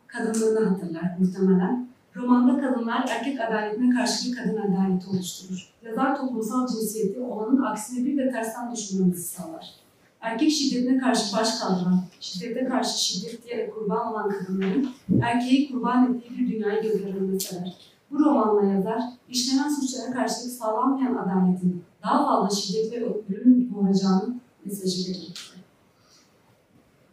Kadınlığını 0.08 0.66
hatırlar 0.66 1.18
muhtemelen. 1.20 1.88
Romanda 2.16 2.62
kadınlar 2.62 3.06
erkek 3.10 3.42
adaletine 3.42 3.96
karşı 3.96 4.32
bir 4.32 4.36
kadın 4.36 4.58
adaleti 4.58 5.10
oluşturur. 5.10 5.74
Yazar 5.82 6.18
toplumsal 6.18 6.68
cinsiyeti 6.68 7.20
olanın 7.20 7.62
aksine 7.62 8.06
bir 8.06 8.18
de 8.18 8.32
tersten 8.32 8.76
düşünmemizi 8.76 9.24
sağlar. 9.24 9.85
Erkek 10.26 10.52
şiddetine 10.52 10.98
karşı 10.98 11.38
baş 11.38 11.60
kaldıran, 11.60 12.04
şiddete 12.20 12.66
karşı 12.66 13.04
şiddet 13.04 13.44
diyerek 13.44 13.76
kurban 13.76 14.14
olan 14.14 14.30
kadınların 14.30 14.90
erkeği 15.22 15.72
kurban 15.72 16.14
ettiği 16.14 16.40
bir 16.40 16.54
dünyayı 16.54 17.40
serer. 17.40 17.78
Bu 18.12 18.20
romanla 18.20 18.74
yazar, 18.74 19.02
işlenen 19.30 19.70
suçlara 19.70 20.12
karşılık 20.12 20.52
sağlanmayan 20.52 21.16
adaletin 21.16 21.84
daha 22.04 22.26
fazla 22.26 22.56
şiddet 22.56 22.92
ve 22.92 23.06
ölüm 23.06 23.74
doğuracağını 23.74 24.36
mesajı 24.66 25.10
verir. 25.10 25.54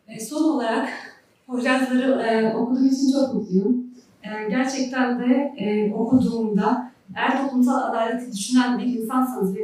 E, 0.09 0.20
son 0.20 0.44
olarak 0.44 0.89
Poyrazları 1.47 2.22
e, 2.22 2.55
okuduğum 2.56 2.86
için 2.86 3.12
çok 3.12 3.34
mutluyum. 3.34 3.86
E, 4.22 4.48
gerçekten 4.51 5.20
de 5.20 5.55
e, 5.59 5.94
okuduğumda 5.94 6.91
eğer 7.16 7.43
toplumsal 7.43 7.90
adaleti 7.90 8.32
düşünen 8.32 8.78
bir 8.78 8.84
insansanız 8.84 9.56
ve 9.56 9.60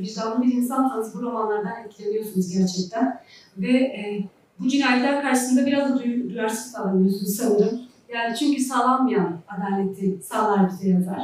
vicdanlı 0.00 0.42
bir 0.42 0.54
insansanız 0.54 1.14
bu 1.14 1.22
romanlardan 1.22 1.84
etkileniyorsunuz 1.84 2.52
gerçekten. 2.58 3.20
Ve 3.56 3.72
e, 3.78 4.24
bu 4.60 4.68
cinayetler 4.68 5.22
karşısında 5.22 5.66
biraz 5.66 5.90
da 5.90 6.04
duyarsız 6.04 6.74
davranıyorsunuz 6.74 7.36
sanırım. 7.36 7.80
Yani 8.14 8.36
çünkü 8.36 8.62
sağlanmayan 8.62 9.38
adaleti 9.48 10.18
sağlar 10.22 10.70
bize 10.70 10.88
yazar. 10.88 11.22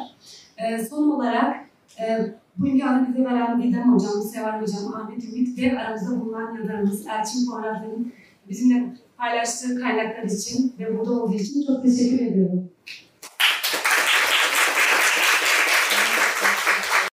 Ee, 0.59 0.85
son 0.85 1.11
olarak 1.11 1.57
e, 2.01 2.35
bu 2.59 2.69
imkanı 2.69 3.09
bize 3.09 3.25
veren 3.25 3.63
Didem 3.63 3.95
Hocam, 3.95 4.23
Sevar 4.23 4.63
Hocam, 4.63 4.95
Ahmet 4.95 5.25
Ümit 5.25 5.59
ve 5.59 5.79
aramızda 5.81 6.21
bulunan 6.21 6.55
yazarımız 6.55 7.07
Elçin 7.07 7.51
Poyraz'ın 7.51 8.13
bizimle 8.49 8.95
paylaştığı 9.19 9.81
kaynaklar 9.81 10.23
için 10.23 10.73
ve 10.79 10.99
burada 10.99 11.13
olduğu 11.13 11.35
için 11.35 11.67
çok 11.67 11.83
teşekkür 11.83 12.27
ediyorum. 12.27 12.71